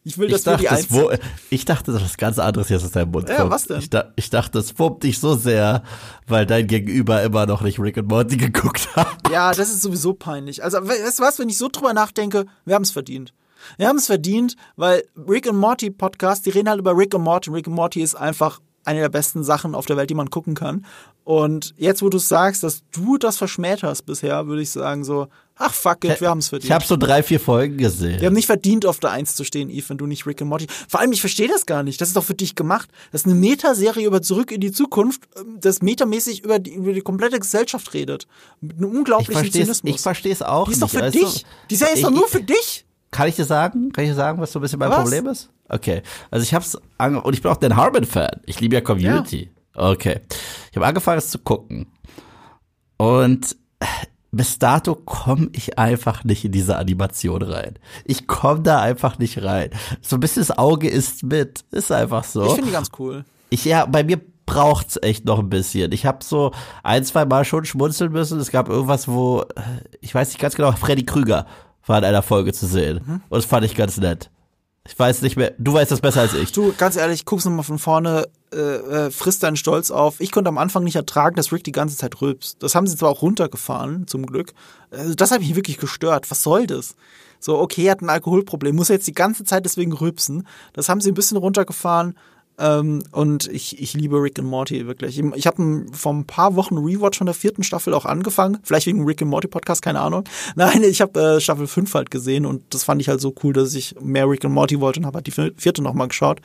Ich 0.04 0.18
will, 0.18 0.30
dass 0.30 0.40
ich 0.40 0.46
dachte, 0.46 0.64
wir 0.64 0.70
die 0.70 0.76
eins 0.76 0.92
wo, 0.92 1.12
Ich 1.52 1.66
dachte, 1.66 1.92
das 1.92 2.02
ist 2.02 2.18
ganz 2.18 2.40
anderes 2.40 2.70
jetzt 2.70 2.84
aus 2.84 2.92
deinem 2.92 3.12
Mund 3.12 3.30
ja, 3.30 3.38
kommt. 3.38 3.52
was 3.52 3.66
denn? 3.66 3.80
Ich, 3.80 3.90
da, 3.90 4.12
ich 4.16 4.30
dachte, 4.32 4.58
das 4.58 4.78
wurmt 4.80 5.04
dich 5.04 5.20
so 5.20 5.36
sehr, 5.36 5.84
weil 6.28 6.46
dein 6.48 6.66
Gegenüber 6.66 7.22
immer 7.22 7.46
noch 7.46 7.62
nicht 7.62 7.80
Rick 7.80 8.00
and 8.00 8.08
Morty 8.08 8.38
geguckt 8.38 8.96
hat. 8.96 9.08
Ja, 9.32 9.54
das 9.54 9.70
ist 9.70 9.82
sowieso 9.82 10.14
peinlich. 10.14 10.64
Also, 10.64 10.78
weißt 10.88 11.20
du 11.20 11.24
was, 11.24 11.38
wenn 11.38 11.50
ich 11.50 11.58
so 11.58 11.70
drüber 11.70 11.94
nachdenke, 11.94 12.46
wir 12.66 12.74
haben 12.74 12.84
es 12.84 12.92
verdient. 12.92 13.34
Wir 13.78 13.88
haben 13.88 13.98
es 13.98 14.08
verdient, 14.08 14.56
weil 14.76 15.04
Rick 15.16 15.48
and 15.48 15.60
Morty 15.60 15.92
Podcast, 15.92 16.48
die 16.48 16.50
reden 16.50 16.70
halt 16.70 16.80
über 16.80 16.98
Rick 16.98 17.14
and 17.14 17.24
Morty. 17.24 17.52
Rick 17.52 17.68
and 17.68 17.76
Morty 17.76 18.02
ist 18.02 18.16
einfach 18.16 18.60
eine 18.86 19.02
der 19.02 19.10
besten 19.10 19.44
Sachen 19.44 19.76
auf 19.76 19.86
der 19.86 19.98
Welt, 19.98 20.10
die 20.10 20.16
man 20.16 20.32
gucken 20.32 20.56
kann. 20.56 20.86
Und 21.32 21.74
jetzt, 21.78 22.02
wo 22.02 22.10
du 22.10 22.18
sagst, 22.18 22.62
dass 22.62 22.84
du 22.92 23.18
das 23.18 23.38
verschmäht 23.38 23.84
hast 23.84 24.02
bisher, 24.02 24.48
würde 24.48 24.62
ich 24.62 24.70
sagen 24.70 25.06
so, 25.06 25.30
ach 25.56 25.74
fuck 25.74 26.04
it, 26.04 26.20
wir 26.20 26.28
haben 26.28 26.40
es 26.40 26.50
verdient. 26.50 26.66
Ich 26.66 26.72
habe 26.74 26.84
so 26.84 26.98
drei, 26.98 27.24
vier 27.24 27.40
Folgen 27.40 27.78
gesehen. 27.78 28.20
Wir 28.20 28.28
haben 28.28 28.34
nicht 28.34 28.48
verdient, 28.48 28.86
auf 28.86 29.00
der 29.00 29.12
Eins 29.12 29.34
zu 29.36 29.46
stehen, 29.46 29.70
Eve, 29.70 29.88
wenn 29.88 29.98
du 29.98 30.08
nicht 30.08 30.28
Rick 30.28 30.42
and 30.42 30.50
Morty. 30.50 30.68
Vor 30.90 31.00
allem, 31.00 31.14
ich 31.14 31.22
verstehe 31.22 31.48
das 31.48 31.66
gar 31.66 31.84
nicht. 31.84 32.02
Das 32.02 32.10
ist 32.10 32.18
doch 32.18 32.26
für 32.26 32.34
dich 32.34 32.56
gemacht. 32.56 32.90
Das 33.14 33.22
ist 33.22 33.28
eine 33.28 33.36
Metaserie 33.36 34.06
über 34.06 34.22
Zurück 34.22 34.52
in 34.52 34.60
die 34.60 34.74
Zukunft, 34.74 35.22
ähm, 35.38 35.58
das 35.62 35.82
metamäßig 35.82 36.44
über 36.44 36.60
die, 36.60 36.74
über 36.74 36.92
die 36.92 37.00
komplette 37.00 37.40
Gesellschaft 37.40 37.94
redet. 37.94 38.28
Mit 38.60 38.76
einem 38.76 38.92
unglaublichen 38.92 39.46
ich 39.46 39.54
Zynismus. 39.54 39.96
Ich 39.96 40.02
verstehe 40.02 40.34
es 40.34 40.42
auch 40.42 40.66
Die 40.66 40.72
ist 40.74 40.82
nicht. 40.82 40.94
doch 40.94 41.00
für 41.00 41.06
also, 41.06 41.18
dich. 41.18 41.46
Die 41.70 41.76
Serie 41.78 41.94
ist 41.94 42.04
doch 42.04 42.12
nur 42.12 42.28
für 42.28 42.44
dich. 42.44 42.86
Kann 43.12 43.30
ich 43.30 43.38
dir 43.38 43.46
sagen? 43.46 43.94
Kann 43.94 44.04
ich 44.04 44.10
dir 44.10 44.16
sagen, 44.18 44.42
was 44.42 44.52
so 44.52 44.60
ein 44.60 44.64
bisschen 44.64 44.80
mein 44.80 44.90
was? 44.90 45.04
Problem 45.04 45.28
ist? 45.28 45.50
Okay. 45.70 46.02
Also 46.30 46.44
ich 46.44 46.54
hab's 46.54 46.76
und 46.98 47.34
ich 47.34 47.42
bin 47.42 47.50
auch 47.50 47.56
Dan 47.56 47.78
Harmon-Fan. 47.78 48.42
Ich 48.46 48.60
liebe 48.60 48.76
ja 48.76 48.82
Community. 48.82 49.44
Ja. 49.44 49.61
Okay. 49.76 50.22
Ich 50.70 50.78
habe 50.78 50.86
angefangen, 50.86 51.18
es 51.18 51.30
zu 51.30 51.40
gucken. 51.40 51.88
Und 52.98 53.56
bis 54.32 54.60
dato 54.60 54.96
komme 54.96 55.50
ich 55.54 55.78
einfach 55.78 56.24
nicht 56.24 56.46
in 56.46 56.52
diese 56.52 56.78
Animation 56.78 57.42
rein. 57.42 57.76
Ich 58.06 58.28
komme 58.28 58.62
da 58.62 58.82
einfach 58.82 59.20
nicht 59.20 59.44
rein. 59.44 59.72
So 60.02 60.16
ein 60.16 60.20
bisschen 60.20 60.42
das 60.42 60.58
Auge 60.58 60.90
ist 60.90 61.24
mit. 61.24 61.66
Ist 61.72 61.92
einfach 61.92 62.24
so. 62.24 62.46
Ich 62.46 62.52
finde 62.54 62.68
die 62.68 62.72
ganz 62.72 62.92
cool. 63.00 63.26
Ich, 63.50 63.66
ja, 63.66 63.86
bei 63.86 64.04
mir 64.04 64.22
braucht's 64.46 64.98
echt 65.02 65.26
noch 65.26 65.40
ein 65.40 65.50
bisschen. 65.50 65.92
Ich 65.92 66.06
habe 66.06 66.24
so 66.24 66.52
ein, 66.84 67.04
zwei 67.04 67.26
Mal 67.26 67.46
schon 67.46 67.66
schmunzeln 67.66 68.12
müssen. 68.12 68.40
Es 68.40 68.52
gab 68.52 68.70
irgendwas, 68.70 69.08
wo, 69.08 69.46
ich 70.00 70.16
weiß 70.16 70.30
nicht 70.30 70.40
ganz 70.40 70.56
genau, 70.56 70.72
Freddy 70.72 71.06
Krüger 71.06 71.46
war 71.86 71.98
in 71.98 72.06
einer 72.06 72.22
Folge 72.22 72.54
zu 72.54 72.68
sehen. 72.68 73.02
Mhm. 73.06 73.22
Und 73.30 73.38
das 73.38 73.46
fand 73.46 73.66
ich 73.66 73.76
ganz 73.76 73.98
nett. 73.98 74.30
Ich 74.88 74.98
weiß 74.98 75.22
nicht 75.22 75.38
mehr, 75.38 75.54
du 75.60 75.74
weißt 75.74 75.92
das 75.92 76.02
besser 76.02 76.22
als 76.22 76.34
ich. 76.34 76.52
Du, 76.52 76.74
ganz 76.76 76.96
ehrlich, 76.96 77.26
guck's 77.26 77.46
nochmal 77.46 77.64
von 77.64 77.78
vorne, 77.78 78.28
äh, 78.52 78.58
äh, 78.58 79.12
frisst 79.12 79.44
deinen 79.44 79.56
Stolz 79.56 79.92
auf. 79.92 80.20
Ich 80.20 80.32
konnte 80.32 80.50
am 80.50 80.58
Anfang 80.58 80.84
nicht 80.84 80.96
ertragen, 80.96 81.36
dass 81.36 81.52
Rick 81.52 81.64
die 81.64 81.72
ganze 81.72 81.96
Zeit 81.98 82.20
rülpst. 82.20 82.64
Das 82.64 82.74
haben 82.74 82.88
sie 82.88 82.98
zwar 82.98 83.10
auch 83.10 83.22
runtergefahren, 83.22 84.08
zum 84.08 84.26
Glück. 84.26 84.54
Also 84.90 85.14
das 85.14 85.30
hat 85.30 85.42
mich 85.42 85.56
wirklich 85.56 85.78
gestört. 85.78 86.32
Was 86.32 86.42
soll 86.42 86.66
das? 86.66 86.96
So, 87.40 87.60
okay, 87.60 87.86
er 87.86 87.92
hat 87.92 88.02
ein 88.02 88.10
Alkoholproblem, 88.10 88.76
muss 88.76 88.90
er 88.90 88.96
jetzt 88.96 89.08
die 89.08 89.14
ganze 89.14 89.44
Zeit 89.44 89.66
deswegen 89.66 89.94
rülpsen. 89.94 90.48
Das 90.74 90.90
haben 90.90 91.00
sie 91.02 91.12
ein 91.12 91.16
bisschen 91.16 91.38
runtergefahren. 91.38 92.16
Ähm, 92.62 93.02
und 93.12 93.48
ich, 93.48 93.82
ich 93.82 93.94
liebe 93.94 94.22
Rick 94.22 94.38
and 94.38 94.48
Morty 94.48 94.86
wirklich. 94.86 95.18
Ich, 95.18 95.26
ich 95.36 95.48
habe 95.48 95.86
vor 95.92 96.14
ein 96.14 96.26
paar 96.26 96.56
Wochen 96.56 96.78
Rewatch 96.78 97.18
von 97.18 97.26
der 97.26 97.34
vierten 97.34 97.64
Staffel 97.64 97.96
auch 97.96 98.06
angefangen. 98.06 98.60
Vielleicht 98.62 98.86
wegen 98.86 99.04
Rick 99.04 99.24
and 99.24 99.32
Morty 99.32 99.48
Podcast, 99.48 99.82
keine 99.82 100.00
Ahnung. 100.00 100.26
Nein, 100.56 100.84
ich 100.84 101.02
habe 101.02 101.20
äh, 101.20 101.42
Staffel 101.42 101.66
5 101.66 101.92
halt 101.96 102.12
gesehen 102.12 102.46
und 102.46 102.62
das 102.74 102.84
fand 102.84 103.02
ich 103.02 103.10
halt 103.10 103.20
so 103.20 103.34
cool, 103.44 103.54
dass 103.54 103.74
ich 103.74 103.96
mehr 104.00 104.30
Rick 104.30 104.46
and 104.46 104.54
Morty 104.54 104.80
wollte 104.80 105.00
und 105.00 105.08
habe 105.08 105.18
halt 105.18 105.28
die 105.28 105.32
vierte 105.32 105.82
nochmal 105.82 106.10
geschaut. 106.10 106.40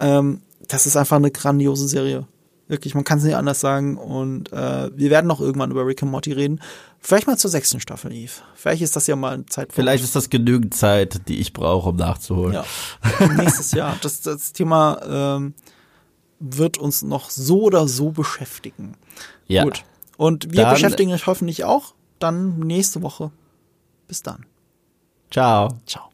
Ähm, 0.00 0.40
das 0.68 0.86
ist 0.86 0.96
einfach 0.96 1.16
eine 1.16 1.30
grandiose 1.30 1.86
Serie. 1.86 2.26
Wirklich, 2.72 2.94
man 2.94 3.04
kann 3.04 3.18
es 3.18 3.24
nicht 3.24 3.36
anders 3.36 3.60
sagen. 3.60 3.98
Und 3.98 4.50
äh, 4.50 4.90
wir 4.96 5.10
werden 5.10 5.26
noch 5.26 5.42
irgendwann 5.42 5.70
über 5.70 5.86
Rick 5.86 6.02
and 6.02 6.10
Morty 6.10 6.32
reden. 6.32 6.58
Vielleicht 7.00 7.26
mal 7.26 7.36
zur 7.36 7.50
sechsten 7.50 7.80
Staffel, 7.80 8.10
Eve. 8.12 8.32
Vielleicht 8.54 8.80
ist 8.80 8.96
das 8.96 9.06
ja 9.06 9.14
mal 9.14 9.34
ein 9.34 9.46
Zeitpunkt. 9.46 9.74
Vielleicht 9.74 10.02
ist 10.02 10.16
das 10.16 10.30
genügend 10.30 10.72
Zeit, 10.72 11.28
die 11.28 11.38
ich 11.38 11.52
brauche, 11.52 11.90
um 11.90 11.96
nachzuholen. 11.96 12.54
Ja. 12.54 12.64
Nächstes 13.36 13.72
Jahr. 13.72 13.98
Das, 14.00 14.22
das 14.22 14.54
Thema 14.54 15.36
ähm, 15.36 15.52
wird 16.40 16.78
uns 16.78 17.02
noch 17.02 17.28
so 17.28 17.64
oder 17.64 17.86
so 17.86 18.10
beschäftigen. 18.10 18.96
Ja. 19.48 19.64
Gut. 19.64 19.84
Und 20.16 20.52
wir 20.52 20.62
dann, 20.62 20.72
beschäftigen 20.72 21.12
euch 21.12 21.26
hoffentlich 21.26 21.64
auch 21.64 21.92
dann 22.20 22.58
nächste 22.58 23.02
Woche. 23.02 23.32
Bis 24.08 24.22
dann. 24.22 24.46
Ciao. 25.30 25.68
Ciao. 25.84 26.11